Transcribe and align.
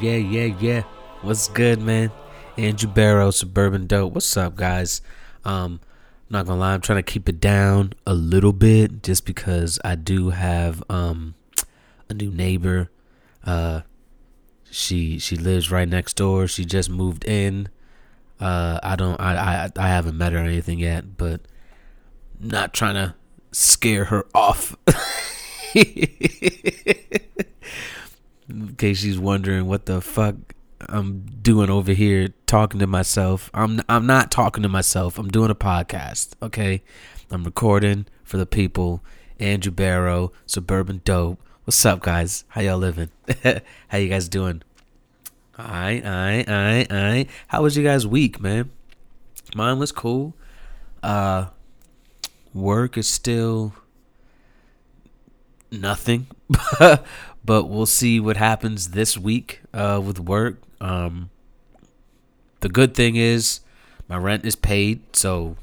Yeah, 0.00 0.16
yeah, 0.16 0.56
yeah. 0.60 0.82
What's 1.22 1.48
good, 1.48 1.80
man? 1.80 2.10
Andrew 2.58 2.88
Barrow, 2.88 3.30
Suburban 3.30 3.86
Dope. 3.86 4.12
What's 4.14 4.36
up, 4.36 4.56
guys? 4.56 5.00
Um, 5.44 5.80
not 6.28 6.46
gonna 6.46 6.60
lie, 6.60 6.74
I'm 6.74 6.80
trying 6.80 6.98
to 6.98 7.02
keep 7.02 7.28
it 7.28 7.40
down 7.40 7.92
a 8.06 8.14
little 8.14 8.52
bit 8.52 9.02
just 9.02 9.24
because 9.24 9.78
I 9.84 9.94
do 9.94 10.30
have 10.30 10.82
um 10.90 11.34
a 12.08 12.14
new 12.14 12.30
neighbor. 12.30 12.90
Uh 13.44 13.82
she 14.70 15.18
she 15.18 15.36
lives 15.36 15.70
right 15.70 15.88
next 15.88 16.16
door. 16.16 16.46
She 16.48 16.64
just 16.64 16.90
moved 16.90 17.24
in. 17.24 17.68
Uh 18.40 18.80
I 18.82 18.96
don't 18.96 19.20
I 19.20 19.66
I, 19.66 19.70
I 19.78 19.88
haven't 19.88 20.18
met 20.18 20.32
her 20.32 20.40
or 20.40 20.42
anything 20.42 20.80
yet, 20.80 21.16
but 21.16 21.42
not 22.40 22.74
trying 22.74 22.94
to 22.96 23.14
scare 23.52 24.06
her 24.06 24.26
off. 24.34 24.76
in 28.56 28.74
case 28.76 28.98
she's 28.98 29.18
wondering 29.18 29.66
what 29.66 29.86
the 29.86 30.00
fuck 30.00 30.34
I'm 30.88 31.26
doing 31.42 31.68
over 31.70 31.92
here 31.92 32.28
talking 32.46 32.80
to 32.80 32.86
myself. 32.86 33.50
I'm 33.52 33.82
I'm 33.88 34.06
not 34.06 34.30
talking 34.30 34.62
to 34.62 34.68
myself. 34.68 35.18
I'm 35.18 35.28
doing 35.28 35.50
a 35.50 35.54
podcast, 35.54 36.30
okay? 36.42 36.82
I'm 37.30 37.44
recording 37.44 38.06
for 38.24 38.36
the 38.38 38.46
people. 38.46 39.02
Andrew 39.38 39.72
Barrow, 39.72 40.32
Suburban 40.46 41.02
Dope. 41.04 41.38
What's 41.64 41.84
up, 41.84 42.00
guys? 42.00 42.44
How 42.48 42.62
y'all 42.62 42.78
living? 42.78 43.10
How 43.88 43.98
you 43.98 44.08
guys 44.08 44.28
doing? 44.28 44.62
I 45.58 46.00
I 46.04 46.44
I 46.48 46.86
alright. 46.90 47.30
How 47.48 47.62
was 47.62 47.76
you 47.76 47.84
guys' 47.84 48.06
week, 48.06 48.40
man? 48.40 48.70
Mine 49.54 49.78
was 49.78 49.92
cool. 49.92 50.34
Uh 51.02 51.46
work 52.54 52.96
is 52.96 53.08
still 53.08 53.74
nothing 55.70 56.26
but 57.46 57.68
we'll 57.68 57.86
see 57.86 58.18
what 58.18 58.36
happens 58.36 58.90
this 58.90 59.16
week 59.16 59.60
uh, 59.72 60.02
with 60.04 60.18
work. 60.18 60.60
Um, 60.80 61.30
the 62.60 62.68
good 62.68 62.94
thing 62.94 63.14
is 63.14 63.60
my 64.08 64.16
rent 64.16 64.44
is 64.44 64.56
paid, 64.56 65.16
so 65.16 65.56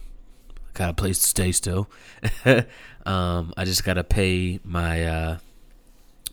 I 0.49 0.77
got 0.77 0.89
a 0.89 0.93
place 0.93 1.19
to 1.19 1.27
stay 1.27 1.51
still. 1.51 1.89
um, 3.05 3.53
I 3.57 3.65
just 3.65 3.83
gotta 3.83 4.03
pay 4.03 4.61
my 4.63 5.05
uh, 5.05 5.37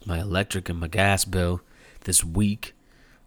my 0.06 0.20
electric 0.20 0.68
and 0.68 0.78
my 0.78 0.88
gas 0.88 1.24
bill 1.24 1.60
this 2.04 2.24
week. 2.24 2.74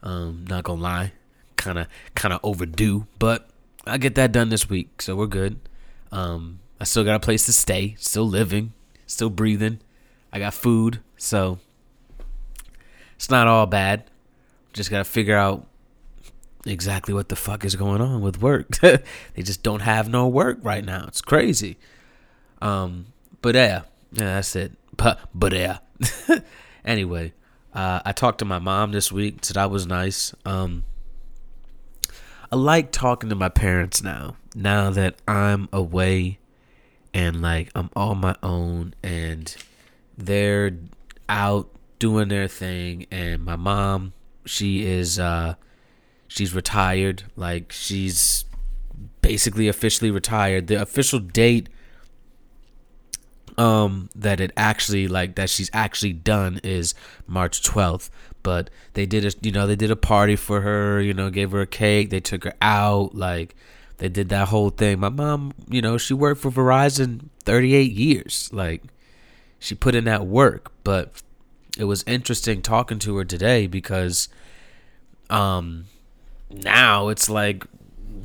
Um, 0.01 0.45
not 0.49 0.63
gonna 0.63 0.81
lie, 0.81 1.11
kind 1.57 1.77
of 1.77 1.87
kind 2.15 2.33
of 2.33 2.39
overdue, 2.41 3.05
but 3.19 3.49
I 3.85 3.97
get 3.97 4.15
that 4.15 4.31
done 4.31 4.47
this 4.47 4.69
week, 4.69 5.01
so 5.01 5.17
we're 5.17 5.27
good. 5.27 5.59
Um, 6.11 6.59
I 6.79 6.85
still 6.85 7.03
got 7.03 7.15
a 7.15 7.19
place 7.19 7.45
to 7.47 7.53
stay, 7.53 7.95
still 7.99 8.27
living, 8.27 8.71
still 9.07 9.29
breathing. 9.29 9.79
I 10.31 10.39
got 10.39 10.53
food, 10.53 11.01
so 11.17 11.59
it's 13.23 13.29
not 13.29 13.47
all 13.47 13.65
bad. 13.65 14.03
Just 14.73 14.91
gotta 14.91 15.05
figure 15.05 15.37
out 15.37 15.65
exactly 16.65 17.13
what 17.13 17.29
the 17.29 17.37
fuck 17.37 17.63
is 17.63 17.73
going 17.77 18.01
on 18.01 18.19
with 18.19 18.41
work. 18.41 18.79
they 18.81 19.01
just 19.37 19.63
don't 19.63 19.79
have 19.79 20.09
no 20.09 20.27
work 20.27 20.57
right 20.61 20.83
now. 20.83 21.05
It's 21.07 21.21
crazy. 21.21 21.77
Um, 22.61 23.05
but 23.41 23.55
yeah, 23.55 23.83
yeah, 24.11 24.25
that's 24.25 24.57
it. 24.57 24.73
But 24.97 25.21
but 25.33 25.53
yeah. 25.53 25.77
anyway, 26.85 27.31
uh, 27.73 28.01
I 28.03 28.11
talked 28.11 28.39
to 28.39 28.45
my 28.45 28.59
mom 28.59 28.91
this 28.91 29.09
week, 29.09 29.45
so 29.45 29.53
that 29.53 29.71
was 29.71 29.87
nice. 29.87 30.35
Um, 30.43 30.83
I 32.51 32.57
like 32.57 32.91
talking 32.91 33.29
to 33.29 33.35
my 33.35 33.47
parents 33.47 34.03
now. 34.03 34.35
Now 34.53 34.89
that 34.89 35.15
I'm 35.29 35.69
away 35.71 36.39
and 37.13 37.41
like 37.41 37.69
I'm 37.73 37.89
on 37.95 38.17
my 38.17 38.35
own 38.43 38.95
and 39.01 39.55
they're 40.17 40.71
out 41.29 41.69
doing 42.03 42.27
their 42.27 42.49
thing 42.49 43.07
and 43.09 43.45
my 43.45 43.55
mom 43.55 44.11
she 44.45 44.85
is 44.85 45.17
uh 45.17 45.55
she's 46.27 46.53
retired. 46.53 47.23
Like 47.37 47.71
she's 47.71 48.43
basically 49.21 49.69
officially 49.69 50.11
retired. 50.11 50.67
The 50.67 50.81
official 50.81 51.19
date 51.19 51.69
um 53.57 54.09
that 54.13 54.41
it 54.41 54.51
actually 54.57 55.07
like 55.07 55.35
that 55.35 55.49
she's 55.49 55.69
actually 55.71 56.11
done 56.11 56.59
is 56.61 56.93
March 57.25 57.61
12th 57.61 58.09
but 58.41 58.69
they 58.95 59.05
did 59.05 59.23
a 59.23 59.31
you 59.41 59.53
know 59.53 59.65
they 59.65 59.77
did 59.77 59.91
a 59.91 59.95
party 59.95 60.35
for 60.35 60.61
her 60.61 60.99
you 60.99 61.13
know 61.13 61.29
gave 61.29 61.51
her 61.51 61.61
a 61.61 61.67
cake 61.67 62.09
they 62.09 62.19
took 62.19 62.43
her 62.43 62.55
out 62.61 63.15
like 63.15 63.55
they 64.03 64.09
did 64.09 64.27
that 64.29 64.49
whole 64.49 64.69
thing. 64.69 64.99
My 64.99 65.07
mom 65.07 65.53
you 65.69 65.81
know 65.81 65.97
she 65.97 66.13
worked 66.13 66.41
for 66.41 66.51
Verizon 66.51 67.29
38 67.45 67.89
years. 67.91 68.49
Like 68.51 68.83
she 69.59 69.75
put 69.75 69.95
in 69.95 70.03
that 70.03 70.25
work. 70.25 70.73
But 70.83 71.21
it 71.77 71.85
was 71.85 72.03
interesting 72.05 72.61
talking 72.61 72.99
to 72.99 73.17
her 73.17 73.25
today 73.25 73.67
because 73.67 74.29
um 75.29 75.85
now 76.49 77.09
it's 77.09 77.29
like 77.29 77.65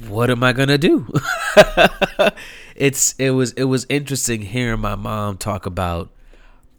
what 0.07 0.31
am 0.31 0.45
I 0.45 0.53
going 0.53 0.69
to 0.69 0.79
do? 0.79 1.13
it's 2.77 3.15
it 3.19 3.31
was 3.31 3.53
it 3.53 3.65
was 3.65 3.87
interesting 3.89 4.43
hearing 4.43 4.81
my 4.81 4.95
mom 4.95 5.37
talk 5.37 5.67
about 5.67 6.11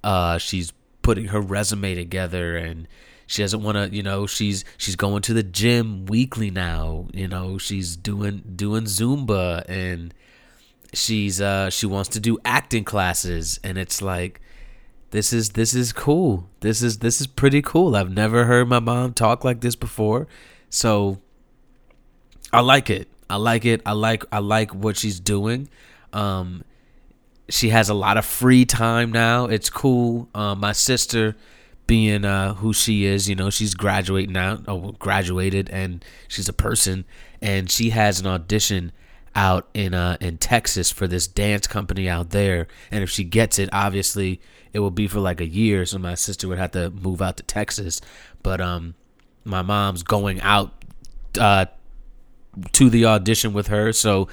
uh 0.03 0.37
she's 0.37 0.71
putting 1.01 1.25
her 1.25 1.41
resume 1.41 1.95
together 1.95 2.55
and 2.55 2.87
she 3.27 3.41
doesn't 3.41 3.61
want 3.61 3.75
to 3.75 3.95
you 3.95 4.03
know 4.03 4.25
she's 4.25 4.63
she's 4.77 4.95
going 4.95 5.21
to 5.23 5.33
the 5.33 5.43
gym 5.43 6.05
weekly 6.05 6.49
now 6.49 7.07
you 7.13 7.27
know 7.27 7.57
she's 7.57 7.95
doing 7.95 8.41
doing 8.55 8.85
zumba 8.85 9.63
and 9.67 10.13
she's 10.93 11.41
uh 11.41 11.69
she 11.69 11.85
wants 11.85 12.09
to 12.09 12.19
do 12.19 12.37
acting 12.45 12.83
classes 12.83 13.59
and 13.63 13.77
it's 13.77 14.01
like 14.01 14.39
this 15.11 15.33
is 15.33 15.49
this 15.51 15.73
is 15.73 15.91
cool. 15.91 16.49
This 16.59 16.81
is 16.81 16.99
this 16.99 17.19
is 17.19 17.27
pretty 17.27 17.61
cool. 17.61 17.95
I've 17.95 18.11
never 18.11 18.45
heard 18.45 18.67
my 18.67 18.79
mom 18.79 19.13
talk 19.13 19.43
like 19.43 19.61
this 19.61 19.75
before. 19.75 20.27
So 20.69 21.19
I 22.53 22.61
like 22.61 22.89
it. 22.89 23.07
I 23.29 23.37
like 23.37 23.65
it. 23.65 23.81
I 23.85 23.93
like 23.93 24.23
I 24.31 24.39
like 24.39 24.73
what 24.73 24.97
she's 24.97 25.19
doing. 25.19 25.69
Um 26.13 26.63
she 27.49 27.69
has 27.69 27.89
a 27.89 27.93
lot 27.93 28.17
of 28.17 28.25
free 28.25 28.65
time 28.65 29.11
now. 29.11 29.45
It's 29.45 29.69
cool. 29.69 30.29
Um, 30.35 30.59
my 30.59 30.71
sister 30.71 31.35
being 31.87 32.23
uh, 32.23 32.53
who 32.53 32.71
she 32.71 33.05
is, 33.05 33.27
you 33.27 33.35
know, 33.35 33.49
she's 33.49 33.73
graduating 33.73 34.33
now, 34.33 34.59
oh, 34.67 34.91
graduated, 34.99 35.69
and 35.71 36.05
she's 36.27 36.47
a 36.47 36.53
person, 36.53 37.05
and 37.41 37.69
she 37.71 37.89
has 37.89 38.19
an 38.19 38.27
audition 38.27 38.91
out 39.35 39.69
in 39.75 39.93
uh 39.93 40.17
in 40.19 40.37
Texas 40.37 40.91
for 40.91 41.07
this 41.07 41.27
dance 41.27 41.65
company 41.67 42.07
out 42.09 42.29
there, 42.29 42.67
and 42.91 43.03
if 43.03 43.09
she 43.09 43.23
gets 43.23 43.57
it, 43.57 43.69
obviously 43.71 44.39
it 44.73 44.79
would 44.79 44.95
be 44.95 45.07
for 45.07 45.19
like 45.19 45.41
a 45.41 45.47
year, 45.47 45.85
so 45.85 45.97
my 45.97 46.15
sister 46.15 46.47
would 46.47 46.59
have 46.59 46.71
to 46.71 46.89
move 46.89 47.21
out 47.21 47.37
to 47.37 47.43
Texas. 47.43 48.01
But 48.43 48.61
um, 48.61 48.95
my 49.43 49.61
mom's 49.61 50.03
going 50.03 50.41
out 50.41 50.73
uh 51.39 51.65
to 52.71 52.89
the 52.89 53.05
audition 53.05 53.53
with 53.53 53.67
her, 53.67 53.93
so 53.93 54.27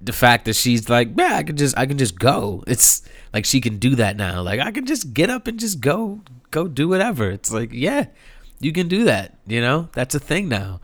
the 0.00 0.12
fact 0.12 0.44
that 0.44 0.54
she's 0.54 0.88
like, 0.88 1.10
yeah, 1.16 1.36
I 1.36 1.42
can 1.42 1.56
just 1.56 1.76
I 1.76 1.86
can 1.86 1.98
just 1.98 2.18
go. 2.18 2.62
It's 2.66 3.02
like 3.32 3.44
she 3.44 3.60
can 3.60 3.78
do 3.78 3.94
that 3.96 4.16
now. 4.16 4.42
Like 4.42 4.60
I 4.60 4.70
can 4.70 4.86
just 4.86 5.14
get 5.14 5.30
up 5.30 5.46
and 5.46 5.58
just 5.58 5.80
go 5.80 6.20
go 6.50 6.68
do 6.68 6.88
whatever. 6.88 7.30
It's 7.30 7.52
like, 7.52 7.70
yeah, 7.72 8.06
you 8.60 8.72
can 8.72 8.88
do 8.88 9.04
that. 9.04 9.38
You 9.46 9.60
know, 9.60 9.88
that's 9.92 10.14
a 10.14 10.20
thing 10.20 10.48
now. 10.48 10.80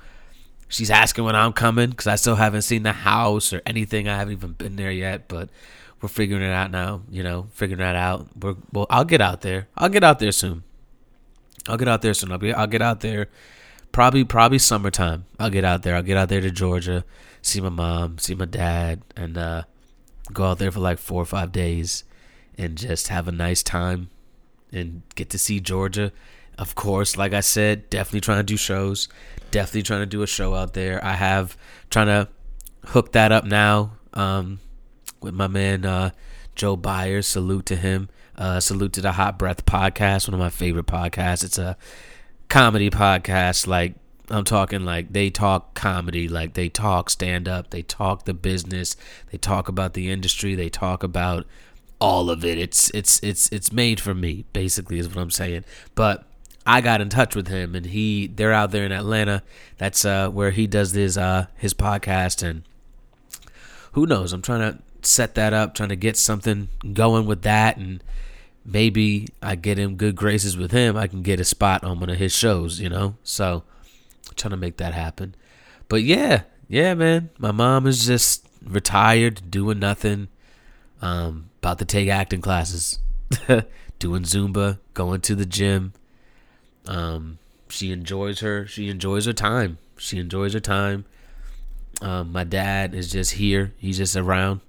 She's 0.69 0.91
asking 0.91 1.25
when 1.25 1.37
I'm 1.37 1.53
coming 1.53 1.91
because 1.91 2.06
I 2.06 2.17
still 2.17 2.37
haven't 2.37 2.62
seen 2.62 2.82
the 2.82 2.93
house 2.93 3.53
or 3.53 3.61
anything. 3.67 4.09
I 4.09 4.17
haven't 4.17 4.32
even 4.32 4.53
been 4.53 4.76
there 4.76 4.91
yet, 4.91 5.29
but 5.29 5.50
we're 6.02 6.08
figuring 6.08 6.43
it 6.43 6.52
out 6.52 6.70
now. 6.70 7.02
You 7.10 7.22
know, 7.22 7.46
figuring 7.52 7.78
that 7.78 7.96
out. 7.96 8.28
We're 8.38 8.56
well. 8.72 8.87
I'll 8.90 9.04
get 9.04 9.20
out 9.20 9.40
there. 9.40 9.69
I'll 9.76 9.88
get 9.88 10.04
out 10.04 10.19
there 10.19 10.32
soon. 10.32 10.64
I'll 11.69 11.78
get 11.78 11.88
out 11.88 12.02
there 12.02 12.12
soon. 12.12 12.32
I'll 12.32 12.38
be. 12.38 12.52
I'll 12.52 12.66
get 12.66 12.82
out 12.82 13.00
there. 13.00 13.28
Probably 13.93 14.25
probably 14.25 14.58
summertime. 14.58 15.26
I'll 15.38 15.50
get 15.50 15.64
out 15.64 15.82
there. 15.82 15.94
I'll 15.94 16.02
get 16.02 16.16
out 16.16 16.28
there 16.28 16.40
to 16.40 16.50
Georgia, 16.50 17.04
see 17.40 17.60
my 17.60 17.69
mom, 17.69 18.19
see 18.19 18.34
my 18.34 18.46
dad, 18.46 19.02
and 19.16 19.38
uh, 19.38 19.62
go 20.32 20.44
out 20.44 20.58
there 20.58 20.72
for 20.72 20.81
like 20.81 20.99
four 20.99 21.22
or 21.22 21.26
five 21.26 21.52
days, 21.52 22.04
and 22.58 22.76
just 22.76 23.08
have 23.08 23.28
a 23.28 23.32
nice 23.32 23.62
time, 23.62 24.10
and 24.72 25.02
get 25.14 25.31
to 25.31 25.38
see 25.38 25.60
Georgia. 25.60 26.10
Of 26.58 26.75
course, 26.75 27.16
like 27.16 27.32
I 27.32 27.40
said, 27.40 27.88
definitely 27.90 28.22
trying 28.22 28.38
to 28.38 28.43
do 28.43 28.56
shows. 28.56 29.08
Definitely 29.50 29.82
trying 29.82 30.00
to 30.00 30.06
do 30.06 30.22
a 30.22 30.26
show 30.26 30.54
out 30.54 30.75
there. 30.75 31.04
I 31.04 31.12
have 31.12 31.56
trying 31.90 32.06
to 32.06 32.28
hook 32.87 33.12
that 33.12 33.31
up 33.31 33.44
now. 33.44 33.93
Um, 34.14 34.58
with 35.23 35.35
my 35.35 35.47
man 35.47 35.85
uh, 35.85 36.11
Joe 36.55 36.77
Byers. 36.77 37.27
Salute 37.27 37.67
to 37.67 37.77
him. 37.77 38.09
Uh, 38.37 38.61
salute 38.61 38.93
to 38.95 39.01
the 39.01 39.13
Hot 39.13 39.39
Breath 39.39 39.67
podcast, 39.67 40.27
one 40.27 40.35
of 40.35 40.41
my 40.41 40.49
favorite 40.49 40.87
podcasts. 40.87 41.45
It's 41.45 41.59
a 41.59 41.77
comedy 42.49 42.91
podcast. 42.91 43.67
Like 43.67 43.95
I'm 44.31 44.45
talking, 44.45 44.85
like 44.85 45.13
they 45.13 45.31
talk 45.31 45.75
comedy, 45.75 46.29
like 46.29 46.55
they 46.55 46.69
talk 46.69 47.11
stand 47.11 47.49
up, 47.49 47.71
they 47.71 47.83
talk 47.83 48.25
the 48.25 48.35
business, 48.35 48.97
they 49.31 49.39
talk 49.39 49.69
about 49.69 49.95
the 49.95 50.11
industry, 50.11 50.55
they 50.55 50.71
talk 50.71 51.03
about 51.03 51.47
all 52.01 52.31
of 52.31 52.45
it. 52.45 52.59
It's 52.59 52.91
it's 52.91 53.23
it's 53.23 53.51
it's 53.53 53.73
made 53.73 54.01
for 54.01 54.15
me, 54.15 54.45
basically, 54.53 54.99
is 54.99 55.09
what 55.09 55.19
I'm 55.19 55.31
saying. 55.31 55.65
But 55.95 56.25
I 56.67 56.81
got 56.81 57.01
in 57.01 57.09
touch 57.09 57.37
with 57.37 57.49
him, 57.49 57.75
and 57.75 57.87
he 57.87 58.27
they're 58.27 58.53
out 58.53 58.71
there 58.71 58.85
in 58.85 58.93
Atlanta. 58.93 59.43
That's 59.79 60.05
uh, 60.05 60.29
where 60.31 60.51
he 60.51 60.67
does 60.67 60.93
his 60.93 61.19
uh, 61.19 61.47
his 61.57 61.75
podcast, 61.75 62.43
and 62.43 62.63
who 63.93 64.07
knows? 64.07 64.33
I'm 64.33 64.43
trying 64.43 64.73
to 64.73 64.83
set 65.02 65.34
that 65.34 65.52
up, 65.52 65.75
trying 65.75 65.88
to 65.90 65.96
get 65.96 66.16
something 66.16 66.69
going 66.93 67.26
with 67.26 67.43
that, 67.43 67.76
and 67.76 68.02
maybe 68.64 69.28
I 69.43 69.54
get 69.54 69.78
in 69.78 69.96
good 69.96 70.16
graces 70.16 70.56
with 70.56 70.70
him. 70.70 70.96
I 70.96 71.06
can 71.06 71.22
get 71.22 71.40
a 71.40 71.44
spot 71.44 71.84
on 71.84 72.00
one 72.00 72.10
of 72.10 72.19
his 72.19 72.32
shows, 72.32 72.81
you 72.81 72.88
know. 72.88 73.16
So 73.22 73.64
trying 74.37 74.50
to 74.52 74.56
make 74.56 74.76
that 74.78 74.94
happen. 74.94 75.34
But 75.88 76.02
yeah, 76.02 76.43
yeah, 76.69 76.94
man. 76.94 77.31
My 77.38 77.52
mom 77.52 77.87
is 77.87 78.06
just 78.06 78.46
retired, 78.64 79.50
doing 79.50 79.78
nothing. 79.78 80.28
Um, 81.00 81.50
about 81.58 81.78
to 81.81 81.84
take 81.84 82.08
acting 82.08 82.40
classes, 82.40 83.00
doing 83.99 84.22
Zumba, 84.22 84.78
going 84.94 85.20
to 85.22 85.34
the 85.34 85.46
gym. 85.46 85.93
Um, 86.87 87.38
she 87.69 87.90
enjoys 87.90 88.40
her. 88.40 88.66
She 88.66 88.88
enjoys 88.88 89.26
her 89.26 89.32
time. 89.32 89.78
She 89.96 90.19
enjoys 90.19 90.52
her 90.52 90.60
time. 90.60 91.04
Um, 92.00 92.32
my 92.32 92.44
dad 92.44 92.94
is 92.94 93.10
just 93.10 93.32
here. 93.32 93.72
He's 93.78 93.99
just 93.99 94.16
around. 94.16 94.60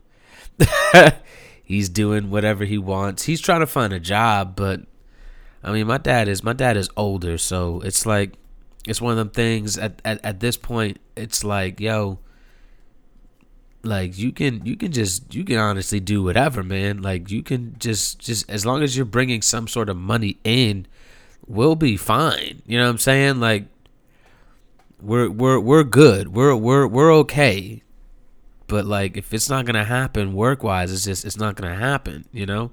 he's 1.63 1.89
doing 1.89 2.29
whatever 2.29 2.65
he 2.65 2.77
wants. 2.77 3.23
He's 3.23 3.41
trying 3.41 3.61
to 3.61 3.67
find 3.67 3.93
a 3.93 3.99
job, 3.99 4.55
but 4.55 4.81
I 5.63 5.71
mean, 5.71 5.87
my 5.87 5.97
dad 5.97 6.27
is 6.27 6.43
my 6.43 6.53
dad 6.53 6.77
is 6.77 6.89
older, 6.97 7.37
so 7.37 7.81
it's 7.81 8.05
like 8.05 8.33
it's 8.87 9.01
one 9.01 9.11
of 9.11 9.17
them 9.17 9.29
things. 9.29 9.77
At 9.77 10.01
at, 10.03 10.23
at 10.23 10.39
this 10.39 10.57
point, 10.57 10.99
it's 11.15 11.43
like, 11.43 11.79
yo, 11.79 12.19
like 13.83 14.17
you 14.17 14.31
can 14.31 14.65
you 14.65 14.75
can 14.75 14.91
just 14.91 15.33
you 15.33 15.43
can 15.43 15.57
honestly 15.57 15.99
do 15.99 16.23
whatever, 16.23 16.63
man. 16.63 17.01
Like 17.01 17.31
you 17.31 17.43
can 17.43 17.75
just 17.79 18.19
just 18.19 18.49
as 18.49 18.65
long 18.65 18.83
as 18.83 18.95
you're 18.95 19.05
bringing 19.05 19.41
some 19.41 19.67
sort 19.67 19.89
of 19.89 19.97
money 19.97 20.39
in, 20.43 20.87
we'll 21.47 21.75
be 21.75 21.97
fine. 21.97 22.61
You 22.65 22.77
know 22.77 22.85
what 22.85 22.91
I'm 22.91 22.97
saying? 22.97 23.39
Like 23.39 23.65
we're 25.01 25.29
we're 25.29 25.59
we're 25.59 25.83
good. 25.83 26.33
We're 26.33 26.55
we're 26.55 26.87
we're 26.87 27.13
okay 27.19 27.82
but 28.67 28.85
like 28.85 29.17
if 29.17 29.33
it's 29.33 29.49
not 29.49 29.65
gonna 29.65 29.83
happen 29.83 30.33
work 30.33 30.63
wise, 30.63 30.91
it's 30.91 31.05
just 31.05 31.25
it's 31.25 31.37
not 31.37 31.55
gonna 31.55 31.75
happen. 31.75 32.25
You 32.31 32.45
know. 32.45 32.71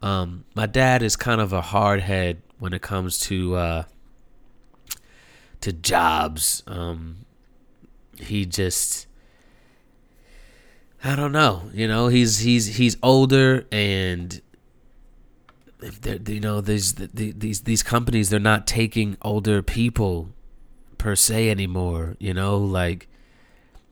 Um, 0.00 0.44
my 0.54 0.66
dad 0.66 1.02
is 1.02 1.16
kind 1.16 1.40
of 1.40 1.52
a 1.52 1.60
hard 1.60 2.00
head 2.00 2.42
when 2.58 2.72
it 2.72 2.82
comes 2.82 3.18
to 3.20 3.56
uh, 3.56 3.82
to 5.60 5.72
jobs. 5.72 6.62
Um, 6.66 7.26
he 8.20 8.46
just 8.46 9.08
I 11.02 11.14
don't 11.14 11.32
know. 11.32 11.70
You 11.72 11.88
know, 11.88 12.08
he's 12.08 12.38
he's 12.38 12.76
he's 12.76 12.96
older 13.02 13.66
and 13.70 14.40
if 15.80 16.00
they're 16.00 16.18
you 16.26 16.40
know 16.40 16.60
these 16.60 16.94
these 16.94 17.60
these 17.60 17.82
companies 17.84 18.30
they're 18.30 18.40
not 18.40 18.66
taking 18.66 19.16
older 19.22 19.62
people 19.62 20.30
per 20.96 21.14
se 21.14 21.50
anymore. 21.50 22.16
You 22.18 22.34
know, 22.34 22.58
like 22.58 23.07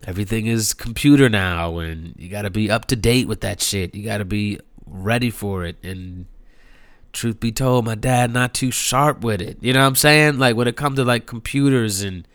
everything 0.07 0.47
is 0.47 0.73
computer 0.73 1.29
now 1.29 1.79
and 1.79 2.15
you 2.17 2.29
got 2.29 2.43
to 2.43 2.51
be 2.51 2.71
up 2.71 2.87
to 2.87 2.97
date 2.97 3.27
with 3.27 3.41
that 3.41 3.61
shit. 3.61 3.95
You 3.95 4.05
got 4.05 4.19
to 4.19 4.25
be 4.25 4.61
ready 4.87 5.31
for 5.31 5.65
it. 5.65 5.77
And 5.83 6.27
truth 7.13 7.41
be 7.41 7.51
told 7.51 7.85
my 7.85 7.97
dad 7.97 8.33
not 8.33 8.55
too 8.55 8.71
sharp 8.71 9.23
with 9.23 9.43
it. 9.43 9.59
You 9.61 9.73
know 9.73 9.81
what 9.81 9.87
i'm 9.87 9.97
saying? 9.97 10.39
Like 10.39 10.57
when 10.57 10.69
it 10.69 10.77
comes 10.77 10.97
to 10.97 11.05
like 11.05 11.27
computers 11.27 12.03
and 12.03 12.27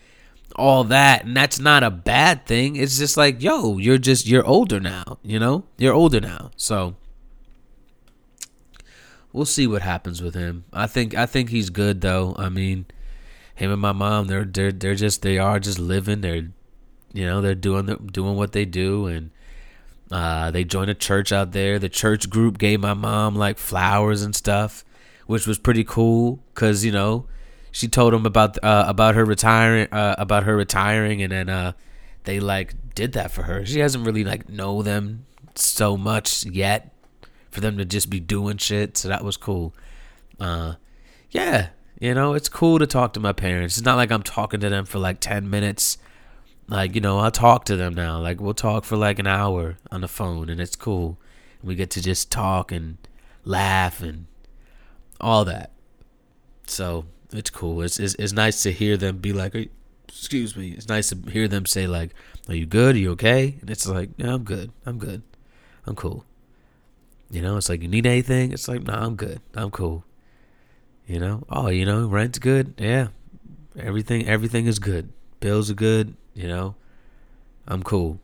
all 0.57 0.83
that 0.83 1.23
and 1.23 1.35
that's 1.35 1.59
not 1.59 1.81
a 1.81 1.89
bad 1.89 2.45
thing. 2.45 2.75
It's 2.75 2.97
just 2.97 3.15
like 3.15 3.41
yo 3.41 3.77
you're 3.77 3.97
just 3.97 4.27
you're 4.27 4.45
older 4.45 4.79
now 4.79 5.19
you 5.23 5.39
know? 5.39 5.63
You're 5.77 5.93
older 5.93 6.19
now. 6.19 6.51
So 6.57 6.95
we'll 9.31 9.45
see 9.45 9.65
what 9.65 9.81
happens 9.81 10.21
with 10.21 10.35
him. 10.35 10.65
I 10.73 10.87
think 10.87 11.15
i 11.15 11.25
think 11.25 11.49
he's 11.49 11.69
good 11.69 12.01
though. 12.01 12.35
I 12.37 12.49
mean 12.49 12.85
him 13.55 13.71
and 13.71 13.81
my 13.81 13.93
mom 13.93 14.27
they're 14.27 14.43
they're 14.43 14.73
they're 14.73 14.95
just 14.95 15.21
they 15.21 15.37
are 15.37 15.59
just 15.59 15.79
living 15.79 16.19
they're 16.19 16.49
you 17.13 17.25
know, 17.25 17.41
they're 17.41 17.55
doing 17.55 17.85
the, 17.85 17.95
doing 17.95 18.35
what 18.35 18.53
they 18.53 18.65
do, 18.65 19.07
and 19.07 19.31
uh, 20.11 20.51
they 20.51 20.63
joined 20.63 20.89
a 20.89 20.95
church 20.95 21.31
out 21.31 21.51
there. 21.51 21.79
The 21.79 21.89
church 21.89 22.29
group 22.29 22.57
gave 22.57 22.79
my 22.79 22.93
mom 22.93 23.35
like 23.35 23.57
flowers 23.57 24.21
and 24.21 24.35
stuff, 24.35 24.85
which 25.25 25.47
was 25.47 25.57
pretty 25.57 25.83
cool 25.83 26.39
because 26.53 26.85
you 26.85 26.91
know 26.91 27.25
she 27.71 27.87
told 27.87 28.13
them 28.13 28.25
about 28.25 28.61
uh, 28.63 28.85
about 28.87 29.15
her 29.15 29.25
retiring 29.25 29.87
uh, 29.91 30.15
about 30.17 30.43
her 30.43 30.55
retiring, 30.55 31.21
and 31.21 31.31
then 31.31 31.49
uh, 31.49 31.73
they 32.23 32.39
like 32.39 32.75
did 32.95 33.13
that 33.13 33.31
for 33.31 33.43
her. 33.43 33.65
She 33.65 33.79
hasn't 33.79 34.05
really 34.05 34.23
like 34.23 34.49
know 34.49 34.81
them 34.81 35.25
so 35.55 35.97
much 35.97 36.45
yet 36.45 36.93
for 37.49 37.59
them 37.59 37.77
to 37.77 37.85
just 37.85 38.09
be 38.09 38.19
doing 38.19 38.57
shit. 38.57 38.97
So 38.97 39.09
that 39.09 39.23
was 39.23 39.35
cool. 39.35 39.73
Uh, 40.39 40.75
yeah, 41.29 41.69
you 41.99 42.13
know, 42.13 42.33
it's 42.33 42.49
cool 42.49 42.79
to 42.79 42.87
talk 42.87 43.13
to 43.13 43.19
my 43.19 43.33
parents. 43.33 43.77
It's 43.77 43.85
not 43.85 43.95
like 43.95 44.11
I'm 44.11 44.23
talking 44.23 44.61
to 44.61 44.69
them 44.69 44.85
for 44.85 44.99
like 44.99 45.19
ten 45.19 45.49
minutes 45.49 45.97
like, 46.71 46.95
you 46.95 47.01
know, 47.01 47.19
I'll 47.19 47.31
talk 47.31 47.65
to 47.65 47.75
them 47.75 47.93
now. 47.93 48.17
Like, 48.19 48.39
we'll 48.39 48.53
talk 48.53 48.85
for 48.85 48.95
like 48.95 49.19
an 49.19 49.27
hour 49.27 49.77
on 49.91 49.99
the 49.99 50.07
phone, 50.07 50.49
and 50.49 50.61
it's 50.61 50.77
cool. 50.77 51.19
We 51.61 51.75
get 51.75 51.89
to 51.91 52.01
just 52.01 52.31
talk 52.31 52.71
and 52.71 52.97
laugh 53.43 54.01
and 54.01 54.27
all 55.19 55.43
that. 55.43 55.71
So 56.65 57.05
it's 57.33 57.49
cool. 57.49 57.81
It's 57.81 57.99
it's, 57.99 58.15
it's 58.15 58.31
nice 58.31 58.63
to 58.63 58.71
hear 58.71 58.95
them 58.95 59.17
be 59.17 59.33
like, 59.33 59.53
excuse 60.07 60.55
me. 60.55 60.69
It's 60.71 60.87
nice 60.87 61.09
to 61.09 61.17
hear 61.29 61.49
them 61.49 61.65
say 61.65 61.87
like, 61.87 62.11
"Are 62.47 62.55
you 62.55 62.65
good? 62.65 62.95
Are 62.95 62.99
you 62.99 63.11
okay?" 63.11 63.57
And 63.59 63.69
it's 63.69 63.85
like, 63.85 64.11
"Yeah, 64.15 64.33
I'm 64.33 64.45
good. 64.45 64.71
I'm 64.85 64.97
good. 64.97 65.23
I'm 65.85 65.95
cool." 65.95 66.23
You 67.29 67.41
know, 67.41 67.57
it's 67.57 67.67
like, 67.67 67.81
"You 67.81 67.89
need 67.89 68.05
anything?" 68.05 68.53
It's 68.53 68.69
like, 68.69 68.83
"No, 68.83 68.93
nah, 68.93 69.05
I'm 69.05 69.17
good. 69.17 69.41
I'm 69.55 69.71
cool." 69.71 70.05
You 71.05 71.19
know, 71.19 71.43
oh, 71.49 71.67
you 71.67 71.85
know, 71.85 72.07
rent's 72.07 72.39
good. 72.39 72.75
Yeah, 72.77 73.09
everything 73.77 74.25
everything 74.25 74.67
is 74.67 74.79
good. 74.79 75.11
Bills 75.41 75.69
are 75.69 75.75
good. 75.75 76.15
You 76.33 76.47
know, 76.47 76.75
I'm 77.67 77.83
cool. 77.83 78.19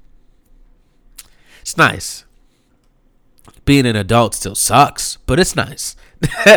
It's 1.62 1.78
nice. 1.78 2.24
Being 3.66 3.86
an 3.86 3.96
adult 3.96 4.34
still 4.34 4.56
sucks, 4.56 5.18
but 5.26 5.40
it's 5.40 5.56
nice. 5.56 5.96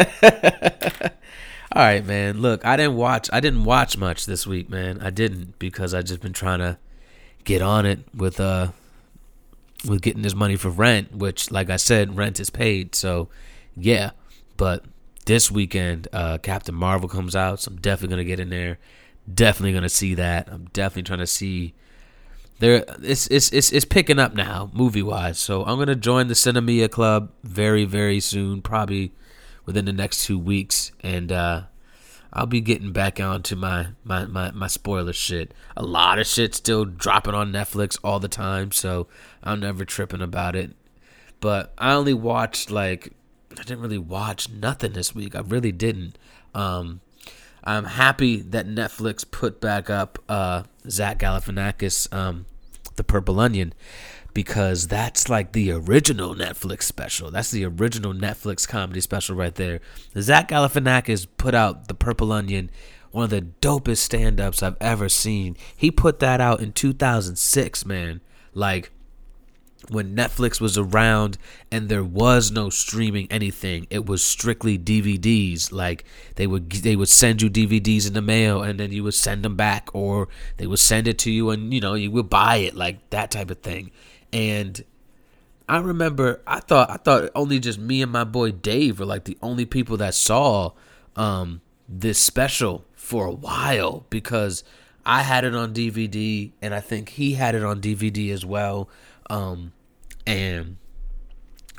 All 1.73 1.83
right, 1.83 2.05
man. 2.05 2.41
Look, 2.41 2.65
I 2.65 2.77
didn't 2.77 2.97
watch. 2.97 3.29
I 3.33 3.41
didn't 3.41 3.65
watch 3.65 3.97
much 3.97 4.27
this 4.27 4.47
week, 4.47 4.69
man. 4.69 5.01
I 5.01 5.11
didn't 5.11 5.59
because 5.59 5.95
I 5.95 6.03
just 6.03 6.21
been 6.21 6.33
trying 6.33 6.61
to 6.61 6.79
get 7.45 7.63
on 7.63 7.87
it 7.87 8.01
with 8.15 8.39
uh 8.39 8.69
with 9.89 10.03
getting 10.03 10.23
this 10.23 10.35
money 10.35 10.57
for 10.57 10.69
rent, 10.69 11.15
which, 11.15 11.51
like 11.51 11.71
I 11.71 11.77
said, 11.77 12.17
rent 12.17 12.39
is 12.39 12.51
paid. 12.51 12.95
So, 12.95 13.29
yeah. 13.77 14.11
But 14.57 14.85
this 15.27 15.51
weekend, 15.51 16.07
uh, 16.13 16.39
Captain 16.39 16.75
Marvel 16.75 17.09
comes 17.09 17.35
out, 17.35 17.61
so 17.61 17.71
I'm 17.71 17.79
definitely 17.79 18.15
gonna 18.15 18.25
get 18.25 18.41
in 18.41 18.51
there 18.51 18.79
definitely 19.35 19.73
gonna 19.73 19.89
see 19.89 20.15
that. 20.15 20.49
I'm 20.51 20.65
definitely 20.73 21.05
trying 21.05 21.21
to 21.21 21.27
see 21.27 21.75
there 22.61 22.85
it's 23.03 23.27
it's 23.29 23.53
it's, 23.53 23.73
it's 23.73 23.85
picking 23.85 24.19
up 24.19 24.35
now 24.35 24.71
movie 24.73 25.03
wise. 25.03 25.39
So 25.39 25.65
I'm 25.65 25.79
gonna 25.79 25.97
join 25.97 26.29
the 26.29 26.35
Sinemia 26.35 26.91
Club 26.91 27.33
very 27.43 27.85
very 27.85 28.21
soon, 28.21 28.63
probably 28.63 29.13
within 29.65 29.85
the 29.85 29.93
next 29.93 30.25
two 30.25 30.39
weeks, 30.39 30.93
and 31.01 31.33
uh, 31.33 31.63
I'll 32.33 32.47
be 32.47 32.61
getting 32.61 32.93
back 32.93 33.19
onto 33.19 33.57
my 33.57 33.89
my 34.05 34.27
my 34.27 34.51
my 34.51 34.67
spoiler 34.67 35.13
shit. 35.13 35.53
A 35.77 35.83
lot 35.83 36.19
of 36.19 36.27
shit 36.27 36.55
still 36.55 36.85
dropping 36.85 37.35
on 37.35 37.53
Netflix 37.53 37.99
all 38.05 38.21
the 38.21 38.29
time, 38.29 38.73
so 38.73 39.09
I'm 39.43 39.61
never 39.61 39.85
tripping 39.85 40.23
about 40.23 40.55
it. 40.55 40.73
But 41.41 41.73
I 41.79 41.93
only 41.93 42.15
watched 42.15 42.71
like 42.71 43.13
I 43.53 43.63
didn't 43.63 43.81
really 43.81 43.99
watch 43.99 44.51
nothing 44.51 44.93
this 44.93 45.15
week. 45.15 45.35
I 45.35 45.41
really 45.41 45.73
didn't. 45.73 46.17
Um, 46.55 47.01
I'm 47.65 47.85
happy 47.85 48.41
that 48.41 48.67
Netflix 48.67 49.29
put 49.29 49.61
back 49.61 49.91
up 49.91 50.19
uh, 50.29 50.65
Zach 50.89 51.19
Galifianakis, 51.19 52.13
um, 52.13 52.47
The 52.97 53.05
Purple 53.05 53.39
Onion, 53.41 53.75
because 54.33 54.89
that's 54.89 55.29
like 55.29 55.53
the 55.53 55.73
original 55.73 56.35
Netflix 56.35 56.85
special. 56.85 57.31
That's 57.31 57.51
the 57.51 57.65
original 57.65 58.15
Netflix 58.15 58.67
comedy 58.67 59.01
special 59.01 59.37
right 59.37 59.55
there. 59.55 59.81
Zach 60.19 60.49
Galifianakis 60.49 61.27
put 61.37 61.55
out 61.55 61.89
The 61.89 61.95
Purple 61.95 62.33
Onion, 62.33 62.71
one 63.11 63.25
of 63.25 63.31
the 63.31 63.43
dopest 63.43 63.99
stand-ups 63.99 64.63
I've 64.63 64.77
ever 64.81 65.09
seen. 65.09 65.57
He 65.77 65.91
put 65.91 66.21
that 66.21 66.41
out 66.41 66.61
in 66.61 66.73
2006, 66.73 67.85
man. 67.85 68.21
Like 68.55 68.91
when 69.91 70.15
Netflix 70.15 70.61
was 70.61 70.79
around 70.79 71.37
and 71.71 71.89
there 71.89 72.05
was 72.05 72.51
no 72.51 72.71
streaming 72.71 73.27
anything, 73.31 73.87
it 73.91 74.07
was 74.07 74.23
strictly 74.23 74.79
DVDs. 74.79 75.73
Like 75.73 76.05
they 76.37 76.47
would 76.47 76.71
they 76.71 76.97
would 76.97 77.09
send 77.09 77.43
you 77.43 77.51
DVDs 77.51 78.07
in 78.07 78.15
the 78.15 78.23
mail 78.23 78.63
and 78.63 78.79
then 78.79 78.93
you 78.93 79.03
would 79.05 79.15
send 79.15 79.45
them 79.45 79.57
back 79.57 79.91
or 79.93 80.29
they 80.57 80.67
would 80.67 80.79
send 80.79 81.09
it 81.09 81.19
to 81.21 81.31
you 81.31 81.51
and 81.51 81.75
you 81.75 81.81
know 81.81 81.95
you 81.95 82.11
would 82.11 82.31
buy 82.31 82.57
it 82.57 82.75
like 82.75 83.11
that 83.11 83.31
type 83.31 83.51
of 83.51 83.59
thing. 83.59 83.91
And 84.33 84.85
I 85.69 85.79
remember 85.79 86.41
I 86.47 86.61
thought 86.61 86.91
I 86.91 86.97
thought 86.97 87.31
only 87.35 87.59
just 87.59 87.79
me 87.79 88.03
and 88.03 88.13
my 88.13 88.25
boy 88.25 88.53
Dave 88.53 89.01
were 89.01 89.07
like 89.07 89.25
the 89.25 89.39
only 89.43 89.67
people 89.67 89.97
that 89.99 90.15
saw 90.15 90.73
um, 91.17 91.61
this 91.89 92.19
special 92.19 92.85
for 92.95 93.27
a 93.27 93.33
while 93.33 94.07
because 94.11 94.63
I 95.05 95.23
had 95.23 95.45
it 95.45 95.55
on 95.55 95.75
DVD 95.75 96.53
and 96.63 96.75
I 96.75 96.81
think 96.81 97.11
he 97.11 97.33
had 97.33 97.55
it 97.55 97.65
on 97.65 97.81
DVD 97.81 98.33
as 98.33 98.45
well. 98.45 98.89
Um, 99.29 99.73
and 100.31 100.77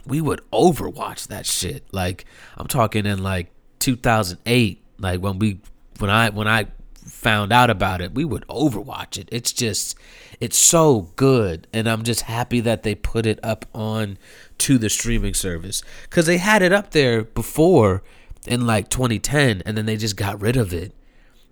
we 0.06 0.20
would 0.20 0.42
overwatch 0.52 1.28
that 1.28 1.46
shit. 1.46 1.86
Like 1.92 2.26
I'm 2.58 2.68
talking 2.68 3.06
in 3.06 3.24
like 3.24 3.52
2008, 3.80 4.84
like 5.00 5.22
when 5.22 5.40
we 5.40 5.62
when 6.00 6.10
I 6.10 6.30
when 6.30 6.48
I 6.48 6.68
found 6.96 7.52
out 7.52 7.70
about 7.70 8.02
it, 8.02 8.14
we 8.14 8.26
would 8.26 8.46
overwatch 8.48 9.18
it. 9.18 9.30
It's 9.32 9.54
just 9.54 9.96
it's 10.40 10.58
so 10.58 11.12
good 11.16 11.68
and 11.72 11.88
I'm 11.88 12.04
just 12.04 12.22
happy 12.22 12.60
that 12.62 12.84
they 12.84 12.96
put 12.96 13.26
it 13.26 13.40
up 13.42 13.66
on 13.74 14.18
to 14.60 14.78
the 14.78 14.90
streaming 14.90 15.34
service 15.34 15.82
cuz 16.10 16.26
they 16.26 16.38
had 16.38 16.62
it 16.62 16.74
up 16.74 16.92
there 16.92 17.24
before 17.24 18.04
in 18.46 18.68
like 18.68 18.90
2010 18.90 19.62
and 19.66 19.78
then 19.78 19.86
they 19.86 19.98
just 19.98 20.16
got 20.16 20.42
rid 20.42 20.58
of 20.58 20.74
it. 20.74 20.94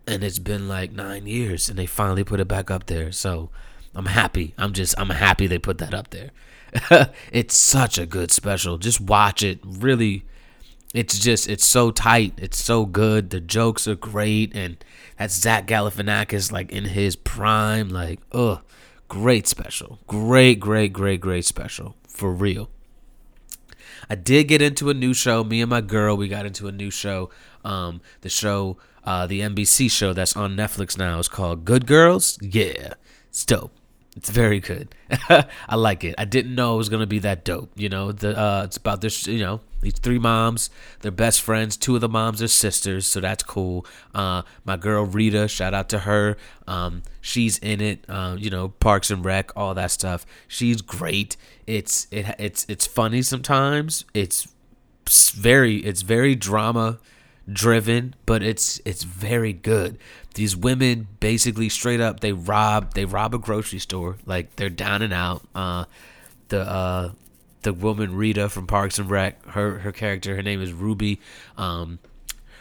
And 0.08 0.24
it's 0.24 0.40
been 0.40 0.68
like 0.68 0.92
9 0.92 1.28
years 1.28 1.70
and 1.70 1.78
they 1.78 1.86
finally 1.86 2.24
put 2.24 2.40
it 2.40 2.48
back 2.48 2.72
up 2.72 2.88
there. 2.88 3.12
So 3.12 3.52
I'm 3.96 4.08
happy. 4.08 4.54
I'm 4.58 4.74
just 4.74 5.00
I'm 5.00 5.12
happy 5.12 5.48
they 5.48 5.60
put 5.60 5.78
that 5.78 5.94
up 5.94 6.10
there. 6.10 6.32
it's 7.32 7.58
such 7.58 7.98
a 7.98 8.06
good 8.06 8.32
special. 8.32 8.78
Just 8.78 9.02
watch 9.02 9.44
it. 9.44 9.60
Really 9.64 10.26
it's 10.94 11.20
just 11.20 11.48
it's 11.48 11.66
so 11.66 11.92
tight. 11.92 12.34
It's 12.38 12.58
so 12.58 12.86
good. 12.86 13.30
The 13.30 13.40
jokes 13.40 13.88
are 13.88 13.96
great 13.96 14.56
and 14.56 14.84
that's 15.18 15.36
Zach 15.36 15.68
Galifianakis 15.68 16.52
like 16.52 16.72
in 16.72 16.86
his 16.86 17.16
prime 17.16 17.90
like 17.90 18.20
ugh 18.32 18.62
great 19.08 19.48
special. 19.48 20.00
Great 20.08 20.60
great 20.60 20.94
great 20.94 21.22
great 21.22 21.46
special 21.46 21.96
for 22.08 22.32
real. 22.32 22.70
I 24.10 24.16
did 24.16 24.48
get 24.48 24.62
into 24.62 24.90
a 24.90 24.94
new 24.94 25.14
show. 25.14 25.44
Me 25.44 25.62
and 25.62 25.70
my 25.70 25.82
girl, 25.82 26.18
we 26.18 26.28
got 26.28 26.46
into 26.46 26.68
a 26.68 26.72
new 26.72 26.90
show. 26.90 27.30
Um, 27.64 28.02
the 28.22 28.30
show, 28.30 28.78
uh, 29.04 29.28
the 29.28 29.42
NBC 29.42 29.92
show 29.92 30.14
that's 30.14 30.36
on 30.36 30.56
Netflix 30.56 30.98
now 30.98 31.20
is 31.20 31.28
called 31.28 31.64
Good 31.64 31.86
Girls. 31.86 32.40
Yeah, 32.42 32.94
it's 33.28 33.46
dope. 33.46 33.79
It's 34.16 34.30
very 34.30 34.60
good. 34.60 34.96
I 35.70 35.76
like 35.76 36.04
it. 36.04 36.16
I 36.18 36.26
didn't 36.26 36.56
know 36.56 36.74
it 36.74 36.78
was 36.78 36.90
gonna 36.90 37.08
be 37.08 37.20
that 37.20 37.46
dope. 37.46 37.72
You 37.76 37.90
know, 37.90 38.12
the 38.12 38.38
uh, 38.38 38.64
it's 38.66 38.78
about 38.78 39.02
this. 39.02 39.28
You 39.28 39.40
know, 39.40 39.62
these 39.82 39.94
three 39.94 40.20
moms. 40.20 40.70
They're 41.02 41.12
best 41.12 41.42
friends. 41.42 41.78
Two 41.78 41.96
of 41.96 42.02
the 42.02 42.10
moms 42.10 42.42
are 42.42 42.48
sisters, 42.48 43.06
so 43.06 43.20
that's 43.20 43.44
cool. 43.44 43.86
Uh, 44.14 44.42
my 44.66 44.78
girl 44.78 45.06
Retta, 45.06 45.48
shout 45.48 45.74
out 45.74 45.90
to 45.90 46.00
her. 46.00 46.38
Um, 46.68 47.04
she's 47.22 47.60
in 47.60 47.82
it. 47.82 48.04
Uh, 48.10 48.36
you 48.38 48.50
know, 48.50 48.70
Parks 48.70 49.12
and 49.12 49.24
Rec, 49.24 49.52
all 49.56 49.74
that 49.76 49.92
stuff. 49.92 50.26
She's 50.48 50.82
great. 50.82 51.38
It's 51.68 52.08
it 52.12 52.36
it's 52.40 52.66
it's 52.68 52.88
funny 52.88 53.22
sometimes. 53.22 54.06
It's 54.14 54.48
very 55.32 55.78
it's 55.78 56.02
very 56.02 56.36
drama 56.36 57.00
driven, 57.52 58.16
but 58.26 58.44
it's 58.44 58.82
it's 58.86 59.04
very 59.04 59.54
good. 59.54 59.98
These 60.40 60.56
women 60.56 61.10
basically 61.20 61.68
straight 61.68 62.00
up 62.00 62.22
they 62.22 62.32
rob 62.32 62.94
they 62.94 63.04
rob 63.04 63.34
a 63.34 63.38
grocery 63.38 63.80
store 63.80 64.16
like 64.26 64.56
they're 64.56 64.70
down 64.70 65.02
and 65.02 65.12
out. 65.12 65.44
Uh, 65.54 65.84
the 66.48 66.62
uh, 66.62 67.12
the 67.64 67.74
woman 67.74 68.16
Retta 68.16 68.48
from 68.48 68.66
Parks 68.66 69.00
and 69.00 69.10
Rec, 69.10 69.46
her 69.48 69.80
her 69.80 69.92
character, 69.92 70.38
her 70.38 70.42
name 70.42 70.62
is 70.62 70.72
Ruby. 70.72 71.20
Um, 71.58 72.00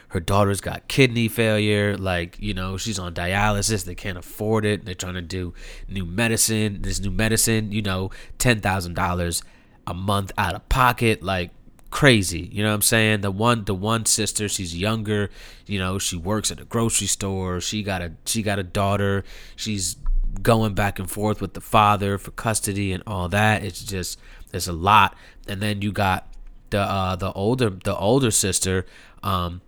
her 0.08 0.18
daughter's 0.18 0.60
got 0.60 0.88
kidney 0.88 1.28
failure 1.28 1.96
like 1.96 2.36
you 2.40 2.52
know 2.52 2.76
she's 2.76 2.98
on 2.98 3.14
dialysis 3.14 3.84
they 3.84 3.94
can't 3.94 4.18
afford 4.18 4.64
it 4.64 4.84
they're 4.84 4.94
trying 4.94 5.14
to 5.14 5.22
do 5.22 5.52
new 5.86 6.04
medicine 6.04 6.80
this 6.80 6.98
new 6.98 7.10
medicine 7.10 7.70
you 7.70 7.82
know 7.82 8.10
$10000 8.38 9.42
a 9.86 9.94
month 9.94 10.32
out 10.38 10.54
of 10.54 10.68
pocket 10.68 11.22
like 11.22 11.50
crazy. 11.90 12.48
You 12.52 12.62
know 12.62 12.70
what 12.70 12.76
I'm 12.76 12.82
saying? 12.82 13.20
The 13.22 13.30
one 13.30 13.64
the 13.64 13.74
one 13.74 14.06
sister, 14.06 14.48
she's 14.48 14.76
younger, 14.76 15.30
you 15.66 15.78
know, 15.78 15.98
she 15.98 16.16
works 16.16 16.50
at 16.50 16.60
a 16.60 16.64
grocery 16.64 17.06
store. 17.06 17.60
She 17.60 17.82
got 17.82 18.02
a 18.02 18.12
she 18.26 18.42
got 18.42 18.58
a 18.58 18.62
daughter. 18.62 19.24
She's 19.56 19.96
going 20.42 20.74
back 20.74 20.98
and 20.98 21.10
forth 21.10 21.40
with 21.40 21.54
the 21.54 21.60
father 21.60 22.18
for 22.18 22.30
custody 22.32 22.92
and 22.92 23.02
all 23.06 23.28
that. 23.30 23.64
It's 23.64 23.82
just 23.82 24.18
there's 24.50 24.68
a 24.68 24.72
lot. 24.72 25.16
And 25.46 25.60
then 25.60 25.82
you 25.82 25.92
got 25.92 26.26
the 26.70 26.80
uh 26.80 27.16
the 27.16 27.32
older 27.32 27.70
the 27.70 27.96
older 27.96 28.30
sister 28.30 28.84
um 29.22 29.60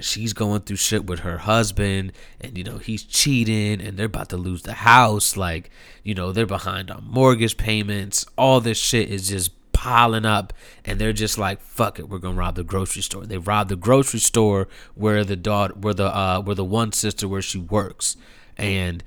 she's 0.00 0.32
going 0.32 0.60
through 0.62 0.76
shit 0.76 1.04
with 1.04 1.20
her 1.20 1.38
husband 1.38 2.12
and 2.40 2.56
you 2.56 2.64
know 2.64 2.78
he's 2.78 3.02
cheating 3.02 3.80
and 3.80 3.96
they're 3.96 4.06
about 4.06 4.28
to 4.30 4.36
lose 4.36 4.62
the 4.62 4.72
house 4.72 5.36
like 5.36 5.70
you 6.02 6.14
know 6.14 6.32
they're 6.32 6.46
behind 6.46 6.90
on 6.90 7.04
mortgage 7.04 7.56
payments 7.56 8.26
all 8.38 8.60
this 8.60 8.78
shit 8.78 9.10
is 9.10 9.28
just 9.28 9.52
piling 9.82 10.24
up 10.24 10.52
and 10.84 11.00
they're 11.00 11.12
just 11.12 11.36
like 11.38 11.60
fuck 11.60 11.98
it 11.98 12.08
we're 12.08 12.18
gonna 12.18 12.36
rob 12.36 12.54
the 12.54 12.62
grocery 12.62 13.02
store. 13.02 13.26
They 13.26 13.36
robbed 13.36 13.68
the 13.68 13.74
grocery 13.74 14.20
store 14.20 14.68
where 14.94 15.24
the 15.24 15.34
daughter 15.34 15.74
where 15.74 15.92
the 15.92 16.04
uh 16.06 16.40
where 16.40 16.54
the 16.54 16.64
one 16.64 16.92
sister 16.92 17.26
where 17.26 17.42
she 17.42 17.58
works 17.58 18.16
and 18.56 19.02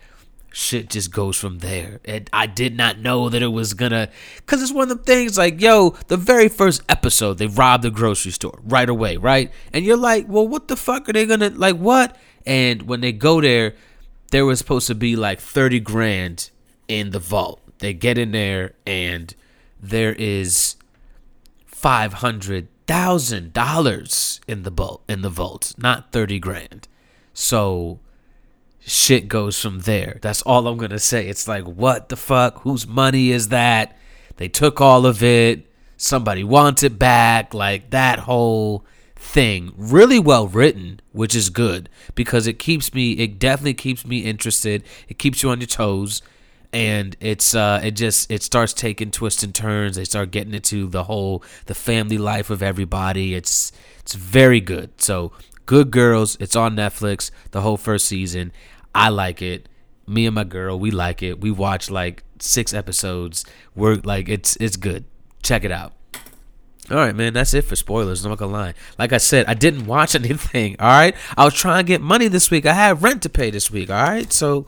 shit 0.52 0.90
just 0.90 1.14
goes 1.14 1.38
from 1.38 1.60
there. 1.60 2.02
And 2.04 2.30
i 2.34 2.46
did 2.46 2.76
not 2.76 3.00
know 3.00 3.30
that 3.30 3.42
it 3.42 3.54
was 3.54 3.74
gonna 3.74 4.10
because 4.36 4.62
it's 4.62 4.74
one 4.74 4.92
of 4.92 4.98
the 4.98 5.04
things 5.06 5.38
like 5.38 5.62
yo 5.62 5.92
the 6.08 6.18
very 6.18 6.50
first 6.50 6.82
episode 6.90 7.38
they 7.38 7.48
robbed 7.48 7.86
the 7.86 7.90
grocery 7.90 8.34
store 8.34 8.60
right 8.62 8.90
away 8.90 9.16
right? 9.16 9.54
And 9.72 9.86
you're 9.86 9.96
like 9.96 10.28
well 10.28 10.46
what 10.46 10.68
the 10.68 10.76
fuck 10.76 11.08
are 11.08 11.14
they 11.14 11.26
gonna 11.26 11.52
like 11.52 11.78
what? 11.78 12.18
And 12.46 12.82
when 12.82 13.00
they 13.00 13.14
go 13.14 13.40
there 13.40 13.76
there 14.32 14.46
was 14.46 14.60
supposed 14.60 14.88
to 14.88 14.96
be 14.96 15.16
like 15.16 15.40
30 15.40 15.80
grand 15.80 16.50
in 16.90 17.12
the 17.12 17.20
vault. 17.20 17.62
They 17.80 17.94
get 17.94 18.18
in 18.18 18.32
there 18.34 18.74
and 18.86 19.34
there 19.82 20.14
is 20.14 20.76
five 21.66 22.14
hundred 22.14 22.68
thousand 22.88 23.54
dollars 23.54 24.40
in 24.48 24.64
the 24.64 24.72
vault 24.72 25.04
in 25.08 25.22
the 25.22 25.30
vault, 25.30 25.74
not 25.78 26.12
thirty 26.12 26.40
grand. 26.40 26.88
So 27.34 28.00
shit 28.80 29.28
goes 29.28 29.60
from 29.60 29.80
there. 29.82 30.20
That's 30.22 30.42
all 30.44 30.68
I'm 30.68 30.78
gonna 30.78 31.00
say. 31.00 31.28
It's 31.28 31.48
like 31.48 31.66
what 31.66 32.10
the 32.10 32.16
fuck? 32.16 32.62
Whose 32.62 32.88
money 32.88 33.32
is 33.32 33.50
that? 33.50 33.98
They 34.38 34.48
took 34.48 34.82
all 34.82 35.06
of 35.06 35.24
it. 35.24 35.66
Somebody 35.98 36.44
wants 36.44 36.84
it 36.84 37.00
back. 37.00 37.54
Like 37.54 37.90
that 37.92 38.20
whole 38.20 38.86
thing. 39.16 39.74
Really 39.76 40.20
well 40.20 40.48
written, 40.48 41.00
which 41.12 41.36
is 41.36 41.50
good 41.50 41.90
because 42.14 42.48
it 42.48 42.60
keeps 42.60 42.94
me. 42.94 43.14
It 43.14 43.40
definitely 43.40 43.74
keeps 43.74 44.06
me 44.06 44.20
interested. 44.20 44.84
It 45.08 45.18
keeps 45.18 45.44
you 45.44 45.50
on 45.50 45.60
your 45.60 45.68
toes 45.68 46.22
and 46.76 47.16
it's 47.22 47.56
uh 47.56 47.80
it 47.82 47.92
just 47.92 48.30
it 48.30 48.44
starts 48.44 48.74
taking 48.74 49.10
twists 49.10 49.44
and 49.44 49.56
turns 49.56 49.96
they 49.96 50.04
start 50.04 50.30
getting 50.30 50.54
into 50.54 50.88
the 50.90 51.06
whole 51.06 51.42
the 51.68 51.74
family 51.74 52.18
life 52.18 52.50
of 52.50 52.62
everybody 52.62 53.34
it's 53.34 53.72
it's 54.00 54.14
very 54.14 54.60
good 54.60 54.90
so 55.02 55.32
good 55.66 55.90
girls 55.90 56.36
it's 56.42 56.54
on 56.54 56.76
netflix 56.76 57.32
the 57.52 57.62
whole 57.62 57.78
first 57.78 58.06
season 58.06 58.52
i 58.94 59.08
like 59.08 59.42
it 59.42 59.70
me 60.06 60.26
and 60.26 60.36
my 60.36 60.44
girl 60.44 60.78
we 60.78 60.92
like 60.92 61.24
it 61.24 61.40
we 61.40 61.50
watch 61.50 61.90
like 61.90 62.24
six 62.40 62.74
episodes 62.74 63.46
we're 63.74 63.96
like 64.04 64.28
it's 64.28 64.58
it's 64.58 64.76
good 64.76 65.06
check 65.42 65.64
it 65.64 65.72
out 65.72 65.94
all 66.92 66.98
right, 66.98 67.16
man, 67.16 67.34
that's 67.34 67.56
it 67.56 67.64
for 67.64 67.76
spoilers. 67.76 68.24
I'm 68.24 68.30
not 68.30 68.38
gonna 68.38 68.54
lie. 68.54 68.76
Like 69.00 69.12
I 69.12 69.18
said, 69.18 69.48
I 69.48 69.56
didn't 69.56 69.88
watch 69.88 70.14
anything. 70.24 70.76
All 70.80 70.88
right, 70.88 71.16
I 71.36 71.44
was 71.44 71.56
trying 71.56 71.84
to 71.84 71.88
get 71.88 72.00
money 72.00 72.28
this 72.28 72.52
week. 72.52 72.68
I 72.68 72.74
had 72.74 73.02
rent 73.02 73.24
to 73.24 73.30
pay 73.30 73.50
this 73.50 73.72
week. 73.72 73.90
All 73.90 74.04
right, 74.04 74.32
so 74.32 74.68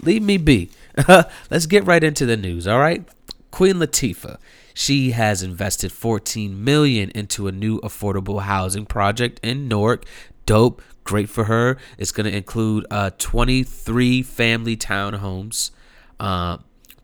leave 0.00 0.22
me 0.22 0.36
be. 0.36 0.70
Let's 1.50 1.66
get 1.66 1.86
right 1.86 2.02
into 2.02 2.26
the 2.26 2.36
news, 2.36 2.66
all 2.66 2.78
right? 2.78 3.06
Queen 3.50 3.76
Latifah, 3.76 4.38
she 4.74 5.10
has 5.10 5.42
invested 5.42 5.92
14 5.92 6.62
million 6.62 7.10
into 7.10 7.48
a 7.48 7.52
new 7.52 7.80
affordable 7.80 8.42
housing 8.42 8.86
project 8.86 9.40
in 9.42 9.68
Newark. 9.68 10.04
Dope, 10.46 10.82
great 11.04 11.28
for 11.28 11.44
her. 11.44 11.76
It's 11.98 12.12
going 12.12 12.30
to 12.30 12.36
include 12.36 12.86
uh 12.90 13.10
23 13.18 14.22
family 14.22 14.76
townhomes, 14.76 15.70
uh 16.18 16.58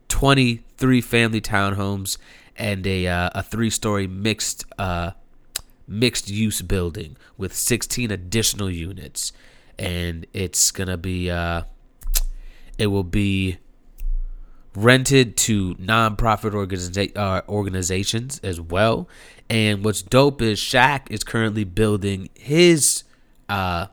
23 0.09 1.01
family 1.01 1.41
townhomes 1.41 2.17
and 2.55 2.87
a 2.87 3.07
uh, 3.07 3.29
a 3.35 3.43
three-story 3.43 4.07
mixed 4.07 4.65
uh 4.79 5.11
mixed 5.87 6.29
use 6.29 6.61
building 6.61 7.15
with 7.37 7.53
16 7.53 8.11
additional 8.11 8.69
units 8.69 9.31
and 9.79 10.25
it's 10.33 10.71
going 10.71 10.87
to 10.87 10.97
be 10.97 11.29
uh 11.29 11.61
it 12.77 12.87
will 12.87 13.03
be 13.03 13.57
rented 14.77 15.35
to 15.35 15.73
nonprofit 15.75 16.51
organiza- 16.51 17.17
uh, 17.17 17.41
organizations 17.49 18.39
as 18.43 18.61
well. 18.61 19.09
And 19.49 19.83
what's 19.83 20.03
dope 20.03 20.39
is 20.41 20.59
Shaq 20.59 21.09
is 21.09 21.23
currently 21.23 21.63
building 21.63 22.29
his 22.35 23.03
uh, 23.49 23.87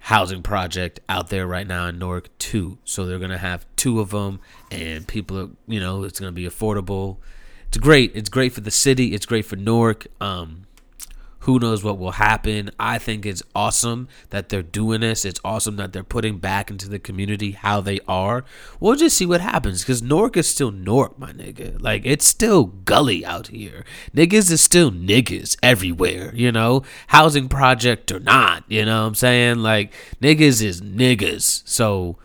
housing 0.00 0.42
project 0.42 1.00
out 1.08 1.30
there 1.30 1.46
right 1.46 1.66
now 1.66 1.86
in 1.86 1.98
Newark 1.98 2.36
too. 2.36 2.76
So 2.84 3.06
they're 3.06 3.18
gonna 3.18 3.38
have 3.38 3.64
two 3.74 4.00
of 4.00 4.10
them, 4.10 4.40
and 4.70 5.08
people 5.08 5.40
are, 5.40 5.48
you 5.66 5.80
know, 5.80 6.04
it's 6.04 6.20
gonna 6.20 6.32
be 6.32 6.44
affordable. 6.44 7.16
It's 7.68 7.78
great. 7.78 8.12
It's 8.14 8.28
great 8.28 8.52
for 8.52 8.60
the 8.60 8.70
city. 8.70 9.14
It's 9.14 9.24
great 9.24 9.46
for 9.46 9.56
Newark. 9.56 10.06
Um, 10.20 10.63
who 11.44 11.58
knows 11.58 11.84
what 11.84 11.98
will 11.98 12.12
happen? 12.12 12.70
I 12.80 12.96
think 12.98 13.26
it's 13.26 13.42
awesome 13.54 14.08
that 14.30 14.48
they're 14.48 14.62
doing 14.62 15.02
this. 15.02 15.26
It's 15.26 15.40
awesome 15.44 15.76
that 15.76 15.92
they're 15.92 16.02
putting 16.02 16.38
back 16.38 16.70
into 16.70 16.88
the 16.88 16.98
community 16.98 17.50
how 17.52 17.82
they 17.82 18.00
are. 18.08 18.46
We'll 18.80 18.96
just 18.96 19.14
see 19.16 19.26
what 19.26 19.42
happens 19.42 19.82
because 19.82 20.02
Newark 20.02 20.38
is 20.38 20.48
still 20.48 20.70
Newark, 20.70 21.18
my 21.18 21.32
nigga. 21.32 21.80
Like, 21.82 22.06
it's 22.06 22.26
still 22.26 22.64
gully 22.64 23.26
out 23.26 23.48
here. 23.48 23.84
Niggas 24.14 24.50
is 24.50 24.62
still 24.62 24.90
niggas 24.90 25.58
everywhere, 25.62 26.34
you 26.34 26.50
know? 26.50 26.82
Housing 27.08 27.50
project 27.50 28.10
or 28.10 28.20
not, 28.20 28.64
you 28.66 28.86
know 28.86 29.02
what 29.02 29.08
I'm 29.08 29.14
saying? 29.14 29.58
Like, 29.58 29.92
niggas 30.22 30.62
is 30.62 30.80
niggas. 30.80 31.62
So, 31.66 32.16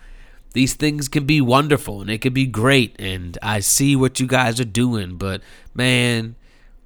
these 0.53 0.75
things 0.75 1.09
can 1.09 1.25
be 1.25 1.41
wonderful 1.41 2.01
and 2.01 2.09
it 2.09 2.21
can 2.21 2.33
be 2.33 2.47
great. 2.47 2.95
And 2.97 3.37
I 3.41 3.59
see 3.59 3.97
what 3.97 4.21
you 4.21 4.27
guys 4.27 4.61
are 4.61 4.65
doing, 4.65 5.17
but 5.17 5.41
man, 5.73 6.35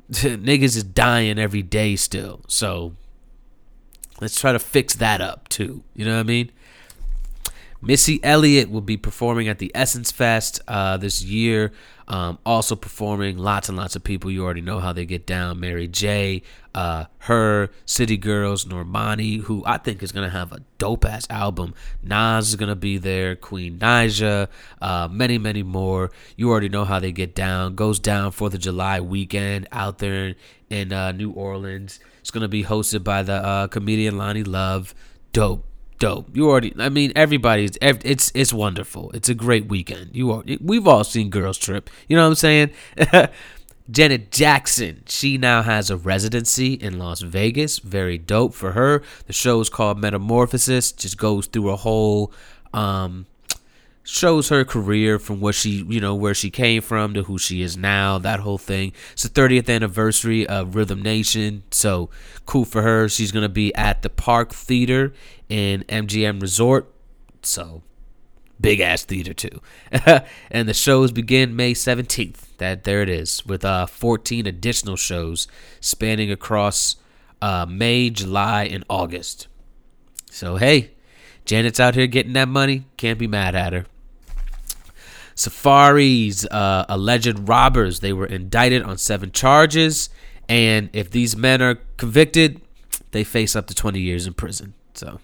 niggas 0.11 0.75
is 0.75 0.83
dying 0.83 1.39
every 1.39 1.61
day 1.61 1.95
still. 1.95 2.41
So 2.47 2.95
let's 4.21 4.39
try 4.39 4.51
to 4.51 4.59
fix 4.59 4.95
that 4.95 5.21
up 5.21 5.49
too. 5.49 5.83
You 5.95 6.05
know 6.05 6.13
what 6.13 6.21
I 6.21 6.23
mean? 6.23 6.51
Missy 7.81 8.23
Elliott 8.23 8.69
will 8.69 8.81
be 8.81 8.95
performing 8.95 9.49
at 9.49 9.59
the 9.59 9.71
Essence 9.75 10.11
Fest 10.11 10.61
uh, 10.67 10.95
this 10.97 11.21
year. 11.21 11.73
Um, 12.07 12.37
also 12.45 12.75
performing 12.75 13.37
lots 13.37 13.69
and 13.69 13.77
lots 13.77 13.95
of 13.95 14.03
people. 14.03 14.29
You 14.29 14.43
already 14.43 14.61
know 14.61 14.79
how 14.79 14.93
they 14.93 15.05
get 15.05 15.25
down. 15.25 15.59
Mary 15.59 15.87
J, 15.87 16.41
uh, 16.75 17.05
her, 17.19 17.69
City 17.85 18.17
Girls, 18.17 18.65
Normani, 18.65 19.41
who 19.41 19.63
I 19.65 19.77
think 19.77 20.03
is 20.03 20.11
gonna 20.11 20.29
have 20.29 20.51
a 20.51 20.61
dope 20.77 21.05
ass 21.05 21.27
album. 21.29 21.73
Nas 22.01 22.49
is 22.49 22.55
gonna 22.55 22.75
be 22.75 22.97
there. 22.97 23.35
Queen 23.35 23.79
Naija, 23.79 24.47
uh, 24.81 25.07
many 25.09 25.37
many 25.37 25.63
more. 25.63 26.11
You 26.35 26.49
already 26.49 26.69
know 26.69 26.85
how 26.85 26.99
they 26.99 27.11
get 27.11 27.35
down. 27.35 27.75
Goes 27.75 27.99
down 27.99 28.31
Fourth 28.31 28.53
of 28.53 28.59
July 28.59 28.99
weekend 28.99 29.67
out 29.71 29.99
there 29.99 30.35
in 30.69 30.91
uh, 30.91 31.11
New 31.11 31.31
Orleans. 31.31 31.99
It's 32.19 32.31
gonna 32.31 32.47
be 32.47 32.63
hosted 32.63 33.03
by 33.03 33.23
the 33.23 33.33
uh, 33.33 33.67
comedian 33.67 34.15
Loni 34.15 34.45
Love. 34.45 34.93
Dope 35.31 35.65
dope. 35.99 36.35
You 36.35 36.49
already, 36.49 36.73
I 36.77 36.89
mean, 36.89 37.11
everybody's. 37.15 37.77
It's 37.81 38.31
it's 38.35 38.53
wonderful. 38.53 39.11
It's 39.11 39.29
a 39.29 39.33
great 39.33 39.67
weekend. 39.67 40.11
You 40.13 40.31
are. 40.31 40.43
We've 40.61 40.87
all 40.87 41.03
seen 41.03 41.29
Girls 41.29 41.57
Trip. 41.57 41.89
You 42.07 42.15
know 42.15 42.23
what 42.23 42.29
I'm 42.29 42.35
saying? 42.35 42.71
Janet 43.91 44.31
Jackson. 44.31 45.03
She 45.07 45.37
now 45.37 45.61
has 45.61 45.89
a 45.89 45.97
residency 45.97 46.73
in 46.73 46.97
Las 46.97 47.21
Vegas. 47.21 47.79
Very 47.79 48.17
dope 48.17 48.53
for 48.53 48.71
her. 48.71 49.01
The 49.27 49.33
show 49.33 49.59
is 49.59 49.69
called 49.69 49.99
Metamorphosis. 49.99 50.91
Just 50.93 51.17
goes 51.17 51.47
through 51.47 51.69
a 51.69 51.75
whole 51.75 52.31
um 52.73 53.25
shows 54.03 54.49
her 54.49 54.65
career 54.65 55.17
from 55.17 55.39
what 55.39 55.55
she, 55.55 55.83
you 55.87 55.99
know, 55.99 56.13
where 56.13 56.33
she 56.33 56.49
came 56.49 56.81
from 56.81 57.13
to 57.13 57.23
who 57.23 57.37
she 57.37 57.61
is 57.61 57.77
now, 57.77 58.17
that 58.19 58.41
whole 58.41 58.57
thing. 58.57 58.91
It's 59.13 59.23
the 59.23 59.29
30th 59.29 59.73
anniversary 59.73 60.45
of 60.45 60.75
Rhythm 60.75 61.01
Nation, 61.01 61.63
so 61.71 62.09
cool 62.45 62.65
for 62.65 62.81
her. 62.81 63.07
She's 63.07 63.31
to 63.31 63.49
be 63.49 63.73
at 63.75 64.01
the 64.01 64.09
Park 64.09 64.53
Theater 64.53 65.13
in 65.47 65.83
MGM 65.83 66.41
Resort, 66.41 66.93
so 67.41 67.83
big 68.59 68.79
ass 68.79 69.03
theater 69.03 69.33
too. 69.33 69.61
and 70.51 70.67
the 70.67 70.73
shows 70.73 71.11
begin 71.11 71.55
May 71.55 71.73
17th. 71.73 72.57
That 72.57 72.83
there 72.85 73.01
it 73.01 73.09
is 73.09 73.45
with 73.45 73.65
uh 73.65 73.85
14 73.85 74.47
additional 74.47 74.95
shows 74.95 75.47
spanning 75.81 76.31
across 76.31 76.95
uh 77.41 77.65
May, 77.69 78.09
July, 78.09 78.63
and 78.63 78.83
August. 78.89 79.47
So 80.31 80.55
hey, 80.55 80.91
Janet's 81.45 81.79
out 81.79 81.95
here 81.95 82.07
getting 82.07 82.33
that 82.33 82.47
money. 82.47 82.85
Can't 82.97 83.19
be 83.19 83.27
mad 83.27 83.53
at 83.53 83.73
her. 83.73 83.85
Safaree's, 85.35 86.45
uh, 86.45 86.85
alleged 86.89 87.47
robbers. 87.47 87.99
They 87.99 88.13
were 88.13 88.25
indicted 88.25 88.83
on 88.83 88.97
seven 88.97 89.31
charges, 89.31 90.09
and 90.47 90.89
if 90.93 91.09
these 91.09 91.35
men 91.35 91.61
are 91.61 91.75
convicted, 91.97 92.61
they 93.11 93.23
face 93.23 93.55
up 93.55 93.67
to 93.67 93.75
20 93.75 93.99
years 93.99 94.27
in 94.27 94.33
prison. 94.33 94.73
So 94.93 95.19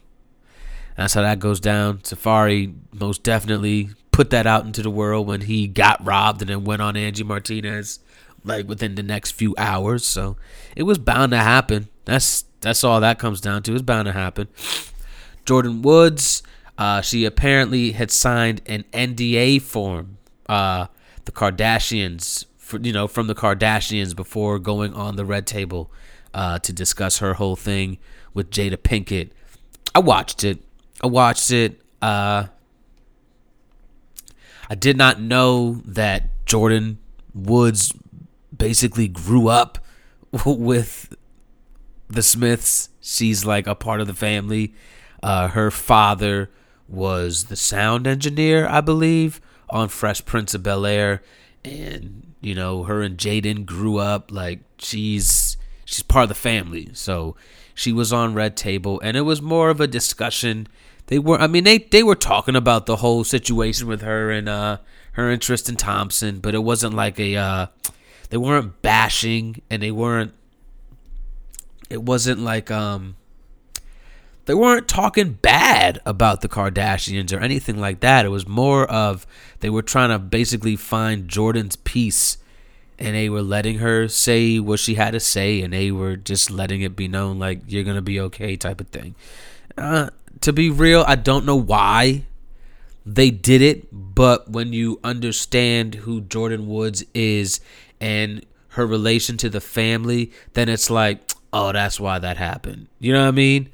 that's 0.96 1.14
how 1.14 1.22
that 1.22 1.40
goes 1.40 1.60
down. 1.60 2.00
Safaree 2.00 2.74
most 2.94 3.24
definitely 3.24 3.90
put 4.12 4.32
that 4.32 4.46
out 4.46 4.66
into 4.66 4.82
the 4.82 4.90
world 4.90 5.28
when 5.28 5.42
he 5.42 5.68
got 5.68 6.04
robbed 6.06 6.42
and 6.42 6.50
then 6.50 6.64
went 6.64 6.82
on 6.82 6.98
Angie 6.98 7.24
Martinez 7.24 8.00
like 8.44 8.68
within 8.68 8.96
the 8.96 9.04
next 9.04 9.32
few 9.32 9.56
hours. 9.58 10.06
So 10.06 10.38
it 10.76 10.84
was 10.84 10.98
bound 10.98 11.32
to 11.32 11.38
happen. 11.38 11.88
That's 12.06 12.46
that's 12.62 12.84
all 12.84 13.00
that 13.00 13.20
comes 13.20 13.40
down 13.40 13.64
to. 13.64 13.74
It's 13.74 13.82
bound 13.82 14.08
to 14.08 14.12
happen. 14.12 14.48
Jordyn 15.46 15.82
Woods, 15.82 16.44
uh, 16.80 17.02
she 17.02 17.26
apparently 17.26 17.92
had 17.92 18.10
signed 18.10 18.62
an 18.66 18.86
NDA 18.94 19.62
form. 19.62 20.18
Uh, 20.48 20.88
the 21.26 21.32
Kardashians, 21.34 22.46
for, 22.58 22.80
you 22.80 22.94
know, 22.94 23.06
from 23.06 23.28
the 23.28 23.36
Kardashians 23.36 24.16
before 24.16 24.58
going 24.58 24.94
on 24.94 25.18
the 25.18 25.26
red 25.26 25.46
table 25.46 25.92
uh, 26.34 26.58
to 26.60 26.72
discuss 26.72 27.18
her 27.18 27.34
whole 27.34 27.58
thing 27.58 27.98
with 28.34 28.50
Jada 28.50 28.78
Pinkett. 28.78 29.32
I 29.94 30.00
watched 30.00 30.46
it. 30.46 30.60
I 31.04 31.08
watched 31.08 31.52
it. 31.52 31.82
Uh, 32.02 32.46
I 34.70 34.76
did 34.76 34.96
not 34.96 35.20
know 35.20 35.82
that 35.84 36.46
Jordyn 36.46 36.96
Woods 37.36 37.92
basically 38.56 39.10
grew 39.10 39.50
up 39.50 39.80
with 40.46 41.14
the 42.08 42.24
Smiths. 42.24 42.90
She's 43.02 43.44
like 43.44 43.68
a 43.68 43.76
part 43.76 44.00
of 44.00 44.08
the 44.08 44.14
family. 44.14 44.74
Uh, 45.22 45.50
her 45.50 45.70
father 45.70 46.50
was 46.90 47.46
the 47.46 47.56
sound 47.56 48.08
engineer, 48.08 48.68
I 48.68 48.82
believe, 48.82 49.40
on 49.70 49.90
Fresh 49.90 50.26
Prince 50.26 50.54
of 50.54 50.64
Bel 50.64 50.86
Air, 50.86 51.22
and 51.64 52.34
you 52.42 52.56
know 52.56 52.84
her 52.84 53.02
and 53.02 53.18
Jaden 53.18 53.66
grew 53.66 53.98
up 53.98 54.32
like 54.32 54.60
she's 54.78 55.58
she's 55.86 56.04
part 56.04 56.24
of 56.24 56.30
the 56.30 56.36
family. 56.36 56.90
So 56.94 57.36
she 57.74 57.94
was 57.94 58.12
on 58.12 58.34
Red 58.34 58.58
Table, 58.58 59.00
and 59.04 59.16
it 59.16 59.22
was 59.22 59.42
more 59.42 59.70
of 59.70 59.80
a 59.80 59.88
discussion. 59.88 60.68
They 61.08 61.20
were, 61.20 61.40
I 61.40 61.48
mean, 61.48 61.64
they 61.64 61.80
they 61.80 62.04
were 62.04 62.16
talking 62.16 62.56
about 62.56 62.86
the 62.86 62.98
whole 62.98 63.24
situation 63.24 63.88
with 63.88 64.02
her 64.02 64.32
and 64.32 64.50
uh 64.50 64.78
her 65.14 65.30
and 65.30 65.42
Tristan 65.42 65.76
Thompson, 65.76 66.40
but 66.40 66.56
it 66.56 66.64
wasn't 66.64 66.94
like 66.94 67.20
a 67.20 67.36
uh 67.36 67.68
they 68.30 68.38
weren't 68.38 68.82
bashing, 68.82 69.62
and 69.70 69.82
they 69.82 69.92
weren't. 69.92 70.34
It 71.90 72.04
wasn't 72.04 72.42
like 72.42 72.70
um 72.70 73.16
they 74.50 74.56
weren't 74.56 74.88
talking 74.88 75.34
bad 75.34 76.00
about 76.08 76.42
the 76.42 76.50
Kardashians 76.50 77.32
or 77.32 77.40
anything 77.40 77.80
like 77.80 78.00
that. 78.00 78.26
It 78.26 78.30
was 78.30 78.48
more 78.48 78.90
of 78.90 79.28
they 79.60 79.70
were 79.70 79.84
trying 79.84 80.10
to 80.10 80.18
basically 80.18 80.76
find 80.76 81.28
Jordyn's 81.28 81.76
peace 81.76 82.40
and 82.98 83.16
they 83.16 83.30
were 83.30 83.44
letting 83.44 83.78
her 83.78 84.08
say 84.08 84.58
what 84.58 84.80
she 84.80 84.96
had 84.96 85.12
to 85.12 85.20
say 85.20 85.62
and 85.62 85.72
they 85.72 85.92
were 85.92 86.16
just 86.16 86.50
letting 86.50 86.82
it 86.82 86.96
be 86.96 87.08
known 87.08 87.38
like 87.38 87.62
you're 87.68 87.84
going 87.84 87.96
to 87.96 88.02
be 88.02 88.20
okay 88.22 88.58
type 88.58 88.82
of 88.82 88.88
thing. 88.88 89.14
Uh, 89.78 90.10
to 90.42 90.52
be 90.52 90.72
real, 90.72 91.06
I 91.08 91.14
don't 91.14 91.46
know 91.46 91.56
why 91.56 92.24
they 93.06 93.30
did 93.30 93.62
it, 93.62 93.90
but 93.92 94.50
when 94.50 94.74
you 94.74 95.00
understand 95.04 95.94
who 95.94 96.22
Jordyn 96.22 96.66
Woods 96.66 97.04
is 97.14 97.60
and 98.02 98.44
her 98.70 98.88
relation 98.88 99.38
to 99.38 99.50
the 99.52 99.62
family, 99.62 100.32
then 100.54 100.70
it's 100.70 100.90
like, 100.90 101.20
oh, 101.54 101.72
that's 101.72 102.00
why 102.00 102.18
that 102.18 102.38
happened. 102.38 102.88
You 103.00 103.14
know 103.14 103.22
what 103.22 103.28
I 103.28 103.32
mean? 103.32 103.70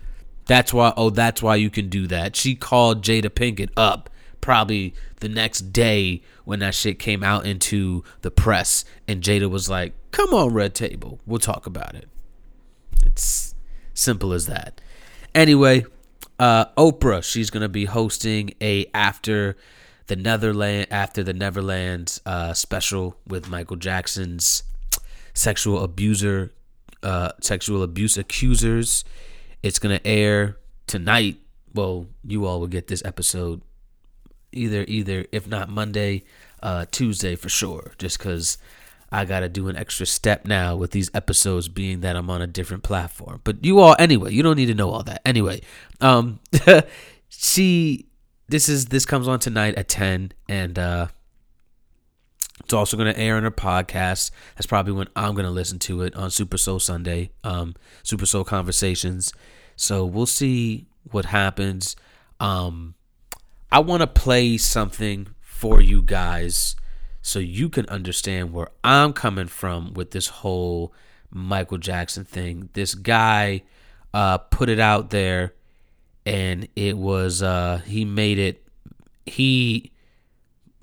That's 0.48 0.74
why. 0.74 0.94
Oh, 0.96 1.10
that's 1.10 1.42
why 1.42 1.56
you 1.56 1.70
can 1.70 1.90
do 1.90 2.08
that. 2.08 2.36
She 2.36 2.56
called 2.56 3.04
Jada 3.04 3.30
Pinkett 3.30 3.70
up 3.76 4.10
probably 4.42 4.94
the 5.20 5.30
next 5.30 5.74
day 5.74 6.22
when 6.44 6.60
that 6.60 6.76
shit 6.76 7.00
came 7.00 7.24
out 7.24 7.46
into 7.46 8.04
the 8.22 8.30
press, 8.30 8.86
and 9.08 9.24
Jada 9.24 9.50
was 9.50 9.70
like, 9.70 9.94
"Come 10.12 10.34
on, 10.34 10.54
Red 10.54 10.76
Table, 10.76 11.20
we'll 11.26 11.40
talk 11.40 11.66
about 11.66 11.96
it." 11.96 12.08
It's 13.06 13.56
simple 13.94 14.34
as 14.34 14.46
that. 14.46 14.82
Anyway, 15.34 15.86
uh, 16.38 16.66
Oprah, 16.78 17.24
she's 17.24 17.50
gonna 17.50 17.70
be 17.70 17.86
hosting 17.86 18.54
a 18.62 18.86
after 18.94 19.58
the 20.08 20.16
Netherland 20.16 20.88
after 20.92 21.24
the 21.24 21.34
Neverlands 21.34 22.22
uh, 22.26 22.54
special 22.54 23.18
with 23.28 23.50
Michael 23.50 23.78
Jackson's 23.78 24.62
sexual 25.34 25.84
abuser, 25.84 26.54
uh, 27.02 27.32
sexual 27.42 27.82
abuse 27.82 28.16
accusers 28.16 29.04
it's 29.66 29.80
going 29.80 29.98
to 29.98 30.08
air 30.08 30.58
tonight. 30.86 31.38
Well, 31.74 32.06
you 32.24 32.46
all 32.46 32.60
will 32.60 32.68
get 32.68 32.88
this 32.88 33.04
episode 33.04 33.62
either 34.52 34.86
either 34.88 35.26
if 35.32 35.48
not 35.48 35.70
Monday, 35.70 36.24
uh 36.64 36.86
Tuesday 36.90 37.36
for 37.36 37.50
sure 37.50 37.92
just 37.98 38.20
cuz 38.20 38.58
I 39.12 39.26
got 39.26 39.42
to 39.42 39.50
do 39.50 39.68
an 39.68 39.76
extra 39.76 40.06
step 40.06 40.46
now 40.46 40.76
with 40.76 40.92
these 40.92 41.10
episodes 41.14 41.68
being 41.68 42.00
that 42.02 42.16
I'm 42.16 42.30
on 42.30 42.42
a 42.42 42.48
different 42.48 42.84
platform. 42.84 43.42
But 43.44 43.64
you 43.64 43.80
all 43.80 43.96
anyway, 44.00 44.34
you 44.34 44.44
don't 44.44 44.56
need 44.56 44.68
to 44.68 44.76
know 44.76 44.92
all 44.92 45.04
that. 45.04 45.22
Anyway, 45.26 45.62
um 46.00 46.40
she 47.30 48.06
this 48.48 48.70
is 48.70 48.86
this 48.86 49.06
comes 49.06 49.28
on 49.28 49.40
tonight 49.40 49.76
at 49.76 49.90
10 49.90 50.32
and 50.48 50.80
uh 50.80 51.08
It's 52.62 52.74
also 52.74 52.98
going 52.98 53.14
to 53.14 53.20
air 53.20 53.36
on 53.36 53.44
her 53.44 53.52
podcast. 53.52 54.32
That's 54.56 54.66
probably 54.66 54.94
when 54.94 55.08
I'm 55.16 55.34
going 55.34 55.46
to 55.46 55.52
listen 55.52 55.80
to 55.80 56.02
it 56.02 56.16
on 56.16 56.32
Super 56.32 56.58
Soul 56.58 56.80
Sunday, 56.80 57.32
um, 57.44 57.76
Super 58.04 58.26
Soul 58.26 58.44
Conversations. 58.44 59.34
So 59.76 60.06
we'll 60.06 60.26
see 60.26 60.88
what 61.12 61.26
happens. 61.26 61.96
Um, 62.40 62.96
I 63.72 63.80
want 63.80 64.02
to 64.02 64.08
play 64.08 64.58
something 64.58 65.28
for 65.42 65.82
you 65.82 66.02
guys 66.02 66.76
so 67.22 67.40
you 67.40 67.70
can 67.70 67.88
understand 67.88 68.54
where 68.54 68.70
I'm 68.84 69.12
coming 69.12 69.48
from 69.48 69.94
with 69.94 70.12
this 70.12 70.28
whole 70.28 70.94
Michael 71.32 71.78
Jackson 71.78 72.24
thing. 72.24 72.70
This 72.74 72.96
guy 72.96 73.64
uh, 74.14 74.38
put 74.38 74.70
it 74.70 74.80
out 74.80 75.10
there, 75.10 75.54
and 76.26 76.68
it 76.76 76.98
was 76.98 77.44
uh, 77.44 77.82
he 77.86 78.06
made 78.06 78.40
it. 78.40 78.66
He 79.26 79.92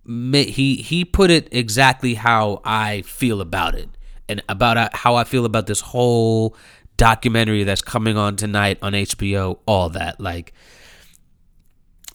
he 0.07 0.77
he 0.77 1.05
put 1.05 1.31
it 1.31 1.49
exactly 1.53 2.15
how 2.15 2.61
I 2.65 3.03
feel 3.03 3.41
about 3.41 3.75
it, 3.75 3.89
and 4.29 4.43
about 4.49 4.77
uh, 4.77 4.89
how 4.93 5.17
I 5.17 5.25
feel 5.25 5.45
about 5.45 5.67
this 5.67 5.81
whole 5.81 6.57
documentary 6.97 7.65
that's 7.65 7.83
coming 7.83 8.17
on 8.17 8.37
tonight 8.37 8.79
on 8.83 8.93
HBO. 8.93 9.59
All 9.67 9.89
that 9.91 10.21
like. 10.21 10.53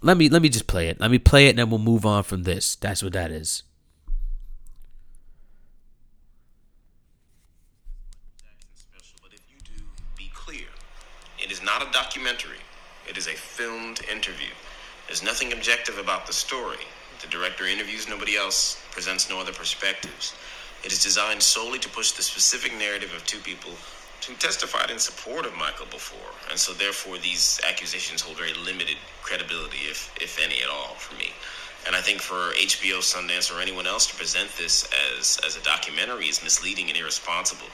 Let 0.01 0.15
me 0.15 0.29
let 0.29 0.41
me 0.43 0.49
just 0.49 0.67
play 0.67 0.89
it. 0.89 0.99
Let 0.99 1.09
me 1.09 1.17
play 1.17 1.47
it 1.47 1.51
and 1.51 1.59
then 1.59 1.69
we'll 1.71 1.79
move 1.79 2.05
on 2.05 2.21
from 2.23 2.43
this. 2.43 2.75
That's 2.75 3.01
what 3.01 3.13
that 3.13 3.31
is. 3.31 3.63
It 11.47 11.51
is 11.53 11.63
not 11.63 11.81
a 11.81 11.89
documentary. 11.93 12.59
It 13.07 13.17
is 13.17 13.27
a 13.27 13.31
filmed 13.31 14.01
interview. 14.11 14.51
There's 15.07 15.23
nothing 15.23 15.53
objective 15.53 15.97
about 15.97 16.27
the 16.27 16.33
story. 16.33 16.83
The 17.27 17.37
director 17.37 17.65
interviews 17.65 18.07
nobody 18.07 18.37
else, 18.37 18.81
presents 18.91 19.29
no 19.29 19.37
other 19.37 19.51
perspectives. 19.51 20.33
It 20.85 20.93
is 20.93 21.03
designed 21.03 21.43
solely 21.43 21.77
to 21.79 21.89
push 21.89 22.11
the 22.11 22.23
specific 22.23 22.71
narrative 22.77 23.13
of 23.13 23.25
two 23.25 23.39
people 23.39 23.73
who 24.25 24.33
testified 24.35 24.89
in 24.89 24.97
support 24.97 25.45
of 25.45 25.53
Michael 25.57 25.87
before, 25.87 26.31
and 26.49 26.57
so 26.57 26.71
therefore 26.71 27.17
these 27.17 27.59
accusations 27.67 28.21
hold 28.21 28.37
very 28.37 28.53
limited 28.53 28.95
credibility, 29.23 29.79
if 29.91 30.09
if 30.21 30.39
any 30.39 30.61
at 30.61 30.69
all, 30.69 30.95
for 30.95 31.15
me. 31.15 31.33
And 31.85 31.97
I 31.97 32.01
think 32.01 32.21
for 32.21 32.53
HBO, 32.55 32.99
Sundance, 33.03 33.53
or 33.53 33.59
anyone 33.59 33.87
else 33.87 34.07
to 34.07 34.15
present 34.15 34.49
this 34.57 34.87
as 35.11 35.37
as 35.45 35.57
a 35.57 35.63
documentary 35.63 36.27
is 36.27 36.41
misleading 36.41 36.87
and 36.87 36.97
irresponsible. 36.97 37.67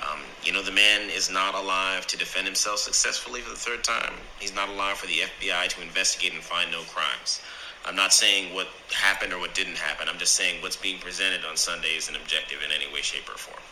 Um, 0.00 0.20
you 0.42 0.52
know, 0.52 0.62
the 0.62 0.72
man 0.72 1.10
is 1.10 1.28
not 1.28 1.54
alive 1.54 2.06
to 2.06 2.16
defend 2.16 2.46
himself 2.46 2.78
successfully 2.78 3.42
for 3.42 3.50
the 3.50 3.56
third 3.56 3.84
time. 3.84 4.14
He's 4.38 4.54
not 4.54 4.70
alive 4.70 4.96
for 4.96 5.06
the 5.06 5.20
FBI 5.20 5.68
to 5.68 5.82
investigate 5.82 6.32
and 6.32 6.42
find 6.42 6.72
no 6.72 6.80
crimes. 6.84 7.42
I'm 7.86 7.96
not 7.96 8.12
saying 8.12 8.52
what 8.54 8.66
happened 8.92 9.32
or 9.32 9.38
what 9.38 9.54
didn't 9.54 9.76
happen. 9.76 10.08
I'm 10.08 10.18
just 10.18 10.34
saying 10.34 10.60
what's 10.60 10.76
being 10.76 10.98
presented 10.98 11.44
on 11.44 11.56
Sunday 11.56 11.96
is 11.96 12.08
an 12.08 12.16
objective 12.16 12.58
in 12.64 12.72
any 12.72 12.92
way, 12.92 13.00
shape, 13.00 13.28
or 13.28 13.38
form. 13.38 13.62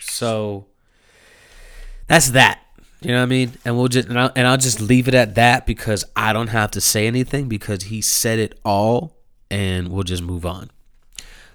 So 0.00 0.66
that's 2.06 2.30
that. 2.30 2.60
You 3.00 3.08
know 3.12 3.18
what 3.18 3.24
I 3.24 3.26
mean? 3.26 3.52
And 3.64 3.76
we'll 3.76 3.88
just 3.88 4.08
and 4.08 4.18
I'll, 4.18 4.32
and 4.34 4.46
I'll 4.46 4.56
just 4.56 4.80
leave 4.80 5.08
it 5.08 5.14
at 5.14 5.34
that 5.34 5.66
because 5.66 6.04
I 6.14 6.32
don't 6.32 6.48
have 6.48 6.70
to 6.72 6.80
say 6.80 7.06
anything 7.06 7.48
because 7.48 7.84
he 7.84 8.00
said 8.00 8.38
it 8.38 8.58
all, 8.64 9.16
and 9.50 9.88
we'll 9.88 10.04
just 10.04 10.22
move 10.22 10.46
on. 10.46 10.70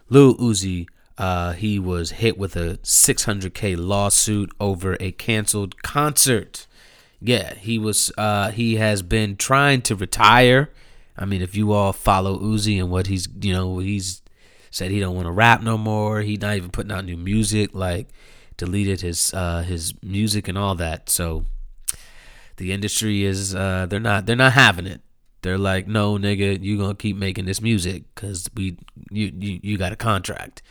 Lil 0.09 0.35
Uzi, 0.37 0.87
uh, 1.17 1.53
he 1.53 1.79
was 1.79 2.11
hit 2.11 2.37
with 2.37 2.55
a 2.55 2.77
600k 2.83 3.75
lawsuit 3.77 4.51
over 4.59 4.97
a 4.99 5.11
canceled 5.13 5.81
concert. 5.81 6.67
Yeah, 7.21 7.53
he 7.55 7.77
was. 7.77 8.11
Uh, 8.17 8.51
he 8.51 8.75
has 8.75 9.01
been 9.01 9.35
trying 9.37 9.81
to 9.83 9.95
retire. 9.95 10.69
I 11.21 11.25
mean, 11.25 11.41
if 11.41 11.55
you 11.55 11.71
all 11.71 11.93
follow 11.93 12.39
Uzi 12.39 12.79
and 12.79 12.89
what 12.89 13.07
he's, 13.07 13.27
you 13.41 13.53
know, 13.53 13.77
he's 13.77 14.21
said 14.71 14.89
he 14.89 14.99
don't 14.99 15.15
want 15.15 15.27
to 15.27 15.31
rap 15.31 15.61
no 15.61 15.77
more. 15.77 16.21
He's 16.21 16.41
not 16.41 16.55
even 16.55 16.71
putting 16.71 16.91
out 16.91 17.05
new 17.05 17.17
music. 17.17 17.69
Like 17.73 18.07
deleted 18.57 19.01
his 19.01 19.33
uh, 19.33 19.61
his 19.61 19.93
music 20.03 20.47
and 20.47 20.57
all 20.57 20.75
that. 20.75 21.09
So 21.09 21.45
the 22.57 22.71
industry 22.71 23.23
is 23.23 23.55
uh, 23.55 23.85
they're 23.89 23.99
not 23.99 24.25
they're 24.25 24.35
not 24.35 24.53
having 24.53 24.87
it. 24.87 25.01
They're 25.41 25.57
like, 25.57 25.87
no, 25.87 26.17
nigga, 26.17 26.61
you 26.61 26.77
gonna 26.77 26.95
keep 26.95 27.17
making 27.17 27.45
this 27.45 27.61
music 27.61 28.03
because 28.13 28.49
we 28.55 28.77
you, 29.09 29.31
you 29.37 29.59
you 29.61 29.77
got 29.77 29.91
a 29.91 29.95
contract. 29.95 30.61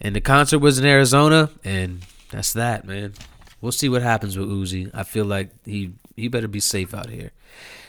And 0.00 0.14
the 0.14 0.20
concert 0.20 0.58
was 0.58 0.78
in 0.78 0.84
Arizona, 0.84 1.50
and 1.64 2.02
that's 2.30 2.52
that, 2.52 2.86
man. 2.86 3.14
We'll 3.62 3.72
see 3.72 3.88
what 3.88 4.02
happens 4.02 4.36
with 4.36 4.48
Uzi. 4.48 4.90
I 4.92 5.02
feel 5.02 5.24
like 5.24 5.50
he 5.64 5.92
he 6.16 6.28
better 6.28 6.48
be 6.48 6.60
safe 6.60 6.94
out 6.94 7.08
here. 7.08 7.32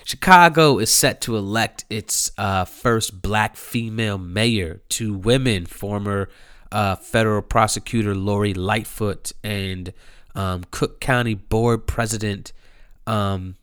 Chicago 0.08 0.80
is 0.80 0.90
set 0.90 1.20
to 1.20 1.36
elect 1.36 1.84
its 1.90 2.32
uh, 2.38 2.64
first 2.64 3.22
black 3.22 3.58
female 3.58 4.18
mayor. 4.18 4.80
Two 4.88 5.14
women, 5.14 5.66
former 5.66 6.30
uh, 6.72 6.96
federal 6.96 7.42
prosecutor 7.42 8.16
Lori 8.16 8.54
Lightfoot 8.54 9.34
and 9.44 9.92
um, 10.34 10.64
Cook 10.72 11.02
County 11.02 11.34
Board 11.34 11.88
President, 11.88 12.54
um, 13.06 13.58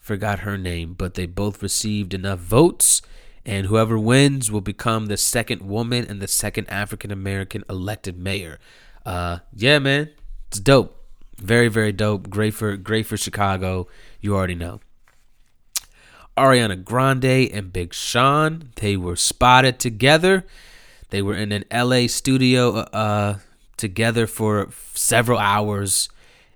forgot 0.00 0.40
her 0.40 0.58
name, 0.58 0.94
but 0.94 1.14
they 1.14 1.26
both 1.26 1.62
received 1.62 2.12
enough 2.12 2.40
votes, 2.40 3.00
and 3.46 3.68
whoever 3.68 3.96
wins 3.96 4.50
will 4.50 4.60
become 4.60 5.06
the 5.06 5.16
second 5.16 5.62
woman 5.62 6.04
and 6.08 6.20
the 6.20 6.26
second 6.26 6.68
African 6.70 7.12
American 7.12 7.62
elected 7.70 8.18
mayor. 8.18 8.58
Uh, 9.06 9.38
yeah, 9.54 9.78
man, 9.78 10.10
it's 10.48 10.58
dope. 10.58 11.00
Very, 11.36 11.68
very 11.68 11.92
dope. 11.92 12.30
Great 12.30 12.54
for 12.54 12.76
great 12.76 13.06
for 13.06 13.16
Chicago. 13.16 13.86
You 14.20 14.34
already 14.34 14.56
know. 14.56 14.80
Ariana 16.36 16.82
Grande 16.82 17.50
and 17.52 17.72
Big 17.72 17.94
Sean, 17.94 18.70
they 18.76 18.96
were 18.96 19.16
spotted 19.16 19.78
together 19.78 20.44
they 21.14 21.22
were 21.22 21.36
in 21.36 21.52
an 21.52 21.64
LA 21.72 22.08
studio 22.08 22.78
uh, 22.78 23.38
together 23.76 24.26
for 24.26 24.70
several 24.94 25.38
hours. 25.38 26.08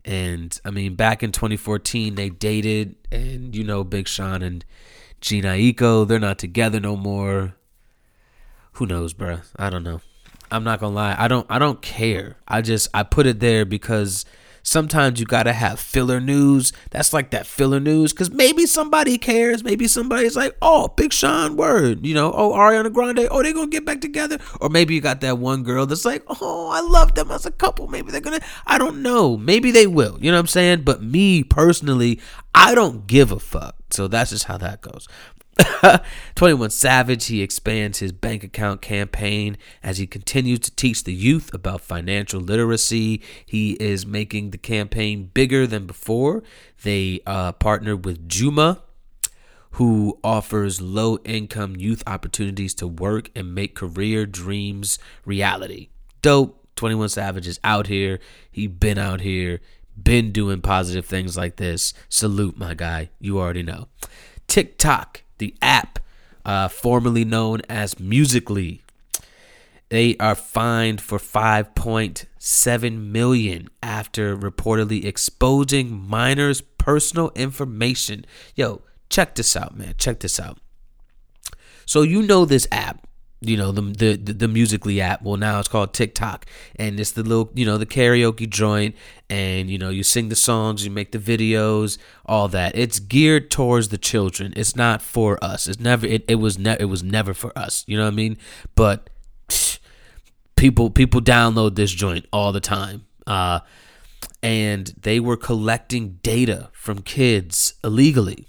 And 0.05 0.61
I 0.65 0.71
mean, 0.71 0.97
back 0.97 1.23
in 1.23 1.31
2014, 1.31 2.17
they 2.17 2.29
dated, 2.29 2.97
and 3.13 3.55
you 3.55 3.63
know, 3.63 3.85
Big 3.85 4.09
Sean 4.09 4.43
and 4.43 4.65
Jhené 5.23 5.73
Aiko, 5.73 6.09
they're 6.09 6.19
not 6.19 6.41
together 6.41 6.81
no 6.81 6.97
more. 6.97 7.55
Who 8.73 8.87
knows, 8.87 9.15
bruh? 9.15 9.45
I 9.55 9.71
don't 9.71 9.85
know. 9.85 10.01
I'm 10.51 10.65
not 10.65 10.81
gonna 10.81 10.97
lie. 10.97 11.15
I 11.17 11.29
don't. 11.29 11.47
I 11.49 11.61
don't 11.61 11.81
care. 11.81 12.37
I 12.49 12.61
just 12.61 12.89
I 12.93 13.05
put 13.05 13.27
it 13.27 13.39
there 13.39 13.65
because 13.65 14.25
sometimes 14.63 15.21
you 15.21 15.27
gotta 15.27 15.53
have 15.53 15.81
filler 15.81 16.21
news. 16.21 16.73
That's 16.91 17.13
like 17.13 17.31
that 17.31 17.47
filler 17.47 17.81
news 17.81 18.13
because 18.13 18.31
maybe 18.31 18.67
somebody 18.67 19.19
cares. 19.19 19.65
Maybe 19.65 19.89
somebody's 19.89 20.37
like, 20.37 20.57
oh, 20.63 20.89
Big 20.89 21.13
Sean, 21.13 21.57
word. 21.57 22.05
You 22.07 22.15
know, 22.15 22.33
oh, 22.33 22.53
Ariana 22.53 22.93
Grande, 22.93 23.29
oh, 23.31 23.43
they 23.43 23.53
gonna 23.53 23.69
get 23.69 23.85
back 23.85 24.01
together. 24.01 24.39
Or 24.61 24.69
maybe 24.69 24.95
you 24.95 25.01
got 25.01 25.21
that 25.23 25.39
one 25.39 25.63
girl 25.63 25.87
that's 25.87 26.05
like, 26.05 26.23
oh, 26.29 26.69
I 26.71 26.81
love 26.81 27.15
them 27.15 27.31
as 27.31 27.47
a 27.47 27.51
couple. 27.51 27.89
Maybe 27.89 28.11
they're 28.11 28.21
gonna, 28.21 28.41
I 28.67 28.79
don't 28.79 29.03
know. 29.03 29.37
Maybe 29.37 29.71
they 29.71 29.87
will. 29.87 30.19
You 30.21 30.31
know 30.31 30.37
what 30.37 30.43
I'm 30.43 30.47
saying? 30.49 30.83
But 30.83 31.03
me 31.03 31.43
personally, 31.43 32.21
I 32.55 32.75
don't 32.75 33.07
give 33.07 33.33
a 33.33 33.39
fuck. 33.39 33.77
So 33.91 34.09
that's 34.09 34.31
just 34.31 34.45
how 34.45 34.59
that 34.59 34.81
goes. 34.81 35.09
21 36.35 36.71
Savage, 36.71 37.27
he 37.27 37.43
expands 37.43 37.99
his 37.99 38.13
bank 38.13 38.45
account 38.45 38.81
campaign 38.81 39.57
as 39.83 39.99
he 39.99 40.07
continues 40.07 40.61
to 40.61 40.71
teach 40.71 41.05
the 41.05 41.13
youth 41.13 41.53
about 41.53 41.81
financial 41.81 42.41
literacy. 42.41 43.23
He 43.45 43.73
is 43.73 44.07
making 44.07 44.51
the 44.51 44.59
campaign 44.59 45.31
bigger 45.33 45.67
than 45.67 45.87
before. 45.87 46.43
They 46.83 47.21
uh, 47.27 47.53
partnered 47.53 48.05
with 48.05 48.29
Juma, 48.29 48.83
who 49.73 50.19
offers 50.23 50.81
low 50.81 51.19
income 51.19 51.77
youth 51.77 52.03
opportunities 52.07 52.75
to 52.75 52.87
work 52.87 53.31
and 53.35 53.55
make 53.55 53.75
career 53.75 54.27
dreams 54.27 54.99
reality. 55.25 55.89
Dope. 56.23 56.55
21 56.77 57.09
Savage 57.09 57.49
is 57.49 57.59
out 57.65 57.89
here. 57.89 58.21
He 58.53 58.69
been 58.69 58.99
out 58.99 59.21
here, 59.21 59.61
been 60.01 60.31
doing 60.31 60.61
positive 60.61 61.05
things 61.05 61.37
like 61.37 61.57
this. 61.57 61.93
Salute, 62.09 62.57
my 62.57 62.75
guy. 62.75 63.11
You 63.19 63.41
already 63.41 63.65
know. 63.65 63.89
TikTok 64.47 65.23
the 65.39 65.55
app, 65.63 65.99
uh, 66.45 66.69
formerly 66.69 67.25
known 67.25 67.63
as 67.69 67.99
Musical.ly. 67.99 68.81
They 69.89 70.17
are 70.19 70.35
fined 70.35 71.01
for 71.01 71.19
5.7 71.19 73.11
million 73.11 73.69
after 73.83 74.37
reportedly 74.37 75.05
exposing 75.05 76.07
minors' 76.07 76.61
personal 76.61 77.31
information. 77.35 78.27
Yo, 78.55 78.83
check 79.09 79.35
this 79.35 79.57
out, 79.57 79.77
man. 79.77 79.95
Check 79.97 80.21
this 80.21 80.39
out. 80.39 80.59
So 81.87 82.03
you 82.03 82.23
know 82.23 82.45
this 82.45 82.69
app 82.71 83.08
you 83.41 83.57
know 83.57 83.71
the, 83.71 83.83
the 83.83 84.33
the 84.33 84.49
musically 84.49 85.01
app. 85.01 85.23
Well 85.23 85.37
now 85.37 85.61
it's 85.61 85.69
called 85.69 85.95
tiktok. 85.95 86.47
And 86.77 86.99
it's 86.99 87.13
the 87.13 87.23
little 87.23 87.51
you 87.55 87.65
know 87.65 87.79
the 87.79 87.87
karaoke 87.87 88.49
joint. 88.49 88.97
And 89.31 89.71
you 89.71 89.79
know 89.79 89.91
you 89.91 90.03
sing 90.03 90.29
the 90.29 90.37
songs 90.37 90.85
you 90.85 90.91
make 90.91 91.13
the 91.13 91.19
videos 91.19 91.99
all 92.27 92.49
that. 92.49 92.77
It's 92.77 92.99
geared 92.99 93.51
towards 93.51 93.89
the 93.89 93.99
children. 93.99 94.53
It's 94.57 94.75
not 94.75 95.03
for 95.03 95.43
us. 95.43 95.69
It's 95.69 95.81
never 95.81 96.07
it, 96.07 96.25
it 96.29 96.37
was 96.37 96.59
never 96.59 96.83
it 96.83 96.87
was 96.87 97.03
never 97.03 97.33
for 97.33 97.57
us. 97.57 97.85
You 97.87 97.97
know 97.97 98.05
what 98.05 98.13
i 98.13 98.17
mean? 98.17 98.39
But 98.75 99.09
people 100.57 100.91
people 100.91 101.21
download 101.21 101.77
this 101.77 101.93
joint 101.93 102.27
all 102.33 102.53
the 102.53 102.61
time. 102.61 103.07
Uh 103.27 103.61
and 104.43 104.95
they 105.01 105.21
were 105.21 105.37
collecting 105.37 106.19
data 106.23 106.71
from 106.73 107.03
kids 107.03 107.75
illegally. 107.83 108.47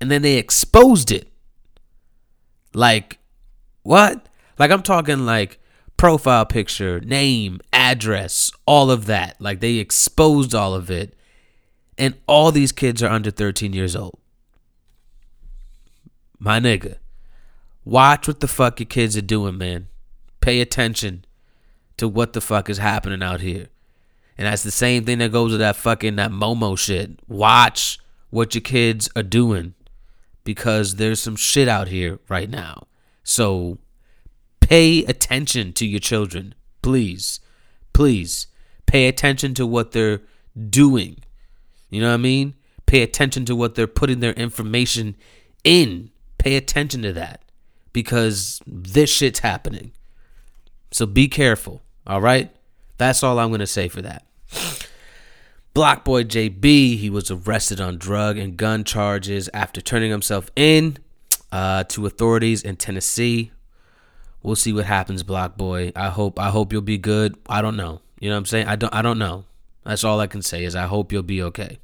And 0.00 0.10
then 0.10 0.22
they 0.22 0.36
exposed 0.36 1.12
it. 1.12 1.28
Like 2.72 3.19
what? 3.90 4.28
Like 4.56 4.70
I'm 4.70 4.84
talking 4.84 5.26
like 5.26 5.58
profile 5.96 6.46
picture, 6.46 7.00
name, 7.00 7.58
address, 7.72 8.52
all 8.64 8.88
of 8.88 9.06
that. 9.06 9.34
Like 9.40 9.58
they 9.58 9.78
exposed 9.78 10.54
all 10.54 10.74
of 10.74 10.92
it. 10.92 11.16
And 11.98 12.14
all 12.28 12.52
these 12.52 12.70
kids 12.70 13.02
are 13.02 13.10
under 13.10 13.32
13 13.32 13.72
years 13.72 13.96
old. 13.96 14.20
My 16.38 16.60
nigga, 16.60 16.98
watch 17.84 18.28
what 18.28 18.38
the 18.38 18.46
fuck 18.46 18.78
your 18.78 18.86
kids 18.86 19.16
are 19.16 19.22
doing, 19.22 19.58
man. 19.58 19.88
Pay 20.40 20.60
attention 20.60 21.24
to 21.96 22.06
what 22.06 22.32
the 22.32 22.40
fuck 22.40 22.70
is 22.70 22.78
happening 22.78 23.24
out 23.24 23.40
here. 23.40 23.66
And 24.38 24.46
that's 24.46 24.62
the 24.62 24.70
same 24.70 25.04
thing 25.04 25.18
that 25.18 25.32
goes 25.32 25.50
with 25.50 25.58
that 25.58 25.74
fucking 25.74 26.14
that 26.14 26.30
Momo 26.30 26.78
shit. 26.78 27.18
Watch 27.26 27.98
what 28.30 28.54
your 28.54 28.62
kids 28.62 29.10
are 29.16 29.24
doing 29.24 29.74
because 30.44 30.94
there's 30.94 31.20
some 31.20 31.34
shit 31.34 31.66
out 31.66 31.88
here 31.88 32.20
right 32.28 32.48
now. 32.48 32.86
So 33.30 33.78
pay 34.58 35.04
attention 35.04 35.72
to 35.74 35.86
your 35.86 36.00
children. 36.00 36.52
Please. 36.82 37.38
Please 37.92 38.48
pay 38.86 39.06
attention 39.06 39.54
to 39.54 39.64
what 39.64 39.92
they're 39.92 40.22
doing. 40.68 41.18
You 41.90 42.00
know 42.00 42.08
what 42.08 42.14
I 42.14 42.16
mean? 42.16 42.54
Pay 42.86 43.02
attention 43.02 43.44
to 43.44 43.54
what 43.54 43.76
they're 43.76 43.86
putting 43.86 44.18
their 44.18 44.32
information 44.32 45.14
in. 45.62 46.10
Pay 46.38 46.56
attention 46.56 47.02
to 47.02 47.12
that 47.12 47.44
because 47.92 48.60
this 48.66 49.10
shit's 49.10 49.38
happening. 49.38 49.92
So 50.90 51.06
be 51.06 51.28
careful, 51.28 51.82
all 52.08 52.20
right? 52.20 52.50
That's 52.98 53.22
all 53.22 53.38
I'm 53.38 53.50
going 53.50 53.60
to 53.60 53.66
say 53.68 53.86
for 53.86 54.02
that. 54.02 54.26
BlocBoy 55.72 56.24
JB, 56.24 56.98
he 56.98 57.08
was 57.08 57.30
arrested 57.30 57.80
on 57.80 57.96
drug 57.96 58.38
and 58.38 58.56
gun 58.56 58.82
charges 58.82 59.48
after 59.54 59.80
turning 59.80 60.10
himself 60.10 60.50
in 60.56 60.98
uh, 61.52 61.84
to 61.84 62.06
authorities 62.06 62.62
in 62.62 62.76
Tennessee. 62.76 63.52
We'll 64.42 64.56
see 64.56 64.72
what 64.72 64.86
happens, 64.86 65.22
Block 65.22 65.56
Boy. 65.56 65.92
I 65.94 66.08
hope 66.08 66.38
I 66.38 66.50
hope 66.50 66.72
you'll 66.72 66.82
be 66.82 66.98
good. 66.98 67.36
I 67.46 67.60
don't 67.62 67.76
know. 67.76 68.00
You 68.20 68.28
know 68.28 68.36
what 68.36 68.40
I'm 68.40 68.46
saying? 68.46 68.66
I 68.66 68.76
don't 68.76 68.94
I 68.94 69.02
don't 69.02 69.18
know. 69.18 69.44
That's 69.84 70.04
all 70.04 70.20
I 70.20 70.26
can 70.26 70.42
say 70.42 70.64
is 70.64 70.74
I 70.74 70.86
hope 70.86 71.12
you'll 71.12 71.22
be 71.22 71.42
okay. 71.42 71.78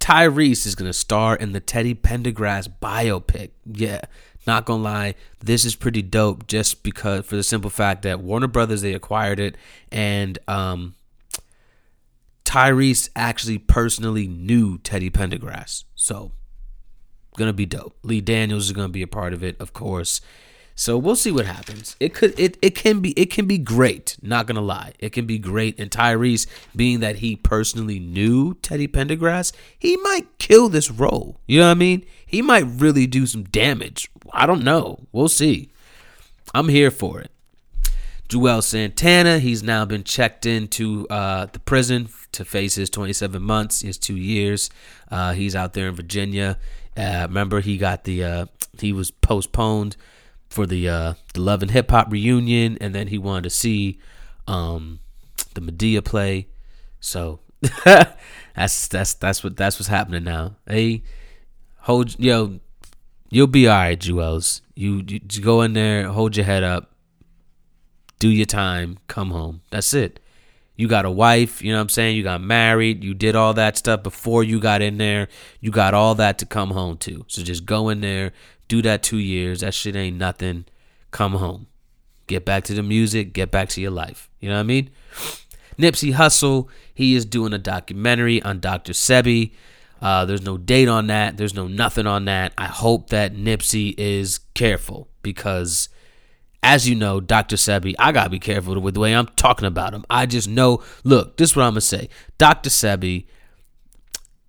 Tyrese 0.00 0.66
is 0.66 0.74
gonna 0.74 0.92
star 0.92 1.36
in 1.36 1.52
the 1.52 1.60
Teddy 1.60 1.94
Pendergrass 1.94 2.68
biopic. 2.80 3.50
Yeah, 3.64 4.00
not 4.46 4.64
gonna 4.64 4.82
lie, 4.82 5.14
this 5.40 5.64
is 5.64 5.76
pretty 5.76 6.02
dope. 6.02 6.48
Just 6.48 6.82
because, 6.82 7.24
for 7.24 7.36
the 7.36 7.42
simple 7.44 7.70
fact 7.70 8.02
that 8.02 8.20
Warner 8.20 8.48
Brothers 8.48 8.82
they 8.82 8.94
acquired 8.94 9.38
it, 9.38 9.56
and 9.92 10.38
um, 10.48 10.94
Tyrese 12.44 13.10
actually 13.14 13.58
personally 13.58 14.26
knew 14.26 14.78
Teddy 14.78 15.10
Pendergrass, 15.10 15.84
so 15.94 16.32
gonna 17.36 17.52
be 17.52 17.66
dope. 17.66 17.96
Lee 18.02 18.20
Daniels 18.20 18.66
is 18.66 18.72
gonna 18.72 18.88
be 18.88 19.02
a 19.02 19.06
part 19.06 19.32
of 19.32 19.42
it, 19.42 19.60
of 19.60 19.72
course. 19.72 20.20
So 20.74 20.96
we'll 20.96 21.16
see 21.16 21.30
what 21.30 21.46
happens. 21.46 21.96
It 22.00 22.14
could 22.14 22.38
it 22.38 22.56
it 22.62 22.74
can 22.74 23.00
be 23.00 23.10
it 23.12 23.30
can 23.30 23.46
be 23.46 23.58
great, 23.58 24.16
not 24.22 24.46
gonna 24.46 24.62
lie. 24.62 24.94
It 24.98 25.10
can 25.10 25.26
be 25.26 25.38
great. 25.38 25.78
And 25.78 25.90
Tyrese, 25.90 26.46
being 26.74 27.00
that 27.00 27.16
he 27.16 27.36
personally 27.36 27.98
knew 27.98 28.54
Teddy 28.54 28.88
Pendergrass, 28.88 29.52
he 29.78 29.96
might 29.98 30.38
kill 30.38 30.68
this 30.68 30.90
role. 30.90 31.40
You 31.46 31.60
know 31.60 31.66
what 31.66 31.72
I 31.72 31.74
mean? 31.74 32.06
He 32.26 32.40
might 32.40 32.64
really 32.66 33.06
do 33.06 33.26
some 33.26 33.44
damage. 33.44 34.10
I 34.32 34.46
don't 34.46 34.64
know. 34.64 35.06
We'll 35.12 35.28
see. 35.28 35.70
I'm 36.54 36.68
here 36.68 36.90
for 36.90 37.20
it. 37.20 37.30
Juelz 38.32 38.64
Santana, 38.64 39.38
he's 39.38 39.62
now 39.62 39.84
been 39.84 40.04
checked 40.04 40.46
into 40.46 41.06
uh, 41.08 41.46
the 41.52 41.58
prison 41.58 42.08
to 42.32 42.44
face 42.44 42.76
his 42.76 42.88
27 42.88 43.42
months, 43.42 43.82
his 43.82 43.98
two 43.98 44.16
years. 44.16 44.70
Uh, 45.10 45.34
he's 45.34 45.54
out 45.54 45.74
there 45.74 45.88
in 45.88 45.94
Virginia. 45.94 46.58
Uh, 46.96 47.26
remember, 47.28 47.60
he 47.60 47.76
got 47.76 48.04
the 48.04 48.24
uh, 48.24 48.46
he 48.78 48.92
was 48.92 49.10
postponed 49.10 49.96
for 50.48 50.66
the 50.66 50.88
uh, 50.88 51.14
the 51.34 51.40
Love 51.40 51.62
and 51.62 51.70
Hip 51.70 51.90
Hop 51.90 52.10
reunion, 52.10 52.78
and 52.80 52.94
then 52.94 53.08
he 53.08 53.18
wanted 53.18 53.44
to 53.44 53.50
see 53.50 53.98
um, 54.46 55.00
the 55.54 55.60
Madea 55.60 56.02
play. 56.02 56.48
So 57.00 57.40
that's 57.84 58.88
that's 58.88 59.14
that's 59.14 59.44
what 59.44 59.56
that's 59.56 59.78
what's 59.78 59.88
happening 59.88 60.24
now. 60.24 60.56
Hey, 60.66 61.02
hold 61.80 62.18
yo, 62.18 62.60
you'll 63.30 63.46
be 63.46 63.68
all 63.68 63.76
right, 63.76 63.98
Juelz. 63.98 64.62
You, 64.74 65.02
you 65.06 65.20
you 65.30 65.42
go 65.42 65.60
in 65.62 65.74
there, 65.74 66.08
hold 66.08 66.36
your 66.36 66.46
head 66.46 66.62
up, 66.62 66.91
do 68.22 68.30
your 68.30 68.46
time, 68.46 69.00
come 69.08 69.32
home. 69.32 69.62
That's 69.70 69.92
it. 69.92 70.20
You 70.76 70.86
got 70.86 71.04
a 71.04 71.10
wife, 71.10 71.60
you 71.60 71.72
know 71.72 71.78
what 71.78 71.82
I'm 71.82 71.88
saying? 71.88 72.16
You 72.16 72.22
got 72.22 72.40
married, 72.40 73.02
you 73.02 73.14
did 73.14 73.34
all 73.34 73.52
that 73.54 73.76
stuff 73.76 74.04
before 74.04 74.44
you 74.44 74.60
got 74.60 74.80
in 74.80 74.96
there. 74.96 75.26
You 75.58 75.72
got 75.72 75.92
all 75.92 76.14
that 76.14 76.38
to 76.38 76.46
come 76.46 76.70
home 76.70 76.98
to. 76.98 77.24
So 77.26 77.42
just 77.42 77.66
go 77.66 77.88
in 77.88 78.00
there, 78.00 78.30
do 78.68 78.80
that 78.82 79.02
two 79.02 79.18
years. 79.18 79.62
That 79.62 79.74
shit 79.74 79.96
ain't 79.96 80.18
nothing. 80.18 80.66
Come 81.10 81.32
home. 81.32 81.66
Get 82.28 82.44
back 82.44 82.62
to 82.64 82.74
the 82.74 82.82
music. 82.84 83.32
Get 83.32 83.50
back 83.50 83.68
to 83.70 83.80
your 83.80 83.90
life. 83.90 84.30
You 84.38 84.50
know 84.50 84.54
what 84.54 84.60
I 84.60 84.74
mean? 84.74 84.90
Nipsey 85.76 86.14
Hussle, 86.14 86.68
he 86.94 87.16
is 87.16 87.24
doing 87.24 87.52
a 87.52 87.58
documentary 87.58 88.40
on 88.40 88.60
Dr. 88.60 88.92
Sebi. 88.92 89.50
Uh, 90.00 90.26
there's 90.26 90.42
no 90.42 90.56
date 90.58 90.88
on 90.88 91.08
that. 91.08 91.38
There's 91.38 91.54
no 91.54 91.66
nothing 91.66 92.06
on 92.06 92.26
that. 92.26 92.52
I 92.56 92.66
hope 92.66 93.10
that 93.10 93.34
Nipsey 93.34 93.96
is 93.98 94.38
careful 94.54 95.08
because, 95.22 95.88
as 96.62 96.88
you 96.88 96.94
know, 96.94 97.20
Dr. 97.20 97.56
Sebi, 97.56 97.94
I 97.98 98.12
gotta 98.12 98.30
be 98.30 98.38
careful 98.38 98.78
with 98.80 98.94
the 98.94 99.00
way 99.00 99.14
I'm 99.14 99.26
talking 99.36 99.66
about 99.66 99.94
him. 99.94 100.04
I 100.08 100.26
just 100.26 100.48
know. 100.48 100.82
Look, 101.04 101.36
this 101.36 101.50
is 101.50 101.56
what 101.56 101.64
I'm 101.64 101.72
gonna 101.72 101.80
say. 101.80 102.08
Dr. 102.38 102.70
Sebi 102.70 103.26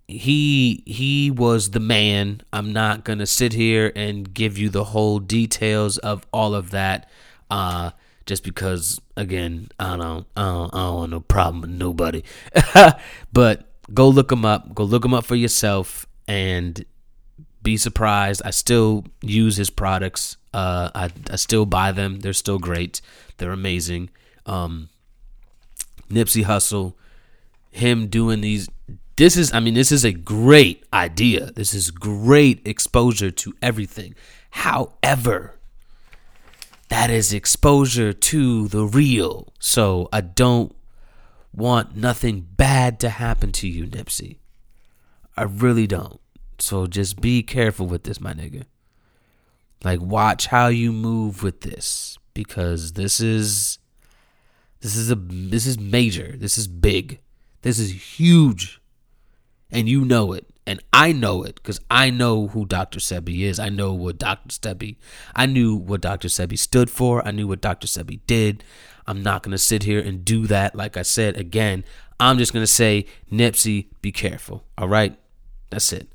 he 0.06 0.82
he 0.86 1.30
was 1.30 1.70
the 1.70 1.80
man. 1.80 2.42
I'm 2.52 2.72
not 2.72 3.04
gonna 3.04 3.26
sit 3.26 3.52
here 3.52 3.92
and 3.96 4.32
give 4.32 4.58
you 4.58 4.68
the 4.68 4.84
whole 4.84 5.18
details 5.18 5.98
of 5.98 6.26
all 6.32 6.54
of 6.54 6.70
that, 6.70 7.08
uh, 7.50 7.90
just 8.26 8.44
because 8.44 9.00
again 9.16 9.68
I 9.78 9.96
don't 9.96 10.26
I 10.36 10.42
don't, 10.42 10.74
I 10.74 10.78
don't 10.78 10.94
want 10.94 11.10
no 11.10 11.20
problem 11.20 11.62
with 11.62 11.70
nobody. 11.70 12.22
but 13.32 13.66
go 13.92 14.08
look 14.08 14.30
him 14.30 14.44
up. 14.44 14.74
Go 14.74 14.84
look 14.84 15.04
him 15.04 15.14
up 15.14 15.24
for 15.24 15.36
yourself 15.36 16.06
and 16.28 16.84
be 17.64 17.76
surprised. 17.76 18.42
I 18.44 18.50
still 18.50 19.04
use 19.20 19.56
his 19.56 19.70
products. 19.70 20.36
Uh, 20.52 20.90
I 20.94 21.10
I 21.28 21.36
still 21.36 21.66
buy 21.66 21.90
them. 21.90 22.20
They're 22.20 22.32
still 22.32 22.60
great. 22.60 23.00
They're 23.38 23.50
amazing. 23.50 24.10
Um, 24.46 24.90
Nipsey 26.08 26.44
Hussle, 26.44 26.94
him 27.72 28.06
doing 28.06 28.40
these 28.40 28.68
this 29.16 29.36
is 29.36 29.52
i 29.52 29.60
mean 29.60 29.74
this 29.74 29.92
is 29.92 30.04
a 30.04 30.12
great 30.12 30.84
idea 30.92 31.50
this 31.52 31.74
is 31.74 31.90
great 31.90 32.66
exposure 32.66 33.30
to 33.30 33.54
everything 33.60 34.14
however 34.50 35.58
that 36.88 37.10
is 37.10 37.32
exposure 37.32 38.12
to 38.12 38.68
the 38.68 38.84
real 38.84 39.52
so 39.58 40.08
i 40.12 40.20
don't 40.20 40.74
want 41.52 41.96
nothing 41.96 42.46
bad 42.56 42.98
to 43.00 43.08
happen 43.08 43.50
to 43.52 43.68
you 43.68 43.86
nipsey 43.86 44.36
i 45.36 45.42
really 45.42 45.86
don't 45.86 46.20
so 46.64 46.86
just 46.86 47.20
be 47.20 47.42
careful 47.42 47.86
with 47.86 48.04
this 48.04 48.20
my 48.20 48.32
nigga 48.32 48.64
like 49.84 50.00
watch 50.00 50.46
how 50.46 50.68
you 50.68 50.92
move 50.92 51.42
with 51.42 51.60
this 51.60 52.18
because 52.32 52.92
this 52.92 53.20
is 53.20 53.78
this 54.80 54.96
is 54.96 55.10
a 55.10 55.14
this 55.14 55.66
is 55.66 55.78
major 55.78 56.34
this 56.38 56.56
is 56.56 56.66
big 56.66 57.20
this 57.62 57.78
is 57.78 58.18
huge 58.18 58.80
and 59.70 59.88
you 59.88 60.04
know 60.04 60.32
it 60.32 60.46
and 60.66 60.80
I 60.92 61.12
know 61.12 61.42
it 61.42 61.56
because 61.56 61.80
I 61.90 62.08
know 62.08 62.46
who 62.48 62.64
Dr. 62.64 62.98
Sebi 62.98 63.40
is. 63.40 63.58
I 63.58 63.68
know 63.68 63.92
what 63.92 64.16
Dr. 64.16 64.48
Sebi, 64.48 64.96
I 65.36 65.44
knew 65.44 65.76
what 65.76 66.00
Dr. 66.00 66.28
Sebi 66.28 66.58
stood 66.58 66.88
for. 66.88 67.26
I 67.26 67.32
knew 67.32 67.46
what 67.46 67.60
Dr. 67.60 67.86
Sebi 67.86 68.20
did. 68.26 68.64
I'm 69.06 69.22
not 69.22 69.42
going 69.42 69.52
to 69.52 69.58
sit 69.58 69.82
here 69.82 70.00
and 70.00 70.24
do 70.24 70.46
that. 70.46 70.74
Like 70.74 70.96
I 70.96 71.02
said, 71.02 71.36
again, 71.36 71.84
I'm 72.18 72.38
just 72.38 72.54
going 72.54 72.62
to 72.62 72.66
say, 72.66 73.04
Nipsey, 73.30 73.88
be 74.00 74.10
careful. 74.10 74.64
All 74.78 74.88
right? 74.88 75.18
That's 75.68 75.92
it. 75.92 76.08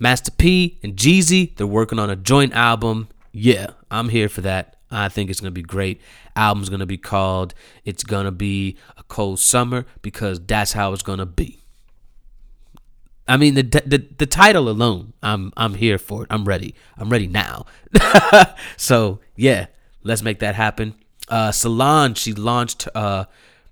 Master 0.00 0.32
P 0.32 0.80
and 0.82 0.96
Jeezy, 0.96 1.54
they're 1.56 1.66
working 1.66 1.98
on 1.98 2.10
a 2.10 2.16
joint 2.16 2.54
album. 2.54 3.08
Yeah, 3.30 3.68
I'm 3.90 4.08
here 4.08 4.28
for 4.28 4.40
that. 4.40 4.76
I 4.90 5.08
think 5.08 5.30
it's 5.30 5.38
to 5.52 5.54
be 5.54 5.62
great. 5.62 6.00
Album's 6.34 6.68
to 6.80 6.86
be 6.86 6.98
called 6.98 7.54
It's 7.84 8.02
to 8.24 8.32
Be 8.32 8.76
a 8.96 9.02
Cold 9.04 9.38
Summer 9.38 9.86
because 10.02 10.40
that's 10.40 10.72
how 10.72 10.92
it's 10.92 11.02
to 11.18 11.26
be. 11.26 11.58
I 13.28 13.36
mean 13.36 13.54
the, 13.54 13.62
the 13.62 14.04
the 14.18 14.26
title 14.26 14.68
alone, 14.68 15.12
I'm 15.22 15.52
I'm 15.56 15.74
here 15.74 15.98
for 15.98 16.24
it. 16.24 16.26
I'm 16.30 16.44
ready. 16.44 16.74
I'm 16.96 17.10
ready 17.10 17.28
now. 17.28 17.66
so 18.76 19.20
yeah, 19.36 19.66
let's 20.02 20.22
make 20.22 20.40
that 20.40 20.56
happen. 20.56 20.96
Uh, 21.28 21.52
Solange, 21.52 22.18
she 22.18 22.32
launched 22.32 22.88
uh, 22.92 23.26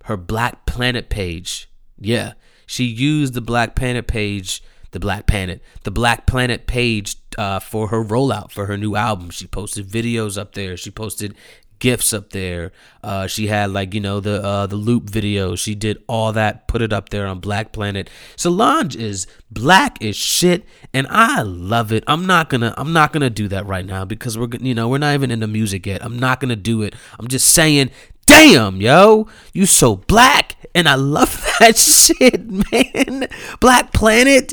her 0.04 0.16
Black 0.16 0.64
Planet 0.64 1.08
page. 1.08 1.68
Yeah, 1.98 2.34
she 2.66 2.84
used 2.84 3.34
the 3.34 3.40
Black 3.40 3.74
Planet 3.74 4.06
page, 4.06 4.62
the 4.90 5.00
Black 5.00 5.26
Planet, 5.26 5.62
the 5.84 5.90
Black 5.90 6.26
Planet 6.26 6.66
page 6.66 7.16
uh, 7.36 7.58
for 7.58 7.88
her 7.88 8.02
rollout 8.02 8.50
for 8.50 8.66
her 8.66 8.76
new 8.76 8.96
album. 8.96 9.30
She 9.30 9.46
posted 9.46 9.86
videos 9.86 10.38
up 10.38 10.54
there. 10.54 10.76
She 10.76 10.90
posted 10.90 11.34
gifts 11.78 12.12
up 12.12 12.30
there. 12.30 12.72
Uh, 13.02 13.26
she 13.26 13.46
had 13.46 13.70
like 13.70 13.94
you 13.94 14.00
know 14.00 14.20
the 14.20 14.42
uh, 14.42 14.66
the 14.66 14.76
loop 14.76 15.08
video. 15.08 15.54
She 15.54 15.74
did 15.74 16.02
all 16.06 16.32
that, 16.32 16.68
put 16.68 16.82
it 16.82 16.92
up 16.92 17.08
there 17.10 17.26
on 17.26 17.40
Black 17.40 17.72
Planet. 17.72 18.10
Solange 18.36 18.96
is 18.96 19.26
black 19.50 20.02
as 20.02 20.16
shit, 20.16 20.64
and 20.92 21.06
I 21.08 21.42
love 21.42 21.92
it. 21.92 22.04
I'm 22.06 22.26
not 22.26 22.48
gonna 22.50 22.74
I'm 22.76 22.92
not 22.92 23.12
gonna 23.12 23.30
do 23.30 23.48
that 23.48 23.66
right 23.66 23.86
now 23.86 24.04
because 24.04 24.36
we're 24.38 24.48
you 24.60 24.74
know 24.74 24.88
we're 24.88 24.98
not 24.98 25.14
even 25.14 25.30
into 25.30 25.46
music 25.46 25.86
yet. 25.86 26.04
I'm 26.04 26.18
not 26.18 26.40
gonna 26.40 26.56
do 26.56 26.82
it. 26.82 26.94
I'm 27.18 27.28
just 27.28 27.48
saying. 27.48 27.90
Damn, 28.26 28.82
yo, 28.82 29.26
you 29.54 29.64
so 29.64 29.96
black, 29.96 30.56
and 30.74 30.86
I 30.86 30.96
love 30.96 31.42
that 31.60 31.78
shit, 31.78 32.46
man. 32.70 33.26
Black 33.58 33.94
Planet, 33.94 34.52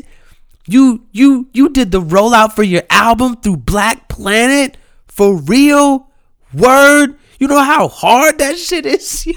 you 0.67 1.05
you 1.11 1.47
you 1.53 1.69
did 1.69 1.91
the 1.91 2.01
rollout 2.01 2.53
for 2.53 2.63
your 2.63 2.83
album 2.89 3.37
through 3.37 3.57
Black 3.57 4.07
Planet 4.07 4.77
for 5.07 5.37
real. 5.37 6.09
Word. 6.53 7.17
You 7.39 7.47
know 7.47 7.61
how 7.61 7.87
hard 7.87 8.37
that 8.39 8.57
shit 8.57 8.85
is, 8.85 9.25
yo. 9.27 9.35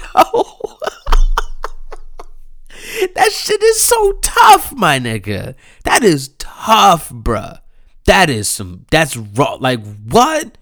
that 3.15 3.31
shit 3.31 3.61
is 3.61 3.79
so 3.81 4.13
tough, 4.21 4.73
my 4.73 4.99
nigga. 4.99 5.55
That 5.83 6.03
is 6.03 6.29
tough, 6.39 7.09
bruh. 7.09 7.59
That 8.05 8.29
is 8.29 8.47
some. 8.49 8.85
That's 8.89 9.17
raw. 9.17 9.57
Like 9.59 9.83
what? 10.05 10.57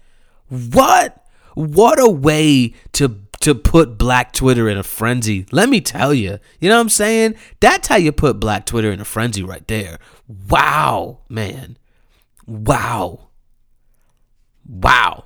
What? 0.48 1.24
What 1.54 1.98
a 2.00 2.10
way 2.10 2.74
to 2.92 3.20
to 3.48 3.54
put 3.54 3.96
Black 3.96 4.34
Twitter 4.34 4.68
in 4.68 4.76
a 4.76 4.82
frenzy. 4.82 5.46
Let 5.50 5.70
me 5.70 5.80
tell 5.80 6.12
you. 6.12 6.38
You 6.60 6.68
know 6.68 6.76
what 6.76 6.82
I'm 6.82 6.88
saying? 6.90 7.34
That's 7.60 7.88
how 7.88 7.96
you 7.96 8.12
put 8.12 8.38
Black 8.38 8.66
Twitter 8.66 8.92
in 8.92 9.00
a 9.00 9.06
frenzy 9.06 9.42
right 9.42 9.66
there. 9.66 9.98
Wow, 10.50 11.20
man. 11.30 11.78
Wow. 12.46 13.30
Wow. 14.68 15.24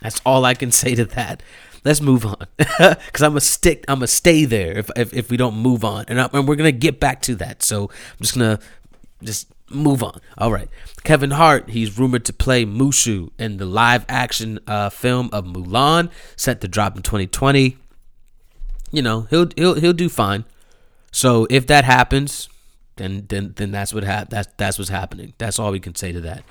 That's 0.00 0.22
all 0.24 0.46
I 0.46 0.54
can 0.54 0.72
say 0.82 0.94
to 0.94 1.04
that. 1.04 1.42
Let's 1.84 2.00
move 2.00 2.24
on, 2.24 2.46
because 2.56 3.22
I'm 3.22 3.36
a 3.36 3.40
stick. 3.40 3.84
I'm 3.88 4.02
a 4.02 4.06
stay 4.06 4.44
there 4.44 4.76
if, 4.76 4.90
if 4.96 5.14
if 5.14 5.30
we 5.30 5.38
don't 5.38 5.56
move 5.56 5.82
on, 5.82 6.04
and, 6.08 6.20
I, 6.20 6.28
and 6.30 6.46
we're 6.46 6.56
gonna 6.56 6.72
get 6.72 7.00
back 7.00 7.22
to 7.22 7.34
that. 7.36 7.62
So 7.62 7.84
I'm 7.84 8.18
just 8.20 8.34
gonna 8.34 8.58
just 9.22 9.50
move 9.70 10.02
on. 10.02 10.20
All 10.36 10.52
right, 10.52 10.68
Kevin 11.04 11.32
Hart. 11.32 11.70
He's 11.70 11.98
rumored 11.98 12.24
to 12.26 12.32
play 12.32 12.64
Mushu 12.64 13.30
in 13.38 13.56
the 13.56 13.66
live 13.66 14.04
action 14.08 14.58
uh, 14.66 14.90
film 14.90 15.30
of 15.32 15.44
Mulan, 15.44 16.10
set 16.36 16.60
to 16.60 16.68
drop 16.68 16.96
in 16.96 17.02
2020. 17.02 17.76
You 18.92 19.02
know 19.02 19.22
he'll 19.30 19.48
he'll 19.56 19.74
he'll 19.74 19.92
do 19.92 20.08
fine. 20.08 20.44
So 21.12 21.46
if 21.50 21.66
that 21.68 21.84
happens, 21.84 22.48
then 22.96 23.26
then 23.28 23.54
then 23.56 23.70
that's 23.70 23.94
what 23.94 24.04
hap- 24.04 24.30
that's 24.30 24.48
that's 24.56 24.78
what's 24.78 24.90
happening. 24.90 25.34
That's 25.38 25.58
all 25.58 25.72
we 25.72 25.80
can 25.80 25.94
say 25.94 26.12
to 26.12 26.20
that. 26.22 26.44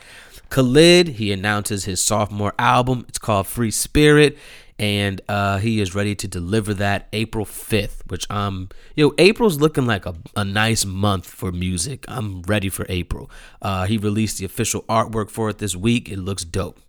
Khalid, 0.50 1.10
he 1.10 1.32
announces 1.32 1.86
his 1.86 2.02
sophomore 2.02 2.54
album. 2.58 3.06
It's 3.08 3.20
called 3.20 3.46
Free 3.46 3.72
Spirit, 3.72 4.38
and 4.80 5.20
uh, 5.28 5.58
he 5.58 5.82
is 5.82 5.94
ready 5.94 6.16
to 6.16 6.28
deliver 6.28 6.74
that 6.74 7.10
April 7.12 7.46
5th, 7.46 7.98
which 8.08 8.26
I'm, 8.30 8.40
um 8.40 8.70
you 8.96 9.08
know 9.08 9.14
April's 9.18 9.60
looking 9.60 9.86
like 9.86 10.06
a, 10.06 10.16
a 10.36 10.46
nice 10.46 10.86
month 10.86 11.28
for 11.28 11.52
music. 11.52 12.06
I'm 12.08 12.42
ready 12.44 12.70
for 12.70 12.86
April. 12.88 13.30
Uh, 13.62 13.86
he 13.86 13.98
released 13.98 14.40
the 14.40 14.46
official 14.46 14.84
artwork 14.84 15.30
for 15.30 15.50
it 15.50 15.58
this 15.58 15.76
week. 15.76 16.10
It 16.10 16.18
looks 16.18 16.46
dope. 16.46 16.80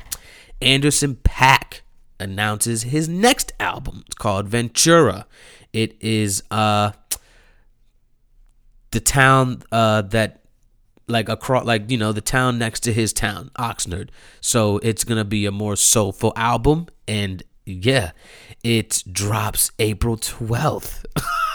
Anderson 0.62 1.16
.Paak 1.16 1.80
announces 2.20 2.84
his 2.84 3.08
next 3.08 3.52
album. 3.58 4.04
It's 4.06 4.14
called 4.14 4.46
Ventura. 4.48 5.26
It 5.72 5.96
is 6.00 6.42
uh 6.50 6.92
the 8.90 9.00
town 9.00 9.62
uh 9.72 10.02
that 10.02 10.40
like 11.06 11.28
across 11.28 11.64
like 11.64 11.90
you 11.90 11.98
know 11.98 12.12
the 12.12 12.20
town 12.20 12.58
next 12.58 12.80
to 12.80 12.92
his 12.92 13.12
town 13.12 13.50
oxnard 13.58 14.10
so 14.40 14.78
it's 14.78 15.04
gonna 15.04 15.24
be 15.24 15.44
a 15.46 15.50
more 15.50 15.76
soulful 15.76 16.32
album 16.36 16.86
and 17.08 17.42
yeah 17.72 18.12
it 18.62 19.02
drops 19.10 19.70
april 19.78 20.16
12th 20.16 21.04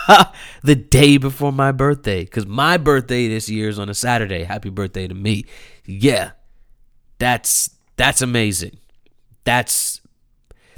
the 0.64 0.76
day 0.76 1.18
before 1.18 1.52
my 1.52 1.72
birthday 1.72 2.24
because 2.24 2.46
my 2.46 2.78
birthday 2.78 3.28
this 3.28 3.50
year 3.50 3.70
is 3.70 3.80
on 3.80 3.90
a 3.90 3.94
saturday. 3.94 4.44
Happy 4.44 4.70
birthday 4.70 5.08
to 5.08 5.14
me. 5.14 5.46
Yeah 5.86 6.32
that's 7.20 7.70
that's 7.98 8.22
amazing. 8.22 8.78
That's 9.44 10.02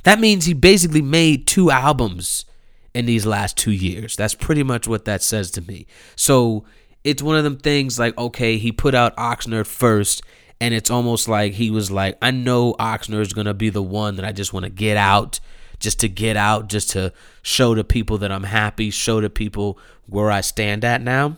that 0.03 0.19
means 0.19 0.45
he 0.45 0.53
basically 0.53 1.01
made 1.01 1.47
two 1.47 1.71
albums 1.71 2.45
in 2.93 3.05
these 3.05 3.25
last 3.25 3.57
two 3.57 3.71
years. 3.71 4.15
That's 4.15 4.35
pretty 4.35 4.63
much 4.63 4.87
what 4.87 5.05
that 5.05 5.21
says 5.21 5.51
to 5.51 5.61
me. 5.61 5.87
So 6.15 6.65
it's 7.03 7.23
one 7.23 7.35
of 7.35 7.43
them 7.43 7.57
things 7.57 7.97
like 7.97 8.17
okay, 8.17 8.57
he 8.57 8.71
put 8.71 8.93
out 8.93 9.15
Oxnard 9.17 9.67
first, 9.67 10.21
and 10.59 10.73
it's 10.73 10.89
almost 10.89 11.27
like 11.27 11.53
he 11.53 11.69
was 11.69 11.91
like, 11.91 12.17
I 12.21 12.31
know 12.31 12.73
Oxner 12.79 13.21
is 13.21 13.33
gonna 13.33 13.53
be 13.53 13.69
the 13.69 13.83
one 13.83 14.15
that 14.15 14.25
I 14.25 14.31
just 14.31 14.53
want 14.53 14.63
to 14.63 14.69
get 14.69 14.97
out, 14.97 15.39
just 15.79 15.99
to 15.99 16.09
get 16.09 16.35
out, 16.35 16.67
just 16.67 16.91
to 16.91 17.13
show 17.41 17.75
the 17.75 17.83
people 17.83 18.17
that 18.19 18.31
I'm 18.31 18.43
happy, 18.43 18.89
show 18.89 19.21
the 19.21 19.29
people 19.29 19.77
where 20.07 20.31
I 20.31 20.41
stand 20.41 20.83
at 20.83 21.01
now. 21.01 21.37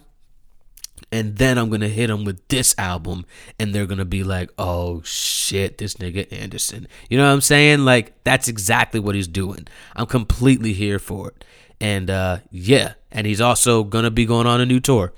And 1.12 1.38
then 1.38 1.58
I'm 1.58 1.69
gonna 1.69 1.88
hit 1.88 2.08
them 2.08 2.23
with 2.23 2.47
this 2.49 2.75
album, 2.77 3.25
and 3.58 3.73
they're 3.73 3.88
gonna 3.88 4.05
be 4.05 4.23
like, 4.23 4.51
"Oh 4.60 5.01
shit, 5.03 5.79
this 5.79 5.95
nigga 5.95 6.32
Anderson." 6.32 6.88
You 7.10 7.17
know 7.17 7.25
what 7.25 7.34
I'm 7.34 7.41
saying? 7.41 7.79
Like 7.79 8.23
that's 8.23 8.47
exactly 8.47 8.99
what 8.99 9.15
he's 9.15 9.27
doing. 9.27 9.67
I'm 9.95 10.05
completely 10.05 10.73
here 10.73 10.99
for 10.99 11.29
it, 11.29 11.45
and 11.82 12.10
uh, 12.12 12.39
yeah, 12.51 12.93
and 13.12 13.25
he's 13.25 13.41
also 13.41 13.84
gonna 13.84 14.12
be 14.12 14.25
going 14.25 14.45
on 14.45 14.62
a 14.62 14.65
new 14.67 14.79
tour. 14.79 15.13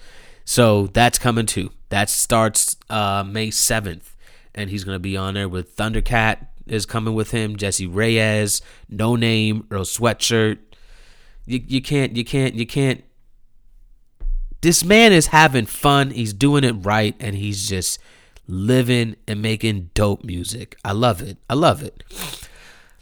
So 0.45 0.87
that's 0.87 1.19
coming 1.19 1.45
too. 1.45 1.71
That 1.89 2.09
starts 2.09 2.77
uh, 2.89 3.23
May 3.27 3.49
7th. 3.49 4.15
And 4.53 4.69
he's 4.69 4.83
going 4.83 4.95
to 4.95 4.99
be 4.99 5.15
on 5.15 5.35
there 5.35 5.47
with 5.47 5.75
Thundercat 5.77 6.47
is 6.67 6.85
coming 6.85 7.13
with 7.13 7.31
him, 7.31 7.55
Jessie 7.55 7.87
Reyez, 7.87 8.61
No 8.89 9.15
Name, 9.15 9.67
Earl 9.71 9.83
Sweatshirt. 9.83 10.59
You, 11.45 11.61
you 11.67 11.81
can't, 11.81 12.15
you 12.15 12.23
can't, 12.23 12.55
you 12.55 12.65
can't. 12.65 13.03
This 14.61 14.83
man 14.83 15.11
is 15.11 15.27
having 15.27 15.65
fun. 15.65 16.11
He's 16.11 16.33
doing 16.33 16.63
it 16.63 16.73
right. 16.73 17.15
And 17.19 17.35
he's 17.35 17.67
just 17.67 17.99
living 18.47 19.15
and 19.27 19.41
making 19.41 19.89
dope 19.93 20.23
music. 20.23 20.77
I 20.85 20.91
love 20.91 21.21
it. 21.21 21.37
I 21.49 21.55
love 21.55 21.81
it. 21.81 22.03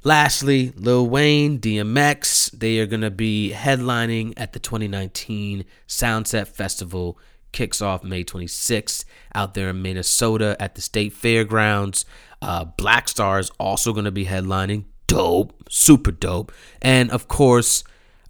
Lastly, 0.04 0.72
Lil 0.78 1.08
Wayne, 1.08 1.60
DMX, 1.60 2.52
they 2.52 2.80
are 2.80 2.86
going 2.86 3.02
to 3.02 3.12
be 3.12 3.52
headlining 3.54 4.34
at 4.38 4.54
the 4.54 4.60
2019 4.60 5.66
Soundset 5.88 6.48
Festival. 6.48 7.18
Kicks 7.52 7.82
off 7.82 8.04
May 8.04 8.24
26th 8.24 9.06
out 9.34 9.56
there 9.56 9.70
in 9.70 9.82
Minnesota 9.82 10.56
at 10.60 10.76
the 10.76 10.82
State 10.82 11.14
Fairgrounds. 11.14 12.06
Uh, 12.42 12.66
Black 12.66 13.10
Star 13.10 13.40
is 13.40 13.52
also 13.60 13.92
going 13.92 14.06
to 14.06 14.12
be 14.12 14.26
headlining. 14.26 14.86
Dope, 15.08 15.54
super 15.70 16.12
dope. 16.12 16.52
And 16.82 17.10
of 17.12 17.28
course, 17.28 17.84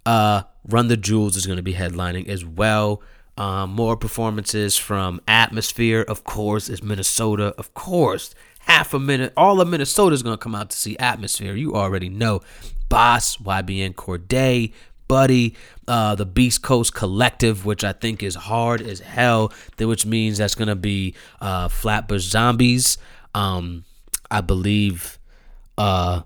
uh, 0.06 0.42
Run 0.66 0.88
the 0.88 0.96
Jewels 0.96 1.36
is 1.36 1.46
going 1.46 1.58
to 1.58 1.62
be 1.62 1.74
headlining 1.74 2.28
as 2.28 2.44
well. 2.44 3.02
Um, 3.36 3.70
more 3.70 3.96
performances 3.96 4.76
from 4.76 5.20
Atmosphere, 5.28 6.02
of 6.02 6.24
course, 6.24 6.68
is 6.68 6.82
Minnesota, 6.82 7.54
of 7.56 7.72
course 7.74 8.34
half 8.60 8.94
a 8.94 8.98
minute. 8.98 9.32
All 9.36 9.60
of 9.60 9.68
Minnesota 9.68 10.14
is 10.14 10.22
gonna 10.22 10.36
come 10.38 10.54
out 10.54 10.70
to 10.70 10.76
see 10.76 10.96
Atmosphere. 10.98 11.54
You 11.54 11.74
already 11.74 12.08
know. 12.08 12.40
Boss, 12.88 13.36
YBN 13.36 13.94
Cordae, 13.94 14.72
Buddy, 15.06 15.56
uh, 15.88 16.14
the 16.14 16.26
Beast 16.26 16.62
Coast 16.62 16.94
Collective, 16.94 17.64
which 17.64 17.84
I 17.84 17.92
think 17.92 18.22
is 18.22 18.34
hard 18.34 18.80
as 18.80 19.00
hell, 19.00 19.52
which 19.78 20.06
means 20.06 20.38
that's 20.38 20.54
gonna 20.54 20.76
be 20.76 21.14
uh, 21.40 21.68
Flatbush 21.68 22.22
Zombies. 22.22 22.98
Um, 23.34 23.84
I 24.30 24.40
believe 24.40 25.18
uh, 25.78 26.22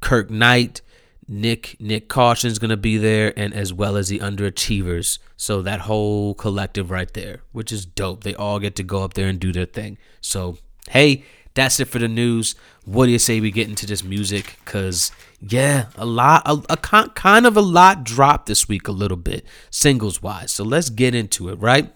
Kirk 0.00 0.30
Knight, 0.30 0.82
Nick 1.28 1.76
Nyck 1.80 2.08
Caution's 2.08 2.58
gonna 2.58 2.76
be 2.76 2.98
there, 2.98 3.32
and 3.38 3.54
as 3.54 3.72
well 3.72 3.96
as 3.96 4.08
the 4.08 4.18
Underachievers. 4.18 5.18
So 5.36 5.62
that 5.62 5.80
whole 5.80 6.34
collective 6.34 6.90
right 6.90 7.12
there, 7.14 7.40
which 7.52 7.72
is 7.72 7.86
dope. 7.86 8.24
They 8.24 8.34
all 8.34 8.58
get 8.58 8.76
to 8.76 8.82
go 8.82 9.02
up 9.02 9.14
there 9.14 9.28
and 9.28 9.40
do 9.40 9.52
their 9.52 9.66
thing. 9.66 9.96
So 10.20 10.58
hey, 10.90 11.24
that's 11.54 11.80
it 11.80 11.86
for 11.86 11.98
the 11.98 12.08
news. 12.08 12.54
What 12.84 13.06
do 13.06 13.12
you 13.12 13.18
say 13.18 13.40
we 13.40 13.50
get 13.50 13.68
into 13.68 13.86
this 13.86 14.04
music? 14.04 14.58
Cause 14.64 15.12
yeah, 15.40 15.86
a 15.96 16.06
lot, 16.06 16.42
a, 16.46 16.62
a 16.72 16.76
kind 16.76 17.46
of 17.46 17.56
a 17.56 17.62
lot 17.62 18.04
dropped 18.04 18.46
this 18.46 18.68
week, 18.68 18.88
a 18.88 18.92
little 18.92 19.16
bit 19.16 19.44
singles 19.70 20.22
wise. 20.22 20.52
So 20.52 20.64
let's 20.64 20.90
get 20.90 21.14
into 21.14 21.48
it, 21.48 21.56
right? 21.56 21.92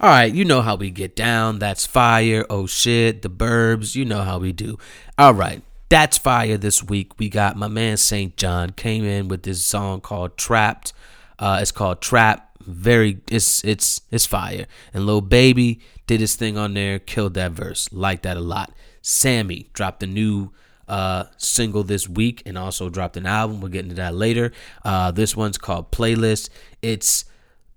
All 0.00 0.08
right, 0.08 0.32
you 0.32 0.46
know 0.46 0.62
how 0.62 0.76
we 0.76 0.90
get 0.90 1.14
down. 1.14 1.58
That's 1.58 1.86
fire. 1.86 2.46
Oh 2.48 2.66
shit, 2.66 3.20
the 3.20 3.28
Burbs. 3.28 3.94
You 3.94 4.06
know 4.06 4.22
how 4.22 4.38
we 4.38 4.50
do. 4.50 4.78
All 5.18 5.34
right, 5.34 5.62
that's 5.90 6.16
fire 6.16 6.56
this 6.56 6.82
week. 6.82 7.18
We 7.18 7.28
got 7.28 7.56
my 7.56 7.68
man 7.68 7.98
SAINt 7.98 8.36
JHN 8.36 8.76
came 8.76 9.04
in 9.04 9.28
with 9.28 9.42
this 9.42 9.64
song 9.64 10.00
called 10.00 10.38
Trapped. 10.38 10.94
Uh, 11.38 11.58
it's 11.60 11.70
called 11.70 12.00
Trap. 12.00 12.48
Very, 12.60 13.20
it's 13.30 13.62
it's 13.62 14.00
it's 14.10 14.24
fire. 14.24 14.66
And 14.94 15.04
little 15.04 15.20
Baby 15.20 15.80
did 16.10 16.18
his 16.18 16.34
thing 16.34 16.58
on 16.58 16.74
there, 16.74 16.98
killed 16.98 17.34
that 17.34 17.52
verse. 17.52 17.88
Like 17.92 18.22
that 18.22 18.36
a 18.36 18.40
lot. 18.40 18.72
Sammie 19.00 19.70
dropped 19.72 20.02
a 20.02 20.08
new 20.08 20.50
uh, 20.88 21.26
single 21.36 21.84
this 21.84 22.08
week 22.08 22.42
and 22.44 22.58
also 22.58 22.88
dropped 22.88 23.16
an 23.16 23.26
album. 23.26 23.60
We'll 23.60 23.70
get 23.70 23.84
into 23.84 23.94
that 23.94 24.16
later. 24.16 24.50
Uh, 24.84 25.12
this 25.12 25.36
one's 25.36 25.56
called 25.56 25.92
Playlist. 25.92 26.48
It's 26.82 27.26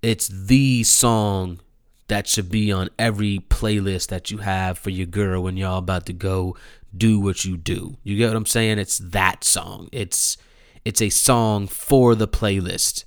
it's 0.02 0.26
the 0.26 0.82
song 0.82 1.60
that 2.08 2.26
should 2.26 2.50
be 2.50 2.72
on 2.72 2.90
every 2.98 3.38
playlist 3.38 4.08
that 4.08 4.32
you 4.32 4.38
have 4.38 4.80
for 4.80 4.90
your 4.90 5.06
girl 5.06 5.44
when 5.44 5.56
y'all 5.56 5.78
about 5.78 6.04
to 6.06 6.12
go 6.12 6.56
do 6.94 7.20
what 7.20 7.44
you 7.44 7.56
do. 7.56 7.98
You 8.02 8.16
get 8.16 8.26
what 8.26 8.36
I'm 8.36 8.46
saying? 8.46 8.80
It's 8.80 8.98
that 8.98 9.44
song. 9.44 9.88
It's 9.92 10.36
it's 10.84 11.00
a 11.00 11.08
song 11.08 11.68
for 11.68 12.16
the 12.16 12.26
playlist. 12.26 13.04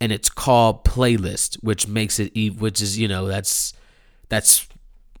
And 0.00 0.10
it's 0.10 0.28
called 0.28 0.84
playlist, 0.84 1.62
which 1.62 1.86
makes 1.86 2.18
it 2.18 2.32
which 2.58 2.82
is, 2.82 2.98
you 2.98 3.06
know, 3.06 3.28
that's 3.28 3.74
that's 4.32 4.66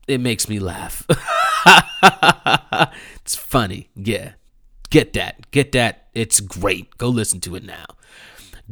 it 0.08 0.22
makes 0.22 0.48
me 0.48 0.58
laugh. 0.58 1.04
it's 3.22 3.36
funny. 3.36 3.90
Yeah. 3.94 4.32
Get 4.88 5.12
that. 5.12 5.50
Get 5.50 5.72
that. 5.72 6.08
It's 6.14 6.40
great. 6.40 6.96
Go 6.96 7.10
listen 7.10 7.38
to 7.40 7.54
it 7.54 7.62
now. 7.62 7.84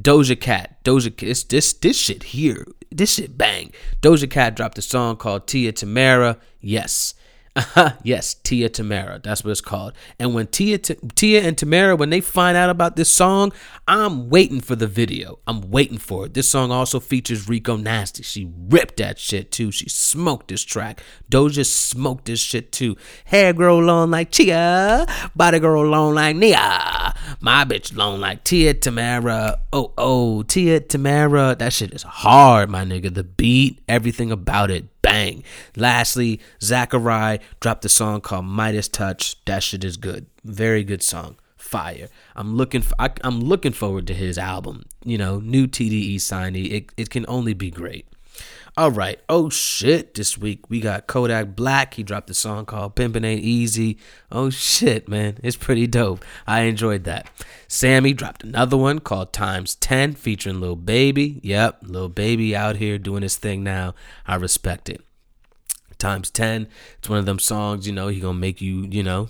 Doja 0.01 0.41
Cat. 0.41 0.83
Doja 0.83 1.15
Cat. 1.15 1.45
This 1.51 1.75
this 1.75 1.99
shit 1.99 2.23
here. 2.23 2.67
This 2.91 3.17
shit 3.17 3.37
bang. 3.37 3.71
Doja 4.01 4.31
Cat 4.31 4.57
dropped 4.57 4.79
a 4.79 4.83
song 4.83 5.19
called 5.19 5.47
Tia 5.47 5.75
Tamera. 5.75 6.39
Yes. 6.63 7.13
Uh-huh. 7.57 7.91
Yes, 8.05 8.35
Tia 8.35 8.69
Tamera. 8.71 9.21
That's 9.23 9.43
what 9.43 9.51
it's 9.51 9.61
called. 9.61 9.93
And 10.21 10.35
when 10.35 10.47
Tia 10.47 10.79
T- 10.79 10.95
Tia 11.17 11.43
and 11.43 11.57
Tamera, 11.57 11.99
when 11.99 12.11
they 12.11 12.21
find 12.21 12.57
out 12.57 12.71
about 12.71 12.95
this 12.95 13.13
song, 13.13 13.53
I'm 13.89 14.31
waiting 14.31 14.61
for 14.61 14.77
the 14.77 14.87
video. 14.87 15.41
I'm 15.49 15.69
waiting 15.69 15.99
for 15.99 16.27
it. 16.27 16.35
This 16.35 16.49
song 16.49 16.71
also 16.71 17.01
features 17.01 17.49
Rico 17.49 17.77
Nasty. 17.77 18.23
She 18.23 18.53
ripped 18.69 18.99
that 18.99 19.19
shit 19.19 19.51
too. 19.51 19.73
She 19.73 19.89
smoked 19.89 20.49
this 20.49 20.63
track. 20.63 21.03
Doja 21.29 21.67
smoked 21.67 22.27
this 22.27 22.39
shit 22.39 22.71
too. 22.71 22.97
Hair 23.25 23.55
grow 23.55 23.79
long 23.79 24.13
like 24.13 24.31
Tia, 24.31 25.07
body 25.35 25.59
grow 25.59 25.83
long 25.83 26.15
like 26.15 26.37
Nia. 26.37 27.15
My 27.41 27.65
bitch 27.65 27.97
long 27.97 28.21
like 28.21 28.45
Tia 28.45 28.75
Tamera. 28.75 29.57
Oh 29.73 29.93
oh, 29.99 30.45
Tia 30.45 30.81
Tamera. 30.81 31.59
That 31.59 31.73
shit 31.73 31.93
is 31.93 32.05
hard, 32.05 32.71
my 32.71 32.85
nigga. 32.85 33.13
The 33.13 33.25
beat, 33.25 33.81
everything 33.89 34.31
about 34.31 34.71
it 34.71 34.87
bang. 35.03 35.43
Lastly, 35.77 36.41
Zacari 36.61 37.41
dropped 37.59 37.85
a 37.85 37.89
song 37.89 38.21
called 38.21 38.47
Midas 38.47 38.89
Touch. 38.89 39.43
That 39.45 39.63
shit 39.63 39.85
is 39.85 39.97
good. 39.97 40.27
Very 40.45 40.85
good 40.85 41.03
song. 41.03 41.37
Fire. 41.57 42.09
I'm 42.37 42.57
looking 42.57 42.83
for, 42.83 42.95
I, 42.99 43.11
am 43.23 43.41
looking 43.41 43.73
forward 43.73 44.07
to 44.07 44.15
his 44.15 44.39
album. 44.39 44.85
You 45.05 45.19
know, 45.19 45.41
new 45.41 45.67
TDE 45.67 46.17
signee. 46.17 46.73
It 46.73 46.93
it 46.97 47.11
can 47.11 47.25
only 47.29 47.55
be 47.55 47.71
great. 47.71 48.07
All 48.77 48.91
right. 48.91 49.19
Oh 49.29 49.51
shit. 49.51 50.15
This 50.15 50.39
week 50.39 50.71
we 50.71 50.81
got 50.81 51.07
Kodak 51.07 51.57
Black. 51.57 51.95
He 51.95 52.03
dropped 52.03 52.31
a 52.31 52.35
song 52.35 52.67
called 52.67 52.95
Pimpin' 52.95 53.25
Ain't 53.25 53.43
Easy. 53.43 53.99
Oh 54.31 54.49
shit, 54.49 55.09
man. 55.09 55.39
It's 55.43 55.57
pretty 55.57 55.87
dope. 55.87 56.25
I 56.47 56.63
enjoyed 56.63 57.05
that. 57.05 57.29
Sammie 57.69 58.15
dropped 58.15 58.45
another 58.45 58.77
one 58.77 59.01
called 59.01 59.33
Times 59.33 59.75
10 59.75 60.15
featuring 60.15 60.61
Lil 60.61 60.77
Baby. 60.77 61.41
Yep, 61.43 61.81
Lil 61.83 62.09
Baby 62.09 62.55
out 62.55 62.77
here 62.77 62.97
doing 62.97 63.23
his 63.23 63.37
thing 63.37 63.65
now. 63.65 63.95
I 64.27 64.37
respect 64.37 64.89
it. 64.89 65.05
Times 66.01 66.31
10. 66.31 66.67
It's 66.99 67.09
one 67.09 67.19
of 67.19 67.27
them 67.27 67.39
songs, 67.39 67.87
you 67.87 67.93
know, 67.93 68.09
he 68.09 68.19
gonna 68.19 68.39
make 68.39 68.61
you, 68.61 68.87
you 68.91 69.03
know, 69.03 69.29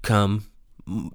come 0.00 0.46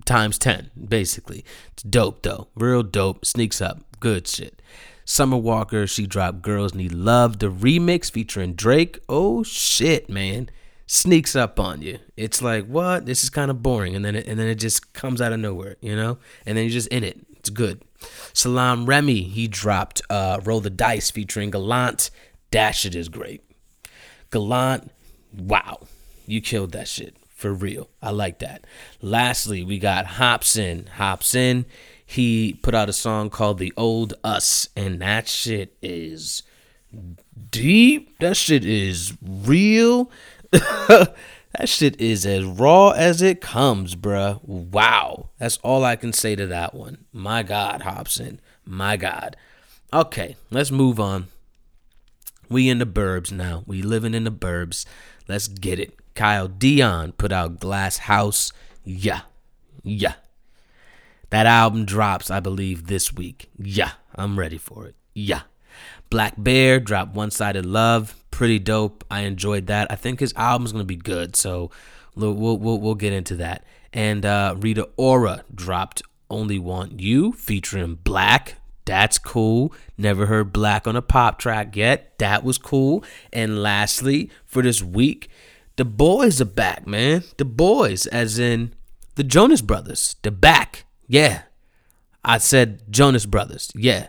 times 0.05 0.37
10, 0.37 0.71
basically. 0.87 1.43
It's 1.73 1.83
dope 1.83 2.21
though. 2.21 2.47
Real 2.55 2.83
dope. 2.83 3.25
Sneaks 3.25 3.61
up. 3.61 3.83
Good 3.99 4.27
shit. 4.27 4.61
Summer 5.05 5.37
Walker, 5.37 5.87
she 5.87 6.05
dropped 6.05 6.41
Girls 6.41 6.73
Need 6.73 6.91
Love, 6.91 7.39
the 7.39 7.49
remix 7.49 8.11
featuring 8.11 8.53
Drake. 8.53 8.99
Oh 9.07 9.41
shit, 9.43 10.09
man. 10.09 10.49
Sneaks 10.85 11.35
up 11.35 11.59
on 11.59 11.81
you. 11.81 11.99
It's 12.15 12.41
like, 12.41 12.65
what? 12.65 13.05
This 13.05 13.23
is 13.23 13.29
kind 13.29 13.49
of 13.49 13.61
boring. 13.61 13.95
And 13.95 14.03
then 14.03 14.15
it, 14.15 14.27
and 14.27 14.39
then 14.39 14.47
it 14.47 14.55
just 14.55 14.93
comes 14.93 15.21
out 15.21 15.33
of 15.33 15.39
nowhere, 15.39 15.77
you 15.81 15.95
know? 15.95 16.17
And 16.45 16.57
then 16.57 16.65
you're 16.65 16.71
just 16.71 16.87
in 16.89 17.03
it. 17.03 17.25
It's 17.37 17.49
good. 17.49 17.83
Salaam 18.33 18.85
Remi, 18.85 19.23
he 19.23 19.47
dropped 19.47 20.01
uh, 20.09 20.39
Roll 20.43 20.59
the 20.59 20.69
Dice 20.69 21.11
featuring 21.11 21.51
Gallant. 21.51 22.09
That 22.51 22.71
shit 22.71 22.95
is 22.95 23.09
great. 23.09 23.43
Gallant, 24.31 24.91
wow. 25.37 25.87
You 26.25 26.41
killed 26.41 26.71
that 26.73 26.87
shit. 26.87 27.15
For 27.37 27.53
real. 27.53 27.87
I 28.01 28.09
like 28.09 28.39
that. 28.39 28.65
Lastly, 28.99 29.63
we 29.63 29.77
got 29.77 30.07
Hobson. 30.07 30.87
Hobson, 30.95 31.65
he 32.03 32.53
put 32.63 32.73
out 32.73 32.89
a 32.89 32.93
song 32.93 33.29
called 33.29 33.59
The 33.59 33.73
Old 33.77 34.15
Us, 34.23 34.69
and 34.75 34.99
that 35.01 35.27
shit 35.27 35.77
is 35.81 36.41
deep. 37.51 38.17
That 38.19 38.37
shit 38.37 38.65
is 38.65 39.15
real. 39.21 40.09
that 40.51 41.13
shit 41.65 42.01
is 42.01 42.25
as 42.25 42.43
raw 42.43 42.89
as 42.89 43.21
it 43.21 43.39
comes, 43.39 43.95
bruh. 43.95 44.43
Wow. 44.43 45.29
That's 45.37 45.57
all 45.57 45.83
I 45.83 45.95
can 45.95 46.13
say 46.13 46.35
to 46.35 46.47
that 46.47 46.73
one. 46.73 47.05
My 47.13 47.43
God, 47.43 47.83
Hobson. 47.83 48.39
My 48.65 48.97
God. 48.97 49.35
Okay, 49.93 50.35
let's 50.49 50.71
move 50.71 50.99
on. 50.99 51.27
We 52.49 52.69
in 52.69 52.79
the 52.79 52.85
burbs 52.85 53.31
now. 53.31 53.63
We 53.65 53.81
living 53.81 54.13
in 54.13 54.23
the 54.23 54.31
burbs. 54.31 54.85
Let's 55.27 55.47
get 55.47 55.79
it. 55.79 55.93
Kyle 56.15 56.47
Dion 56.47 57.11
put 57.11 57.31
out 57.31 57.59
Glass 57.59 57.97
House. 57.99 58.51
Yeah. 58.83 59.21
Yeah. 59.83 60.15
That 61.29 61.45
album 61.45 61.85
drops, 61.85 62.31
I 62.31 62.39
believe, 62.39 62.87
this 62.87 63.13
week. 63.13 63.49
Yeah, 63.57 63.91
I'm 64.15 64.39
ready 64.39 64.57
for 64.57 64.87
it. 64.87 64.95
Yeah. 65.13 65.41
blackbear 66.09 66.83
dropped 66.83 67.13
One 67.13 67.31
Sided 67.31 67.65
Love. 67.65 68.15
Pretty 68.31 68.59
dope. 68.59 69.03
I 69.11 69.21
enjoyed 69.21 69.67
that. 69.67 69.91
I 69.91 69.95
think 69.95 70.19
his 70.19 70.33
album's 70.37 70.71
going 70.71 70.83
to 70.83 70.85
be 70.85 70.95
good, 70.95 71.35
so 71.35 71.69
we'll, 72.15 72.33
we'll, 72.33 72.79
we'll, 72.79 72.95
get 72.95 73.13
into 73.13 73.35
that. 73.35 73.65
And 73.91 74.25
uh, 74.25 74.55
Rita 74.57 74.87
Ora 74.95 75.43
dropped 75.53 76.01
Only 76.29 76.59
Want 76.59 76.99
You 76.99 77.33
featuring 77.33 77.97
6lack. 77.97 78.53
That's 78.87 79.19
cool. 79.19 79.73
Never 79.97 80.27
heard 80.27 80.53
6lack 80.53 80.87
on 80.87 80.95
a 80.95 81.01
pop 81.01 81.39
track 81.39 81.75
yet. 81.75 82.17
That 82.19 82.43
was 82.43 82.57
cool. 82.57 83.03
And 83.33 83.61
lastly, 83.61 84.31
for 84.45 84.63
this 84.63 84.81
week, 84.81 85.29
the 85.75 85.83
boys 85.83 86.39
are 86.39 86.45
back, 86.45 86.87
man. 86.87 87.23
The 87.37 87.45
boys, 87.45 88.07
as 88.07 88.39
in 88.39 88.73
the 89.15 89.25
Jonas 89.25 89.61
Brothers. 89.61 90.15
They're 90.21 90.31
back. 90.31 90.85
Yeah. 91.05 91.41
I 92.23 92.37
said 92.37 92.81
Jonas 92.89 93.25
Brothers. 93.25 93.71
Yeah. 93.75 94.07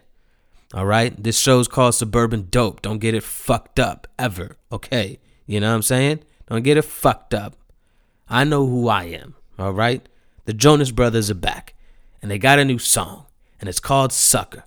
All 0.72 0.86
right. 0.86 1.20
This 1.20 1.38
show's 1.38 1.66
called 1.66 1.96
Suburban 1.96 2.46
Dope. 2.50 2.80
Don't 2.80 2.98
get 2.98 3.14
it 3.14 3.24
fucked 3.24 3.80
up 3.80 4.06
ever. 4.16 4.56
Okay. 4.70 5.18
You 5.44 5.58
know 5.58 5.70
what 5.70 5.76
I'm 5.76 5.82
saying? 5.82 6.20
Don't 6.46 6.62
get 6.62 6.76
it 6.76 6.82
fucked 6.82 7.34
up. 7.34 7.56
I 8.28 8.44
know 8.44 8.64
who 8.66 8.88
I 8.88 9.04
am. 9.04 9.34
All 9.58 9.72
right. 9.72 10.06
The 10.44 10.52
Jonas 10.52 10.92
Brothers 10.92 11.30
are 11.30 11.34
back 11.34 11.74
and 12.22 12.30
they 12.30 12.38
got 12.38 12.60
a 12.60 12.64
new 12.64 12.78
song 12.78 13.26
and 13.60 13.68
it's 13.68 13.80
called 13.80 14.12
Sucker 14.12 14.64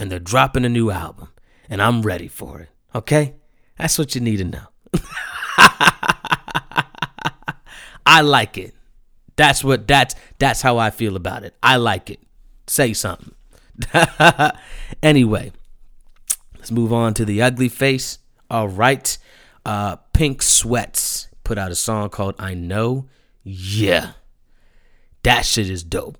and 0.00 0.10
they're 0.10 0.18
dropping 0.18 0.64
a 0.64 0.68
new 0.68 0.90
album 0.90 1.28
and 1.68 1.80
I'm 1.80 2.02
ready 2.02 2.26
for 2.26 2.60
it. 2.60 2.68
Okay. 2.94 3.34
That's 3.78 3.98
what 3.98 4.14
you 4.14 4.20
need 4.20 4.38
to 4.38 4.44
know. 4.44 4.66
I 8.06 8.22
like 8.22 8.58
it. 8.58 8.74
That's 9.36 9.62
what 9.62 9.86
that's 9.86 10.14
that's 10.38 10.62
how 10.62 10.78
I 10.78 10.90
feel 10.90 11.16
about 11.16 11.44
it. 11.44 11.54
I 11.62 11.76
like 11.76 12.10
it. 12.10 12.18
Say 12.66 12.92
something. 12.92 13.34
anyway, 15.02 15.52
let's 16.56 16.70
move 16.70 16.92
on 16.92 17.14
to 17.14 17.24
the 17.24 17.40
ugly 17.40 17.68
face. 17.68 18.18
All 18.50 18.68
right. 18.68 19.16
Uh 19.64 19.96
Pink 20.12 20.42
Sweats 20.42 21.28
put 21.44 21.56
out 21.56 21.70
a 21.70 21.76
song 21.76 22.08
called 22.08 22.34
I 22.38 22.54
Know. 22.54 23.06
Yeah. 23.42 24.12
That 25.22 25.44
shit 25.44 25.70
is 25.70 25.84
dope. 25.84 26.18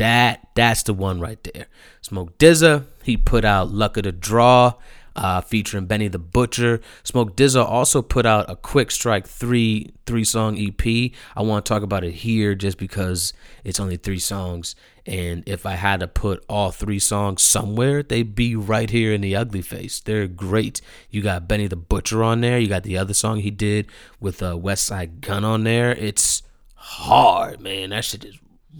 That 0.00 0.48
that's 0.54 0.82
the 0.84 0.94
one 0.94 1.20
right 1.20 1.38
there. 1.52 1.66
Smoke 2.00 2.38
DZA, 2.38 2.86
he 3.02 3.18
put 3.18 3.44
out 3.44 3.70
Luck 3.70 3.98
of 3.98 4.04
the 4.04 4.12
Draw 4.12 4.72
uh, 5.14 5.42
featuring 5.42 5.84
Benny 5.84 6.08
the 6.08 6.18
Butcher. 6.18 6.80
Smoke 7.02 7.36
DZA 7.36 7.62
also 7.62 8.00
put 8.00 8.24
out 8.24 8.48
a 8.48 8.56
Quick 8.56 8.90
Strike 8.90 9.26
three 9.26 9.92
three 10.06 10.24
song 10.24 10.58
EP. 10.58 11.12
I 11.36 11.42
want 11.42 11.66
to 11.66 11.68
talk 11.68 11.82
about 11.82 12.02
it 12.02 12.12
here 12.12 12.54
just 12.54 12.78
because 12.78 13.34
it's 13.62 13.78
only 13.78 13.98
three 13.98 14.18
songs, 14.18 14.74
and 15.04 15.46
if 15.46 15.66
I 15.66 15.74
had 15.74 16.00
to 16.00 16.08
put 16.08 16.46
all 16.48 16.70
three 16.70 16.98
songs 16.98 17.42
somewhere, 17.42 18.02
they'd 18.02 18.34
be 18.34 18.56
right 18.56 18.88
here 18.88 19.12
in 19.12 19.20
the 19.20 19.36
Ugly 19.36 19.60
Face. 19.60 20.00
They're 20.00 20.26
great. 20.26 20.80
You 21.10 21.20
got 21.20 21.46
Benny 21.46 21.66
the 21.66 21.76
Butcher 21.76 22.24
on 22.24 22.40
there. 22.40 22.58
You 22.58 22.68
got 22.68 22.84
the 22.84 22.96
other 22.96 23.12
song 23.12 23.40
he 23.40 23.50
did 23.50 23.86
with 24.18 24.42
uh, 24.42 24.54
Westside 24.54 25.20
Gunn 25.20 25.44
on 25.44 25.64
there. 25.64 25.92
It's 25.92 26.42
hard, 26.74 27.60
man. 27.60 27.90
That 27.90 28.06
shit 28.06 28.24
is 28.24 28.38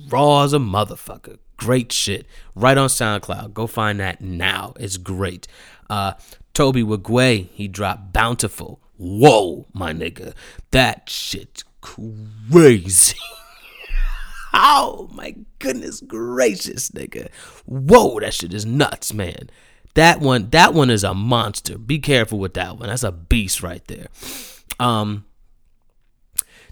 raw 0.09 0.45
as 0.45 0.53
a 0.53 0.59
motherfucker. 0.59 1.39
Great 1.57 1.93
shit. 1.93 2.27
Right 2.55 2.79
on 2.79 2.89
SoundCloud. 2.89 3.53
Go 3.53 3.67
find 3.67 4.01
that 4.01 4.21
now. 4.21 4.75
It's 4.79 4.97
great. 4.97 5.47
Uh, 5.89 6.15
Tobe 6.55 6.77
Nwigwe, 6.77 7.49
he 7.53 7.69
dropped 7.69 8.13
Bountiful. 8.13 8.81
Whoa, 8.97 9.67
my 9.73 9.93
nigga. 9.93 10.35
That 10.71 11.09
shit's 11.09 11.65
crazy. 11.81 13.17
oh 14.55 15.09
my 15.13 15.35
goodness 15.59 16.01
gracious, 16.01 16.91
nigga. 16.91 17.29
Whoa, 17.67 18.21
that 18.21 18.35
shit 18.35 18.53
is 18.53 18.67
nuts, 18.67 19.13
man. 19.15 19.51
That 19.95 20.21
one, 20.21 20.51
that 20.51 20.75
one 20.75 20.91
is 20.91 21.03
a 21.03 21.15
monster. 21.15 21.77
Be 21.77 21.99
careful 21.99 22.39
with 22.39 22.55
that 22.55 22.79
one. 22.79 22.89
That's 22.89 23.03
a 23.03 23.13
beast 23.13 23.63
right 23.63 23.85
there. 23.87 24.07
Um, 24.79 25.25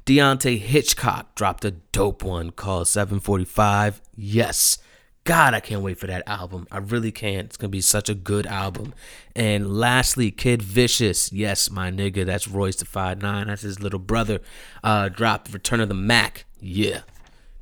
Deante' 0.08 0.58
Hitchcock 0.58 1.34
dropped 1.34 1.66
a 1.66 1.72
dope 1.72 2.22
one 2.22 2.50
called 2.50 2.88
745. 2.88 4.00
Yes, 4.16 4.78
God, 5.24 5.52
I 5.52 5.60
can't 5.60 5.82
wait 5.82 5.98
for 5.98 6.06
that 6.06 6.26
album. 6.26 6.66
I 6.72 6.78
really 6.78 7.12
can't. 7.12 7.44
It's 7.44 7.58
gonna 7.58 7.68
be 7.68 7.82
such 7.82 8.08
a 8.08 8.14
good 8.14 8.46
album. 8.46 8.94
And 9.36 9.70
lastly, 9.78 10.30
Kid 10.30 10.62
Vicious. 10.62 11.30
Yes, 11.30 11.70
my 11.70 11.90
nigga, 11.90 12.24
that's 12.24 12.48
Royce 12.48 12.76
the 12.76 12.86
Five 12.86 13.20
Nine. 13.20 13.48
That's 13.48 13.60
his 13.60 13.80
little 13.80 13.98
brother. 13.98 14.40
Uh, 14.82 15.10
dropped 15.10 15.52
Return 15.52 15.78
of 15.78 15.88
the 15.88 15.94
Mac. 15.94 16.46
Yeah, 16.58 17.02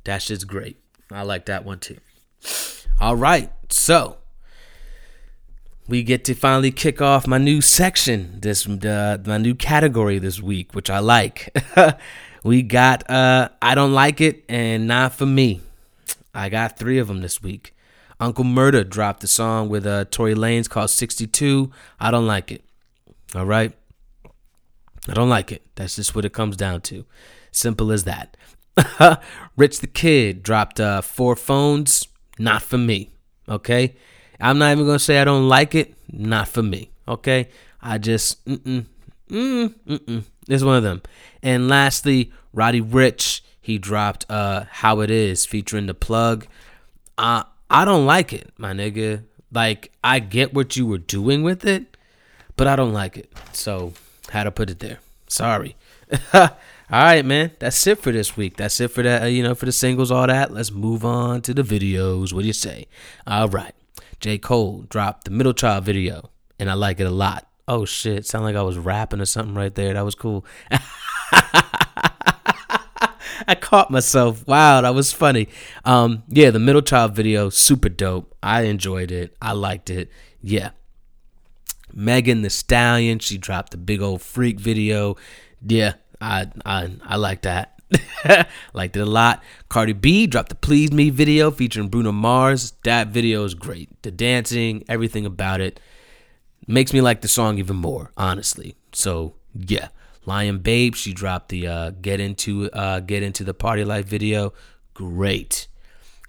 that 0.05 0.21
shit's 0.21 0.45
great. 0.45 0.77
I 1.11 1.23
like 1.23 1.47
that 1.47 1.65
one 1.65 1.79
too. 1.79 1.97
All 3.01 3.17
right, 3.17 3.51
so 3.67 4.19
we 5.85 6.01
get 6.01 6.23
to 6.23 6.33
finally 6.33 6.71
kick 6.71 7.01
off 7.01 7.27
my 7.27 7.39
new 7.39 7.59
section, 7.59 8.39
this 8.39 8.65
uh, 8.65 9.17
my 9.25 9.37
new 9.37 9.53
category 9.53 10.17
this 10.17 10.41
week, 10.41 10.73
which 10.73 10.89
I 10.89 10.99
like. 10.99 11.53
we 12.47 12.63
got 12.63 13.09
uh, 13.09 13.49
I 13.61 13.75
don't 13.75 13.91
like 13.91 14.21
it 14.21 14.45
and 14.47 14.87
not 14.87 15.13
for 15.13 15.25
me. 15.25 15.61
I 16.33 16.47
got 16.47 16.77
three 16.77 16.97
of 16.97 17.09
them 17.09 17.21
this 17.21 17.41
week. 17.43 17.75
Uncle 18.21 18.45
Murda 18.45 18.89
dropped 18.89 19.23
a 19.25 19.27
song 19.27 19.67
with 19.67 19.85
uh, 19.85 20.05
Tory 20.05 20.33
Lanez 20.33 20.69
called 20.69 20.89
62. 20.89 21.69
I 21.99 22.09
don't 22.09 22.25
like 22.25 22.51
it. 22.51 22.63
All 23.35 23.45
right. 23.45 23.73
I 25.09 25.13
don't 25.13 25.29
like 25.29 25.51
it. 25.51 25.61
That's 25.75 25.97
just 25.97 26.15
what 26.15 26.23
it 26.25 26.33
comes 26.33 26.55
down 26.55 26.81
to. 26.81 27.05
Simple 27.51 27.91
as 27.91 28.05
that. 28.05 28.37
Rich 29.57 29.79
the 29.79 29.87
Kid 29.87 30.41
dropped 30.41 30.79
uh, 30.79 31.01
four 31.01 31.35
phones. 31.35 32.07
Not 32.39 32.61
for 32.61 32.77
me. 32.77 33.11
Okay. 33.49 33.95
I'm 34.39 34.57
not 34.57 34.71
even 34.71 34.85
gonna 34.85 34.99
say 34.99 35.19
I 35.19 35.25
don't 35.25 35.49
like 35.49 35.75
it. 35.75 35.95
Not 36.11 36.47
for 36.47 36.63
me. 36.63 36.91
Okay. 37.07 37.49
I 37.81 37.97
just 37.97 38.43
mm 38.45 38.57
Mm 38.59 38.85
mm 39.29 39.73
mm 39.87 39.99
mm 39.99 40.23
It's 40.47 40.63
one 40.63 40.77
of 40.77 40.83
them. 40.83 41.01
And 41.47 41.69
lastly, 41.69 42.33
Roddy 42.51 42.81
Ricch, 42.81 43.39
He 43.61 43.77
dropped 43.77 44.25
uh 44.29 44.65
How 44.69 44.99
It 44.99 45.09
Is 45.09 45.45
featuring 45.45 45.85
the 45.85 45.93
plug. 45.93 46.45
Uh 47.17 47.43
I 47.69 47.85
don't 47.85 48.05
like 48.05 48.33
it, 48.33 48.51
my 48.57 48.73
nigga. 48.73 49.23
Like 49.53 49.93
I 50.03 50.19
get 50.19 50.53
what 50.53 50.75
you 50.75 50.85
were 50.85 50.97
doing 50.97 51.43
with 51.43 51.65
it, 51.65 51.95
but 52.57 52.67
I 52.67 52.75
don't 52.75 52.91
like 52.91 53.15
it. 53.15 53.31
So 53.53 53.93
had 54.29 54.43
to 54.43 54.51
put 54.51 54.69
it 54.69 54.79
there. 54.79 54.99
Sorry. 55.27 55.77
all 56.33 56.49
right, 56.91 57.23
man. 57.23 57.51
That's 57.59 57.87
it 57.87 57.99
for 57.99 58.11
this 58.11 58.35
week. 58.35 58.57
That's 58.57 58.81
it 58.81 58.89
for 58.89 59.03
that. 59.03 59.23
Uh, 59.23 59.27
you 59.27 59.41
know, 59.41 59.55
for 59.55 59.67
the 59.67 59.71
singles, 59.71 60.11
all 60.11 60.27
that. 60.27 60.53
Let's 60.53 60.71
move 60.71 61.05
on 61.05 61.41
to 61.43 61.53
the 61.53 61.63
videos. 61.63 62.33
What 62.33 62.41
do 62.41 62.47
you 62.47 62.51
say? 62.51 62.87
All 63.25 63.47
right. 63.47 63.73
J. 64.19 64.37
Cole 64.37 64.83
dropped 64.89 65.23
the 65.23 65.31
Middle 65.31 65.53
Child 65.53 65.85
video, 65.85 66.29
and 66.59 66.69
I 66.69 66.73
like 66.73 66.99
it 66.99 67.07
a 67.07 67.09
lot. 67.09 67.47
Oh 67.69 67.85
shit! 67.85 68.25
Sound 68.25 68.43
like 68.43 68.57
I 68.57 68.63
was 68.63 68.77
rapping 68.77 69.21
or 69.21 69.25
something 69.25 69.55
right 69.55 69.73
there. 69.73 69.93
That 69.93 70.03
was 70.03 70.15
cool. 70.15 70.45
I 73.47 73.55
caught 73.59 73.91
myself. 73.91 74.45
Wow, 74.47 74.81
that 74.81 74.93
was 74.93 75.13
funny. 75.13 75.47
Um, 75.85 76.23
yeah, 76.27 76.51
the 76.51 76.59
Middle 76.59 76.81
Child 76.81 77.15
video, 77.15 77.49
super 77.49 77.89
dope. 77.89 78.35
I 78.43 78.63
enjoyed 78.63 79.11
it. 79.11 79.35
I 79.41 79.53
liked 79.53 79.89
it. 79.89 80.09
Yeah. 80.41 80.71
Megan 81.93 82.41
Thee 82.41 82.49
Stallion, 82.49 83.19
she 83.19 83.37
dropped 83.37 83.71
the 83.71 83.77
big 83.77 84.01
old 84.01 84.21
freak 84.21 84.59
video. 84.59 85.15
Yeah, 85.65 85.93
I 86.19 86.47
I 86.65 86.91
I 87.03 87.15
like 87.15 87.43
that. 87.43 87.79
Liked 88.73 88.97
it 88.97 88.99
a 88.99 89.05
lot. 89.05 89.41
Cardi 89.69 89.93
B 89.93 90.27
dropped 90.27 90.49
the 90.49 90.55
Please 90.55 90.91
Me 90.91 91.09
video 91.09 91.51
featuring 91.51 91.87
Bruno 91.87 92.11
Mars. 92.11 92.73
That 92.83 93.07
video 93.07 93.45
is 93.45 93.53
great. 93.53 93.89
The 94.03 94.11
dancing, 94.11 94.83
everything 94.89 95.25
about 95.25 95.61
it 95.61 95.79
makes 96.67 96.91
me 96.91 97.01
like 97.01 97.21
the 97.21 97.29
song 97.29 97.57
even 97.57 97.77
more, 97.77 98.11
honestly. 98.17 98.75
So 98.91 99.35
yeah. 99.53 99.87
Lion 100.27 100.59
Babe, 100.59 100.93
she 100.93 101.13
dropped 101.13 101.49
the 101.49 101.65
uh, 101.67 101.91
get 102.01 102.19
into 102.19 102.69
uh, 102.71 102.99
get 102.99 103.23
into 103.23 103.45
the 103.45 103.53
party 103.53 103.85
life 103.85 104.05
video. 104.05 104.53
Great. 104.93 105.67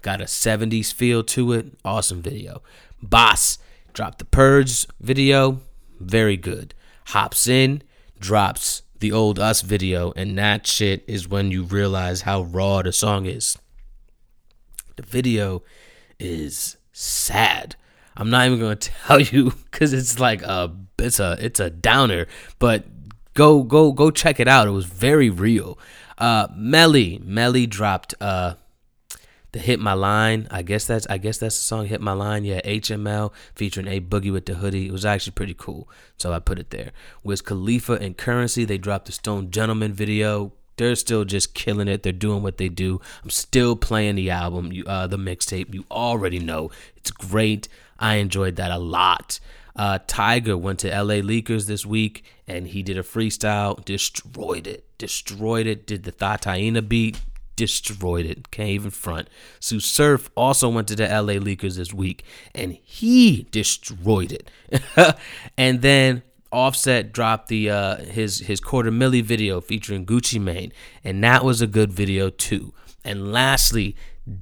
Got 0.01 0.21
a 0.21 0.25
70s 0.25 0.93
feel 0.93 1.21
to 1.25 1.51
it. 1.51 1.77
Awesome 1.83 2.21
video. 2.21 2.63
Boss 3.03 3.57
dropped 3.93 4.19
the 4.19 4.25
Purge 4.25 4.87
video. 5.01 5.59
Very 5.99 6.37
good. 6.37 6.73
Hops 7.07 7.47
in, 7.47 7.83
drops 8.17 8.83
the 8.99 9.11
old 9.11 9.37
Us 9.37 9.61
video, 9.61 10.13
and 10.15 10.37
that 10.37 10.65
shit 10.65 11.03
is 11.05 11.27
when 11.27 11.51
you 11.51 11.63
realize 11.63 12.21
how 12.21 12.43
raw 12.43 12.81
the 12.81 12.93
song 12.93 13.25
is. 13.25 13.57
The 14.95 15.03
video 15.03 15.63
is 16.19 16.77
sad. 16.93 17.75
I'm 18.15 18.29
not 18.29 18.45
even 18.47 18.59
gonna 18.59 18.75
tell 18.77 19.19
you 19.19 19.51
because 19.65 19.91
it's 19.91 20.19
like 20.19 20.41
a 20.41 20.73
it's 20.97 21.19
a 21.19 21.37
it's 21.41 21.59
a 21.59 21.69
downer, 21.69 22.27
but 22.59 22.85
go 23.33 23.63
go 23.63 23.91
go 23.91 24.11
check 24.11 24.39
it 24.39 24.47
out. 24.47 24.67
It 24.67 24.71
was 24.71 24.85
very 24.85 25.29
real. 25.29 25.77
Uh, 26.17 26.47
Melly 26.55 27.19
Melly 27.23 27.65
dropped 27.65 28.13
uh 28.19 28.55
the 29.51 29.59
Hit 29.59 29.79
My 29.79 29.93
Line. 29.93 30.47
I 30.51 30.61
guess 30.61 30.85
that's 30.85 31.07
I 31.07 31.17
guess 31.17 31.37
that's 31.37 31.55
the 31.55 31.63
song 31.63 31.87
Hit 31.87 32.01
My 32.01 32.13
Line. 32.13 32.45
Yeah, 32.45 32.61
HML 32.61 33.31
featuring 33.55 33.87
a 33.87 33.99
boogie 33.99 34.31
with 34.31 34.45
the 34.45 34.55
hoodie. 34.55 34.87
It 34.87 34.91
was 34.91 35.05
actually 35.05 35.33
pretty 35.33 35.55
cool. 35.55 35.89
So 36.17 36.33
I 36.33 36.39
put 36.39 36.59
it 36.59 36.69
there. 36.69 36.91
Wiz 37.23 37.41
Khalifa 37.41 37.93
and 37.93 38.17
Curren$y, 38.17 38.65
they 38.65 38.77
dropped 38.77 39.07
the 39.07 39.11
Stone 39.11 39.51
Gentleman 39.51 39.93
video. 39.93 40.53
They're 40.77 40.95
still 40.95 41.25
just 41.25 41.53
killing 41.53 41.89
it. 41.89 42.03
They're 42.03 42.13
doing 42.13 42.41
what 42.41 42.57
they 42.57 42.69
do. 42.69 43.01
I'm 43.21 43.29
still 43.29 43.75
playing 43.75 44.15
the 44.15 44.29
album, 44.29 44.71
you, 44.71 44.85
uh, 44.85 45.07
the 45.07 45.17
mixtape. 45.17 45.73
You 45.73 45.85
already 45.91 46.39
know 46.39 46.71
it's 46.95 47.11
great. 47.11 47.67
I 47.97 48.15
enjoyed 48.15 48.55
that 48.55 48.71
a 48.71 48.77
lot. 48.77 49.39
Uh, 49.75 49.99
Tyga 50.07 50.59
went 50.59 50.79
to 50.79 50.89
LA 50.89 51.15
Leakers 51.15 51.67
this 51.67 51.85
week 51.85 52.23
and 52.47 52.67
he 52.67 52.83
did 52.83 52.97
a 52.97 53.03
freestyle, 53.03 53.83
destroyed 53.85 54.67
it, 54.67 54.85
destroyed 54.97 55.67
it. 55.67 55.85
Did 55.85 56.03
the 56.03 56.11
Thotiana 56.11 56.87
beat, 56.87 57.21
destroyed 57.55 58.25
it. 58.25 58.51
Can't 58.51 58.69
even 58.69 58.91
front. 58.91 59.29
Sue 59.59 59.79
Surf 59.79 60.29
also 60.35 60.69
went 60.69 60.87
to 60.89 60.95
the 60.95 61.07
LA 61.07 61.33
Leakers 61.33 61.77
this 61.77 61.93
week 61.93 62.23
and 62.53 62.73
he 62.73 63.47
destroyed 63.51 64.31
it. 64.31 64.49
and 65.57 65.81
then 65.81 66.23
Offset 66.51 67.11
dropped 67.11 67.47
the 67.47 67.69
uh, 67.69 67.97
his 67.97 68.39
his 68.39 68.59
quarter 68.59 68.91
milli 68.91 69.21
video 69.21 69.61
featuring 69.61 70.03
Gucci 70.03 70.41
Mane, 70.41 70.73
and 71.03 71.23
that 71.23 71.45
was 71.45 71.61
a 71.61 71.67
good 71.67 71.93
video 71.93 72.31
too. 72.31 72.73
And 73.03 73.31
lastly, 73.31 73.95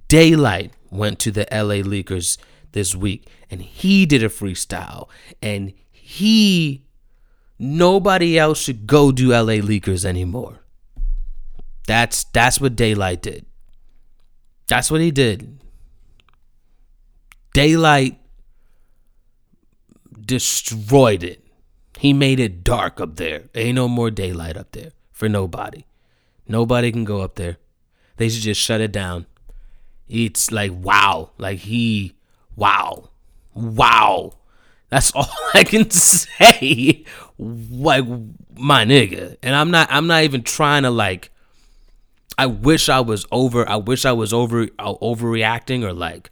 Daylyt 0.07 0.71
went 0.89 1.19
to 1.19 1.31
the 1.31 1.45
LA 1.51 1.83
Leakers 1.83 2.37
this 2.71 2.95
week, 2.95 3.27
and 3.49 3.61
he 3.61 4.05
did 4.05 4.23
a 4.23 4.29
freestyle, 4.29 5.07
and 5.41 5.73
he 5.91 6.85
nobody 7.59 8.37
else 8.37 8.59
should 8.59 8.87
go 8.87 9.11
do 9.11 9.29
LA 9.29 9.59
Leakers 9.61 10.05
anymore. 10.05 10.59
That's 11.87 12.25
that's 12.25 12.59
what 12.59 12.75
Daylyt 12.75 13.21
did. 13.21 13.45
That's 14.67 14.91
what 14.91 15.01
he 15.01 15.11
did. 15.11 15.59
Daylyt 17.55 18.17
destroyed 20.19 21.23
it. 21.23 21.43
He 21.97 22.13
made 22.13 22.39
it 22.39 22.63
dark 22.63 23.01
up 23.01 23.15
there. 23.15 23.45
Ain't 23.55 23.75
no 23.75 23.87
more 23.87 24.11
daylight 24.11 24.57
up 24.57 24.71
there 24.73 24.91
for 25.11 25.27
nobody. 25.27 25.85
Nobody 26.47 26.91
can 26.91 27.05
go 27.05 27.21
up 27.21 27.35
there. 27.35 27.57
They 28.17 28.29
should 28.29 28.43
just 28.43 28.61
shut 28.61 28.81
it 28.81 28.91
down. 28.91 29.25
It's 30.07 30.51
like 30.51 30.71
wow. 30.71 31.31
Like 31.37 31.59
he 31.59 32.16
wow. 32.57 33.09
Wow. 33.53 34.33
That's 34.89 35.11
all 35.15 35.29
I 35.53 35.63
can 35.63 35.89
say. 35.89 37.05
Like 37.39 38.05
my 38.57 38.83
nigga. 38.83 39.37
And 39.41 39.55
I'm 39.55 39.71
not 39.71 39.87
I'm 39.89 40.07
not 40.07 40.23
even 40.23 40.43
trying 40.43 40.83
to 40.83 40.89
like 40.89 41.31
I 42.37 42.45
wish 42.45 42.87
I 42.87 42.99
was 42.99 43.25
over. 43.31 43.67
I 43.67 43.77
wish 43.77 44.05
I 44.05 44.11
was 44.11 44.31
over 44.31 44.63
uh, 44.77 44.93
overreacting 44.95 45.83
or 45.83 45.91
like, 45.91 46.29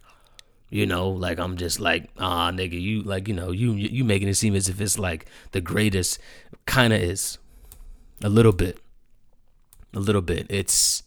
you 0.70 0.86
know, 0.86 1.08
like 1.08 1.38
I'm 1.38 1.56
just 1.56 1.80
like, 1.80 2.10
ah, 2.18 2.50
nigga, 2.52 2.80
you 2.80 3.02
like, 3.02 3.26
you 3.26 3.34
know, 3.34 3.50
you 3.50 3.72
you 3.72 4.04
making 4.04 4.28
it 4.28 4.34
seem 4.34 4.54
as 4.54 4.68
if 4.68 4.80
it's 4.80 4.98
like 4.98 5.26
the 5.52 5.60
greatest. 5.60 6.18
Kind 6.64 6.92
of 6.92 7.00
is, 7.00 7.38
a 8.24 8.28
little 8.28 8.52
bit, 8.52 8.80
a 9.94 10.00
little 10.00 10.20
bit. 10.20 10.46
It's, 10.48 11.04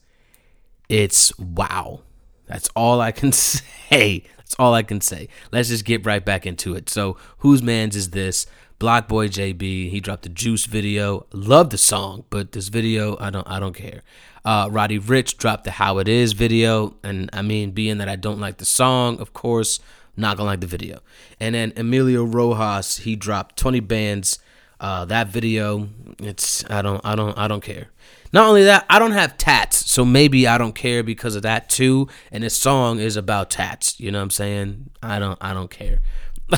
it's 0.87 1.37
wow. 1.37 1.99
That's 2.45 2.69
all 2.77 3.01
I 3.01 3.11
can 3.11 3.31
say. 3.33 4.23
That's 4.49 4.59
all 4.59 4.73
I 4.73 4.81
can 4.81 4.99
say. 4.99 5.29
Let's 5.51 5.69
just 5.69 5.85
get 5.85 6.07
right 6.07 6.25
back 6.25 6.47
into 6.47 6.73
it. 6.73 6.89
So, 6.89 7.17
whose 7.39 7.61
man's 7.61 7.95
is 7.95 8.09
this? 8.09 8.47
BlocBoy 8.79 9.29
JB, 9.29 9.91
he 9.91 9.99
dropped 9.99 10.23
the 10.23 10.29
Juice 10.29 10.65
video. 10.65 11.27
Love 11.31 11.69
the 11.69 11.77
song, 11.77 12.23
but 12.31 12.53
this 12.53 12.69
video, 12.69 13.15
I 13.19 13.29
don't, 13.29 13.47
I 13.47 13.59
don't 13.59 13.75
care. 13.75 14.01
Uh, 14.43 14.67
Roddy 14.71 14.97
Ricch 14.99 15.37
dropped 15.37 15.65
the 15.65 15.71
How 15.71 15.99
It 15.99 16.07
Is 16.07 16.33
video, 16.33 16.95
and 17.03 17.29
I 17.31 17.43
mean, 17.43 17.71
being 17.71 17.99
that 17.99 18.09
I 18.09 18.15
don't 18.15 18.39
like 18.39 18.57
the 18.57 18.65
song, 18.65 19.19
of 19.19 19.33
course, 19.33 19.81
not 20.17 20.37
gonna 20.37 20.49
like 20.49 20.61
the 20.61 20.67
video. 20.67 21.01
And 21.39 21.53
then 21.53 21.71
Emilio 21.75 22.23
Rojas, 22.23 22.97
he 22.97 23.15
dropped 23.15 23.55
20 23.55 23.81
bands. 23.81 24.39
Uh, 24.79 25.05
that 25.05 25.27
video, 25.27 25.89
it's 26.17 26.67
I 26.71 26.81
don't, 26.81 27.01
I 27.05 27.13
don't, 27.13 27.37
I 27.37 27.47
don't 27.47 27.61
care. 27.61 27.89
Not 28.31 28.47
only 28.47 28.63
that, 28.65 28.85
I 28.89 28.99
don't 28.99 29.11
have 29.11 29.37
tats, 29.37 29.89
so 29.89 30.05
maybe 30.05 30.47
I 30.47 30.57
don't 30.57 30.75
care 30.75 31.01
because 31.03 31.35
of 31.35 31.41
that 31.43 31.69
too. 31.69 32.07
And 32.31 32.43
this 32.43 32.55
song 32.55 32.99
is 32.99 33.15
about 33.15 33.49
tats. 33.49 33.99
You 33.99 34.11
know 34.11 34.19
what 34.19 34.23
I'm 34.23 34.31
saying? 34.31 34.89
I 35.01 35.19
don't, 35.19 35.37
I 35.41 35.53
don't 35.53 35.71
care. 35.71 35.99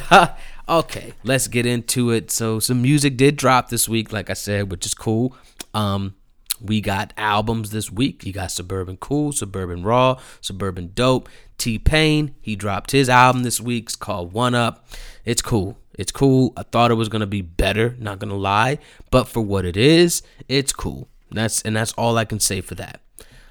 okay, 0.69 1.13
let's 1.23 1.47
get 1.47 1.65
into 1.65 2.11
it. 2.11 2.31
So 2.31 2.59
some 2.59 2.81
music 2.81 3.17
did 3.17 3.35
drop 3.35 3.69
this 3.69 3.87
week, 3.87 4.11
like 4.11 4.29
I 4.29 4.33
said, 4.33 4.71
which 4.71 4.85
is 4.85 4.93
cool. 4.93 5.35
Um, 5.73 6.15
we 6.61 6.79
got 6.81 7.13
albums 7.17 7.71
this 7.71 7.91
week. 7.91 8.25
You 8.25 8.33
got 8.33 8.51
Suburban 8.51 8.97
Cool, 8.97 9.31
Suburban 9.31 9.83
Raw, 9.83 10.19
Suburban 10.41 10.91
Dope. 10.93 11.27
T 11.57 11.77
Pain, 11.77 12.33
he 12.41 12.55
dropped 12.55 12.91
his 12.91 13.09
album 13.09 13.43
this 13.43 13.61
week. 13.61 13.85
It's 13.85 13.95
called 13.95 14.33
One 14.33 14.55
Up. 14.55 14.87
It's 15.25 15.41
cool. 15.41 15.77
It's 15.97 16.11
cool. 16.11 16.53
I 16.57 16.63
thought 16.63 16.91
it 16.91 16.95
was 16.95 17.09
gonna 17.09 17.27
be 17.27 17.41
better, 17.41 17.95
not 17.99 18.19
gonna 18.19 18.35
lie, 18.35 18.79
but 19.11 19.27
for 19.27 19.41
what 19.41 19.65
it 19.65 19.77
is, 19.77 20.23
it's 20.47 20.73
cool. 20.73 21.07
That's 21.31 21.61
and 21.61 21.75
that's 21.75 21.93
all 21.93 22.17
I 22.17 22.25
can 22.25 22.39
say 22.39 22.61
for 22.61 22.75
that. 22.75 23.01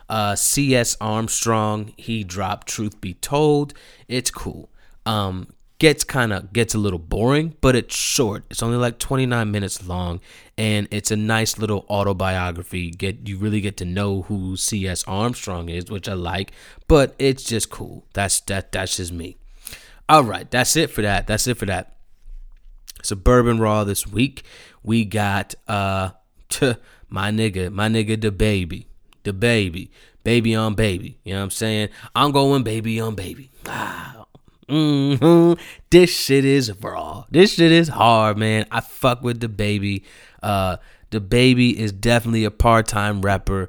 Uh, 0.09 0.35
C.S. 0.35 0.97
Armstrong, 1.01 1.93
he 1.97 2.25
dropped 2.25 2.67
Truth 2.67 3.01
Be 3.01 3.15
Told. 3.15 3.75
It's 4.09 4.31
cool. 4.31 4.69
Um, 5.07 5.53
gets 5.79 6.05
kind 6.05 6.33
of 6.33 6.53
gets 6.53 6.75
a 6.75 6.79
little 6.79 6.99
boring, 6.99 7.57
but 7.61 7.77
it's 7.77 7.97
short. 7.97 8.45
It's 8.51 8.63
only 8.63 8.77
like 8.77 8.99
29 8.99 9.51
minutes 9.51 9.87
long, 9.87 10.21
and 10.59 10.89
it's 10.91 11.11
a 11.11 11.17
nice 11.17 11.59
little 11.59 11.87
autobiography. 11.89 12.91
Get 12.91 13.29
you 13.29 13.39
really 13.39 13.61
get 13.61 13.77
to 13.79 13.85
know 13.85 14.23
who 14.23 14.57
C.S. 14.57 15.05
Armstrong 15.07 15.69
is, 15.69 15.91
which 15.91 16.09
I 16.09 16.15
like. 16.15 16.53
But 16.89 17.15
it's 17.19 17.45
just 17.45 17.71
cool. 17.71 18.05
That's 18.13 18.41
that. 18.43 18.73
That's 18.73 18.97
just 18.97 19.13
me. 19.13 19.37
All 20.09 20.25
right, 20.25 20.51
that's 20.51 20.77
it 20.77 20.91
for 20.91 21.03
that. 21.03 21.27
That's 21.29 21.47
it 21.47 21.57
for 21.57 21.67
that. 21.67 21.97
Suburban 23.03 23.59
Raw 23.59 23.85
this 23.85 24.07
week. 24.07 24.43
We 24.83 25.05
got 25.05 25.55
uh 25.67 26.11
my 27.11 27.31
nigga, 27.31 27.71
my 27.73 27.89
nigga 27.89 28.21
the 28.21 28.33
baby, 28.33 28.87
The 29.25 29.33
baby. 29.33 29.91
Baby 30.23 30.55
on 30.55 30.75
baby. 30.75 31.19
You 31.25 31.33
know 31.33 31.41
what 31.41 31.45
I'm 31.45 31.51
saying? 31.51 31.89
I'm 32.15 32.31
going 32.33 32.63
baby 32.63 33.01
on 33.01 33.15
baby. 33.15 33.51
Ah. 33.67 34.27
Mm-hmm. 34.69 35.61
This 35.91 36.11
shit 36.11 36.45
is 36.45 36.73
raw. 36.81 37.25
This 37.31 37.55
shit 37.55 37.73
is 37.73 37.89
hard, 37.89 38.37
man. 38.37 38.67
I 38.71 38.81
fuck 38.81 39.23
with 39.23 39.41
the 39.41 39.49
baby. 39.49 40.05
Uh 40.43 40.77
the 41.11 41.21
baby 41.21 41.77
is 41.77 41.91
definitely 41.91 42.45
a 42.45 42.53
part-time 42.53 43.23
rapper 43.23 43.69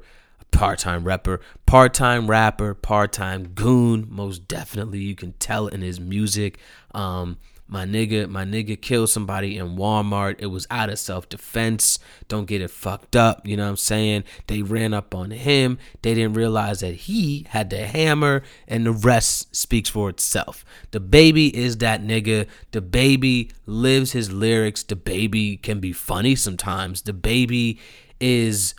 part-time 0.52 1.02
rapper, 1.02 1.40
part-time 1.66 2.28
rapper, 2.28 2.74
part-time 2.74 3.48
goon. 3.48 4.06
Most 4.08 4.46
definitely, 4.46 5.00
you 5.00 5.16
can 5.16 5.32
tell 5.40 5.66
in 5.66 5.80
his 5.80 5.98
music. 5.98 6.58
Um, 6.94 7.38
my 7.72 7.86
nigga, 7.86 8.28
my 8.28 8.44
nigga 8.44 8.78
killed 8.78 9.08
somebody 9.08 9.56
in 9.56 9.76
Walmart. 9.76 10.36
It 10.40 10.48
was 10.48 10.66
out 10.70 10.90
of 10.90 10.98
self 10.98 11.26
defense. 11.30 11.98
Don't 12.28 12.44
get 12.44 12.60
it 12.60 12.70
fucked 12.70 13.16
up. 13.16 13.46
You 13.46 13.56
know 13.56 13.64
what 13.64 13.70
I'm 13.70 13.76
saying? 13.78 14.24
They 14.46 14.60
ran 14.60 14.92
up 14.92 15.14
on 15.14 15.30
him. 15.30 15.78
They 16.02 16.12
didn't 16.12 16.34
realize 16.34 16.80
that 16.80 16.94
he 16.94 17.46
had 17.48 17.70
the 17.70 17.86
hammer, 17.86 18.42
and 18.68 18.84
the 18.84 18.92
rest 18.92 19.56
speaks 19.56 19.88
for 19.88 20.10
itself. 20.10 20.66
The 20.90 21.00
baby 21.00 21.56
is 21.56 21.78
that 21.78 22.02
nigga. 22.02 22.46
The 22.72 22.82
baby 22.82 23.50
lives 23.64 24.12
his 24.12 24.30
lyrics. 24.30 24.82
The 24.82 24.94
baby 24.94 25.56
can 25.56 25.80
be 25.80 25.94
funny 25.94 26.34
sometimes. 26.34 27.00
The 27.00 27.14
baby 27.14 27.80
is 28.20 28.74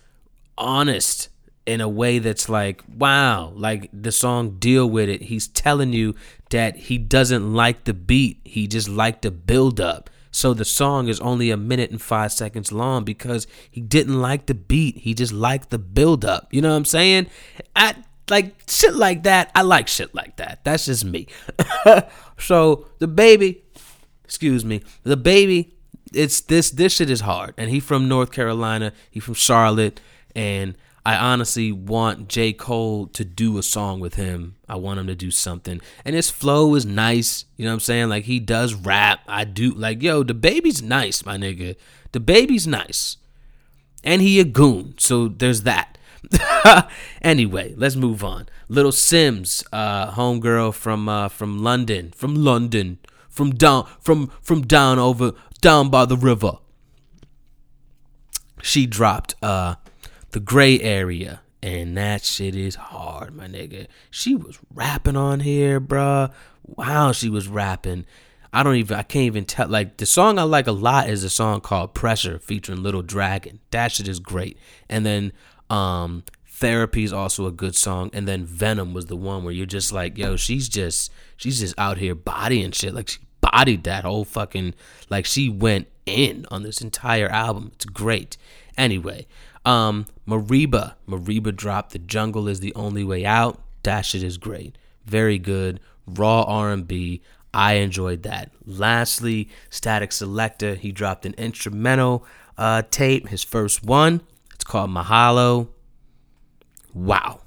honest 0.55 1.29
in 1.65 1.81
a 1.81 1.87
way 1.87 2.19
that's 2.19 2.49
like, 2.49 2.83
wow, 2.97 3.53
like 3.55 3.89
the 3.93 4.11
song 4.11 4.57
Deal 4.59 4.89
With 4.89 5.09
It. 5.09 5.23
He's 5.23 5.47
telling 5.47 5.93
you 5.93 6.15
that 6.49 6.75
he 6.75 6.97
doesn't 6.97 7.53
like 7.53 7.85
the 7.85 7.93
beat, 7.93 8.41
he 8.43 8.67
just 8.67 8.89
liked 8.89 9.21
the 9.21 9.31
build 9.31 9.79
up. 9.79 10.09
So 10.31 10.53
the 10.55 10.65
song 10.65 11.09
is 11.09 11.19
only 11.19 11.51
a 11.51 11.57
minute 11.57 11.91
and 11.91 12.01
five 12.01 12.31
seconds 12.31 12.71
long 12.71 13.03
because 13.03 13.45
he 13.69 13.81
didn't 13.81 14.19
like 14.19 14.47
the 14.47 14.55
beat. 14.55 14.97
He 14.97 15.13
just 15.13 15.31
liked 15.31 15.69
the 15.69 15.77
build 15.77 16.25
up. 16.25 16.47
You 16.51 16.61
know 16.61 16.71
what 16.71 16.77
I'm 16.77 16.85
saying? 16.85 17.27
I 17.75 17.95
like 18.31 18.55
shit 18.67 18.95
like 18.95 19.23
that. 19.23 19.51
I 19.53 19.61
like 19.61 19.87
shit 19.87 20.13
like 20.15 20.37
that. 20.37 20.63
That's 20.63 20.85
just 20.87 21.05
me. 21.05 21.27
so 22.39 22.87
the 22.97 23.07
baby, 23.07 23.63
excuse 24.23 24.65
me, 24.65 24.81
the 25.03 25.17
baby, 25.17 25.75
it's 26.13 26.41
this 26.41 26.71
this 26.71 26.93
shit 26.93 27.11
is 27.11 27.21
hard. 27.21 27.53
And 27.55 27.69
he 27.69 27.79
from 27.79 28.07
North 28.07 28.31
Carolina. 28.31 28.91
He 29.11 29.19
from 29.19 29.35
Charlotte. 29.35 30.01
And 30.35 30.75
I 31.05 31.17
honestly 31.17 31.71
want 31.71 32.29
J. 32.29 32.53
Cole 32.53 33.07
to 33.07 33.25
do 33.25 33.57
a 33.57 33.63
song 33.63 33.99
with 33.99 34.15
him. 34.15 34.55
I 34.69 34.77
want 34.77 34.99
him 34.99 35.07
to 35.07 35.15
do 35.15 35.31
something. 35.31 35.81
And 36.05 36.15
his 36.15 36.31
flow 36.31 36.75
is 36.75 36.85
nice. 36.85 37.45
You 37.57 37.65
know 37.65 37.71
what 37.71 37.75
I'm 37.75 37.79
saying? 37.81 38.09
Like 38.09 38.23
he 38.23 38.39
does 38.39 38.73
rap. 38.73 39.19
I 39.27 39.43
do 39.43 39.73
like, 39.73 40.01
yo, 40.01 40.23
the 40.23 40.33
baby's 40.33 40.81
nice, 40.81 41.25
my 41.25 41.37
nigga. 41.37 41.75
The 42.13 42.21
baby's 42.21 42.65
nice. 42.65 43.17
And 44.03 44.21
he 44.21 44.39
a 44.39 44.45
goon. 44.45 44.95
So 44.97 45.27
there's 45.27 45.63
that. 45.63 45.97
anyway, 47.21 47.73
let's 47.75 47.97
move 47.97 48.23
on. 48.23 48.47
Little 48.69 48.91
Simz, 48.91 49.65
uh, 49.73 50.11
homegirl 50.11 50.73
from 50.73 51.09
uh, 51.09 51.27
from 51.27 51.61
London. 51.61 52.13
From 52.15 52.35
London. 52.35 52.99
From 53.27 53.51
down 53.51 53.87
from 53.99 54.31
from 54.41 54.61
down 54.61 54.99
over 54.99 55.33
down 55.59 55.89
by 55.89 56.05
the 56.05 56.15
river. 56.15 56.59
She 58.61 58.85
dropped 58.85 59.35
uh 59.41 59.75
the 60.33 60.39
gray 60.39 60.79
area. 60.81 61.41
And 61.61 61.95
that 61.95 62.25
shit 62.25 62.57
is 62.57 62.75
hard, 62.75 63.33
my 63.33 63.47
nigga. 63.47 63.87
She 64.11 64.35
was 64.35 64.59
rapping 64.73 65.15
on 65.15 65.39
here, 65.39 65.79
bruh. 65.79 66.33
Wow, 66.65 67.13
she 67.13 67.29
was 67.29 67.47
rapping. 67.47 68.05
I 68.51 68.63
don't 68.63 68.75
even, 68.75 68.97
I 68.97 69.03
can't 69.03 69.27
even 69.27 69.45
tell. 69.45 69.69
Like, 69.69 69.95
the 69.95 70.05
song 70.05 70.37
I 70.37 70.43
like 70.43 70.67
a 70.67 70.73
lot 70.73 71.09
is 71.09 71.23
a 71.23 71.29
song 71.29 71.61
called 71.61 71.93
Pressure 71.93 72.37
featuring 72.37 72.83
Little 72.83 73.01
Dragon. 73.01 73.59
That 73.71 73.93
shit 73.93 74.09
is 74.09 74.19
great. 74.19 74.57
And 74.89 75.05
then, 75.05 75.31
um, 75.69 76.25
Therapy 76.45 77.05
is 77.05 77.13
also 77.13 77.47
a 77.47 77.51
good 77.51 77.75
song. 77.75 78.09
And 78.11 78.27
then 78.27 78.45
Venom 78.45 78.93
was 78.93 79.05
the 79.05 79.15
one 79.15 79.45
where 79.45 79.53
you're 79.53 79.65
just 79.65 79.93
like, 79.93 80.17
yo, 80.17 80.35
she's 80.35 80.67
just, 80.67 81.11
she's 81.37 81.61
just 81.61 81.75
out 81.77 81.97
here 81.97 82.13
bodying 82.13 82.71
shit. 82.71 82.93
Like, 82.93 83.07
she 83.07 83.19
bodied 83.39 83.85
that 83.85 84.03
whole 84.03 84.25
fucking, 84.25 84.73
like, 85.09 85.25
she 85.25 85.47
went 85.47 85.87
in 86.05 86.45
on 86.51 86.63
this 86.63 86.81
entire 86.81 87.29
album. 87.29 87.71
It's 87.75 87.85
great. 87.85 88.35
Anyway, 88.77 89.27
um, 89.65 90.05
Mereba, 90.27 90.95
Mereba 91.07 91.55
dropped 91.55 91.91
"The 91.91 91.99
Jungle 91.99 92.47
Is 92.47 92.59
the 92.59 92.73
Only 92.75 93.03
Way 93.03 93.25
Out." 93.25 93.61
That 93.83 94.01
shit 94.01 94.23
is 94.23 94.37
great, 94.37 94.77
very 95.05 95.37
good, 95.37 95.79
raw 96.05 96.43
R&B. 96.43 97.21
I 97.53 97.73
enjoyed 97.73 98.23
that. 98.23 98.51
Lastly, 98.65 99.49
Statik 99.69 100.09
Selektah, 100.09 100.77
he 100.77 100.91
dropped 100.91 101.25
an 101.25 101.35
instrumental 101.37 102.25
uh, 102.57 102.81
tape, 102.89 103.27
his 103.27 103.43
first 103.43 103.83
one. 103.83 104.21
It's 104.55 104.63
called 104.63 104.89
Mahalo. 104.89 105.69
Wow, 106.93 107.41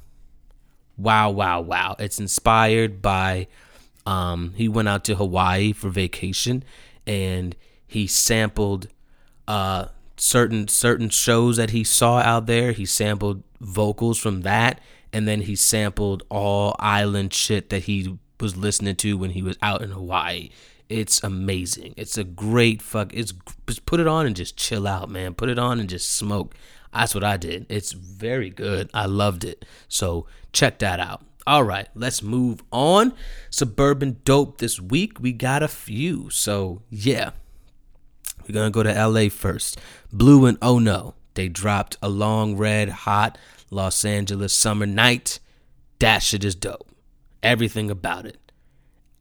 wow, 0.97 1.31
wow, 1.31 1.61
wow! 1.61 1.97
It's 1.99 2.21
inspired 2.21 3.03
by. 3.03 3.49
Um, 4.05 4.53
he 4.55 4.69
went 4.69 4.89
out 4.89 5.05
to 5.05 5.17
Hawaii 5.17 5.73
for 5.73 5.89
vacation, 5.89 6.63
and 7.09 7.57
he 7.89 8.07
sampled 8.07 8.87
uh, 9.49 9.87
certain 10.17 10.69
certain 10.69 11.11
shows 11.11 11.57
that 11.57 11.71
he 11.71 11.85
saw 11.85 12.19
out 12.19 12.47
there. 12.47 12.73
He 12.73 12.87
sampled 12.87 13.43
vocals 13.61 14.19
from 14.19 14.43
that, 14.43 14.81
and 15.13 15.27
then 15.27 15.43
he 15.43 15.57
sampled 15.57 16.23
all 16.29 16.77
island 16.79 17.33
shit 17.33 17.71
that 17.71 17.85
he 17.85 18.19
was 18.41 18.57
listening 18.57 18.97
to 18.97 19.17
when 19.17 19.31
he 19.31 19.43
was 19.43 19.57
out 19.63 19.83
in 19.83 19.91
Hawaii. 19.91 20.51
It's 20.89 21.23
amazing. 21.23 21.95
It's 21.97 22.17
a 22.17 22.25
great 22.25 22.81
fuck. 22.81 23.13
It's 23.13 23.33
just 23.67 23.87
put 23.87 24.01
it 24.01 24.07
on 24.07 24.27
and 24.27 24.37
just 24.37 24.57
chill 24.57 24.87
out, 24.87 25.11
man. 25.11 25.35
Put 25.35 25.49
it 25.49 25.59
on 25.59 25.81
and 25.81 25.89
just 25.89 26.11
smoke. 26.11 26.55
That's 26.93 27.15
what 27.15 27.25
I 27.25 27.37
did. 27.37 27.67
It's 27.69 27.93
very 27.93 28.51
good. 28.51 28.89
I 28.95 29.07
loved 29.07 29.45
it. 29.45 29.65
So 29.89 30.27
check 30.53 30.79
that 30.79 31.01
out. 31.01 31.23
All 31.47 31.63
right, 31.63 31.89
let's 31.95 32.23
move 32.23 32.63
on. 32.73 33.13
Suburban 33.51 34.21
dope 34.25 34.59
this 34.59 34.81
week. 34.81 35.21
We 35.21 35.33
got 35.33 35.63
a 35.63 35.69
few. 35.69 36.31
So 36.31 36.83
yeah. 36.91 37.31
We're 38.49 38.55
gonna 38.55 38.71
go 38.71 38.83
to 38.83 39.09
LA 39.09 39.29
first. 39.29 39.79
Blu 40.17 40.47
and 40.47 40.59
Oh 40.63 40.79
No. 40.79 41.15
They 41.35 41.49
dropped 41.49 41.99
a 42.01 42.09
long 42.09 42.57
red 42.57 42.89
hot 42.89 43.37
Los 43.71 44.05
Angeles 44.05 44.55
summer 44.55 44.87
night. 44.87 45.39
That 45.99 46.23
shit 46.23 46.45
is 46.45 46.55
dope. 46.55 46.89
Everything 47.43 47.91
about 47.91 48.25
it. 48.25 48.41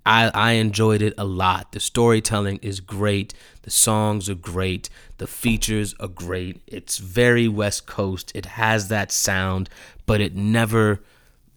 I, 0.06 0.30
I 0.34 0.52
enjoyed 0.54 1.02
it 1.02 1.14
a 1.18 1.26
lot. 1.26 1.72
The 1.72 1.80
storytelling 1.80 2.60
is 2.62 2.80
great. 2.80 3.34
The 3.64 3.72
songs 3.72 4.30
are 4.30 4.36
great. 4.36 4.90
The 5.18 5.28
features 5.28 5.96
are 6.00 6.08
great. 6.08 6.62
It's 6.68 7.00
very 7.00 7.48
West 7.48 7.88
Coast. 7.88 8.32
It 8.36 8.46
has 8.46 8.88
that 8.88 9.12
sound, 9.12 9.70
but 10.06 10.22
it 10.22 10.36
never 10.36 11.02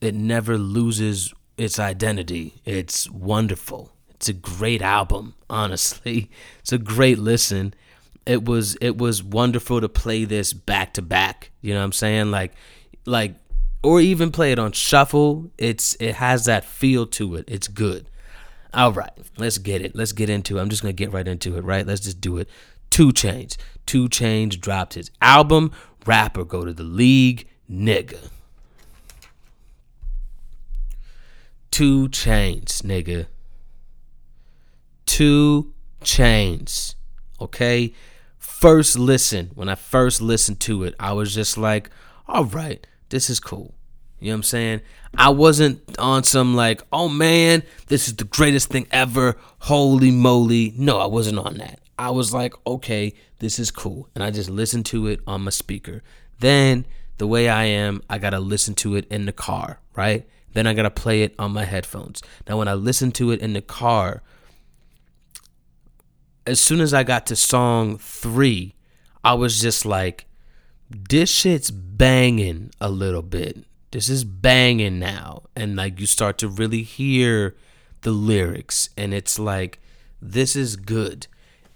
it 0.01 0.15
never 0.15 0.57
loses 0.57 1.35
its 1.57 1.79
identity. 1.79 2.55
It's 2.65 3.11
wonderful. 3.11 3.93
It's 4.11 4.29
a 4.29 4.33
great 4.33 4.83
album, 4.83 5.35
honestly. 5.51 6.31
It's 6.61 6.73
a 6.73 6.79
great 6.79 7.19
listen. 7.19 7.75
It 8.29 8.45
was 8.45 8.77
it 8.83 8.99
was 8.99 9.23
wonderful 9.23 9.81
to 9.81 9.89
play 9.89 10.27
this 10.27 10.53
back 10.53 10.93
to 10.95 11.03
back. 11.03 11.51
You 11.63 11.73
know 11.73 11.81
what 11.81 11.87
I'm 11.87 11.93
saying? 11.93 12.31
Like 12.31 12.53
like 13.07 13.37
or 13.83 14.03
even 14.03 14.31
play 14.31 14.53
it 14.53 14.59
on 14.59 14.73
shuffle. 14.73 15.51
It's 15.57 15.97
it 15.99 16.17
has 16.17 16.45
that 16.45 16.67
feel 16.67 17.07
to 17.07 17.37
it. 17.37 17.47
It's 17.49 17.69
good. 17.69 18.11
All 18.75 18.93
right, 18.93 19.11
let's 19.39 19.57
get 19.57 19.81
it. 19.81 19.97
Let's 19.97 20.13
get 20.13 20.29
into 20.29 20.59
it. 20.59 20.61
I'm 20.61 20.69
just 20.69 20.83
gonna 20.83 20.93
get 20.93 21.11
right 21.11 21.27
into 21.27 21.57
it, 21.57 21.65
right? 21.65 21.87
Let's 21.87 22.03
just 22.03 22.21
do 22.21 22.37
it. 22.37 22.51
2 22.91 23.13
Chainz. 23.13 23.57
2 23.87 24.11
Chainz 24.11 24.61
dropped 24.61 24.93
his 24.93 25.11
album. 25.23 25.73
Rapper 26.05 26.45
go 26.45 26.67
to 26.67 26.73
the 26.75 26.83
league, 26.83 27.49
nigga. 27.71 28.29
2 31.71 32.09
Chainz, 32.09 32.83
nigga. 32.83 33.27
2 35.07 35.73
Chainz. 36.03 36.95
Okay? 37.41 37.95
First 38.59 38.99
listen, 38.99 39.53
when 39.55 39.69
I 39.69 39.77
first 39.77 40.21
listened 40.21 40.59
to 40.63 40.83
it, 40.83 40.97
I 40.99 41.13
was 41.13 41.33
just 41.33 41.57
like, 41.57 41.91
all 42.27 42.45
right, 42.45 42.85
this 43.09 43.31
is 43.31 43.39
cool. 43.39 43.73
You 44.19 44.27
know 44.27 44.33
what 44.33 44.39
I'm 44.39 44.43
saying? 44.43 44.81
I 45.17 45.29
wasn't 45.29 45.97
on 45.97 46.25
some 46.25 46.57
like, 46.57 46.83
oh 46.93 47.09
man, 47.09 47.63
this 47.87 48.09
is 48.09 48.17
the 48.17 48.25
greatest 48.25 48.69
thing 48.69 48.89
ever. 48.91 49.37
Holy 49.61 50.11
moly. 50.11 50.75
No, 50.77 50.99
I 50.99 51.07
wasn't 51.07 51.39
on 51.39 51.59
that. 51.59 51.79
I 52.01 52.11
was 52.11 52.35
like, 52.35 52.53
okay, 52.67 53.15
this 53.39 53.61
is 53.61 53.71
cool. 53.71 54.09
And 54.17 54.25
I 54.25 54.33
just 54.33 54.51
listened 54.51 54.87
to 54.87 55.07
it 55.07 55.21
on 55.25 55.43
my 55.43 55.51
speaker. 55.51 56.03
Then, 56.41 56.85
the 57.19 57.29
way 57.29 57.49
I 57.49 57.63
am, 57.63 58.03
I 58.11 58.19
got 58.19 58.31
to 58.31 58.41
listen 58.41 58.75
to 58.75 58.97
it 58.97 59.07
in 59.09 59.27
the 59.27 59.33
car, 59.33 59.79
right? 59.95 60.29
Then 60.55 60.67
I 60.67 60.75
got 60.75 60.83
to 60.83 60.91
play 60.91 61.23
it 61.23 61.33
on 61.39 61.53
my 61.53 61.65
headphones. 61.65 62.25
Now, 62.49 62.59
when 62.59 62.67
I 62.67 62.75
listen 62.75 63.13
to 63.13 63.31
it 63.31 63.41
in 63.41 63.53
the 63.53 63.63
car, 63.63 64.25
as 66.49 66.61
soon 66.61 66.81
as 66.81 66.95
I 66.95 67.03
got 67.03 67.27
to 67.27 67.37
song 67.37 67.99
three, 67.99 68.75
I 69.23 69.35
was 69.35 69.61
just 69.61 69.85
like, 69.85 70.25
this 70.89 71.29
shit's 71.29 71.71
banging 71.71 72.71
a 72.81 72.89
little 72.89 73.23
bit. 73.23 73.65
This 73.91 74.09
is 74.09 74.25
banging 74.25 74.99
now. 74.99 75.43
And 75.55 75.77
like 75.77 76.01
you 76.01 76.07
start 76.07 76.39
to 76.39 76.49
really 76.49 76.83
hear 76.83 77.55
the 78.01 78.13
lyrics, 78.13 78.89
and 78.97 79.13
it's 79.13 79.39
like, 79.39 79.79
this 80.23 80.57
is 80.57 80.77
good. 80.77 81.27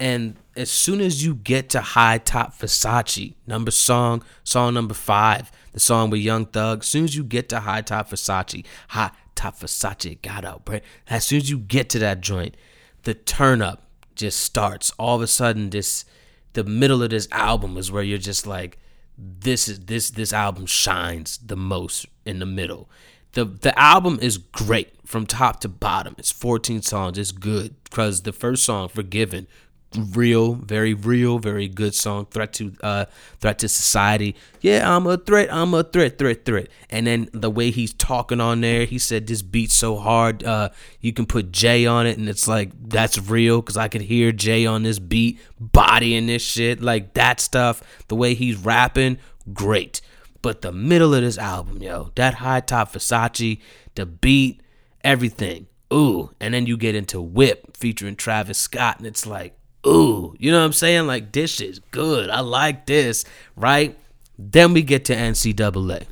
And 0.01 0.37
as 0.57 0.71
soon 0.71 1.01
as 1.01 1.25
you 1.25 1.35
get 1.35 1.69
to 1.71 1.81
High 1.81 2.19
Top 2.19 2.55
Versace, 2.59 3.35
number 3.47 3.71
song, 3.71 4.25
song 4.43 4.73
number 4.73 4.95
five, 4.95 5.53
the 5.73 5.81
song 5.81 6.09
with 6.09 6.21
Young 6.21 6.47
Thug, 6.47 6.81
as 6.81 6.87
soon 6.87 7.05
as 7.05 7.15
you 7.15 7.25
get 7.25 7.49
to 7.51 7.61
High 7.61 7.83
Top 7.83 8.09
Versace, 8.09 8.65
High 8.89 9.11
Top 9.35 9.59
Versace 9.59 10.21
got 10.23 10.45
out, 10.45 10.63
right? 10.67 10.83
As 11.09 11.27
soon 11.27 11.39
as 11.39 11.51
you 11.51 11.59
get 11.59 11.91
to 11.91 11.99
that 11.99 12.21
joint, 12.23 12.57
the 13.03 13.15
turn 13.15 13.61
up 13.61 13.83
just 14.17 14.41
starts. 14.41 14.93
All 14.99 15.17
of 15.17 15.23
a 15.23 15.27
sudden, 15.27 15.71
this 15.71 16.05
the 16.53 16.65
middle 16.65 17.03
of 17.03 17.11
this 17.11 17.29
album 17.33 17.77
is 17.77 17.91
where 17.91 18.03
you're 18.03 18.19
just 18.19 18.47
like, 18.47 18.79
this 19.17 19.69
is 19.69 19.81
this 19.81 20.11
this 20.11 20.33
album 20.33 20.67
shines 20.67 21.39
the 21.39 21.57
most 21.57 22.07
in 22.25 22.39
the 22.39 22.47
middle. 22.47 22.89
The 23.33 23.45
the 23.45 23.79
album 23.79 24.19
is 24.21 24.39
great 24.39 24.91
from 25.07 25.27
top 25.27 25.61
to 25.61 25.69
bottom. 25.69 26.15
It's 26.19 26.33
14 26.33 26.83
songs. 26.83 27.19
It's 27.19 27.33
good 27.33 27.75
because 27.85 28.23
the 28.23 28.33
first 28.33 28.65
song, 28.65 28.89
Forgiven, 28.89 29.47
real, 29.97 30.55
very 30.55 30.95
real, 30.95 31.39
very 31.39 31.69
good 31.69 31.95
song. 31.95 32.27
Threat 32.27 32.53
to 32.55 32.73
uh 32.83 33.05
threat 33.41 33.59
to 33.61 33.69
society. 33.69 34.35
Yeah, 34.61 34.95
I'm 34.95 35.07
a 35.07 35.17
threat, 35.17 35.53
I'm 35.53 35.75
a 35.75 35.83
threat, 35.83 36.19
threat, 36.19 36.45
threat. 36.45 36.69
And 36.91 37.07
then 37.07 37.29
the 37.33 37.51
way 37.51 37.71
he's 37.71 37.93
talking 37.93 38.41
on 38.41 38.61
there, 38.61 38.85
he 38.85 38.99
said 38.99 39.27
this 39.27 39.43
beat's 39.43 39.75
so 39.75 39.97
hard, 39.97 40.45
uh 40.45 40.71
you 41.01 41.13
can 41.13 41.27
put 41.27 41.53
Jay 41.53 41.87
on 41.87 42.07
it 42.07 42.19
and 42.19 42.29
it's 42.29 42.49
like 42.49 42.71
that's 42.89 43.19
real 43.19 43.63
cuz 43.63 43.77
I 43.77 43.89
could 43.89 44.03
hear 44.03 44.33
Jay 44.33 44.67
on 44.67 44.83
this 44.83 44.99
beat 44.99 45.41
bodying 45.59 46.27
this 46.27 46.43
shit. 46.43 46.81
Like 46.81 47.15
that 47.15 47.41
stuff, 47.41 47.83
the 48.09 48.17
way 48.17 48.35
he's 48.35 48.57
rapping, 48.57 49.19
great. 49.53 50.01
But 50.43 50.63
the 50.63 50.73
middle 50.73 51.15
of 51.15 51.23
this 51.23 51.39
album, 51.39 51.83
yo, 51.83 52.11
that 52.17 52.35
high 52.35 52.61
top 52.61 52.93
Versace, 52.93 53.61
the 53.95 54.07
beat, 54.07 54.61
everything. 55.05 55.69
Ooh, 55.93 56.31
and 56.41 56.55
then 56.55 56.67
you 56.67 56.77
get 56.77 56.95
into 56.95 57.21
Whip 57.21 57.77
featuring 57.77 58.17
Travis 58.17 58.59
Scott 58.59 58.99
and 58.99 59.07
it's 59.07 59.27
like 59.27 59.55
ooh, 59.87 60.35
you 60.39 60.51
know 60.51 60.59
what 60.59 60.67
I'm 60.67 60.73
saying? 60.73 61.07
Like 61.07 61.33
this 61.33 61.61
is 61.61 61.79
good. 61.91 62.31
I 62.31 62.41
like 62.41 62.87
this, 62.87 63.25
right? 63.57 63.97
Then 64.39 64.73
we 64.73 64.83
get 64.83 65.05
to 65.07 65.15
NCAA. 65.15 66.07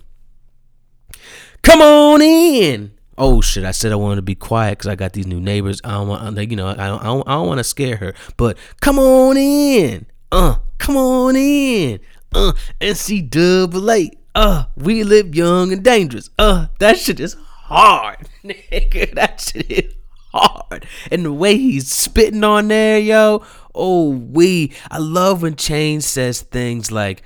Come 1.62 1.83
on 1.83 2.23
in. 2.23 2.93
Oh 3.18 3.43
shit! 3.43 3.64
I 3.64 3.73
said 3.73 3.93
I 3.93 3.97
wanted 3.97 4.16
to 4.16 4.23
be 4.23 4.35
quiet 4.35 4.79
because 4.79 4.89
I 4.89 4.95
got 4.95 5.12
these 5.12 5.27
new 5.27 5.41
neighbors. 5.41 5.81
I 5.85 5.91
don't 5.91 6.09
want, 6.09 6.51
you 6.51 6.57
know, 6.57 6.68
I 6.68 6.75
don't, 6.75 7.03
I 7.03 7.05
don't, 7.05 7.29
I 7.29 7.33
don't 7.33 7.49
want 7.49 7.59
to 7.59 7.64
scare 7.64 7.97
her. 7.97 8.14
But 8.39 8.57
come 8.81 8.99
on 8.99 9.37
in. 9.37 10.07
Uh, 10.33 10.57
come 10.79 10.97
on 10.97 11.37
in. 11.37 12.01
Uh, 12.35 12.53
NCAA. 12.81 14.12
Uh, 14.35 14.64
we 14.77 15.05
live 15.05 15.35
young 15.35 15.73
and 15.73 15.83
dangerous. 15.83 16.31
Uh, 16.39 16.68
that 16.79 16.99
shit 16.99 17.21
is 17.21 17.35
hard, 17.64 18.29
nigga. 18.45 19.14
That 19.14 19.41
shit 19.41 19.71
is 19.71 19.95
hard. 20.33 20.87
And 21.11 21.25
the 21.25 21.33
way 21.33 21.57
he's 21.57 21.91
spitting 21.91 22.45
on 22.45 22.68
there, 22.68 22.99
yo. 22.99 23.45
Oh, 23.75 24.11
we. 24.11 24.73
I 24.91 24.99
love 24.99 25.43
when 25.43 25.57
Chain 25.57 26.01
says 26.01 26.43
things 26.43 26.91
like, 26.91 27.23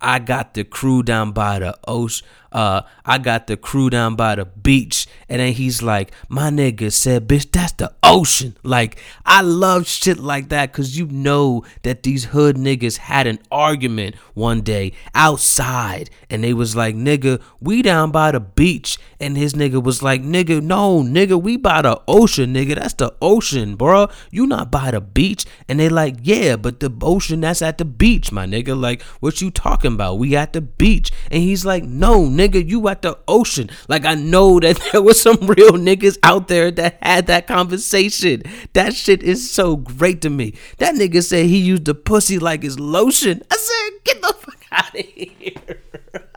I 0.00 0.20
got 0.20 0.54
the 0.54 0.64
crew 0.64 1.02
down 1.02 1.32
by 1.32 1.58
the 1.58 1.76
ocean 1.86 2.26
uh, 2.52 2.82
I 3.04 3.18
got 3.18 3.46
the 3.46 3.56
crew 3.56 3.90
down 3.90 4.16
by 4.16 4.34
the 4.34 4.44
beach. 4.44 5.06
And 5.28 5.40
then 5.40 5.52
he's 5.52 5.82
like, 5.82 6.12
my 6.28 6.50
nigga 6.50 6.92
said, 6.92 7.28
bitch, 7.28 7.50
that's 7.50 7.72
the 7.72 7.92
ocean. 8.02 8.56
Like, 8.62 8.98
I 9.26 9.42
love 9.42 9.86
shit 9.86 10.18
like 10.18 10.48
that 10.48 10.72
because 10.72 10.98
you 10.98 11.06
know 11.06 11.64
that 11.82 12.02
these 12.02 12.26
hood 12.26 12.56
niggas 12.56 12.96
had 12.96 13.26
an 13.26 13.38
argument 13.50 14.14
one 14.34 14.62
day 14.62 14.92
outside. 15.14 16.10
And 16.30 16.42
they 16.42 16.54
was 16.54 16.74
like, 16.74 16.94
nigga, 16.94 17.42
we 17.60 17.82
down 17.82 18.10
by 18.10 18.32
the 18.32 18.40
beach. 18.40 18.98
And 19.20 19.36
his 19.36 19.54
nigga 19.54 19.82
was 19.82 20.02
like, 20.02 20.22
nigga, 20.22 20.62
no, 20.62 21.02
nigga, 21.02 21.40
we 21.40 21.56
by 21.56 21.82
the 21.82 22.00
ocean, 22.08 22.54
nigga. 22.54 22.76
That's 22.76 22.94
the 22.94 23.14
ocean, 23.20 23.76
bro. 23.76 24.08
You 24.30 24.46
not 24.46 24.70
by 24.70 24.92
the 24.92 25.00
beach. 25.00 25.44
And 25.68 25.80
they 25.80 25.88
like, 25.88 26.16
yeah, 26.22 26.56
but 26.56 26.80
the 26.80 26.92
ocean, 27.02 27.40
that's 27.40 27.62
at 27.62 27.78
the 27.78 27.84
beach, 27.84 28.32
my 28.32 28.46
nigga. 28.46 28.78
Like, 28.80 29.02
what 29.20 29.40
you 29.40 29.50
talking 29.50 29.92
about? 29.92 30.18
We 30.18 30.36
at 30.36 30.52
the 30.52 30.60
beach. 30.60 31.10
And 31.30 31.42
he's 31.42 31.64
like, 31.64 31.84
no, 31.84 32.24
nigga, 32.38 32.66
you 32.66 32.88
at 32.88 33.02
the 33.02 33.18
ocean. 33.26 33.68
Like 33.88 34.04
I 34.04 34.14
know 34.14 34.60
that 34.60 34.80
there 34.92 35.02
was 35.02 35.20
some 35.20 35.38
real 35.46 35.72
niggas 35.72 36.18
out 36.22 36.48
there 36.48 36.70
that 36.70 36.98
had 37.02 37.26
that 37.26 37.46
conversation. 37.46 38.42
That 38.72 38.94
shit 38.94 39.22
is 39.22 39.50
so 39.50 39.76
great 39.76 40.22
to 40.22 40.30
me. 40.30 40.54
That 40.78 40.94
nigga 40.94 41.22
said 41.22 41.46
he 41.46 41.58
used 41.58 41.84
the 41.84 41.94
pussy 41.94 42.38
like 42.38 42.62
his 42.62 42.78
lotion. 42.78 43.42
I 43.50 43.56
said, 43.56 44.04
get 44.04 44.22
the 44.22 44.34
fuck 44.38 44.64
out 44.70 44.98
of 44.98 45.04
here. 45.04 45.82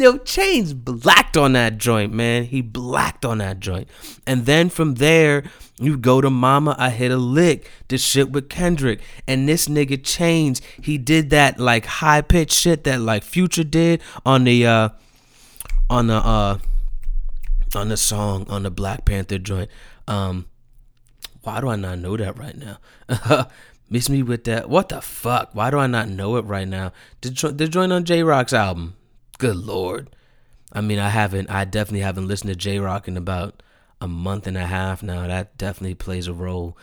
Yo, 0.00 0.16
Chain's 0.16 0.72
blacked 0.72 1.36
on 1.36 1.52
that 1.52 1.76
joint, 1.76 2.10
man. 2.10 2.44
He 2.44 2.62
blacked 2.62 3.22
on 3.26 3.36
that 3.36 3.60
joint. 3.60 3.86
And 4.26 4.46
then 4.46 4.70
from 4.70 4.94
there, 4.94 5.44
you 5.78 5.98
go 5.98 6.22
to 6.22 6.30
Mama, 6.30 6.74
I 6.78 6.88
hit 6.88 7.10
a 7.10 7.18
lick. 7.18 7.70
This 7.88 8.02
shit 8.02 8.30
with 8.30 8.48
Kendrick. 8.48 9.00
And 9.28 9.46
this 9.46 9.68
nigga 9.68 9.98
Chainz, 9.98 10.62
he 10.82 10.96
did 10.96 11.28
that 11.30 11.60
like 11.60 11.84
high 11.84 12.22
pitched 12.22 12.54
shit 12.54 12.84
that 12.84 13.02
like 13.02 13.22
Future 13.22 13.62
did 13.62 14.00
on 14.24 14.44
the 14.44 14.64
uh 14.64 14.88
on 15.90 16.06
the 16.06 16.14
uh 16.14 16.56
on 17.74 17.90
the 17.90 17.98
song 17.98 18.46
on 18.48 18.62
the 18.62 18.70
Black 18.70 19.04
Panther 19.04 19.36
joint. 19.36 19.68
Um 20.08 20.46
why 21.42 21.60
do 21.60 21.68
I 21.68 21.76
not 21.76 21.98
know 21.98 22.16
that 22.16 22.38
right 22.38 22.56
now? 22.56 23.46
Miss 23.90 24.08
me 24.08 24.22
with 24.22 24.44
that. 24.44 24.70
What 24.70 24.88
the 24.88 25.02
fuck? 25.02 25.50
Why 25.52 25.70
do 25.70 25.76
I 25.76 25.86
not 25.86 26.08
know 26.08 26.36
it 26.36 26.46
right 26.46 26.68
now? 26.68 26.92
The, 27.20 27.52
the 27.54 27.68
joint 27.68 27.92
on 27.92 28.04
Jay 28.04 28.22
Rock's 28.22 28.54
album. 28.54 28.96
Good 29.40 29.56
lord. 29.56 30.14
I 30.70 30.82
mean, 30.82 30.98
I 30.98 31.08
haven't. 31.08 31.48
I 31.48 31.64
definitely 31.64 32.00
haven't 32.00 32.28
listened 32.28 32.50
to 32.50 32.56
Jay 32.56 32.78
Rock 32.78 33.08
in 33.08 33.16
about 33.16 33.62
a 33.98 34.06
month 34.06 34.46
and 34.46 34.54
a 34.54 34.66
half 34.66 35.02
now. 35.02 35.26
That 35.26 35.56
definitely 35.56 35.94
plays 35.94 36.26
a 36.26 36.34
role. 36.34 36.76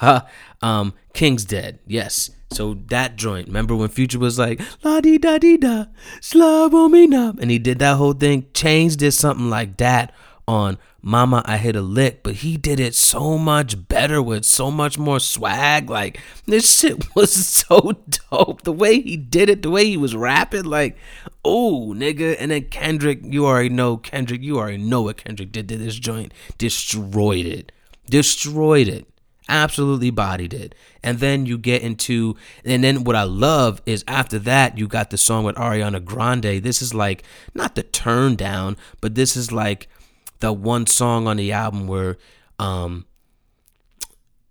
um, 0.60 0.94
King's 1.14 1.44
Dead. 1.44 1.78
Yes. 1.86 2.30
So 2.52 2.74
that 2.88 3.14
joint. 3.14 3.46
Remember 3.46 3.76
when 3.76 3.90
Future 3.90 4.18
was 4.18 4.40
like 4.40 4.60
la 4.82 5.00
di 5.00 5.18
da 5.18 5.38
di 5.38 5.56
da, 5.56 5.84
slab 6.20 6.74
on 6.74 6.90
me 6.90 7.06
now, 7.06 7.32
and 7.40 7.48
he 7.48 7.60
did 7.60 7.78
that 7.78 7.96
whole 7.96 8.12
thing. 8.12 8.42
Chainz 8.54 8.96
did 8.96 9.12
something 9.12 9.48
like 9.48 9.76
that 9.76 10.12
on 10.50 10.78
Mama, 11.00 11.42
I 11.46 11.56
hit 11.56 11.76
a 11.76 11.80
lick, 11.80 12.22
but 12.22 12.36
he 12.36 12.56
did 12.56 12.78
it 12.78 12.94
so 12.94 13.38
much 13.38 13.88
better 13.88 14.20
with 14.20 14.44
so 14.44 14.70
much 14.70 14.98
more 14.98 15.20
swag. 15.20 15.88
Like, 15.88 16.20
this 16.44 16.78
shit 16.80 17.14
was 17.14 17.32
so 17.32 17.92
dope. 18.30 18.62
The 18.62 18.72
way 18.72 19.00
he 19.00 19.16
did 19.16 19.48
it, 19.48 19.62
the 19.62 19.70
way 19.70 19.86
he 19.86 19.96
was 19.96 20.14
rapping, 20.14 20.64
like, 20.64 20.98
oh, 21.44 21.94
nigga. 21.96 22.36
And 22.38 22.50
then 22.50 22.64
Kendrick, 22.64 23.20
you 23.22 23.46
already 23.46 23.70
know, 23.70 23.96
Kendrick, 23.96 24.42
you 24.42 24.58
already 24.58 24.78
know 24.78 25.02
what 25.02 25.18
Kendrick 25.18 25.52
did 25.52 25.68
to 25.68 25.78
this 25.78 25.96
joint. 25.96 26.34
Destroyed 26.58 27.46
it. 27.46 27.72
Destroyed 28.10 28.88
it. 28.88 29.06
Absolutely 29.48 30.10
bodied 30.10 30.52
it. 30.52 30.74
And 31.02 31.18
then 31.18 31.46
you 31.46 31.56
get 31.56 31.82
into, 31.82 32.36
and 32.64 32.84
then 32.84 33.04
what 33.04 33.16
I 33.16 33.22
love 33.22 33.80
is 33.86 34.04
after 34.06 34.38
that, 34.40 34.76
you 34.76 34.86
got 34.86 35.10
the 35.10 35.18
song 35.18 35.44
with 35.44 35.56
Ariana 35.56 36.04
Grande. 36.04 36.62
This 36.62 36.82
is 36.82 36.92
like, 36.92 37.22
not 37.54 37.74
the 37.74 37.82
turn 37.82 38.36
down, 38.36 38.76
but 39.00 39.14
this 39.14 39.34
is 39.34 39.50
like, 39.50 39.88
the 40.40 40.52
one 40.52 40.86
song 40.86 41.26
on 41.26 41.36
the 41.36 41.52
album 41.52 41.86
where 41.86 42.18
um 42.58 43.06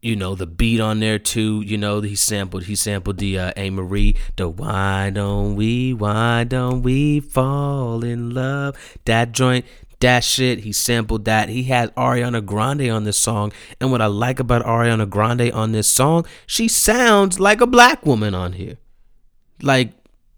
you 0.01 0.15
know 0.15 0.33
the 0.33 0.47
beat 0.47 0.79
on 0.79 0.99
there 0.99 1.19
too 1.19 1.61
you 1.61 1.77
know 1.77 2.01
he 2.01 2.15
sampled 2.15 2.63
he 2.63 2.75
sampled 2.75 3.17
the 3.17 3.37
uh 3.37 3.51
Amerie 3.57 4.17
the 4.37 4.47
why 4.47 5.09
don't 5.13 5.55
we 5.55 5.93
why 5.93 6.43
don't 6.43 6.81
we 6.81 7.19
fall 7.19 8.03
in 8.03 8.33
love? 8.33 8.77
That 9.05 9.31
joint 9.33 9.65
that 9.99 10.23
shit 10.23 10.59
he 10.59 10.71
sampled 10.71 11.25
that. 11.25 11.49
He 11.49 11.63
had 11.63 11.93
Ariana 11.95 12.45
Grande 12.45 12.89
on 12.89 13.03
this 13.03 13.17
song 13.17 13.51
and 13.81 13.91
what 13.91 14.01
I 14.01 14.05
like 14.05 14.39
about 14.39 14.63
Ariana 14.63 15.09
Grande 15.09 15.51
on 15.51 15.73
this 15.73 15.91
song 15.91 16.25
she 16.47 16.67
sounds 16.67 17.39
like 17.39 17.59
a 17.59 17.67
black 17.67 18.05
woman 18.05 18.33
on 18.33 18.53
here. 18.53 18.77
Like 19.61 19.91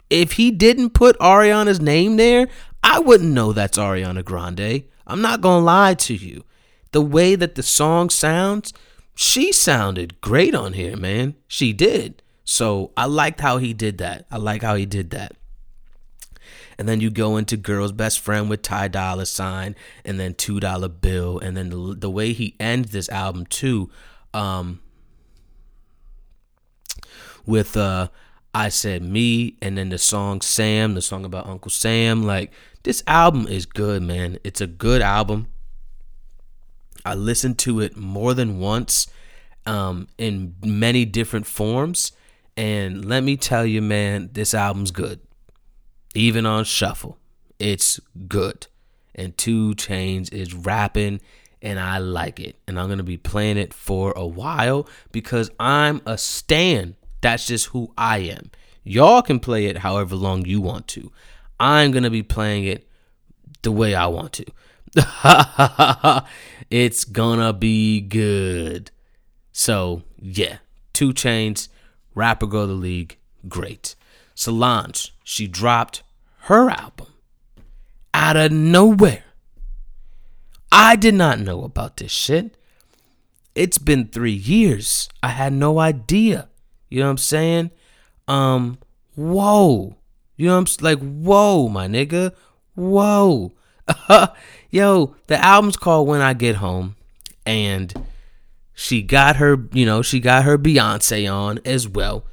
if 0.09 0.33
he 0.33 0.49
didn't 0.49 0.91
put 0.91 1.19
Ariana's 1.19 1.79
name 1.79 2.17
there 2.17 2.47
I 2.83 2.97
wouldn't 2.99 3.31
know 3.31 3.53
that's 3.53 3.77
Ariana 3.77 4.25
Grande 4.25 4.85
I'm 5.07 5.21
not 5.21 5.41
going 5.41 5.61
to 5.61 5.65
lie 5.65 5.93
to 5.95 6.13
you. 6.15 6.43
The 6.91 7.01
way 7.01 7.35
that 7.35 7.55
the 7.55 7.63
song 7.63 8.09
sounds, 8.09 8.73
she 9.15 9.51
sounded 9.51 10.19
great 10.21 10.53
on 10.55 10.73
here, 10.73 10.97
man. 10.97 11.35
She 11.47 11.73
did. 11.73 12.21
So 12.43 12.91
I 12.97 13.05
liked 13.05 13.39
how 13.41 13.57
he 13.57 13.73
did 13.73 13.97
that. 13.99 14.25
I 14.29 14.37
like 14.37 14.61
how 14.61 14.75
he 14.75 14.85
did 14.85 15.11
that. 15.11 15.33
and 16.81 16.89
then 16.89 16.99
you 16.99 17.11
go 17.11 17.37
into 17.37 17.57
Girl's 17.57 17.91
Best 17.91 18.19
Friend 18.19 18.49
with 18.49 18.63
Ty 18.63 18.87
Dolla 18.87 19.27
Sign, 19.27 19.75
and 20.03 20.19
then 20.19 20.33
Two 20.33 20.59
Dollar 20.59 20.87
Bill, 20.87 21.37
and 21.37 21.55
then 21.55 21.69
the, 21.69 21.95
the 21.95 22.09
way 22.09 22.33
he 22.33 22.55
ends 22.59 22.91
this 22.91 23.07
album 23.09 23.45
too, 23.45 23.91
um, 24.33 24.81
with 27.45 27.77
uh, 27.77 28.07
I 28.55 28.69
said 28.69 29.03
me, 29.03 29.57
and 29.61 29.77
then 29.77 29.89
the 29.89 29.99
song 29.99 30.41
Sam, 30.41 30.95
the 30.95 31.01
song 31.03 31.23
about 31.23 31.45
Uncle 31.45 31.69
Sam. 31.69 32.23
Like 32.23 32.51
this 32.83 33.03
album 33.07 33.47
is 33.47 33.65
good, 33.65 34.01
man. 34.01 34.39
It's 34.43 34.61
a 34.61 34.67
good 34.67 35.01
album. 35.01 35.47
I 37.05 37.15
listened 37.15 37.57
to 37.59 37.79
it 37.79 37.97
more 37.97 38.33
than 38.33 38.59
once, 38.59 39.07
um, 39.65 40.07
in 40.17 40.55
many 40.63 41.05
different 41.05 41.47
forms, 41.47 42.11
and 42.57 43.05
let 43.05 43.23
me 43.23 43.37
tell 43.37 43.65
you, 43.65 43.81
man, 43.81 44.29
this 44.33 44.53
album's 44.53 44.91
good. 44.91 45.19
Even 46.13 46.45
on 46.45 46.63
shuffle, 46.65 47.17
it's 47.59 47.99
good. 48.27 48.67
And 49.15 49.37
2 49.37 49.75
Chainz 49.75 50.31
is 50.31 50.53
rapping 50.53 51.21
and 51.61 51.79
I 51.79 51.99
like 51.99 52.39
it. 52.39 52.57
And 52.67 52.79
I'm 52.79 52.87
to 52.97 53.03
be 53.03 53.17
playing 53.17 53.57
it 53.57 53.73
for 53.73 54.13
a 54.15 54.25
while 54.25 54.87
because 55.11 55.51
I'm 55.59 56.01
a 56.05 56.17
stan. 56.17 56.95
That's 57.21 57.45
just 57.45 57.67
who 57.67 57.93
I 57.97 58.19
am. 58.19 58.51
Y'all 58.83 59.21
can 59.21 59.39
play 59.39 59.67
it 59.67 59.77
however 59.77 60.15
long 60.15 60.45
you 60.45 60.59
want 60.59 60.87
to. 60.89 61.11
I'm 61.61 61.91
going 61.91 62.03
to 62.03 62.09
be 62.09 62.23
playing 62.23 62.65
it 62.65 62.87
the 63.61 63.71
way 63.71 63.93
I 63.93 64.07
want 64.07 64.33
to. 64.33 64.45
it's 66.71 67.05
to 67.05 67.53
be 67.53 68.01
good. 68.01 68.89
So, 69.51 70.01
yeah, 70.19 70.57
2 70.93 71.13
Chainz, 71.13 71.67
Rapper 72.15 72.47
Go 72.47 72.65
the 72.65 72.73
League, 72.73 73.19
great. 73.47 73.95
Solange, 74.33 75.13
she 75.23 75.45
dropped 75.45 76.01
her 76.45 76.71
album 76.71 77.13
out 78.11 78.37
of 78.37 78.51
nowhere. 78.51 79.23
I 80.71 80.95
did 80.95 81.13
not 81.13 81.39
know 81.39 81.63
about 81.63 81.97
this 81.97 82.11
shit. 82.11 82.57
It's 83.53 83.77
been 83.77 84.07
three 84.07 84.31
years. 84.31 85.09
I 85.21 85.27
had 85.27 85.53
no 85.53 85.77
idea. 85.77 86.49
You 86.89 87.01
know 87.01 87.05
what 87.05 87.11
I'm 87.11 87.17
saying? 87.17 87.71
Um, 88.27 88.79
whoa. 89.13 89.97
You 90.41 90.47
know 90.47 90.57
I'm 90.57 90.65
like, 90.81 90.97
whoa, 90.97 91.67
my 91.67 91.87
nigga. 91.87 92.33
Whoa. 92.73 93.51
Yo, 94.71 95.15
the 95.27 95.37
album's 95.39 95.77
called 95.77 96.07
When 96.07 96.19
I 96.19 96.33
Get 96.33 96.55
Home. 96.55 96.95
And 97.45 97.93
she 98.73 99.03
got 99.03 99.35
her, 99.35 99.67
you 99.71 99.85
know, 99.85 100.01
she 100.01 100.19
got 100.19 100.45
her 100.45 100.57
Beyonce 100.57 101.31
on 101.31 101.59
as 101.63 101.87
well. 101.87 102.25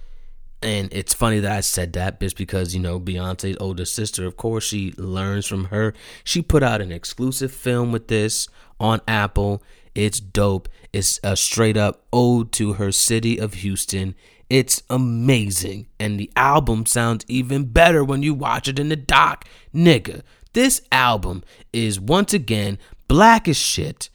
And 0.62 0.88
it's 0.90 1.12
funny 1.12 1.40
that 1.40 1.52
I 1.52 1.60
said 1.60 1.92
that 1.92 2.18
just 2.18 2.38
because, 2.38 2.74
you 2.74 2.80
know, 2.80 2.98
Beyonce's 2.98 3.58
older 3.60 3.84
sister, 3.84 4.24
of 4.24 4.38
course, 4.38 4.64
she 4.64 4.94
learns 4.96 5.44
from 5.44 5.66
her. 5.66 5.92
She 6.24 6.40
put 6.40 6.62
out 6.62 6.80
an 6.80 6.90
exclusive 6.90 7.52
film 7.52 7.92
with 7.92 8.08
this 8.08 8.48
on 8.80 9.02
Apple. 9.06 9.62
It's 9.94 10.18
dope. 10.18 10.70
It's 10.94 11.20
a 11.22 11.36
straight 11.36 11.76
up 11.76 12.06
ode 12.10 12.52
to 12.52 12.72
her 12.74 12.90
city 12.90 13.38
of 13.38 13.52
Houston. 13.52 14.14
It's 14.50 14.82
amazing. 14.88 15.88
And 16.00 16.18
the 16.18 16.30
album 16.36 16.86
sounds 16.86 17.24
even 17.28 17.66
better 17.66 18.02
when 18.02 18.22
you 18.22 18.34
watch 18.34 18.68
it 18.68 18.78
in 18.78 18.88
the 18.88 18.96
doc. 18.96 19.44
Nigga, 19.74 20.22
this 20.52 20.80
album 20.90 21.44
is 21.72 22.00
once 22.00 22.32
again 22.32 22.78
black 23.06 23.46
as 23.48 23.56
shit, 23.56 24.08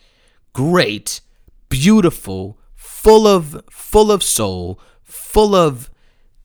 great, 0.53 1.21
beautiful, 1.69 2.59
full 2.75 3.27
of 3.27 3.61
full 3.69 4.11
of 4.11 4.23
soul, 4.23 4.79
full 5.03 5.55
of 5.55 5.89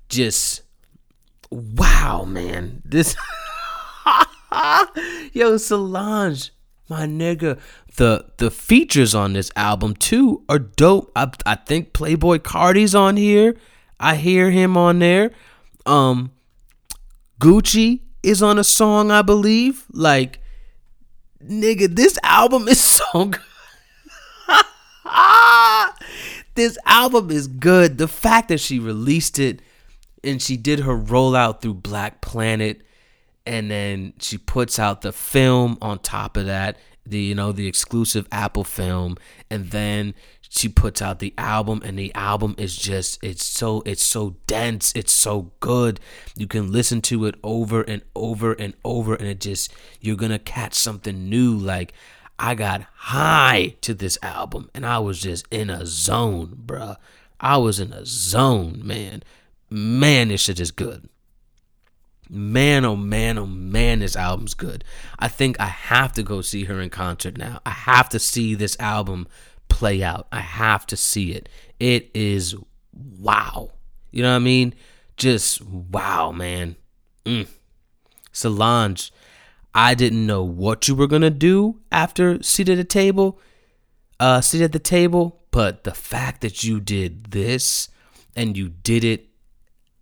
just 0.09 0.63
wow, 1.51 2.25
man. 2.25 2.83
This 2.85 3.17
Yo, 5.33 5.57
Solange, 5.57 6.51
my 6.89 7.07
nigga. 7.07 7.59
The 7.97 8.27
the 8.37 8.51
features 8.51 9.15
on 9.15 9.33
this 9.33 9.51
album 9.57 9.95
too 9.95 10.45
are 10.49 10.59
dope. 10.59 11.11
I 11.17 11.31
I 11.47 11.55
think 11.57 11.93
Playboi 11.93 12.43
Carti's 12.43 12.95
on 12.95 13.17
here. 13.17 13.57
I 14.01 14.17
hear 14.17 14.51
him 14.51 14.77
on 14.77 14.99
there. 14.99 15.33
Um 15.87 16.33
Gucci 17.41 18.01
is 18.23 18.43
on 18.43 18.59
a 18.59 18.65
song, 18.65 19.11
I 19.11 19.23
believe. 19.23 19.85
Like 19.93 20.41
nigga, 21.43 21.95
this 21.95 22.19
album 22.23 22.69
is 22.69 22.83
so 23.13 23.27
good. 23.27 23.41
this 26.55 26.79
album 26.87 27.31
is 27.31 27.47
good. 27.47 27.99
The 27.99 28.09
fact 28.09 28.49
that 28.49 28.61
she 28.61 28.79
released 28.79 29.39
it 29.39 29.63
and 30.25 30.43
she 30.43 30.57
did 30.57 30.81
her 30.81 30.97
rollout 30.97 31.61
through 31.61 31.75
Black 31.75 32.21
Planet 32.21 32.83
and 33.47 33.71
then 33.71 34.13
she 34.19 34.37
puts 34.37 34.79
out 34.79 35.01
the 35.01 35.13
film 35.13 35.79
on 35.81 35.99
top 36.01 36.37
of 36.37 36.47
that, 36.47 36.77
the 37.07 37.19
you 37.19 37.35
know, 37.35 37.53
the 37.53 37.67
exclusive 37.67 38.27
Apple 38.31 38.65
film 38.65 39.17
and 39.51 39.71
then 39.71 40.15
she 40.49 40.69
puts 40.69 41.03
out 41.03 41.19
the 41.19 41.35
album 41.37 41.83
and 41.85 41.99
the 41.99 42.15
album 42.15 42.55
is 42.59 42.77
just 42.77 43.23
it's 43.23 43.45
so 43.45 43.83
it's 43.87 44.03
so 44.03 44.37
dense, 44.47 44.93
it's 44.95 45.13
so 45.13 45.53
good. 45.61 46.01
You 46.37 46.47
can 46.47 46.73
listen 46.73 47.01
to 47.03 47.27
it 47.27 47.35
over 47.43 47.83
and 47.83 48.03
over 48.15 48.53
and 48.53 48.75
over 48.85 49.15
and 49.15 49.27
it 49.27 49.41
just 49.41 49.73
you're 50.01 50.17
to 50.17 50.39
catch 50.39 50.75
something 50.75 51.29
new 51.29 51.55
like 51.55 51.93
I 52.39 52.55
got 52.55 52.83
high 52.95 53.77
to 53.81 53.95
this 53.95 54.19
album 54.23 54.71
and 54.75 54.87
I 54.87 54.99
was 54.99 55.21
just 55.21 55.47
in 55.51 55.71
a 55.71 55.87
zone, 55.87 56.63
bruh. 56.67 56.97
I 57.41 57.57
was 57.57 57.79
in 57.79 57.93
a 57.93 58.05
zone, 58.05 58.81
man 58.85 59.23
man, 59.71 60.29
this 60.29 60.43
shit 60.43 60.61
is 60.61 60.71
good. 60.71 61.09
Man, 62.31 62.85
oh 62.85 62.97
man, 62.97 63.39
oh 63.39 63.47
man, 63.47 64.01
this 64.01 64.17
album's 64.17 64.55
good. 64.55 64.85
I 65.19 65.29
think 65.29 65.59
I 65.59 65.67
have 65.67 66.13
to 66.15 66.23
go 66.23 66.43
see 66.43 66.65
her 66.65 66.81
in 66.81 66.91
concert 66.91 67.39
now. 67.39 67.61
I 67.65 67.71
have 67.71 68.09
to 68.11 68.19
see 68.19 68.55
this 68.55 68.77
album 68.79 69.27
play 69.69 70.03
out. 70.03 70.27
I 70.33 70.41
have 70.41 70.87
to 70.87 70.97
see 70.97 71.33
it. 71.33 71.49
It 71.79 72.11
is 72.15 72.55
wow. 72.93 73.73
You 74.11 74.23
know 74.23 74.31
what 74.31 74.37
I 74.37 74.41
mean? 74.41 74.75
Just 75.17 75.63
wow, 75.63 76.33
man. 76.33 76.77
Mm. 77.25 77.49
Solange, 78.33 79.13
I 79.75 79.95
didn't 79.95 80.27
know 80.27 80.43
what 80.43 80.89
you 80.89 80.95
were 80.95 81.07
gonna 81.07 81.31
do 81.31 81.81
after 81.93 82.43
seat 82.43 82.69
at 82.69 82.77
the 82.77 82.85
table, 82.85 83.41
uh, 84.19 84.41
seat 84.41 84.63
at 84.63 84.73
the 84.73 84.79
table, 84.79 85.43
but 85.51 85.85
the 85.85 85.95
fact 85.95 86.41
that 86.41 86.65
you 86.65 86.81
did 86.81 87.33
this 87.33 87.89
and 88.35 88.57
you 88.57 88.69
did 88.69 89.05
it 89.05 89.29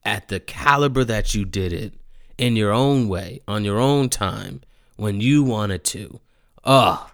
at 0.04 0.28
the 0.28 0.38
caliber 0.40 1.04
that 1.04 1.34
you 1.34 1.44
did 1.44 1.72
it 1.72 1.94
in 2.38 2.56
your 2.56 2.72
own 2.72 3.08
way, 3.08 3.40
on 3.48 3.64
your 3.64 3.78
own 3.78 4.08
time, 4.08 4.60
when 4.96 5.20
you 5.20 5.42
wanted 5.42 5.84
to. 5.84 6.20
Oh, 6.64 7.10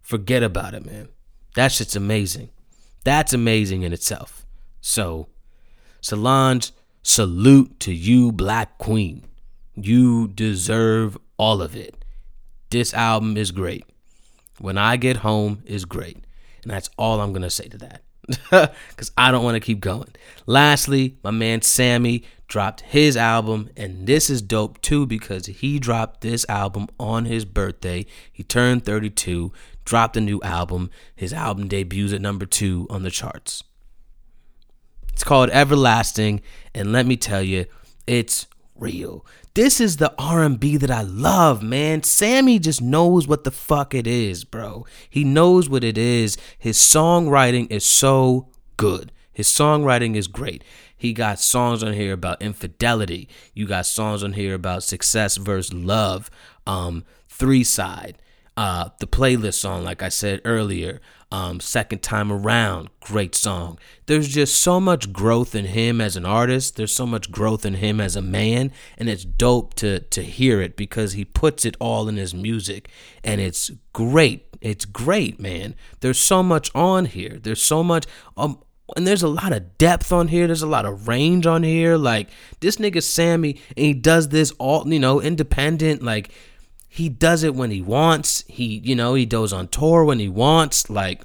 forget 0.00 0.42
about 0.42 0.74
it, 0.74 0.84
man. 0.84 1.08
That 1.54 1.72
shit's 1.72 1.96
amazing. 1.96 2.50
That's 3.04 3.32
amazing 3.32 3.82
in 3.82 3.92
itself. 3.92 4.46
So, 4.80 5.28
Solange, 6.00 6.72
salute 7.02 7.78
to 7.80 7.92
you, 7.92 8.32
Black 8.32 8.78
Queen. 8.78 9.24
You 9.74 10.28
deserve 10.28 11.18
all 11.36 11.62
of 11.62 11.76
it. 11.76 12.04
This 12.70 12.94
album 12.94 13.36
is 13.36 13.50
great. 13.50 13.84
When 14.58 14.78
I 14.78 14.96
Get 14.96 15.18
Home 15.18 15.62
is 15.64 15.84
great. 15.84 16.24
And 16.62 16.70
that's 16.70 16.90
all 16.96 17.20
I'm 17.20 17.32
going 17.32 17.42
to 17.42 17.50
say 17.50 17.68
to 17.68 17.78
that 17.78 18.02
because 18.90 19.10
I 19.16 19.30
don't 19.30 19.44
want 19.44 19.56
to 19.56 19.60
keep 19.60 19.80
going. 19.80 20.14
Lastly, 20.46 21.16
my 21.22 21.30
man 21.30 21.60
Sammie 21.60 22.22
dropped 22.46 22.82
his 22.82 23.16
album, 23.16 23.70
and 23.76 24.06
this 24.06 24.28
is 24.28 24.42
dope 24.42 24.80
too 24.82 25.06
because 25.06 25.46
he 25.46 25.78
dropped 25.78 26.20
this 26.20 26.46
album 26.48 26.88
on 27.00 27.24
his 27.24 27.44
birthday. 27.44 28.06
He 28.30 28.42
turned 28.42 28.84
32, 28.84 29.52
dropped 29.84 30.16
a 30.16 30.20
new 30.20 30.40
album. 30.42 30.90
His 31.14 31.32
album 31.32 31.68
debuts 31.68 32.12
at 32.12 32.20
number 32.20 32.46
two 32.46 32.86
on 32.90 33.02
the 33.02 33.10
charts. 33.10 33.62
It's 35.12 35.24
called 35.24 35.50
Everlasting, 35.50 36.40
and 36.74 36.92
let 36.92 37.06
me 37.06 37.16
tell 37.16 37.42
you, 37.42 37.66
it's 38.06 38.46
real. 38.74 39.24
This 39.54 39.80
is 39.80 39.98
the 39.98 40.14
R&B 40.18 40.78
that 40.78 40.90
I 40.90 41.02
love, 41.02 41.62
man. 41.62 42.02
Sammie 42.02 42.58
just 42.58 42.80
knows 42.80 43.28
what 43.28 43.44
the 43.44 43.50
fuck 43.50 43.94
it 43.94 44.06
is, 44.06 44.44
bro. 44.44 44.86
He 45.10 45.24
knows 45.24 45.68
what 45.68 45.84
it 45.84 45.98
is. 45.98 46.38
His 46.58 46.78
songwriting 46.78 47.70
is 47.70 47.84
so 47.84 48.48
good. 48.78 49.12
His 49.30 49.48
songwriting 49.48 50.16
is 50.16 50.26
great. 50.26 50.64
He 50.96 51.12
got 51.12 51.38
songs 51.38 51.82
on 51.82 51.92
here 51.92 52.12
about 52.12 52.40
infidelity. 52.40 53.28
You 53.54 53.66
got 53.66 53.86
songs 53.86 54.22
on 54.22 54.32
here 54.34 54.54
about 54.54 54.84
success 54.84 55.36
versus 55.36 55.74
love. 55.74 56.30
Um, 56.66 57.04
three 57.28 57.64
side. 57.64 58.18
Uh, 58.54 58.90
the 59.00 59.06
playlist 59.06 59.54
song, 59.54 59.82
like 59.82 60.02
I 60.02 60.10
said 60.10 60.40
earlier. 60.44 61.00
Um, 61.30 61.60
second 61.60 62.02
time 62.02 62.30
around, 62.30 62.90
great 63.00 63.34
song. 63.34 63.78
There's 64.04 64.28
just 64.28 64.60
so 64.60 64.78
much 64.78 65.14
growth 65.14 65.54
in 65.54 65.64
him 65.64 65.98
as 66.02 66.14
an 66.14 66.26
artist. 66.26 66.76
There's 66.76 66.94
so 66.94 67.06
much 67.06 67.32
growth 67.32 67.64
in 67.64 67.74
him 67.74 67.98
as 67.98 68.16
a 68.16 68.20
man, 68.20 68.70
and 68.98 69.08
it's 69.08 69.24
dope 69.24 69.72
to 69.74 70.00
to 70.00 70.22
hear 70.22 70.60
it 70.60 70.76
because 70.76 71.14
he 71.14 71.24
puts 71.24 71.64
it 71.64 71.74
all 71.80 72.06
in 72.06 72.16
his 72.16 72.34
music, 72.34 72.90
and 73.24 73.40
it's 73.40 73.70
great. 73.94 74.44
It's 74.60 74.84
great, 74.84 75.40
man. 75.40 75.74
There's 76.00 76.18
so 76.18 76.42
much 76.42 76.70
on 76.74 77.06
here. 77.06 77.38
There's 77.42 77.62
so 77.62 77.82
much. 77.82 78.04
Um, 78.36 78.58
and 78.94 79.06
there's 79.06 79.22
a 79.22 79.28
lot 79.28 79.52
of 79.52 79.78
depth 79.78 80.12
on 80.12 80.28
here. 80.28 80.46
There's 80.46 80.60
a 80.60 80.66
lot 80.66 80.84
of 80.84 81.08
range 81.08 81.46
on 81.46 81.62
here. 81.62 81.96
Like 81.96 82.28
this 82.60 82.76
nigga 82.76 83.02
Sammie, 83.02 83.58
and 83.74 83.86
he 83.86 83.94
does 83.94 84.28
this 84.28 84.50
all, 84.58 84.86
you 84.86 85.00
know, 85.00 85.20
independent. 85.20 86.02
Like 86.02 86.30
he 86.94 87.08
does 87.08 87.42
it 87.42 87.54
when 87.54 87.70
he 87.70 87.80
wants. 87.80 88.44
He, 88.48 88.82
you 88.84 88.94
know, 88.94 89.14
he 89.14 89.24
goes 89.24 89.50
on 89.50 89.68
tour 89.68 90.04
when 90.04 90.18
he 90.18 90.28
wants. 90.28 90.90
Like 90.90 91.22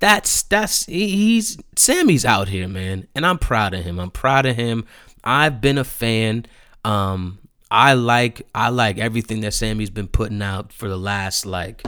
that's 0.00 0.42
that's 0.42 0.86
he's 0.86 1.56
Sammie's 1.76 2.24
out 2.24 2.48
here, 2.48 2.66
man, 2.66 3.06
and 3.14 3.24
I'm 3.24 3.38
proud 3.38 3.74
of 3.74 3.84
him. 3.84 4.00
I'm 4.00 4.10
proud 4.10 4.44
of 4.44 4.56
him. 4.56 4.86
I've 5.22 5.60
been 5.60 5.78
a 5.78 5.84
fan. 5.84 6.46
Um, 6.84 7.38
I 7.70 7.92
like 7.92 8.42
I 8.56 8.70
like 8.70 8.98
everything 8.98 9.42
that 9.42 9.54
Sammie's 9.54 9.88
been 9.88 10.08
putting 10.08 10.42
out 10.42 10.72
for 10.72 10.88
the 10.88 10.98
last 10.98 11.46
like 11.46 11.84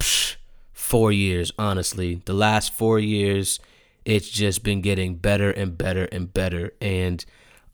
psh, 0.00 0.34
four 0.72 1.12
years. 1.12 1.52
Honestly, 1.60 2.22
the 2.24 2.34
last 2.34 2.72
four 2.72 2.98
years, 2.98 3.60
it's 4.04 4.28
just 4.28 4.64
been 4.64 4.80
getting 4.80 5.14
better 5.14 5.52
and 5.52 5.78
better 5.78 6.06
and 6.06 6.34
better. 6.34 6.72
And 6.80 7.24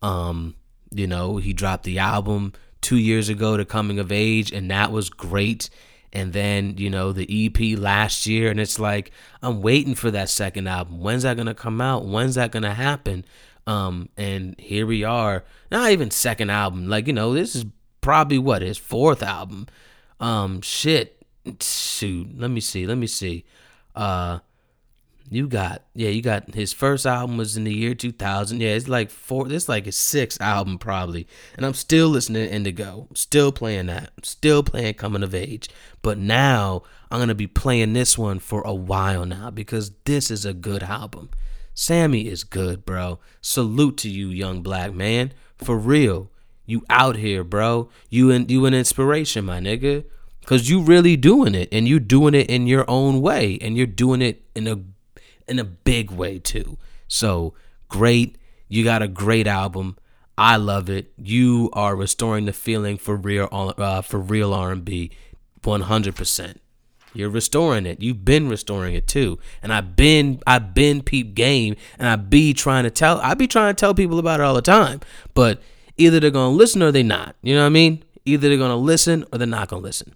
um, 0.03 0.53
you 0.93 1.07
know, 1.07 1.37
he 1.37 1.53
dropped 1.53 1.85
the 1.85 1.97
album 1.97 2.53
two 2.85 2.97
years 2.97 3.29
ago 3.29 3.57
to 3.57 3.65
Coming 3.65 3.97
of 3.97 4.11
Age, 4.11 4.51
and 4.51 4.69
that 4.69 4.91
was 4.91 5.09
great. 5.09 5.71
And 6.13 6.33
then 6.33 6.75
you 6.77 6.91
know 6.91 7.11
the 7.11 7.47
EP 7.47 7.77
last 7.79 8.27
year 8.27 8.49
and 8.49 8.59
it's 8.59 8.79
like 8.79 9.11
I'm 9.41 9.61
waiting 9.61 9.95
for 9.95 10.11
that 10.11 10.29
second 10.29 10.67
album. 10.67 10.99
When's 10.99 11.23
that 11.23 11.35
to 11.35 11.53
come 11.53 11.81
out? 11.81 12.05
When's 12.05 12.35
that 12.35 12.53
to 12.53 12.73
happen? 12.73 13.25
Um 13.67 14.07
and 14.15 14.55
here 14.59 14.85
we 14.85 15.03
are 15.03 15.43
not 15.71 15.91
even 15.91 16.11
second 16.11 16.51
album 16.51 16.87
like 16.87 17.07
you 17.07 17.11
know 17.11 17.33
this 17.33 17.53
is 17.53 17.65
probably 17.99 18.37
what 18.37 18.61
his 18.61 18.77
fourth 18.77 19.21
album. 19.21 19.67
Um 20.21 20.61
shit 20.61 21.25
shoot 21.59 22.29
let 22.37 22.49
me 22.49 22.61
see 22.61 22.87
let 22.87 22.97
me 22.97 23.07
see. 23.07 23.43
Uh 23.93 24.39
you 25.29 25.47
got 25.47 25.83
yeah, 25.93 26.09
you 26.09 26.21
got 26.21 26.53
his 26.53 26.71
first 26.71 27.05
album 27.05 27.37
was 27.37 27.57
in 27.57 27.63
the 27.63 27.73
year 27.73 27.95
2000. 27.95 28.61
Yeah, 28.61 28.69
it's 28.69 28.87
like 28.87 29.09
four. 29.09 29.51
It's 29.51 29.67
like 29.67 29.85
his 29.85 29.97
sixth 29.97 30.39
album 30.41 30.77
probably, 30.77 31.27
and 31.57 31.65
I'm 31.65 31.73
still 31.73 32.09
listening 32.09 32.47
to 32.47 32.53
Indigo. 32.53 33.07
Still 33.13 33.51
playing 33.51 33.87
that. 33.87 34.11
Still 34.23 34.61
playing 34.61 34.95
Coming 34.95 35.23
of 35.23 35.33
Age. 35.33 35.69
But 36.01 36.17
now 36.17 36.83
I'm 37.09 37.19
gonna 37.19 37.35
be 37.35 37.47
playing 37.47 37.93
this 37.93 38.17
one 38.17 38.39
for 38.39 38.61
a 38.61 38.73
while 38.73 39.25
now 39.25 39.49
because 39.49 39.91
this 40.05 40.29
is 40.29 40.45
a 40.45 40.53
good 40.53 40.83
album. 40.83 41.29
Sammie 41.73 42.27
is 42.27 42.43
good, 42.43 42.85
bro. 42.85 43.19
Salute 43.41 43.97
to 43.97 44.09
you, 44.09 44.29
young 44.29 44.61
black 44.61 44.93
man. 44.93 45.33
For 45.57 45.77
real, 45.77 46.29
you 46.65 46.85
out 46.89 47.17
here, 47.17 47.43
bro. 47.43 47.89
You 48.09 48.31
and 48.31 48.49
you 48.49 48.65
an 48.65 48.73
inspiration, 48.73 49.45
my 49.45 49.59
nigga. 49.59 50.05
Cause 50.45 50.69
you 50.69 50.81
really 50.81 51.17
doing 51.17 51.55
it, 51.55 51.69
and 51.71 51.87
you 51.87 51.99
doing 51.99 52.35
it 52.35 52.47
in 52.51 52.67
your 52.67 52.85
own 52.87 53.19
way, 53.19 53.57
and 53.61 53.75
you're 53.75 53.87
doing 53.87 54.21
it 54.21 54.43
in 54.55 54.67
a 54.67 54.79
in 55.47 55.59
a 55.59 55.63
big 55.63 56.11
way 56.11 56.39
too. 56.39 56.77
So 57.07 57.53
great. 57.89 58.37
You 58.67 58.83
got 58.83 59.01
a 59.01 59.07
great 59.07 59.47
album. 59.47 59.97
I 60.37 60.57
love 60.57 60.89
it. 60.89 61.13
You 61.17 61.69
are 61.73 61.95
restoring 61.95 62.45
the 62.45 62.53
feeling 62.53 62.97
for 62.97 63.15
real 63.15 63.47
uh, 63.51 64.01
for 64.01 64.19
real 64.19 64.53
R&B 64.53 65.11
100%. 65.61 66.57
You're 67.13 67.29
restoring 67.29 67.85
it. 67.85 68.01
You've 68.01 68.25
been 68.25 68.49
restoring 68.49 68.93
it 68.93 69.07
too. 69.07 69.39
And 69.63 69.71
I've 69.71 69.95
been 69.95 70.41
I've 70.45 70.73
been 70.73 71.01
peep 71.01 71.33
game 71.33 71.77
and 71.97 72.09
I 72.09 72.17
be 72.17 72.53
trying 72.53 72.83
to 72.83 72.91
tell 72.91 73.19
I 73.19 73.33
be 73.35 73.47
trying 73.47 73.73
to 73.73 73.79
tell 73.79 73.93
people 73.93 74.19
about 74.19 74.41
it 74.41 74.43
all 74.43 74.53
the 74.53 74.61
time. 74.61 74.99
But 75.33 75.61
either 75.97 76.19
they're 76.19 76.29
going 76.29 76.51
to 76.51 76.57
listen 76.57 76.83
or 76.83 76.91
they're 76.91 77.03
not. 77.03 77.35
You 77.41 77.55
know 77.55 77.61
what 77.61 77.67
I 77.67 77.69
mean? 77.69 78.03
Either 78.25 78.49
they're 78.49 78.57
going 78.57 78.71
to 78.71 78.75
listen 78.75 79.23
or 79.31 79.37
they're 79.37 79.47
not 79.47 79.69
going 79.69 79.81
to 79.81 79.85
listen. 79.85 80.13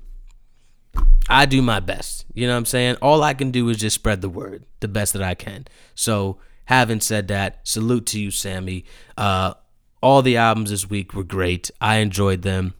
I 1.29 1.45
do 1.45 1.61
my 1.61 1.79
best. 1.79 2.25
You 2.33 2.47
know 2.47 2.53
what 2.53 2.59
I'm 2.59 2.65
saying? 2.65 2.97
All 3.01 3.21
I 3.21 3.33
can 3.33 3.51
do 3.51 3.69
is 3.69 3.77
just 3.77 3.95
spread 3.95 4.21
the 4.21 4.29
word 4.29 4.65
the 4.79 4.87
best 4.87 5.13
that 5.13 5.21
I 5.21 5.35
can. 5.35 5.67
So, 5.93 6.37
having 6.65 7.01
said 7.01 7.27
that, 7.27 7.59
salute 7.63 8.07
to 8.07 8.19
you, 8.19 8.31
Sammie. 8.31 8.85
Uh, 9.17 9.53
all 10.01 10.21
the 10.21 10.37
albums 10.37 10.71
this 10.71 10.89
week 10.89 11.13
were 11.13 11.23
great. 11.23 11.69
I 11.79 11.97
enjoyed 11.97 12.41
them. 12.41 12.73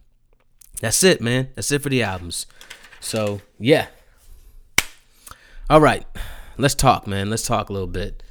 That's 0.81 1.03
it, 1.03 1.21
man. 1.21 1.49
That's 1.55 1.71
it 1.71 1.83
for 1.83 1.89
the 1.89 2.01
albums. 2.03 2.45
So, 2.99 3.41
yeah. 3.59 3.87
All 5.69 5.81
right. 5.81 6.05
Let's 6.57 6.75
talk, 6.75 7.05
man. 7.05 7.29
Let's 7.29 7.45
talk 7.45 7.69
a 7.69 7.73
little 7.73 7.87
bit. 7.87 8.23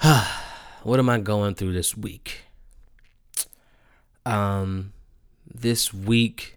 what 0.82 0.98
am 0.98 1.08
I 1.08 1.18
going 1.18 1.54
through 1.54 1.72
this 1.72 1.96
week? 1.96 2.42
Um, 4.24 4.92
this 5.52 5.92
week 5.92 6.53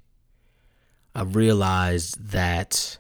I 1.18 1.24
realized 1.24 2.30
that 2.30 3.00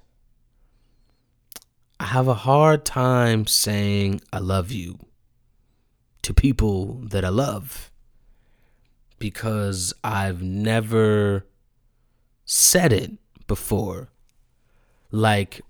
I 1.99 2.05
have 2.05 2.27
a 2.27 2.33
hard 2.33 2.83
time 2.83 3.45
saying 3.45 4.21
I 4.33 4.39
love 4.39 4.71
you 4.71 4.97
to 6.23 6.33
people 6.33 6.95
that 7.09 7.23
I 7.23 7.29
love 7.29 7.91
because 9.19 9.93
I've 10.03 10.41
never 10.41 11.45
said 12.43 12.91
it 12.91 13.11
before. 13.45 14.09
Like, 15.11 15.61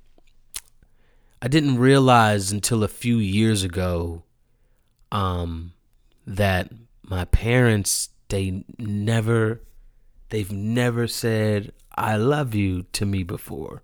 I 1.42 1.50
didn't 1.50 1.80
realize 1.80 2.50
until 2.50 2.82
a 2.82 2.88
few 2.88 3.18
years 3.18 3.64
ago 3.64 4.24
um, 5.12 5.74
that 6.26 6.72
my 7.04 7.26
parents, 7.26 8.08
they 8.30 8.64
never, 8.80 9.64
they've 10.30 10.52
never 10.54 11.08
said, 11.08 11.74
I 11.98 12.16
love 12.16 12.54
you 12.54 12.84
to 12.94 13.06
me 13.06 13.24
before. 13.24 13.82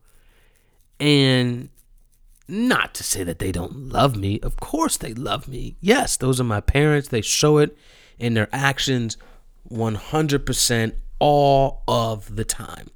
And 1.00 1.70
not 2.48 2.94
to 2.96 3.04
say 3.04 3.24
that 3.24 3.40
they 3.40 3.52
don't 3.52 3.90
love 3.90 4.16
me. 4.16 4.40
Of 4.42 4.58
course 4.58 4.98
they 4.98 5.14
love 5.14 5.48
me. 5.48 5.76
Yes, 5.82 6.18
those 6.18 6.40
are 6.40 6.46
my 6.46 6.62
parents. 6.62 7.08
They 7.08 7.22
show 7.22 7.58
it 7.58 7.78
in 8.20 8.34
their 8.34 8.50
actions 8.52 9.18
100% 9.70 10.94
all 11.20 11.84
of 11.88 12.36
the 12.36 12.46
time. 12.46 12.90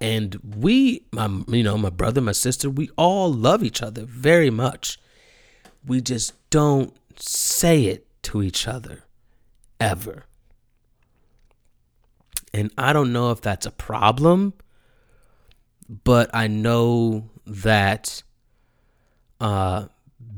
And 0.00 0.36
we, 0.56 1.06
my 1.12 1.28
you 1.48 1.62
know, 1.62 1.76
my 1.76 1.90
brother, 1.90 2.20
my 2.20 2.32
sister, 2.32 2.70
we 2.70 2.90
all 2.96 3.32
love 3.32 3.64
each 3.64 3.82
other 3.82 4.04
very 4.04 4.50
much. 4.50 5.00
We 5.84 6.00
just 6.00 6.34
don't 6.50 6.94
say 7.18 7.86
it 7.86 8.06
to 8.24 8.42
each 8.42 8.68
other 8.68 9.04
ever. 9.80 10.27
And 12.52 12.70
I 12.78 12.92
don't 12.92 13.12
know 13.12 13.30
if 13.30 13.40
that's 13.40 13.66
a 13.66 13.70
problem, 13.70 14.54
but 16.04 16.30
I 16.34 16.46
know 16.46 17.30
that 17.46 18.22
uh, 19.40 19.86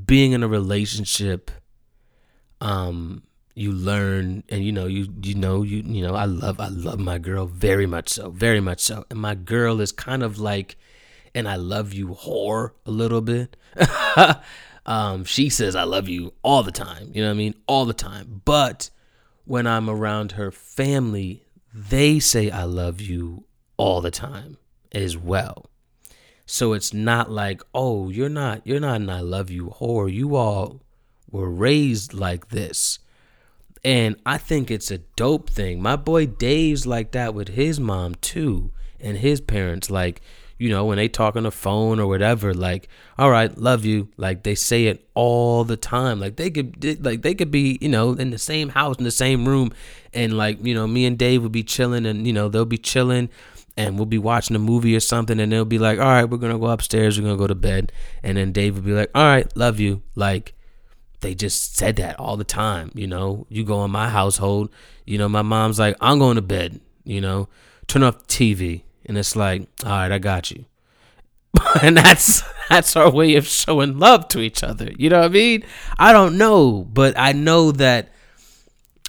being 0.06 0.32
in 0.32 0.42
a 0.42 0.48
relationship, 0.48 1.50
um, 2.60 3.22
you 3.54 3.72
learn 3.72 4.44
and 4.48 4.64
you 4.64 4.72
know 4.72 4.86
you 4.86 5.12
you 5.22 5.34
know 5.34 5.62
you 5.62 5.82
you 5.84 6.06
know 6.06 6.14
I 6.14 6.24
love 6.24 6.60
I 6.60 6.68
love 6.68 6.98
my 6.98 7.18
girl 7.18 7.46
very 7.46 7.84
much 7.84 8.08
so 8.08 8.30
very 8.30 8.60
much 8.60 8.80
so 8.80 9.04
and 9.10 9.18
my 9.18 9.34
girl 9.34 9.80
is 9.80 9.92
kind 9.92 10.22
of 10.22 10.38
like 10.38 10.76
and 11.34 11.48
I 11.48 11.56
love 11.56 11.92
you 11.92 12.08
whore 12.08 12.72
a 12.86 12.90
little 12.90 13.20
bit. 13.20 13.56
um, 14.86 15.24
she 15.24 15.48
says 15.48 15.76
I 15.76 15.84
love 15.84 16.08
you 16.08 16.32
all 16.42 16.62
the 16.62 16.72
time. 16.72 17.10
You 17.12 17.22
know 17.22 17.28
what 17.28 17.34
I 17.34 17.38
mean? 17.38 17.54
All 17.66 17.84
the 17.84 17.94
time. 17.94 18.42
But 18.44 18.90
when 19.44 19.66
I'm 19.66 19.88
around 19.88 20.32
her 20.32 20.50
family, 20.50 21.44
they 21.72 22.18
say 22.18 22.50
I 22.50 22.64
love 22.64 23.00
you 23.00 23.44
all 23.76 24.00
the 24.00 24.10
time 24.10 24.56
as 24.92 25.16
well. 25.16 25.66
So 26.46 26.72
it's 26.72 26.92
not 26.92 27.30
like, 27.30 27.62
oh, 27.72 28.08
you're 28.08 28.28
not 28.28 28.66
you're 28.66 28.80
not 28.80 29.00
an 29.00 29.10
I 29.10 29.20
love 29.20 29.50
you 29.50 29.74
whore. 29.78 30.12
You 30.12 30.34
all 30.34 30.82
were 31.30 31.48
raised 31.48 32.12
like 32.12 32.48
this. 32.48 32.98
And 33.84 34.16
I 34.26 34.36
think 34.36 34.70
it's 34.70 34.90
a 34.90 34.98
dope 34.98 35.48
thing. 35.48 35.80
My 35.80 35.96
boy 35.96 36.26
Dave's 36.26 36.86
like 36.86 37.12
that 37.12 37.34
with 37.34 37.48
his 37.48 37.80
mom 37.80 38.16
too, 38.16 38.72
and 38.98 39.16
his 39.16 39.40
parents. 39.40 39.90
Like, 39.90 40.20
you 40.58 40.68
know, 40.68 40.84
when 40.84 40.98
they 40.98 41.08
talk 41.08 41.36
on 41.36 41.44
the 41.44 41.50
phone 41.50 41.98
or 41.98 42.06
whatever, 42.06 42.52
like, 42.52 42.88
all 43.16 43.30
right, 43.30 43.56
love 43.56 43.84
you. 43.84 44.08
Like 44.18 44.42
they 44.42 44.54
say 44.54 44.86
it 44.86 45.08
all 45.14 45.64
the 45.64 45.76
time. 45.76 46.20
Like 46.20 46.36
they 46.36 46.50
could 46.50 47.04
like 47.04 47.22
they 47.22 47.34
could 47.34 47.50
be, 47.50 47.78
you 47.80 47.88
know, 47.88 48.12
in 48.12 48.30
the 48.30 48.38
same 48.38 48.70
house, 48.70 48.98
in 48.98 49.04
the 49.04 49.10
same 49.10 49.48
room, 49.48 49.72
and 50.12 50.36
like, 50.36 50.64
you 50.64 50.74
know, 50.74 50.86
me 50.86 51.06
and 51.06 51.18
Dave 51.18 51.42
would 51.42 51.52
be 51.52 51.62
chilling 51.62 52.06
and, 52.06 52.26
you 52.26 52.32
know, 52.32 52.48
they'll 52.48 52.64
be 52.64 52.78
chilling 52.78 53.28
and 53.76 53.96
we'll 53.96 54.06
be 54.06 54.18
watching 54.18 54.56
a 54.56 54.58
movie 54.58 54.96
or 54.96 55.00
something 55.00 55.38
and 55.40 55.52
they'll 55.52 55.64
be 55.64 55.78
like, 55.78 55.98
All 55.98 56.04
right, 56.04 56.24
we're 56.24 56.38
gonna 56.38 56.58
go 56.58 56.66
upstairs, 56.66 57.18
we're 57.18 57.24
gonna 57.24 57.38
go 57.38 57.46
to 57.46 57.54
bed. 57.54 57.92
And 58.22 58.36
then 58.36 58.52
Dave 58.52 58.74
would 58.74 58.84
be 58.84 58.92
like, 58.92 59.10
All 59.14 59.24
right, 59.24 59.54
love 59.56 59.80
you. 59.80 60.02
Like 60.14 60.54
they 61.20 61.34
just 61.34 61.76
said 61.76 61.96
that 61.96 62.18
all 62.18 62.36
the 62.36 62.44
time. 62.44 62.90
You 62.94 63.06
know, 63.06 63.46
you 63.48 63.64
go 63.64 63.84
in 63.84 63.90
my 63.90 64.08
household, 64.08 64.70
you 65.04 65.18
know, 65.18 65.28
my 65.28 65.42
mom's 65.42 65.78
like, 65.78 65.96
I'm 66.00 66.18
going 66.18 66.36
to 66.36 66.42
bed, 66.42 66.80
you 67.04 67.20
know, 67.20 67.48
turn 67.86 68.02
off 68.02 68.18
the 68.18 68.24
TV. 68.24 68.82
And 69.06 69.18
it's 69.18 69.36
like, 69.36 69.62
all 69.84 69.90
right, 69.90 70.12
I 70.12 70.18
got 70.18 70.50
you. 70.50 70.64
and 71.82 71.96
that's 71.96 72.42
that's 72.68 72.96
our 72.96 73.10
way 73.10 73.36
of 73.36 73.46
showing 73.46 73.98
love 73.98 74.28
to 74.28 74.40
each 74.40 74.62
other. 74.62 74.90
You 74.96 75.10
know 75.10 75.20
what 75.20 75.26
I 75.26 75.34
mean? 75.34 75.64
I 75.98 76.12
don't 76.12 76.38
know, 76.38 76.84
but 76.84 77.18
I 77.18 77.32
know 77.32 77.72
that 77.72 78.12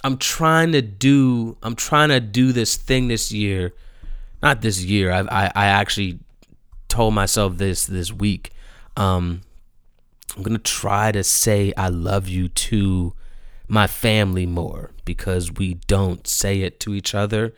I'm 0.04 0.18
trying 0.18 0.72
to 0.74 0.82
do 0.82 1.58
I'm 1.64 1.76
trying 1.76 2.10
to 2.10 2.20
do 2.20 2.52
this 2.52 2.78
thing 2.78 3.08
this 3.08 3.32
year. 3.32 3.74
Not 4.42 4.62
this 4.62 4.84
year. 4.84 5.12
I 5.12 5.20
I, 5.22 5.52
I 5.56 5.66
actually 5.68 6.20
told 6.88 7.14
myself 7.14 7.58
this 7.58 7.86
this 7.86 8.12
week. 8.12 8.52
Um 8.98 9.42
I'm 10.36 10.44
to 10.44 10.58
try 10.58 11.12
to 11.12 11.24
say 11.24 11.74
I 11.76 11.90
love 11.90 12.28
you 12.28 12.48
to 12.48 13.14
my 13.68 13.88
family 13.88 14.46
more 14.46 14.92
because 15.06 15.52
we 15.52 15.76
don't 15.88 16.28
say 16.28 16.62
it 16.62 16.80
to 16.82 16.94
each 16.94 17.14
other. 17.16 17.54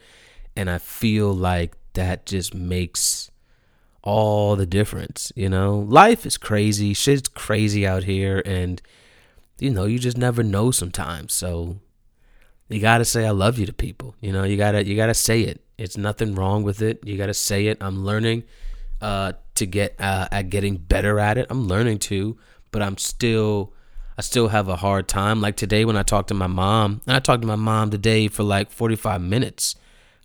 And 0.55 0.69
I 0.69 0.77
feel 0.77 1.33
like 1.33 1.75
that 1.93 2.25
just 2.25 2.53
makes 2.53 3.31
all 4.03 4.55
the 4.55 4.65
difference. 4.65 5.31
You 5.35 5.49
know, 5.49 5.79
life 5.79 6.25
is 6.25 6.37
crazy. 6.37 6.93
Shit's 6.93 7.29
crazy 7.29 7.87
out 7.87 8.03
here. 8.03 8.41
And, 8.45 8.81
you 9.59 9.69
know, 9.69 9.85
you 9.85 9.97
just 9.97 10.17
never 10.17 10.43
know 10.43 10.71
sometimes. 10.71 11.33
So 11.33 11.77
you 12.73 12.79
got 12.79 12.97
to 12.97 13.05
say 13.05 13.25
I 13.25 13.31
love 13.31 13.59
you 13.59 13.67
to 13.67 13.73
people. 13.73 14.15
You 14.19 14.31
know, 14.31 14.43
you 14.43 14.57
got 14.57 14.71
to 14.71 14.83
you 14.83 14.95
got 14.95 15.07
to 15.07 15.13
say 15.13 15.41
it. 15.41 15.63
It's 15.77 15.95
nothing 15.95 16.33
wrong 16.33 16.63
with 16.63 16.81
it. 16.81 17.05
You 17.05 17.17
got 17.17 17.27
to 17.27 17.33
say 17.33 17.67
it. 17.67 17.77
I'm 17.81 18.03
learning 18.03 18.43
uh, 18.99 19.33
to 19.55 19.65
get 19.65 19.95
uh, 19.99 20.27
at 20.31 20.49
getting 20.49 20.77
better 20.77 21.19
at 21.19 21.37
it. 21.37 21.47
I'm 21.49 21.67
learning 21.67 21.99
to, 21.99 22.37
but 22.71 22.81
I'm 22.81 22.97
still 22.97 23.73
I 24.17 24.21
still 24.21 24.47
have 24.47 24.69
a 24.69 24.75
hard 24.75 25.07
time. 25.07 25.39
Like 25.39 25.55
today 25.55 25.85
when 25.85 25.97
I 25.97 26.03
talked 26.03 26.29
to 26.29 26.33
my 26.33 26.47
mom, 26.47 27.01
and 27.05 27.15
I 27.15 27.19
talked 27.19 27.41
to 27.41 27.47
my 27.47 27.55
mom 27.55 27.91
today 27.91 28.27
for 28.27 28.43
like 28.43 28.71
45 28.71 29.21
minutes. 29.21 29.75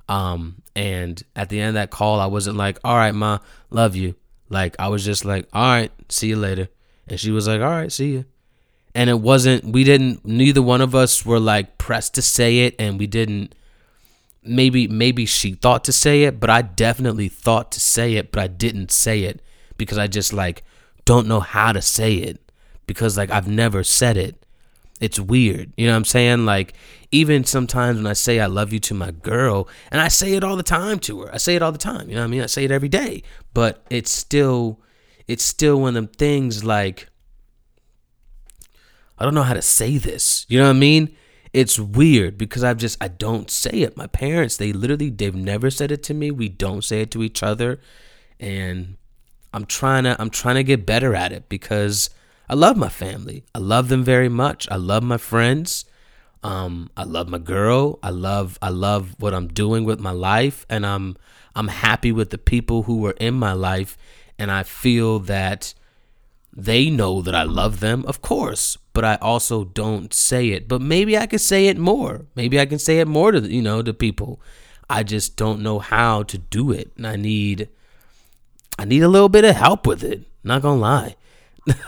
Um, 0.09 0.63
and 0.75 1.23
at 1.37 1.51
the 1.51 1.61
end 1.61 1.69
of 1.69 1.75
that 1.75 1.91
call, 1.91 2.19
I 2.19 2.27
wasn't 2.27 2.57
like, 2.57 2.79
"All 2.83 2.97
right, 2.97 3.15
ma, 3.15 3.41
love 3.69 3.95
you." 3.95 4.15
Like 4.49 4.75
I 4.79 4.89
was 4.89 5.05
just 5.05 5.27
like, 5.27 5.47
"All 5.53 5.67
right, 5.67 5.93
see 6.09 6.29
you 6.29 6.37
later," 6.37 6.69
and 7.07 7.21
she 7.21 7.31
was 7.31 7.47
like, 7.47 7.61
"All 7.61 7.69
right, 7.69 7.93
see 7.93 8.13
you." 8.13 8.25
And 8.99 9.09
it 9.09 9.21
wasn't. 9.21 9.65
We 9.65 9.85
didn't. 9.85 10.27
Neither 10.27 10.61
one 10.61 10.81
of 10.81 10.93
us 10.93 11.25
were 11.25 11.39
like 11.39 11.79
pressed 11.79 12.15
to 12.15 12.23
say 12.23 12.67
it, 12.67 12.75
and 12.81 12.99
we 12.99 13.07
didn't 13.07 13.55
maybe 14.49 14.89
maybe 14.89 15.27
she 15.27 15.53
thought 15.53 15.85
to 15.85 15.93
say 15.93 16.25
it, 16.25 16.41
but 16.41 16.51
I 16.51 16.63
definitely 16.63 17.29
thought 17.29 17.71
to 17.73 17.81
say 17.81 18.15
it, 18.15 18.33
but 18.33 18.41
I 18.41 18.47
didn't 18.47 18.91
say 18.91 19.23
it 19.23 19.43
because 19.77 19.99
I 19.99 20.07
just 20.07 20.33
like 20.33 20.65
don't 21.05 21.29
know 21.29 21.41
how 21.41 21.73
to 21.73 21.83
say 21.83 22.15
it 22.15 22.41
because 22.87 23.17
like 23.17 23.31
I've 23.31 23.49
never 23.49 23.85
said 23.85 24.17
it. 24.17 24.45
It's 25.01 25.21
weird. 25.21 25.73
You 25.77 25.87
know 25.87 25.93
what 25.93 25.99
I'm 25.99 26.05
saying? 26.05 26.45
Like 26.45 26.75
even 27.13 27.45
sometimes 27.45 27.99
when 27.99 28.07
I 28.07 28.15
say 28.15 28.41
I 28.41 28.47
love 28.47 28.73
you 28.73 28.81
to 28.81 28.95
my 28.95 29.11
girl, 29.11 29.69
and 29.93 30.01
I 30.01 30.09
say 30.09 30.33
it 30.33 30.43
all 30.43 30.57
the 30.57 30.63
time 30.63 30.99
to 31.01 31.21
her. 31.23 31.35
I 31.35 31.37
say 31.37 31.55
it 31.55 31.63
all 31.63 31.73
the 31.73 31.79
time. 31.79 32.09
You 32.09 32.17
know 32.17 32.23
what 32.23 32.29
I 32.29 32.31
mean? 32.31 32.43
I 32.43 32.47
say 32.47 32.65
it 32.65 32.71
every 32.71 32.89
day. 32.89 33.23
But 33.55 33.85
it's 33.91 34.11
still 34.11 34.81
it's 35.27 35.45
still 35.45 35.81
one 35.81 35.91
of 35.91 35.95
them 35.95 36.09
things 36.09 36.65
like 36.65 37.08
I 39.19 39.25
don't 39.25 39.35
know 39.35 39.43
how 39.43 39.55
to 39.55 39.63
say 39.63 39.99
this. 39.99 40.47
You 40.49 40.59
know 40.59 40.67
what 40.67 40.77
I 40.77 40.79
mean? 40.79 41.17
it's 41.53 41.79
weird 41.79 42.37
because 42.37 42.63
I've 42.63 42.77
just 42.77 43.03
I 43.03 43.09
don't 43.09 43.51
say 43.51 43.71
it. 43.71 43.97
My 43.97 44.07
parents, 44.07 44.57
they 44.57 44.73
literally 44.73 45.11
they've 45.11 45.35
never 45.35 45.71
said 45.71 45.91
it 45.91 46.03
to 46.05 46.15
me. 46.15 46.31
We 46.31 46.49
don't 46.49 46.85
say 46.85 47.03
it 47.03 47.11
to 47.13 47.23
each 47.23 47.43
other. 47.43 47.81
And 48.39 48.97
I'm 49.53 49.67
trying 49.67 50.05
to 50.05 50.17
I'm 50.21 50.31
trying 50.31 50.57
to 50.57 50.65
get 50.65 50.87
better 50.87 51.15
at 51.15 51.33
it 51.33 51.49
because 51.49 52.11
I 52.49 52.55
love 52.55 52.77
my 52.77 52.89
family. 52.89 53.45
I 53.55 53.59
love 53.59 53.89
them 53.89 54.05
very 54.05 54.29
much. 54.29 54.69
I 54.71 54.77
love 54.77 55.03
my 55.03 55.17
friends. 55.19 55.85
Um 56.43 56.91
I 56.97 57.05
love 57.05 57.29
my 57.29 57.39
girl. 57.39 57.99
I 58.03 58.11
love 58.11 58.59
I 58.61 58.69
love 58.69 59.17
what 59.19 59.35
I'm 59.35 59.49
doing 59.49 59.85
with 59.85 60.01
my 60.01 60.13
life 60.13 60.67
and 60.69 60.85
I'm 60.85 61.17
I'm 61.55 61.69
happy 61.69 62.13
with 62.13 62.31
the 62.31 62.39
people 62.39 62.85
who 62.85 63.05
are 63.07 63.17
in 63.19 63.35
my 63.35 63.53
life 63.53 63.97
and 64.39 64.51
I 64.51 64.63
feel 64.63 65.19
that 65.21 65.75
they 66.53 66.91
know 66.91 67.23
that 67.23 67.35
I 67.35 67.45
love 67.45 67.81
them, 67.81 68.05
of 68.07 68.21
course, 68.21 68.79
but 68.99 69.05
I 69.05 69.15
also 69.23 69.63
don't 69.63 70.13
say 70.13 70.49
it. 70.49 70.67
But 70.67 70.81
maybe 70.81 71.17
I 71.17 71.29
could 71.29 71.41
say 71.41 71.69
it 71.69 71.79
more. 71.79 72.27
Maybe 72.35 72.59
I 72.59 72.67
can 72.67 72.81
say 72.81 72.99
it 72.99 73.07
more 73.07 73.31
to 73.31 73.39
you 73.39 73.63
know 73.63 73.81
to 73.81 73.95
people. 73.95 74.41
I 74.91 75.05
just 75.05 75.37
don't 75.37 75.63
know 75.63 75.79
how 75.79 76.25
to 76.25 76.37
do 76.37 76.73
it, 76.73 76.91
and 76.97 77.07
I 77.07 77.15
need 77.15 77.69
I 78.77 78.85
need 78.85 79.05
a 79.05 79.09
little 79.09 79.29
bit 79.29 79.45
of 79.45 79.55
help 79.55 79.87
with 79.87 80.03
it. 80.03 80.25
Not 80.43 80.63
gonna 80.63 80.81
lie, 80.81 81.15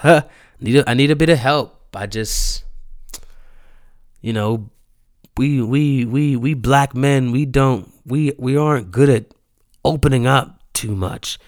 need 0.61 0.76
a, 0.76 0.88
I 0.88 0.94
need 0.94 1.11
a 1.11 1.16
bit 1.16 1.30
of 1.30 1.38
help. 1.38 1.82
I 1.96 2.06
just 2.06 2.62
you 4.20 4.32
know 4.32 4.70
we 5.36 5.61
we 5.61 6.04
we 6.04 6.36
we 6.36 6.54
black 6.54 6.94
men 6.94 7.32
we 7.32 7.44
don't 7.44 7.92
we 8.06 8.34
we 8.38 8.56
aren't 8.56 8.92
good 8.92 9.08
at 9.08 9.34
opening 9.84 10.28
up 10.28 10.62
too 10.74 10.94
much. 10.94 11.40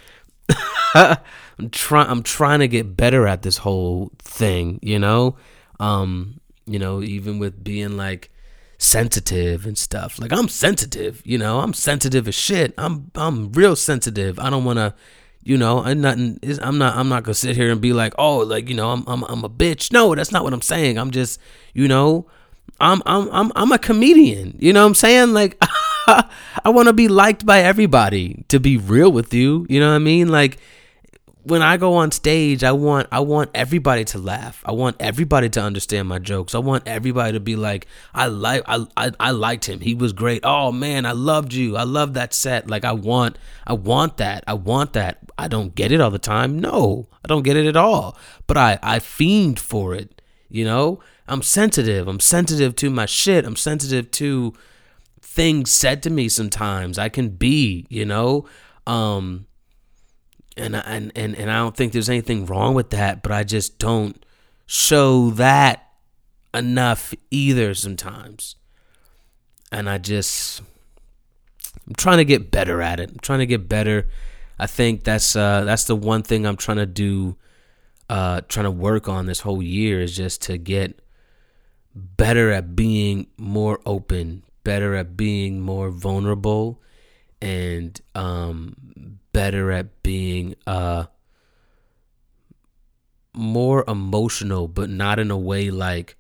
I'm 1.59 1.71
trying 1.71 2.09
I'm 2.09 2.23
trying 2.23 2.61
to 2.61 2.69
get 2.69 2.97
better 2.97 3.27
at 3.27 3.43
this 3.43 3.59
whole 3.59 4.13
thing, 4.19 4.79
you 4.83 4.99
know? 4.99 5.37
Um, 5.81 6.41
you 6.67 6.79
know, 6.79 7.03
even 7.03 7.39
with 7.39 7.63
being 7.63 7.97
like 7.97 8.31
sensitive 8.79 9.67
and 9.67 9.79
stuff. 9.79 10.19
Like 10.19 10.33
I'm 10.33 10.49
sensitive, 10.49 11.23
you 11.25 11.39
know, 11.39 11.61
I'm 11.61 11.73
sensitive 11.73 12.27
as 12.29 12.35
shit. 12.35 12.75
I'm 12.77 13.11
I'm 13.15 13.53
real 13.53 13.77
sensitive. 13.77 14.39
I 14.39 14.51
don't 14.51 14.65
want 14.65 14.79
to 14.79 14.95
you 15.45 15.59
know, 15.59 15.83
I'm 15.83 16.01
not 16.01 16.19
I'm 16.19 16.79
not 16.79 16.97
I'm 16.97 17.09
not 17.09 17.25
going 17.25 17.35
to 17.35 17.41
sit 17.41 17.57
here 17.57 17.73
and 17.73 17.81
be 17.81 17.93
like, 17.93 18.15
"Oh, 18.17 18.39
like, 18.39 18.69
you 18.69 18.77
know, 18.77 18.91
I'm 18.91 19.03
I'm 19.09 19.25
I'm 19.25 19.45
a 19.45 19.51
bitch." 19.51 19.93
No, 19.93 20.15
that's 20.15 20.31
not 20.31 20.45
what 20.45 20.53
I'm 20.53 20.63
saying. 20.63 20.99
I'm 20.99 21.11
just, 21.11 21.41
you 21.75 21.89
know, 21.89 22.27
I'm 22.81 23.03
I'm 23.07 23.29
I'm 23.33 23.53
I'm 23.57 23.73
a 23.73 23.79
comedian. 23.79 24.57
You 24.61 24.73
know 24.73 24.83
what 24.83 24.89
I'm 24.89 24.95
saying? 24.95 25.33
Like 25.33 25.57
I 26.07 26.29
want 26.67 26.89
to 26.89 26.93
be 26.93 27.09
liked 27.09 27.45
by 27.45 27.61
everybody 27.61 28.45
to 28.49 28.61
be 28.61 28.77
real 28.77 29.11
with 29.11 29.35
you. 29.35 29.67
You 29.69 29.81
know 29.81 29.89
what 29.91 29.97
I 29.97 30.01
mean? 30.01 30.29
Like 30.29 30.59
when 31.45 31.61
I 31.61 31.77
go 31.77 31.95
on 31.95 32.13
stage, 32.13 32.63
I 32.63 32.73
want 32.73 33.09
I 33.11 33.21
want 33.21 33.51
everybody 33.55 34.05
to 34.07 34.19
laugh. 34.19 34.63
I 34.65 34.73
want 34.73 34.97
everybody 35.01 35.49
to 35.51 35.61
understand 35.61 36.09
my 36.09 36.19
jokes. 36.19 36.55
I 36.55 36.59
want 36.59 36.87
everybody 36.87 37.33
to 37.33 37.41
be 37.41 37.57
like, 37.57 37.87
I 38.15 38.27
like 38.27 38.63
I, 38.67 38.87
I 38.97 39.11
I 39.19 39.31
liked 39.33 39.69
him. 39.69 39.81
He 39.81 39.95
was 39.95 40.13
great. 40.13 40.43
Oh 40.45 40.71
man, 40.71 41.05
I 41.05 41.13
loved 41.13 41.53
you. 41.53 41.77
I 41.77 41.83
love 41.83 42.15
that 42.15 42.33
set. 42.33 42.71
Like 42.71 42.85
I 42.85 42.93
want 42.93 43.39
I 43.67 43.73
want 43.73 44.19
that. 44.19 44.45
I 44.47 44.55
want 44.55 44.93
that. 44.93 45.19
I 45.37 45.49
don't 45.49 45.75
get 45.75 45.91
it 45.91 46.01
all 46.01 46.11
the 46.11 46.19
time. 46.19 46.59
No, 46.61 47.09
I 47.25 47.29
don't 47.29 47.43
get 47.43 47.57
it 47.57 47.67
at 47.67 47.77
all. 47.77 48.17
But 48.47 48.57
I 48.57 48.79
I 48.83 48.99
fiend 49.01 49.59
for 49.59 49.95
it. 49.95 50.23
You 50.49 50.65
know, 50.65 51.01
I'm 51.27 51.43
sensitive. 51.43 52.07
I'm 52.07 52.21
sensitive 52.21 52.77
to 52.77 52.91
my 52.91 53.07
shit. 53.07 53.45
I'm 53.45 53.57
sensitive 53.57 54.11
to 54.13 54.53
things 55.21 55.71
said 55.71 56.03
to 56.05 56.11
me 56.11 56.29
sometimes. 56.29 56.99
I 56.99 57.09
can 57.09 57.31
be, 57.31 57.87
you 57.89 58.05
know. 58.05 58.47
Um 58.87 59.47
and 60.57 60.77
and 60.77 61.13
and 61.17 61.35
and 61.37 61.51
I 61.51 61.57
don't 61.57 61.77
think 61.77 61.93
there's 61.93 62.09
anything 62.11 62.47
wrong 62.47 62.75
with 62.75 62.91
that, 62.91 63.23
but 63.23 63.33
I 63.33 63.45
just 63.45 63.79
don't 63.79 64.25
show 64.67 65.31
that 65.31 65.89
enough 66.55 67.15
either 67.31 67.75
sometimes. 67.75 68.57
And 69.71 69.89
I 69.89 69.99
just 69.99 70.61
I'm 71.87 71.95
trying 71.95 72.19
to 72.19 72.25
get 72.25 72.51
better 72.51 72.83
at 72.83 73.01
it. 73.01 73.11
I'm 73.11 73.19
trying 73.21 73.41
to 73.41 73.47
get 73.47 73.69
better. 73.69 74.09
I 74.59 74.67
think 74.67 75.05
that's 75.05 75.35
uh 75.35 75.65
that's 75.65 75.85
the 75.85 75.97
one 75.97 76.23
thing 76.23 76.47
I'm 76.47 76.57
trying 76.57 76.77
to 76.77 76.87
do 76.87 77.37
uh 78.11 78.43
trying 78.49 78.65
to 78.65 78.71
work 78.71 79.09
on 79.09 79.27
this 79.27 79.41
whole 79.41 79.63
year 79.63 80.01
is 80.01 80.15
just 80.15 80.43
to 80.43 80.59
get 80.59 81.01
better 81.95 82.51
at 82.51 82.77
being 82.77 83.27
more 83.37 83.81
open, 83.87 84.43
better 84.65 84.95
at 84.95 85.17
being 85.17 85.61
more 85.61 85.91
vulnerable 85.91 86.81
and 87.41 88.01
um 88.15 89.19
better 89.33 89.71
at 89.73 90.03
being 90.03 90.55
uh 90.67 91.07
more 93.35 93.85
emotional, 93.89 94.69
but 94.69 94.91
not 94.91 95.19
in 95.19 95.31
a 95.31 95.39
way 95.39 95.71
like, 95.71 96.17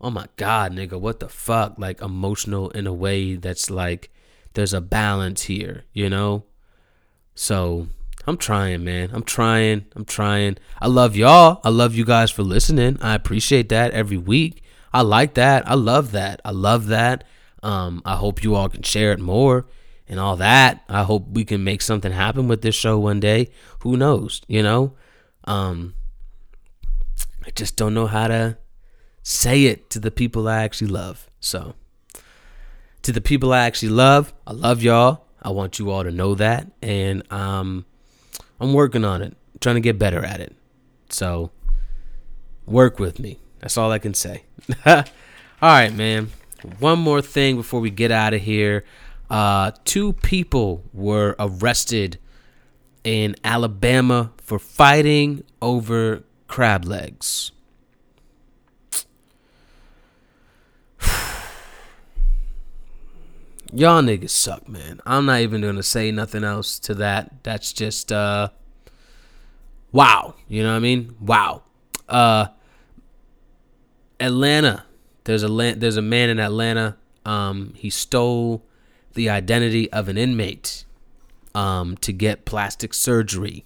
oh 0.00 0.10
my 0.10 0.26
god, 0.36 0.72
nigga, 0.72 0.98
what 0.98 1.20
the 1.20 1.28
fuck? 1.28 1.74
Like 1.78 2.00
emotional 2.00 2.70
in 2.70 2.86
a 2.86 2.92
way 2.92 3.36
that's 3.36 3.70
like 3.70 4.10
there's 4.54 4.72
a 4.72 4.80
balance 4.80 5.42
here, 5.42 5.84
you 5.92 6.08
know? 6.08 6.44
So 7.34 7.88
I'm 8.26 8.36
trying, 8.36 8.84
man. 8.84 9.10
I'm 9.12 9.24
trying. 9.24 9.86
I'm 9.94 10.04
trying. 10.04 10.56
I 10.80 10.86
love 10.86 11.16
y'all. 11.16 11.60
I 11.64 11.68
love 11.68 11.94
you 11.94 12.04
guys 12.04 12.30
for 12.30 12.42
listening. 12.42 12.98
I 13.02 13.14
appreciate 13.14 13.68
that 13.68 13.92
every 13.92 14.16
week. 14.16 14.62
I 14.92 15.02
like 15.02 15.34
that. 15.34 15.68
I 15.68 15.74
love 15.74 16.12
that. 16.12 16.40
I 16.44 16.52
love 16.52 16.86
that. 16.86 17.24
Um, 17.62 18.00
I 18.04 18.16
hope 18.16 18.42
you 18.42 18.54
all 18.54 18.68
can 18.68 18.82
share 18.82 19.12
it 19.12 19.20
more 19.20 19.66
and 20.08 20.20
all 20.20 20.36
that. 20.36 20.82
I 20.88 21.02
hope 21.02 21.28
we 21.28 21.44
can 21.44 21.64
make 21.64 21.82
something 21.82 22.12
happen 22.12 22.48
with 22.48 22.62
this 22.62 22.74
show 22.74 22.98
one 22.98 23.20
day. 23.20 23.50
Who 23.80 23.96
knows, 23.96 24.42
you 24.48 24.62
know? 24.62 24.92
Um 25.44 25.94
I 27.46 27.50
just 27.50 27.76
don't 27.76 27.94
know 27.94 28.06
how 28.06 28.28
to 28.28 28.56
say 29.22 29.64
it 29.64 29.90
to 29.90 29.98
the 29.98 30.10
people 30.10 30.48
I 30.48 30.62
actually 30.62 30.88
love. 30.88 31.28
So, 31.40 31.74
to 33.02 33.12
the 33.12 33.20
people 33.20 33.52
I 33.52 33.60
actually 33.66 33.90
love, 33.90 34.32
I 34.46 34.52
love 34.52 34.82
y'all. 34.82 35.26
I 35.42 35.50
want 35.50 35.78
you 35.78 35.90
all 35.90 36.04
to 36.04 36.10
know 36.10 36.34
that 36.36 36.70
and 36.80 37.22
um 37.32 37.84
I'm 38.60 38.72
working 38.72 39.04
on 39.04 39.22
it. 39.22 39.36
Trying 39.60 39.76
to 39.76 39.80
get 39.80 39.98
better 39.98 40.24
at 40.24 40.40
it. 40.40 40.54
So, 41.10 41.50
work 42.66 42.98
with 42.98 43.18
me. 43.18 43.38
That's 43.60 43.78
all 43.78 43.90
I 43.90 43.98
can 43.98 44.14
say. 44.14 44.44
all 44.86 45.04
right, 45.62 45.92
man. 45.92 46.30
One 46.78 46.98
more 46.98 47.22
thing 47.22 47.56
before 47.56 47.80
we 47.80 47.90
get 47.90 48.10
out 48.10 48.34
of 48.34 48.42
here. 48.42 48.84
Uh, 49.34 49.72
two 49.84 50.12
people 50.12 50.84
were 50.92 51.34
arrested 51.40 52.20
in 53.02 53.34
Alabama 53.42 54.30
for 54.40 54.60
fighting 54.60 55.42
over 55.60 56.22
crab 56.46 56.84
legs. 56.84 57.50
Y'all 63.72 64.00
niggas 64.02 64.30
suck, 64.30 64.68
man. 64.68 65.00
I'm 65.04 65.26
not 65.26 65.40
even 65.40 65.62
gonna 65.62 65.82
say 65.82 66.12
nothing 66.12 66.44
else 66.44 66.78
to 66.78 66.94
that. 66.94 67.42
That's 67.42 67.72
just 67.72 68.12
uh 68.12 68.50
wow. 69.90 70.36
You 70.46 70.62
know 70.62 70.70
what 70.70 70.76
I 70.76 70.78
mean? 70.78 71.16
Wow. 71.20 71.64
Uh, 72.08 72.46
Atlanta. 74.20 74.84
There's 75.24 75.42
a 75.42 75.48
there's 75.48 75.96
a 75.96 76.02
man 76.02 76.30
in 76.30 76.38
Atlanta. 76.38 76.96
Um, 77.26 77.72
he 77.74 77.90
stole 77.90 78.64
the 79.14 79.30
identity 79.30 79.90
of 79.92 80.08
an 80.08 80.18
inmate 80.18 80.84
um, 81.54 81.96
to 81.98 82.12
get 82.12 82.44
plastic 82.44 82.92
surgery. 82.92 83.64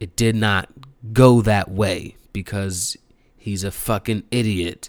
It 0.00 0.16
did 0.16 0.34
not 0.34 0.68
go 1.12 1.42
that 1.42 1.70
way 1.70 2.16
because 2.32 2.96
he's 3.36 3.64
a 3.64 3.70
fucking 3.70 4.24
idiot. 4.30 4.88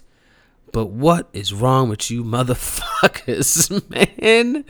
But 0.72 0.86
what 0.86 1.28
is 1.32 1.54
wrong 1.54 1.88
with 1.88 2.10
you 2.10 2.24
motherfuckers, 2.24 3.70
man? 4.34 4.64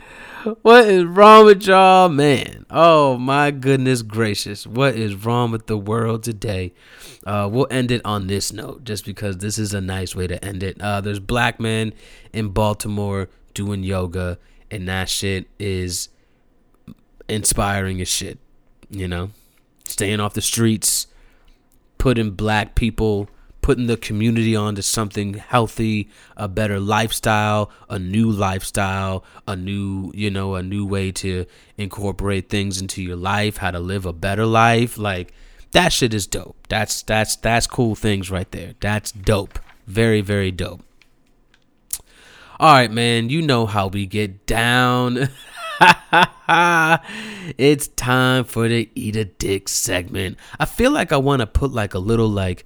What 0.61 0.87
is 0.87 1.05
wrong 1.05 1.47
with 1.47 1.63
y'all, 1.67 2.11
man? 2.11 2.67
Oh 2.69 3.17
my 3.17 3.51
goodness 3.51 4.03
gracious. 4.03 4.67
What 4.67 4.97
is 4.97 5.15
wrong 5.15 5.51
with 5.51 5.67
the 5.67 5.79
world 5.79 6.23
today? 6.23 6.75
Uh, 7.27 7.49
we'll 7.51 7.67
end 7.71 7.91
it 7.91 8.03
on 8.05 8.27
this 8.27 8.53
note 8.53 8.85
just 8.85 9.07
because 9.07 9.39
this 9.39 9.57
is 9.57 9.73
a 9.73 9.81
nice 9.81 10.15
way 10.15 10.27
to 10.27 10.45
end 10.45 10.63
it. 10.63 10.79
Uh, 10.79 11.01
there's 11.01 11.21
black 11.21 11.59
men 11.59 11.95
in 12.35 12.49
Baltimore 12.49 13.31
doing 13.55 13.83
yoga, 13.83 14.39
and 14.75 14.89
that 14.89 15.09
shit 15.09 15.47
is 15.59 16.09
inspiring 17.29 18.01
as 18.01 18.09
shit. 18.09 18.39
You 18.91 19.09
know, 19.09 19.31
staying 19.85 20.21
off 20.21 20.35
the 20.35 20.43
streets, 20.43 21.07
putting 21.99 22.33
black 22.33 22.75
people 22.75 23.29
putting 23.65 23.87
the 23.87 23.97
community 23.97 24.55
onto 24.55 24.83
something 24.83 25.33
healthy, 25.33 26.07
a 26.37 26.47
better 26.47 26.79
lifestyle, 26.79 27.71
a 27.89 27.99
new 27.99 28.31
lifestyle, 28.31 29.25
a 29.49 29.57
new, 29.57 30.13
you 30.15 30.31
know, 30.31 30.55
a 30.55 30.63
new 30.63 30.85
way 30.85 31.11
to 31.11 31.47
incorporate 31.79 32.51
things 32.51 32.79
into 32.79 33.03
your 33.03 33.17
life, 33.17 33.57
how 33.57 33.71
to 33.71 33.79
live 33.81 34.05
a 34.05 34.13
better 34.13 34.45
life. 34.45 34.99
Like 34.99 35.33
that 35.73 35.95
shit 35.95 36.13
is 36.13 36.27
dope. 36.27 36.59
That's 36.69 37.03
that's 37.05 37.37
that's 37.37 37.67
cool 37.67 37.95
things 37.95 38.31
right 38.31 38.51
there. 38.53 38.75
That's 38.81 39.11
dope. 39.11 39.59
Very 39.87 40.21
very 40.21 40.51
dope. 40.51 40.83
All 42.61 42.73
right, 42.73 42.91
man, 42.91 43.31
you 43.31 43.43
know 43.43 43.67
how 43.67 43.89
we 43.89 44.07
get 44.07 44.47
down. 44.47 45.29
it's 47.59 47.89
time 47.89 48.45
for 48.45 48.69
the 48.69 48.89
eat 48.95 49.17
a 49.17 49.25
dick 49.25 49.69
segment. 49.69 50.39
I 50.61 50.65
feel 50.65 50.93
like 50.93 51.11
I 51.11 51.17
want 51.17 51.41
to 51.41 51.49
put 51.49 51.73
like 51.73 51.95
a 51.95 51.99
little 51.99 52.29
like 52.29 52.65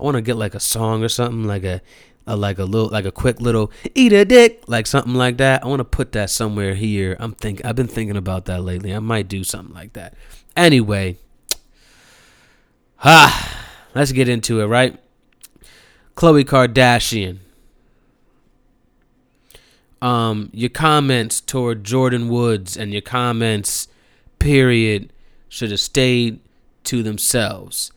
I 0.00 0.02
want 0.02 0.16
to 0.16 0.20
get 0.22 0.34
like 0.34 0.56
a 0.56 0.60
song 0.60 1.04
or 1.04 1.08
something 1.08 1.44
like 1.44 1.62
a, 1.62 1.80
a 2.26 2.34
like 2.34 2.58
a 2.58 2.64
little 2.64 2.88
like 2.88 3.04
a 3.04 3.12
quick 3.12 3.40
little 3.40 3.70
eat 3.94 4.12
a 4.12 4.24
dick 4.24 4.64
like 4.66 4.88
something 4.88 5.14
like 5.14 5.36
that. 5.36 5.62
I 5.62 5.68
want 5.68 5.78
to 5.78 5.84
put 5.84 6.10
that 6.12 6.28
somewhere 6.28 6.74
here. 6.74 7.16
I'm 7.20 7.32
think 7.32 7.64
I've 7.64 7.76
been 7.76 7.86
thinking 7.86 8.16
about 8.16 8.46
that 8.46 8.62
lately. 8.64 8.92
I 8.92 8.98
might 8.98 9.28
do 9.28 9.44
something 9.44 9.74
like 9.74 9.92
that. 9.92 10.14
Anyway, 10.56 11.18
ah, 13.04 13.66
let's 13.94 14.10
get 14.10 14.28
into 14.28 14.60
it, 14.60 14.66
right? 14.66 14.98
Khloe 16.16 16.44
Kardashian. 16.44 17.38
Um, 20.02 20.50
your 20.52 20.70
comments 20.70 21.40
toward 21.40 21.84
Jordyn 21.84 22.28
Woods 22.28 22.76
and 22.76 22.92
your 22.92 23.02
comments, 23.02 23.88
period, 24.38 25.12
should 25.48 25.70
have 25.70 25.80
stayed 25.80 26.40
to 26.84 27.02
themselves. 27.02 27.92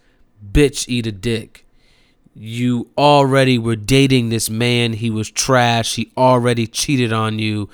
Bitch, 0.51 0.85
eat 0.89 1.07
a 1.07 1.11
dick 1.11 1.63
you 2.35 2.89
already 2.97 3.57
were 3.57 3.75
dating 3.75 4.29
this 4.29 4.49
man. 4.49 4.93
He 4.93 5.09
was 5.09 5.29
trash. 5.29 5.95
He 5.95 6.11
already 6.17 6.67
cheated 6.67 7.13
on 7.13 7.39
you. 7.39 7.69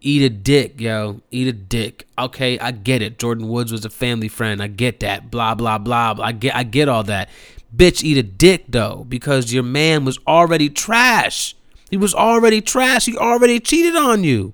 Eat 0.00 0.22
a 0.22 0.30
dick, 0.30 0.80
yo. 0.80 1.20
Eat 1.30 1.48
a 1.48 1.52
dick. 1.52 2.06
Okay, 2.18 2.58
I 2.58 2.70
get 2.70 3.02
it. 3.02 3.18
Jordyn 3.18 3.46
Woods 3.46 3.72
was 3.72 3.84
a 3.84 3.90
family 3.90 4.28
friend. 4.28 4.62
I 4.62 4.66
get 4.66 5.00
that. 5.00 5.30
Blah 5.30 5.54
blah 5.54 5.78
blah. 5.78 6.16
I 6.20 6.32
get 6.32 6.54
I 6.54 6.62
get 6.62 6.88
all 6.88 7.04
that. 7.04 7.30
Bitch, 7.74 8.02
eat 8.02 8.18
a 8.18 8.22
dick 8.22 8.66
though, 8.68 9.04
because 9.08 9.52
your 9.52 9.62
man 9.62 10.04
was 10.04 10.18
already 10.26 10.68
trash. 10.68 11.56
He 11.94 11.96
was 11.96 12.12
already 12.12 12.60
trash. 12.60 13.06
He 13.06 13.16
already 13.16 13.60
cheated 13.60 13.94
on 13.94 14.24
you. 14.24 14.52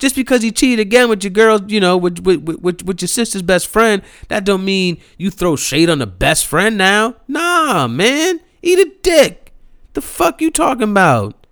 Just 0.00 0.16
because 0.16 0.42
he 0.42 0.50
cheated 0.50 0.80
again 0.80 1.08
with 1.08 1.22
your 1.22 1.30
girl, 1.30 1.62
you 1.70 1.78
know, 1.78 1.96
with, 1.96 2.18
with, 2.26 2.42
with, 2.42 2.82
with 2.82 3.00
your 3.00 3.06
sister's 3.06 3.42
best 3.42 3.68
friend, 3.68 4.02
that 4.26 4.42
don't 4.42 4.64
mean 4.64 5.00
you 5.16 5.30
throw 5.30 5.54
shade 5.54 5.88
on 5.88 6.00
the 6.00 6.08
best 6.08 6.44
friend 6.44 6.76
now. 6.76 7.14
Nah, 7.28 7.86
man. 7.86 8.40
Eat 8.62 8.80
a 8.80 8.90
dick. 9.00 9.52
The 9.92 10.00
fuck 10.00 10.40
you 10.40 10.50
talking 10.50 10.90
about? 10.90 11.46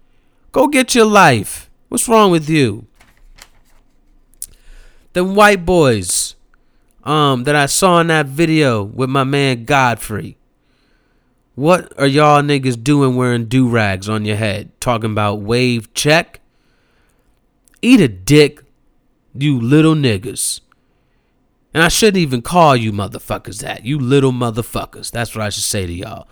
Go 0.50 0.66
get 0.66 0.96
your 0.96 1.06
life. 1.06 1.70
What's 1.86 2.08
wrong 2.08 2.32
with 2.32 2.50
you? 2.50 2.88
Them 5.12 5.36
white 5.36 5.64
boys 5.64 6.34
um 7.04 7.44
that 7.44 7.54
I 7.54 7.66
saw 7.66 8.00
in 8.00 8.08
that 8.08 8.26
video 8.26 8.82
with 8.82 9.10
my 9.10 9.22
man 9.22 9.64
Godfrey. 9.64 10.35
What 11.56 11.98
are 11.98 12.06
y'all 12.06 12.42
niggas 12.42 12.84
doing 12.84 13.16
wearing 13.16 13.46
do 13.46 13.66
rags 13.66 14.10
on 14.10 14.26
your 14.26 14.36
head? 14.36 14.78
Talking 14.78 15.12
about 15.12 15.40
wave 15.40 15.92
check? 15.94 16.40
Eat 17.80 17.98
a 17.98 18.08
dick, 18.08 18.62
you 19.34 19.58
little 19.58 19.94
niggas. 19.94 20.60
And 21.72 21.82
I 21.82 21.88
shouldn't 21.88 22.18
even 22.18 22.42
call 22.42 22.76
you 22.76 22.92
motherfuckers 22.92 23.62
that. 23.62 23.86
You 23.86 23.98
little 23.98 24.32
motherfuckers. 24.32 25.10
That's 25.10 25.34
what 25.34 25.46
I 25.46 25.48
should 25.48 25.64
say 25.64 25.86
to 25.86 25.92
y'all. 25.94 26.28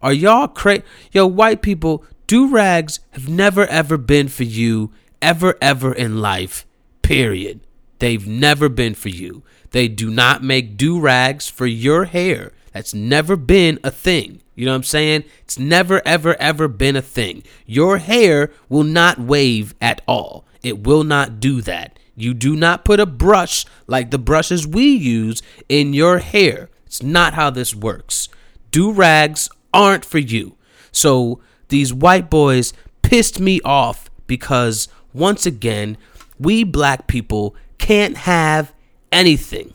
Are 0.00 0.12
y'all 0.12 0.46
crazy? 0.46 0.84
Yo, 1.10 1.26
white 1.26 1.60
people, 1.60 2.04
do 2.28 2.48
rags 2.48 3.00
have 3.10 3.28
never 3.28 3.66
ever 3.66 3.96
been 3.96 4.28
for 4.28 4.44
you, 4.44 4.92
ever, 5.20 5.56
ever 5.60 5.92
in 5.92 6.20
life. 6.20 6.64
Period. 7.02 7.58
They've 7.98 8.28
never 8.28 8.68
been 8.68 8.94
for 8.94 9.08
you. 9.08 9.42
They 9.72 9.88
do 9.88 10.08
not 10.08 10.44
make 10.44 10.76
do 10.76 11.00
rags 11.00 11.48
for 11.48 11.66
your 11.66 12.04
hair. 12.04 12.52
That's 12.72 12.94
never 12.94 13.34
been 13.34 13.80
a 13.82 13.90
thing. 13.90 14.40
You 14.58 14.64
know 14.64 14.72
what 14.72 14.78
I'm 14.78 14.82
saying? 14.82 15.22
It's 15.42 15.56
never, 15.56 16.02
ever, 16.04 16.34
ever 16.40 16.66
been 16.66 16.96
a 16.96 17.00
thing. 17.00 17.44
Your 17.64 17.98
hair 17.98 18.50
will 18.68 18.82
not 18.82 19.20
wave 19.20 19.72
at 19.80 20.02
all. 20.08 20.44
It 20.64 20.82
will 20.82 21.04
not 21.04 21.38
do 21.38 21.62
that. 21.62 21.96
You 22.16 22.34
do 22.34 22.56
not 22.56 22.84
put 22.84 22.98
a 22.98 23.06
brush 23.06 23.66
like 23.86 24.10
the 24.10 24.18
brushes 24.18 24.66
we 24.66 24.86
use 24.86 25.42
in 25.68 25.94
your 25.94 26.18
hair. 26.18 26.70
It's 26.86 27.04
not 27.04 27.34
how 27.34 27.50
this 27.50 27.72
works. 27.72 28.28
Do 28.72 28.90
rags 28.90 29.48
aren't 29.72 30.04
for 30.04 30.18
you. 30.18 30.56
So 30.90 31.40
these 31.68 31.94
white 31.94 32.28
boys 32.28 32.72
pissed 33.02 33.38
me 33.38 33.60
off 33.60 34.10
because 34.26 34.88
once 35.12 35.46
again, 35.46 35.96
we 36.36 36.64
black 36.64 37.06
people 37.06 37.54
can't 37.78 38.16
have 38.16 38.72
anything. 39.12 39.72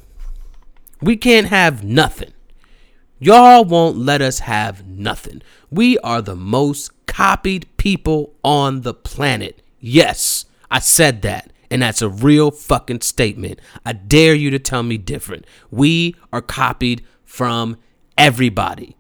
We 1.01 1.15
can't 1.15 1.47
have 1.47 1.85
nothing. 1.85 2.32
Y'all 3.24 3.64
won't 3.64 3.98
let 3.98 4.22
us 4.22 4.40
have 4.40 4.86
nothing. 4.86 5.41
We 5.72 5.98
are 6.00 6.22
the 6.22 6.36
most 6.36 6.91
copied 7.06 7.68
people 7.78 8.34
on 8.44 8.82
the 8.82 8.94
planet. 8.94 9.62
Yes. 9.80 10.45
I 10.70 10.80
said 10.80 11.22
that. 11.22 11.54
And 11.72 11.82
that's 11.82 12.02
a 12.02 12.10
real 12.10 12.52
fucking 12.52 13.00
statement. 13.00 13.62
I 13.86 13.94
dare 13.94 14.36
you 14.36 14.50
to 14.50 14.60
tell 14.60 14.84
me 14.84 14.98
different. 14.98 15.45
We 15.72 16.18
are 16.34 16.41
copied 16.41 17.06
from 17.24 17.78
everybody. 18.18 18.98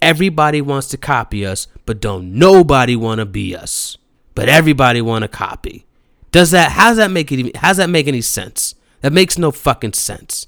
Everybody 0.00 0.60
wants 0.60 0.86
to 0.88 0.96
copy 0.96 1.44
us, 1.44 1.66
but 1.86 2.00
don't 2.00 2.32
nobody 2.32 2.94
want 2.94 3.18
to 3.18 3.26
be 3.26 3.56
us. 3.56 3.98
But 4.36 4.48
everybody 4.48 5.02
want 5.02 5.22
to 5.22 5.28
copy. 5.28 5.86
Does 6.30 6.52
that 6.52 6.70
how 6.70 6.90
does 6.90 6.98
that 6.98 7.10
make 7.10 7.32
it 7.32 7.56
how 7.56 7.68
does 7.68 7.78
that 7.78 7.90
make 7.90 8.06
any 8.06 8.20
sense? 8.20 8.76
That 9.00 9.12
makes 9.12 9.36
no 9.36 9.50
fucking 9.50 9.94
sense. 9.94 10.46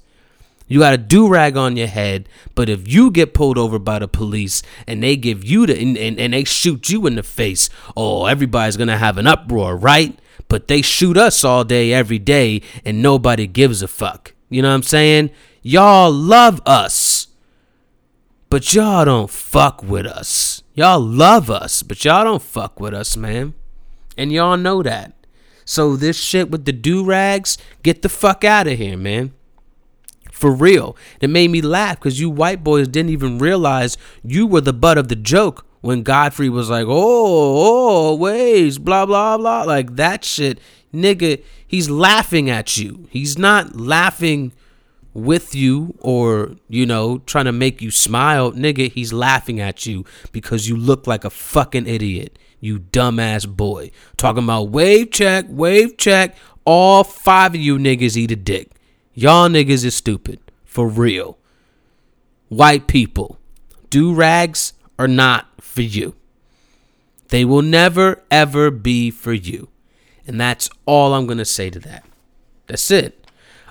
You 0.73 0.79
got 0.79 0.93
a 0.93 0.97
do 0.97 1.27
rag 1.27 1.55
on 1.55 1.77
your 1.77 1.87
head, 1.87 2.27
but 2.55 2.67
if 2.67 2.87
you 2.87 3.11
get 3.11 3.33
pulled 3.33 3.57
over 3.57 3.77
by 3.79 3.99
the 3.99 4.07
police 4.07 4.63
and 4.87 5.03
they 5.03 5.15
give 5.15 5.43
you 5.43 5.65
the 5.65 5.79
and, 5.79 5.97
and, 5.97 6.19
and 6.19 6.33
they 6.33 6.43
shoot 6.43 6.89
you 6.89 7.05
in 7.07 7.15
the 7.15 7.23
face, 7.23 7.69
oh, 7.95 8.25
everybody's 8.25 8.77
gonna 8.77 8.97
have 8.97 9.17
an 9.17 9.27
uproar, 9.27 9.75
right? 9.77 10.19
but 10.53 10.67
they 10.67 10.83
shoot 10.83 11.17
us 11.17 11.43
all 11.43 11.63
day, 11.63 11.91
every 11.91 12.19
day, 12.19 12.61
and 12.85 13.01
nobody 13.01 13.47
gives 13.47 13.81
a 13.81 13.87
fuck. 13.87 14.35
You 14.49 14.61
know 14.61 14.69
what 14.69 14.75
I'm 14.75 14.83
saying? 14.83 15.31
Y'all 15.63 16.11
love 16.11 16.61
us, 16.63 17.27
but 18.49 18.71
y'all 18.71 19.03
don't 19.03 19.31
fuck 19.31 19.81
with 19.81 20.05
us. 20.05 20.61
Y'all 20.75 20.99
love 20.99 21.49
us, 21.49 21.81
but 21.81 22.05
y'all 22.05 22.23
don't 22.23 22.41
fuck 22.41 22.79
with 22.79 22.93
us, 22.93 23.17
man. 23.17 23.55
And 24.15 24.31
y'all 24.31 24.57
know 24.57 24.83
that. 24.83 25.13
So 25.65 25.95
this 25.95 26.19
shit 26.19 26.51
with 26.51 26.65
the 26.65 26.71
do 26.71 27.03
rags, 27.03 27.57
get 27.81 28.03
the 28.03 28.09
fuck 28.09 28.43
out 28.43 28.67
of 28.67 28.77
here, 28.77 28.95
man. 28.95 29.33
For 30.33 30.51
real. 30.51 30.97
It 31.21 31.29
made 31.29 31.51
me 31.51 31.61
laugh 31.61 31.99
because 31.99 32.19
you 32.19 32.29
white 32.29 32.63
boys 32.63 32.87
didn't 32.87 33.11
even 33.11 33.37
realize 33.37 33.97
you 34.23 34.45
were 34.45 34.61
the 34.61 34.73
butt 34.73 34.97
of 34.97 35.07
the 35.07 35.15
joke 35.15 35.65
when 35.81 36.01
Godfrey 36.01 36.49
was 36.49 36.69
like, 36.69 36.85
oh, 36.87 38.09
oh, 38.11 38.15
ways, 38.15 38.79
blah, 38.79 39.05
blah, 39.05 39.37
blah. 39.37 39.63
Like 39.63 39.95
that 39.95 40.25
shit, 40.25 40.59
nigga, 40.93 41.41
he's 41.65 41.89
laughing 41.89 42.49
at 42.49 42.75
you. 42.77 43.07
He's 43.11 43.37
not 43.37 43.75
laughing 43.75 44.53
with 45.13 45.53
you 45.53 45.95
or, 45.99 46.55
you 46.67 46.85
know, 46.87 47.19
trying 47.19 47.45
to 47.45 47.51
make 47.51 47.81
you 47.81 47.91
smile. 47.91 48.51
Nigga, 48.53 48.91
he's 48.91 49.13
laughing 49.13 49.61
at 49.61 49.85
you 49.85 50.03
because 50.31 50.67
you 50.67 50.75
look 50.75 51.05
like 51.05 51.23
a 51.23 51.29
fucking 51.29 51.85
idiot. 51.85 52.39
You 52.59 52.79
dumbass 52.79 53.47
boy. 53.47 53.91
Talking 54.17 54.45
about 54.45 54.69
wave 54.69 55.11
check, 55.11 55.45
wave 55.47 55.95
check. 55.97 56.35
All 56.65 57.03
five 57.03 57.53
of 57.53 57.61
you 57.61 57.77
niggas 57.77 58.17
eat 58.17 58.31
a 58.31 58.35
dick. 58.35 58.71
Y'all 59.13 59.49
niggas 59.49 59.85
is 59.85 59.95
stupid. 59.95 60.39
For 60.65 60.87
real. 60.87 61.37
White 62.49 62.87
people 62.87 63.37
do 63.89 64.13
rags 64.13 64.73
are 64.97 65.07
not 65.07 65.61
for 65.61 65.83
you. 65.83 66.15
They 67.29 67.45
will 67.45 67.61
never, 67.61 68.23
ever 68.31 68.71
be 68.71 69.11
for 69.11 69.33
you. 69.33 69.69
And 70.25 70.41
that's 70.41 70.69
all 70.87 71.13
I'm 71.13 71.27
going 71.27 71.37
to 71.37 71.45
say 71.45 71.69
to 71.69 71.79
that. 71.79 72.05
That's 72.65 72.89
it. 72.89 73.27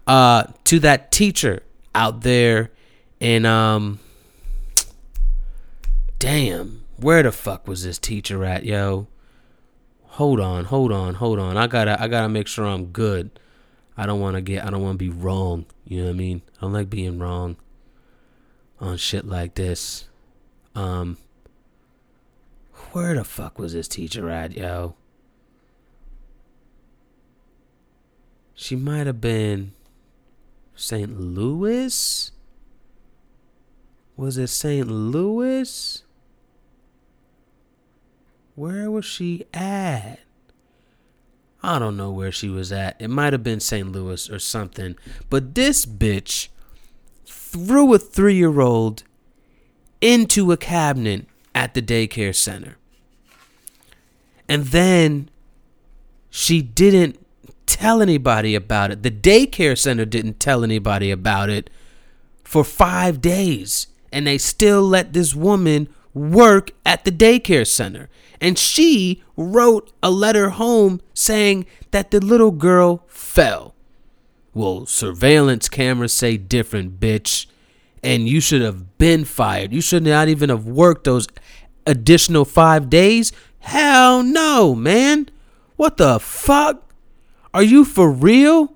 Uh, 0.06 0.44
to 0.64 0.78
that 0.78 1.10
teacher 1.10 1.62
out 1.93 2.20
there 2.20 2.70
in, 3.19 3.44
um, 3.47 3.98
damn, 6.20 6.85
where 6.97 7.24
the 7.24 7.32
fuck 7.32 7.66
was 7.66 7.82
this 7.85 7.98
teacher 7.98 8.44
at, 8.44 8.64
yo? 8.64 9.09
Hold 10.06 10.39
on, 10.39 10.66
hold 10.66 10.93
on, 10.93 11.14
hold 11.14 11.39
on. 11.40 11.56
I 11.56 11.66
gotta, 11.66 12.01
I 12.01 12.06
gotta 12.06 12.28
make 12.28 12.47
sure 12.47 12.66
I'm 12.66 12.86
good. 12.86 13.31
I 13.97 14.06
don't 14.06 14.20
want 14.20 14.36
to 14.36 14.43
get, 14.43 14.64
I 14.64 14.70
don't 14.70 14.82
want 14.82 14.98
to 14.98 15.05
be 15.05 15.10
wrong. 15.10 15.66
You 15.85 15.98
know 15.98 16.05
what 16.05 16.10
I 16.10 16.14
mean? 16.14 16.43
I 16.56 16.60
don't 16.62 16.73
like 16.73 16.90
being 16.90 17.19
wrong 17.19 17.56
on 18.81 18.97
shit 18.97 19.27
like 19.27 19.55
this. 19.55 20.09
Um, 20.74 21.19
where 22.93 23.14
the 23.14 23.24
fuck 23.24 23.59
was 23.59 23.73
this 23.73 23.89
teacher 23.89 24.28
at, 24.31 24.56
yo? 24.56 24.94
She 28.55 28.77
might 28.77 29.06
have 29.06 29.20
been 29.20 29.73
St. 30.74 31.19
Louis? 31.19 32.32
Was 34.16 34.39
it 34.39 34.48
St. 34.48 34.89
Louis? 34.89 36.05
Where 38.55 38.90
was 38.90 39.05
she 39.05 39.47
at? 39.55 40.20
I 41.62 41.78
don't 41.78 41.97
know 41.97 42.10
where 42.10 42.32
she 42.32 42.48
was 42.48 42.72
at. 42.72 42.97
It 43.01 43.09
might 43.09 43.32
have 43.32 43.44
been 43.44 43.60
St. 43.60 43.90
Louis 43.90 44.28
or 44.28 44.39
something. 44.39 44.97
But 45.30 45.55
this 45.55 45.86
bitch 45.86 46.48
threw 47.24 47.94
a 47.94 47.98
three 47.98 48.34
year 48.34 48.60
old 48.60 49.05
into 50.01 50.51
a 50.51 50.56
cabinet 50.56 51.26
at 51.55 51.74
the 51.74 51.82
daycare 51.82 52.34
center. 52.34 52.76
And 54.48 54.66
then 54.66 55.30
she 56.30 56.62
didn't 56.62 57.24
tell 57.66 58.02
anybody 58.02 58.55
about 58.55 58.90
it. 58.90 59.02
The 59.02 59.10
daycare 59.10 59.78
center 59.78 60.05
didn't 60.05 60.40
tell 60.40 60.64
anybody 60.64 61.10
about 61.10 61.48
it 61.48 61.70
for 62.43 62.64
five 62.64 63.20
days. 63.20 63.86
And 64.12 64.26
they 64.26 64.39
still 64.39 64.82
let 64.82 65.12
this 65.12 65.34
woman 65.34 65.89
work 66.12 66.72
at 66.84 67.05
the 67.05 67.12
daycare 67.12 67.66
center. 67.66 68.09
And 68.43 68.59
she 68.59 69.23
wrote 69.36 69.93
a 70.02 70.10
letter 70.10 70.51
home 70.51 71.01
saying 71.14 71.64
that 71.93 72.10
the 72.10 72.19
little 72.19 72.51
girl 72.51 73.05
fell. 73.06 73.77
Well, 74.52 74.85
surveillance 74.85 75.69
cameras 75.69 76.12
say 76.12 76.36
different, 76.36 76.98
bitch. 76.98 77.47
And 78.02 78.28
you 78.28 78.40
should 78.40 78.60
have 78.60 78.98
been 78.98 79.24
fired. 79.24 79.73
You 79.73 79.81
should 79.81 80.02
not 80.02 80.27
even 80.27 80.48
have 80.51 80.66
worked 80.66 81.05
those 81.05 81.28
additional 81.86 82.44
five 82.44 82.90
days. 82.90 83.32
Hell 83.60 84.24
no, 84.24 84.74
man. 84.74 85.28
What 85.77 85.97
the 85.97 86.19
fuck? 86.19 86.93
Are 87.55 87.62
you 87.62 87.85
for 87.85 88.10
real? 88.10 88.74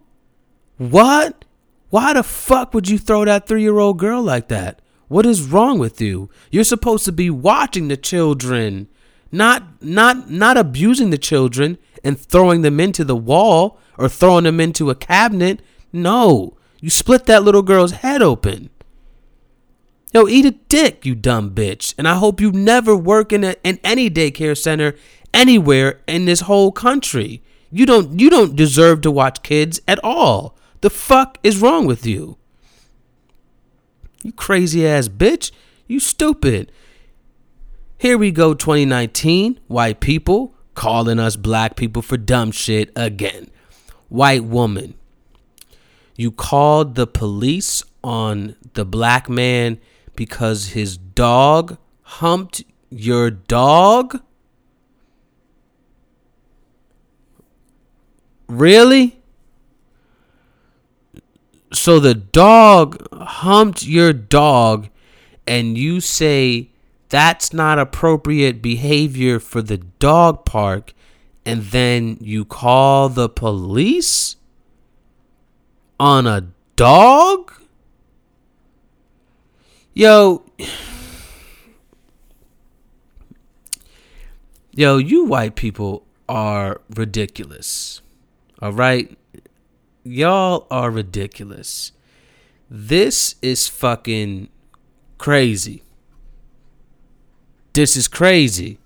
What? 0.79 1.45
Why 1.91 2.13
the 2.13 2.23
fuck 2.23 2.73
would 2.73 2.89
you 2.89 2.99
throw 2.99 3.25
that 3.25 3.49
three 3.49 3.63
year 3.63 3.79
old 3.79 3.99
girl 3.99 4.23
like 4.23 4.47
that? 4.49 4.81
What 5.09 5.27
is 5.27 5.43
wrong 5.43 5.81
with 5.81 6.01
you? 6.01 6.31
You're 6.53 6.65
supposed 6.65 7.05
to 7.07 7.13
be 7.13 7.31
watching 7.31 7.89
the 7.89 7.97
children, 7.97 8.89
not 9.37 9.83
not 9.83 10.31
not 10.31 10.57
abusing 10.57 11.11
the 11.11 11.19
children 11.19 11.79
and 12.03 12.19
throwing 12.19 12.63
them 12.63 12.81
into 12.81 13.05
the 13.05 13.17
wall 13.17 13.79
or 13.99 14.09
throwing 14.09 14.45
them 14.45 14.61
into 14.61 14.91
a 14.91 14.95
cabinet. 14.95 15.61
No. 15.93 16.57
You 16.81 16.91
split 16.91 17.27
that 17.27 17.43
little 17.43 17.63
girl's 17.63 17.93
head 17.93 18.23
open. 18.23 18.71
Yo, 20.13 20.29
eat 20.29 20.45
a 20.45 20.53
dick, 20.53 21.05
you 21.05 21.15
dumb 21.15 21.51
bitch. 21.51 21.95
And 21.99 22.07
I 22.07 22.15
hope 22.15 22.41
you 22.41 22.53
never 22.53 22.97
work 22.97 23.33
in, 23.33 23.45
a, 23.45 23.57
in 23.65 23.79
any 23.83 24.09
daycare 24.09 24.57
center 24.57 24.95
anywhere 25.35 26.01
in 26.07 26.25
this 26.25 26.41
whole 26.43 26.73
country. 26.73 27.43
You 27.71 27.87
don't 27.87 28.19
you 28.19 28.31
don't 28.31 28.57
deserve 28.57 29.01
to 29.03 29.11
watch 29.11 29.43
kids 29.43 29.81
at 29.87 30.03
all. 30.03 30.57
The 30.81 30.91
fuck 30.91 31.39
is 31.43 31.59
wrong 31.59 31.87
with 31.87 32.07
you? 32.07 32.39
You 34.23 34.33
crazy 34.33 34.87
ass 34.87 35.09
bitch. 35.09 35.51
You 35.87 36.01
stupid. 36.01 36.73
Here 37.99 38.19
we 38.19 38.31
go 38.31 38.53
2019, 38.53 39.59
white 39.69 40.01
people 40.01 40.55
calling 40.75 41.19
us 41.19 41.35
black 41.37 41.77
people 41.77 42.03
for 42.03 42.19
dumb 42.19 42.51
shit 42.51 42.91
again. 42.95 43.51
White 44.11 44.45
woman. 44.45 44.95
You 46.15 46.31
called 46.31 46.95
the 46.95 47.07
police 47.07 47.83
on 48.05 48.55
the 48.75 48.85
black 48.85 49.31
man 49.31 49.79
because 50.15 50.69
his 50.69 50.99
dog 50.99 51.79
humped 52.03 52.63
your 52.91 53.31
dog? 53.31 54.21
Really? 58.47 59.19
So 61.73 61.99
the 61.99 62.15
dog 62.15 63.07
humped 63.13 63.85
your 63.85 64.13
dog, 64.13 64.91
and 65.47 65.79
you 65.79 66.01
say 66.01 66.71
that's 67.09 67.53
not 67.53 67.79
appropriate 67.79 68.61
behavior 68.61 69.39
for 69.39 69.63
the 69.63 69.79
dog 69.79 70.45
park, 70.45 70.93
and 71.45 71.63
then 71.65 72.19
you 72.21 72.45
call 72.45 73.09
the 73.09 73.29
police 73.29 74.37
on 76.01 76.27
a 76.27 76.49
dog? 76.75 77.53
Yo, 79.95 80.45
yo, 84.73 84.99
you 84.99 85.25
white 85.25 85.55
people 85.55 86.05
are 86.29 86.81
ridiculous. 86.95 88.03
All 88.61 88.73
right? 88.73 89.17
Y'all 90.05 90.67
are 90.71 90.91
ridiculous. 90.91 91.93
This 92.69 93.37
is 93.41 93.69
fucking 93.69 94.49
crazy. 95.19 95.83
This 97.77 97.97
is 97.97 98.09
crazy. 98.09 98.79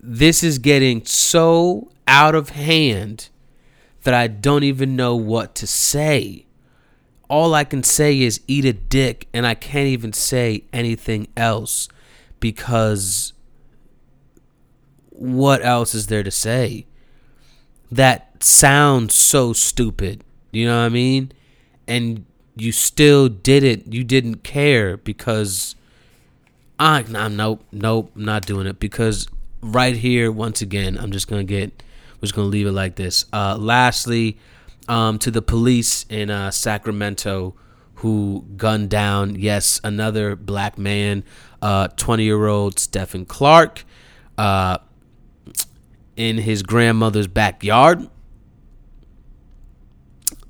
This 0.00 0.42
is 0.42 0.58
getting 0.58 1.04
so 1.04 1.90
out 2.06 2.34
of 2.34 2.50
hand 2.50 3.28
that 4.04 4.14
I 4.14 4.26
don't 4.26 4.64
even 4.64 4.96
know 4.96 5.16
what 5.16 5.54
to 5.56 5.66
say 5.66 6.46
all 7.28 7.54
I 7.54 7.64
can 7.64 7.82
say 7.82 8.20
is 8.20 8.40
eat 8.46 8.64
a 8.64 8.72
dick, 8.72 9.28
and 9.32 9.46
I 9.46 9.54
can't 9.54 9.88
even 9.88 10.12
say 10.12 10.64
anything 10.72 11.28
else 11.36 11.88
because 12.40 13.32
what 15.10 15.64
else 15.64 15.94
is 15.94 16.06
there 16.06 16.22
to 16.22 16.30
say? 16.30 16.86
That 17.90 18.42
sounds 18.42 19.14
so 19.14 19.52
stupid. 19.52 20.24
You 20.52 20.66
know 20.66 20.78
what 20.78 20.86
I 20.86 20.88
mean? 20.88 21.32
And 21.86 22.24
you 22.56 22.72
still 22.72 23.28
did 23.28 23.62
it. 23.62 23.92
You 23.92 24.04
didn't 24.04 24.42
care 24.42 24.96
because 24.96 25.74
I, 26.78 27.04
nah, 27.08 27.28
nope, 27.28 27.64
nope, 27.72 28.12
I'm 28.14 28.24
not 28.24 28.46
doing 28.46 28.66
it 28.66 28.78
because 28.78 29.28
right 29.60 29.96
here, 29.96 30.30
once 30.30 30.62
again, 30.62 30.96
I'm 30.98 31.10
just 31.10 31.28
gonna 31.28 31.44
get, 31.44 31.82
we're 32.16 32.22
just 32.22 32.34
gonna 32.34 32.48
leave 32.48 32.66
it 32.66 32.72
like 32.72 32.96
this. 32.96 33.24
Uh, 33.32 33.56
lastly, 33.56 34.38
um, 34.88 35.18
to 35.18 35.30
the 35.30 35.42
police 35.42 36.06
in 36.08 36.30
uh, 36.30 36.50
Sacramento 36.50 37.54
who 37.94 38.44
gunned 38.56 38.90
down, 38.90 39.34
yes, 39.34 39.80
another 39.82 40.36
black 40.36 40.78
man, 40.78 41.24
20 41.60 41.62
uh, 41.62 42.16
year 42.16 42.46
old 42.46 42.76
Stephon 42.76 43.26
Clark, 43.26 43.84
uh, 44.36 44.78
in 46.16 46.38
his 46.38 46.62
grandmother's 46.62 47.26
backyard. 47.26 48.08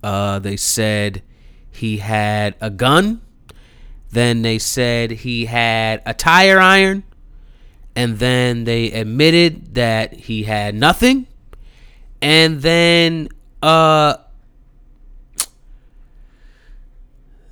Uh, 0.03 0.39
they 0.39 0.57
said 0.57 1.23
he 1.71 1.99
had 1.99 2.55
a 2.61 2.71
gun. 2.71 3.21
Then 4.11 4.43
they 4.43 4.59
said 4.59 5.11
he 5.11 5.47
had 5.47 6.03
a 6.07 6.15
tire 6.15 6.59
iron. 6.59 7.05
And 7.95 8.19
then 8.19 8.65
they 8.65 8.93
admitted 8.93 9.75
that 9.75 10.13
he 10.13 10.45
had 10.45 10.75
nothing. 10.75 11.27
And 12.23 12.63
then 12.63 13.29
uh, 13.63 14.17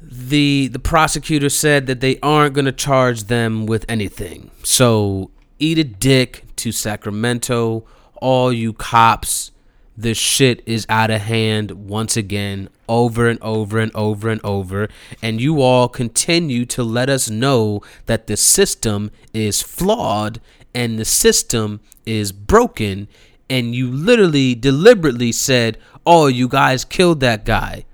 the 0.01 0.69
the 0.69 0.79
prosecutor 0.79 1.49
said 1.49 1.87
that 1.87 2.01
they 2.01 2.19
aren't 2.21 2.55
going 2.55 2.65
to 2.65 2.73
charge 2.73 3.25
them 3.25 3.67
with 3.67 3.85
anything. 3.89 4.51
So 4.63 5.31
eat 5.59 5.79
a 5.79 5.85
dick 5.85 6.45
to 6.57 6.73
Sacramento, 6.73 7.85
all 8.21 8.53
you 8.53 8.73
cops. 8.73 9.51
This 9.97 10.19
shit 10.19 10.63
is 10.67 10.87
out 10.89 11.11
of 11.11 11.23
hand 11.23 11.71
once 11.89 12.17
again, 12.17 12.69
over 12.89 13.29
and 13.29 13.41
over 13.43 13.79
and 13.79 13.91
over 13.95 14.29
and 14.29 14.41
over. 14.45 14.89
And 15.23 15.41
you 15.41 15.63
all 15.63 15.89
continue 15.89 16.67
to 16.67 16.83
let 16.83 17.09
us 17.09 17.31
know 17.31 17.81
that 18.07 18.27
the 18.27 18.37
system 18.37 19.11
is 19.33 19.63
flawed 19.63 20.41
and 20.75 20.99
the 20.99 21.05
system 21.05 21.81
is 22.05 22.33
broken. 22.33 23.09
And 23.49 23.75
you 23.75 23.91
literally, 23.91 24.55
deliberately 24.55 25.33
said, 25.33 25.79
Oh, 26.05 26.27
you 26.27 26.47
guys 26.49 26.85
killed 26.85 27.21
that 27.21 27.45
guy. 27.45 27.85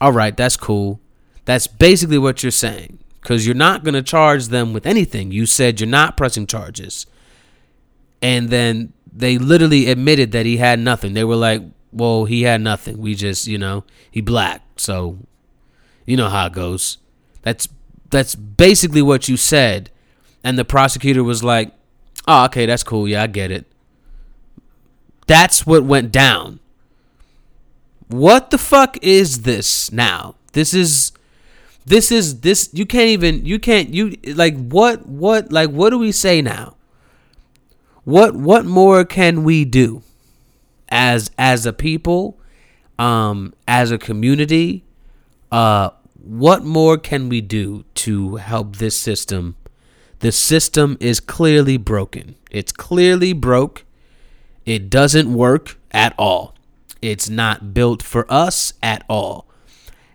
All 0.00 0.12
right, 0.12 0.36
that's 0.36 0.56
cool. 0.56 1.00
That's 1.44 1.66
basically 1.66 2.18
what 2.18 2.42
you're 2.42 2.50
saying. 2.52 2.98
because 3.20 3.46
you're 3.46 3.54
not 3.54 3.84
going 3.84 3.94
to 3.94 4.02
charge 4.02 4.48
them 4.48 4.72
with 4.72 4.86
anything. 4.86 5.30
You 5.30 5.44
said 5.46 5.78
you're 5.80 5.88
not 5.88 6.16
pressing 6.16 6.46
charges. 6.46 7.06
And 8.22 8.48
then 8.50 8.92
they 9.12 9.38
literally 9.38 9.88
admitted 9.88 10.32
that 10.32 10.46
he 10.46 10.58
had 10.58 10.78
nothing. 10.78 11.14
They 11.14 11.24
were 11.24 11.36
like, 11.36 11.62
well, 11.92 12.24
he 12.24 12.42
had 12.42 12.60
nothing. 12.60 12.98
We 12.98 13.14
just, 13.14 13.46
you 13.46 13.58
know, 13.58 13.84
he 14.10 14.20
black. 14.20 14.62
So, 14.76 15.18
you 16.06 16.16
know 16.16 16.28
how 16.28 16.46
it 16.46 16.52
goes. 16.52 16.98
That's 17.42 17.68
that's 18.10 18.34
basically 18.34 19.02
what 19.02 19.28
you 19.28 19.36
said. 19.36 19.90
And 20.42 20.58
the 20.58 20.64
prosecutor 20.64 21.22
was 21.22 21.44
like, 21.44 21.72
"Oh, 22.26 22.44
okay, 22.46 22.66
that's 22.66 22.82
cool. 22.82 23.06
Yeah, 23.06 23.24
I 23.24 23.26
get 23.26 23.50
it." 23.50 23.66
That's 25.26 25.66
what 25.66 25.84
went 25.84 26.10
down. 26.10 26.60
What 28.08 28.50
the 28.50 28.58
fuck 28.58 28.98
is 29.02 29.42
this 29.42 29.92
now? 29.92 30.34
This 30.52 30.74
is 30.74 31.12
this 31.86 32.10
is 32.10 32.40
this 32.40 32.68
you 32.72 32.86
can't 32.86 33.08
even 33.08 33.44
you 33.44 33.58
can't 33.58 33.94
you 33.94 34.16
like 34.34 34.56
what 34.56 35.06
what 35.06 35.52
like 35.52 35.70
what 35.70 35.90
do 35.90 35.98
we 35.98 36.12
say 36.12 36.42
now? 36.42 36.76
What 38.04 38.34
what 38.34 38.64
more 38.64 39.04
can 39.04 39.44
we 39.44 39.64
do 39.64 40.02
as 40.88 41.30
as 41.38 41.66
a 41.66 41.72
people, 41.72 42.38
um 42.98 43.52
as 43.68 43.90
a 43.90 43.98
community? 43.98 44.84
Uh 45.52 45.90
what 46.22 46.64
more 46.64 46.98
can 46.98 47.28
we 47.28 47.40
do 47.40 47.84
to 47.94 48.36
help 48.36 48.76
this 48.76 48.96
system? 48.96 49.56
The 50.20 50.32
system 50.32 50.98
is 51.00 51.18
clearly 51.18 51.78
broken. 51.78 52.34
It's 52.50 52.72
clearly 52.72 53.32
broke. 53.32 53.84
It 54.66 54.90
doesn't 54.90 55.32
work 55.32 55.78
at 55.92 56.14
all. 56.18 56.54
It's 57.00 57.30
not 57.30 57.72
built 57.72 58.02
for 58.02 58.30
us 58.30 58.74
at 58.82 59.02
all. 59.08 59.46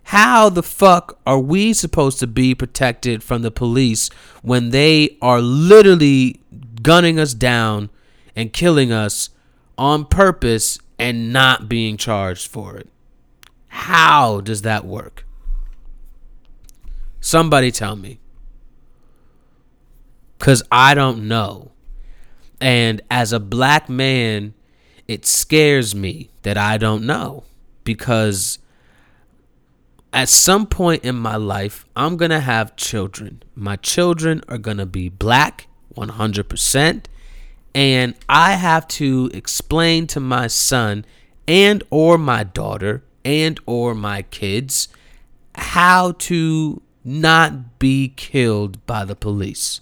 How 0.09 0.49
the 0.49 0.61
fuck 0.61 1.17
are 1.25 1.39
we 1.39 1.73
supposed 1.73 2.19
to 2.19 2.27
be 2.27 2.53
protected 2.53 3.23
from 3.23 3.41
the 3.41 3.49
police 3.49 4.09
when 4.43 4.69
they 4.69 5.17
are 5.19 5.41
literally 5.41 6.39
gunning 6.85 7.19
us 7.19 7.33
down 7.33 7.89
and 8.35 8.53
killing 8.53 8.91
us 8.91 9.31
on 9.75 10.05
purpose 10.05 10.77
and 10.99 11.33
not 11.33 11.67
being 11.67 11.97
charged 11.97 12.47
for 12.47 12.77
it? 12.77 12.87
How 13.69 14.39
does 14.39 14.61
that 14.61 14.85
work? 14.85 15.25
Somebody 17.19 17.71
tell 17.71 17.95
me. 17.95 18.19
Because 20.37 20.61
I 20.71 20.93
don't 20.93 21.27
know. 21.27 21.71
And 22.61 23.01
as 23.09 23.33
a 23.33 23.39
black 23.39 23.89
man, 23.89 24.53
it 25.07 25.25
scares 25.25 25.95
me 25.95 26.29
that 26.43 26.55
I 26.55 26.77
don't 26.77 27.03
know. 27.03 27.45
Because 27.83 28.59
at 30.13 30.29
some 30.29 30.67
point 30.67 31.03
in 31.03 31.15
my 31.15 31.35
life, 31.35 31.83
I'm 31.95 32.15
going 32.15 32.29
to 32.29 32.39
have 32.39 32.75
children. 32.75 33.41
My 33.55 33.75
children 33.75 34.43
are 34.47 34.59
going 34.59 34.77
to 34.77 34.85
be 34.85 35.09
black 35.09 35.67
100%. 35.95 37.05
And 37.73 38.15
I 38.29 38.53
have 38.53 38.87
to 38.89 39.29
explain 39.33 40.07
to 40.07 40.19
my 40.19 40.47
son 40.47 41.05
and 41.47 41.83
or 41.89 42.17
my 42.17 42.43
daughter 42.43 43.03
and 43.23 43.59
or 43.65 43.93
my 43.93 44.21
kids 44.23 44.87
how 45.55 46.13
to 46.13 46.81
not 47.03 47.79
be 47.79 48.13
killed 48.15 48.85
by 48.85 49.05
the 49.05 49.15
police. 49.15 49.81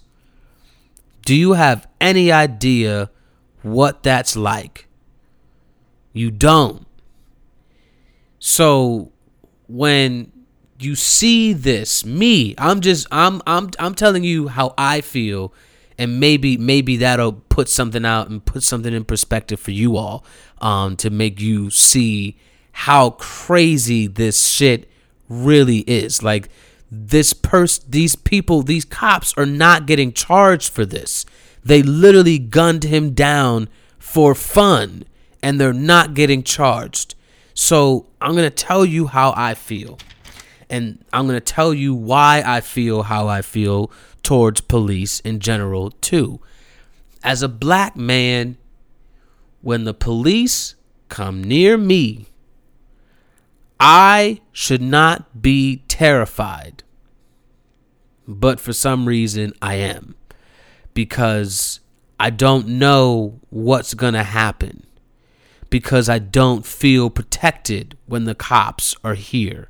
Do 1.24 1.34
you 1.34 1.52
have 1.52 1.88
any 2.00 2.30
idea 2.30 3.10
what 3.62 4.02
that's 4.02 4.36
like? 4.36 4.86
You 6.12 6.30
don't. 6.30 6.86
So 8.38 9.10
when 9.68 10.30
you 10.78 10.94
see 10.94 11.54
this, 11.54 12.04
me, 12.04 12.54
I'm 12.58 12.80
just 12.80 13.06
I'm 13.10 13.40
I'm 13.46 13.70
I'm 13.78 13.94
telling 13.94 14.22
you 14.22 14.48
how 14.48 14.74
I 14.76 15.00
feel 15.00 15.52
and 15.98 16.18
maybe 16.20 16.56
maybe 16.56 16.96
that'll 16.96 17.32
put 17.32 17.68
something 17.68 18.04
out 18.04 18.28
and 18.28 18.44
put 18.44 18.62
something 18.62 18.92
in 18.92 19.04
perspective 19.04 19.60
for 19.60 19.70
you 19.70 19.96
all 19.96 20.24
um 20.60 20.96
to 20.96 21.10
make 21.10 21.40
you 21.40 21.70
see 21.70 22.36
how 22.72 23.10
crazy 23.10 24.06
this 24.08 24.48
shit 24.48 24.90
really 25.28 25.78
is. 25.80 26.22
Like 26.22 26.48
this 26.90 27.32
person 27.32 27.84
these 27.88 28.16
people 28.16 28.62
these 28.62 28.84
cops 28.84 29.32
are 29.36 29.46
not 29.46 29.86
getting 29.86 30.12
charged 30.12 30.72
for 30.72 30.84
this. 30.84 31.24
They 31.64 31.82
literally 31.82 32.38
gunned 32.38 32.84
him 32.84 33.14
down 33.14 33.68
for 33.98 34.34
fun 34.34 35.04
and 35.42 35.60
they're 35.60 35.72
not 35.72 36.14
getting 36.14 36.42
charged. 36.42 37.14
So 37.54 38.06
i'm 38.20 38.34
to 38.34 38.50
tell 38.50 38.84
you 38.84 39.06
how 39.06 39.32
i 39.36 39.54
feel. 39.54 39.98
And 40.68 41.04
i'm 41.12 41.26
going 41.26 41.38
to 41.38 41.52
tell 41.52 41.72
you 41.72 41.94
why 41.94 42.42
i 42.44 42.60
feel 42.60 43.04
how 43.04 43.28
i 43.28 43.40
feel 43.40 43.90
towards 44.24 44.60
police 44.60 45.20
in 45.20 45.38
general 45.38 45.90
too 45.90 46.40
as 47.22 47.42
a 47.42 47.48
black 47.48 47.96
man 47.96 48.56
when 49.60 49.84
the 49.84 49.94
police 49.94 50.74
come 51.08 51.42
near 51.42 51.76
me 51.76 52.26
I 53.86 54.40
should 54.52 54.80
not 54.80 55.42
be 55.42 55.82
terrified. 55.88 56.82
But 58.26 58.60
for 58.60 58.72
some 58.72 59.06
reason, 59.06 59.52
I 59.60 59.74
am. 59.74 60.14
Because 60.94 61.80
I 62.18 62.30
don't 62.30 62.66
know 62.66 63.40
what's 63.50 63.92
going 63.94 64.14
to 64.14 64.22
happen. 64.22 64.86
Because 65.68 66.08
I 66.08 66.18
don't 66.18 66.64
feel 66.64 67.10
protected 67.10 67.98
when 68.06 68.24
the 68.24 68.34
cops 68.34 68.94
are 69.04 69.14
here. 69.14 69.68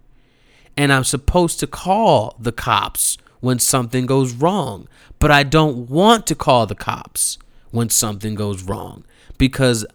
And 0.76 0.92
I'm 0.92 1.04
supposed 1.04 1.58
to 1.60 1.66
call 1.66 2.36
the 2.38 2.52
cops 2.52 3.16
when 3.44 3.58
something 3.58 4.06
goes 4.06 4.32
wrong. 4.32 4.88
But 5.18 5.30
I 5.30 5.42
don't 5.42 5.88
want 5.90 6.26
to 6.26 6.34
call 6.34 6.66
the 6.66 6.74
cops 6.74 7.38
when 7.70 7.90
something 7.90 8.34
goes 8.34 8.62
wrong. 8.62 9.04
Because 9.38 9.86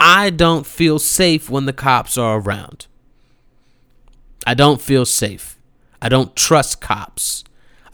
I 0.00 0.30
don't 0.30 0.66
feel 0.66 0.98
safe 0.98 1.50
when 1.50 1.66
the 1.66 1.74
cops 1.74 2.16
are 2.16 2.40
around. 2.40 2.86
I 4.46 4.54
don't 4.54 4.80
feel 4.80 5.04
safe. 5.04 5.58
I 6.00 6.08
don't 6.08 6.34
trust 6.34 6.80
cops. 6.80 7.44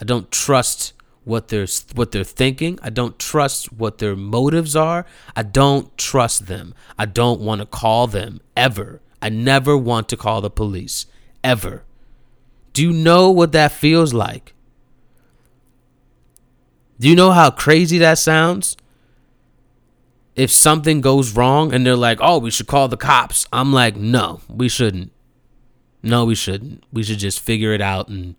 I 0.00 0.04
don't 0.04 0.30
trust 0.30 0.92
what 1.24 1.48
they're 1.48 1.66
what 1.94 2.12
they're 2.12 2.22
thinking. 2.22 2.78
I 2.80 2.90
don't 2.90 3.18
trust 3.18 3.72
what 3.72 3.98
their 3.98 4.14
motives 4.14 4.76
are. 4.76 5.04
I 5.34 5.42
don't 5.42 5.96
trust 5.98 6.46
them. 6.46 6.72
I 6.96 7.06
don't 7.06 7.40
want 7.40 7.60
to 7.60 7.66
call 7.66 8.06
them 8.06 8.40
ever. 8.56 9.00
I 9.20 9.30
never 9.30 9.76
want 9.76 10.08
to 10.10 10.16
call 10.16 10.40
the 10.40 10.50
police 10.50 11.06
ever. 11.42 11.82
Do 12.72 12.82
you 12.82 12.92
know 12.92 13.30
what 13.30 13.50
that 13.52 13.72
feels 13.72 14.14
like? 14.14 14.54
Do 16.98 17.08
you 17.08 17.14
know 17.14 17.32
how 17.32 17.50
crazy 17.50 17.98
that 17.98 18.18
sounds? 18.18 18.76
If 20.34 20.50
something 20.50 21.00
goes 21.00 21.34
wrong 21.34 21.72
and 21.72 21.86
they're 21.86 21.96
like, 21.96 22.18
"Oh, 22.20 22.38
we 22.38 22.50
should 22.50 22.66
call 22.66 22.88
the 22.88 22.96
cops." 22.96 23.46
I'm 23.52 23.72
like, 23.72 23.96
"No, 23.96 24.40
we 24.48 24.68
shouldn't." 24.68 25.12
No, 26.02 26.24
we 26.24 26.34
shouldn't. 26.34 26.84
We 26.92 27.02
should 27.02 27.18
just 27.18 27.40
figure 27.40 27.72
it 27.72 27.80
out 27.80 28.08
and 28.08 28.36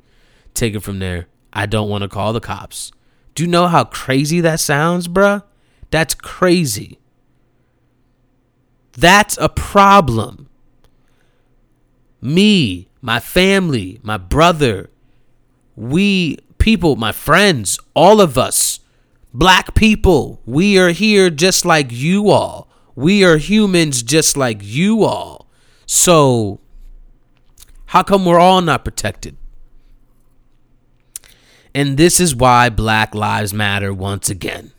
take 0.54 0.76
it 0.76 0.82
from 0.82 1.00
there. 1.00 1.28
I 1.52 1.66
don't 1.66 1.90
want 1.90 2.04
to 2.04 2.08
call 2.08 2.34
the 2.34 2.40
cops. 2.40 2.92
Do 3.36 3.44
you 3.44 3.50
know 3.50 3.68
how 3.68 3.84
crazy 3.84 4.42
that 4.42 4.60
sounds, 4.60 5.08
bruh? 5.08 5.44
That's 5.92 6.16
crazy. 6.16 7.00
That's 8.94 9.38
a 9.38 9.50
problem. 9.50 10.50
Me, 12.22 12.90
my 13.02 13.20
family, 13.20 14.00
my 14.02 14.18
brother, 14.18 14.90
we 15.76 16.40
people, 16.68 16.98
my 16.98 17.14
friends, 17.14 17.80
all 17.94 18.19
of 18.19 18.38
us, 18.38 18.81
black 19.34 19.73
people, 19.73 20.41
we 20.45 20.77
are 20.77 20.89
here 20.89 21.30
just 21.30 21.64
like 21.64 21.88
you 21.94 22.30
all. 22.30 22.68
We 22.94 23.23
are 23.23 23.38
humans 23.38 24.03
just 24.03 24.35
like 24.35 24.60
you 24.61 25.06
all. 25.06 25.48
So 25.85 26.60
how 27.85 28.03
come 28.03 28.26
we're 28.26 28.38
all 28.38 28.60
not 28.60 28.84
protected? 28.84 29.38
And 31.73 31.95
this 31.95 32.19
is 32.19 32.35
why 32.35 32.68
Black 32.68 33.15
Lives 33.15 33.53
Matter 33.53 33.94
once 33.94 34.30
again. 34.30 34.73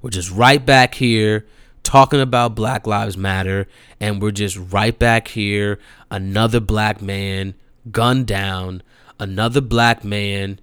We're 0.00 0.08
just 0.08 0.30
right 0.30 0.64
back 0.64 0.94
here 0.94 1.46
talking 1.82 2.22
about 2.22 2.54
Black 2.54 2.86
Lives 2.86 3.18
Matter, 3.18 3.68
and 4.00 4.22
we're 4.22 4.30
just 4.30 4.56
right 4.56 4.98
back 4.98 5.28
here. 5.28 5.78
Another 6.10 6.58
black 6.58 7.02
man 7.02 7.52
gunned 7.90 8.26
down, 8.26 8.82
another 9.20 9.60
black 9.60 10.04
man, 10.04 10.58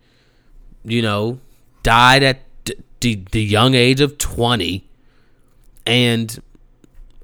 you 0.83 1.01
know, 1.01 1.39
died 1.83 2.23
at 2.23 2.41
the, 3.01 3.15
young 3.33 3.75
age 3.75 4.01
of 4.01 4.17
20, 4.17 4.87
and 5.85 6.41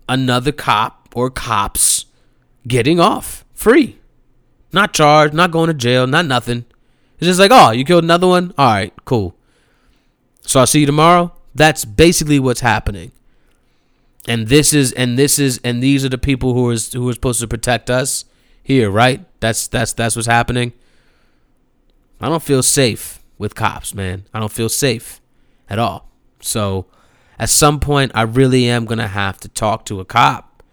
another 0.08 0.52
cop 0.52 1.10
or 1.16 1.30
cops 1.30 2.06
getting 2.68 3.00
off 3.00 3.46
free. 3.54 4.00
Not 4.72 4.94
charged, 4.94 5.34
not 5.34 5.52
going 5.52 5.68
to 5.68 5.74
jail, 5.74 6.08
not 6.08 6.26
nothing. 6.26 6.66
It's 7.18 7.28
just 7.28 7.40
like, 7.40 7.52
oh, 7.54 7.72
you 7.72 7.86
killed 7.86 8.04
another 8.04 8.28
one? 8.28 8.54
All 8.58 8.68
right, 8.68 8.94
cool. 9.06 9.36
So 10.42 10.60
I'll 10.60 10.68
see 10.68 10.82
you 10.82 10.86
tomorrow. 10.86 11.32
That's 11.54 11.86
basically 11.86 12.40
what's 12.40 12.60
happening. 12.60 13.12
And 14.28 14.48
this 14.48 14.74
is 14.74 14.92
and 14.94 15.18
this 15.18 15.40
is 15.40 15.60
and 15.64 15.82
these 15.82 16.04
are 16.04 16.10
the 16.10 16.18
people 16.18 16.54
who 16.54 16.70
are 16.70 16.76
who 16.94 17.08
are 17.10 17.14
supposed 17.14 17.40
to 17.42 17.48
protect 17.48 17.90
us 17.90 18.26
here, 18.64 18.90
right? 18.90 19.24
That's 19.40 19.68
that's 19.68 19.94
that's 19.94 20.16
what's 20.16 20.28
happening. 20.28 20.74
I 22.20 22.30
don't 22.30 22.44
feel 22.44 22.64
safe 22.64 23.20
with 23.38 23.56
cops, 23.56 23.94
man. 23.94 24.26
I 24.34 24.40
don't 24.40 24.52
feel 24.52 24.70
safe 24.70 25.22
at 25.70 25.80
all. 25.80 26.10
So 26.42 26.86
at 27.38 27.50
some 27.50 27.80
point, 27.80 28.12
I 28.16 28.22
really 28.22 28.68
am 28.70 28.86
going 28.86 29.00
to 29.00 29.08
have 29.08 29.40
to 29.40 29.50
talk 29.50 29.86
to 29.86 30.00
a 30.00 30.06
cop. 30.06 30.64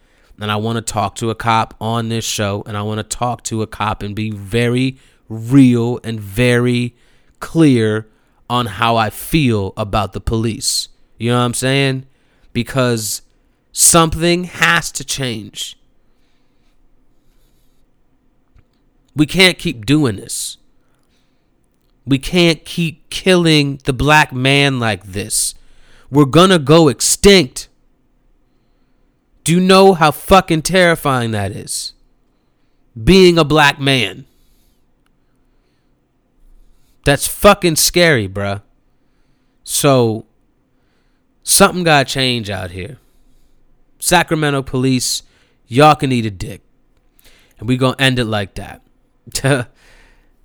And 0.41 0.51
I 0.51 0.57
want 0.57 0.77
to 0.77 0.93
talk 0.93 1.15
to 1.17 1.31
a 1.31 1.35
cop 1.35 1.75
on 1.81 2.09
this 2.09 2.25
show. 2.25 2.63
And 2.67 2.77
I 2.77 2.83
want 2.83 2.99
to 2.99 3.17
talk 3.17 3.45
to 3.45 3.63
a 3.63 3.67
cop 3.67 4.03
and 4.03 4.15
be 4.15 4.31
very 4.31 4.99
real 5.29 6.01
and 6.03 6.19
very 6.21 6.97
clear 7.41 8.09
on 8.51 8.67
how 8.67 8.97
I 8.97 9.11
feel 9.11 9.73
about 9.77 10.13
the 10.13 10.21
police. 10.21 10.89
You 11.19 11.31
know 11.31 11.39
what 11.39 11.45
I'm 11.45 11.55
saying? 11.55 12.07
Because 12.53 13.23
something 13.73 14.45
has 14.45 14.91
to 14.93 15.05
change. 15.05 15.79
We 19.15 19.27
can't 19.27 19.59
keep 19.59 19.87
doing 19.87 20.17
this. 20.17 20.59
We 22.05 22.19
can't 22.19 22.65
keep 22.65 23.09
killing 23.11 23.81
the 23.85 23.93
black 23.93 24.33
man 24.33 24.81
like 24.81 25.05
this. 25.05 25.55
We're 26.11 26.25
gonna 26.25 26.59
go 26.59 26.89
extinct. 26.89 27.69
Do 29.45 29.53
you 29.53 29.61
know 29.61 29.95
how 29.95 30.11
fucking 30.11 30.63
terrifying 30.63 31.31
that 31.33 31.53
is? 31.53 31.95
Being 33.03 33.39
a 33.39 33.45
black 33.45 33.81
man. 33.81 34.27
That's 37.05 37.27
fucking 37.27 37.77
scary, 37.77 38.29
bruh. 38.29 38.63
So, 39.65 40.27
something 41.43 41.85
gotta 41.85 42.05
change 42.05 42.51
out 42.51 42.73
here. 42.73 42.99
Sacramento 43.99 44.63
police, 44.63 45.23
y'all 45.67 45.95
can 45.95 46.13
eat 46.13 46.27
a 46.27 46.31
dick. 46.31 46.63
And 47.59 47.69
we 47.69 47.77
gonna 47.77 47.97
end 47.99 48.19
it 48.19 48.25
like 48.25 48.55
that. 48.55 48.83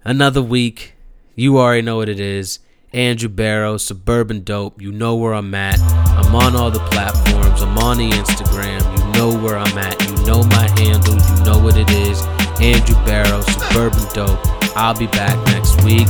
Another 0.04 0.42
week. 0.42 0.94
You 1.40 1.60
already 1.60 1.84
know 1.84 1.98
what 1.98 2.10
it 2.10 2.20
is. 2.20 2.58
Andrew 2.94 3.30
Barrow, 3.30 3.78
Suburban 3.78 4.44
Dope. 4.44 4.82
You 4.82 4.92
know 4.92 5.16
where 5.16 5.36
I'm 5.36 5.54
at. 5.54 5.80
I'm 6.18 6.34
on 6.34 6.56
all 6.56 6.72
the 6.72 6.80
platforms. 6.80 7.62
I'm 7.62 7.78
on 7.78 8.00
the 8.00 8.10
Instagram. 8.10 8.82
You 8.98 9.14
know 9.14 9.38
where 9.38 9.56
I'm 9.56 9.78
at. 9.78 10.02
You 10.10 10.26
know 10.26 10.42
my 10.42 10.68
handle. 10.82 11.14
You 11.14 11.46
know 11.46 11.60
what 11.60 11.78
it 11.78 11.92
is. 11.92 12.24
Andrew 12.60 12.96
Barrow, 13.06 13.42
Suburban 13.42 14.04
Dope. 14.16 14.40
I'll 14.76 14.98
be 14.98 15.06
back 15.06 15.38
next 15.50 15.80
week. 15.84 16.08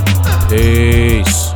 Peace. 0.48 1.52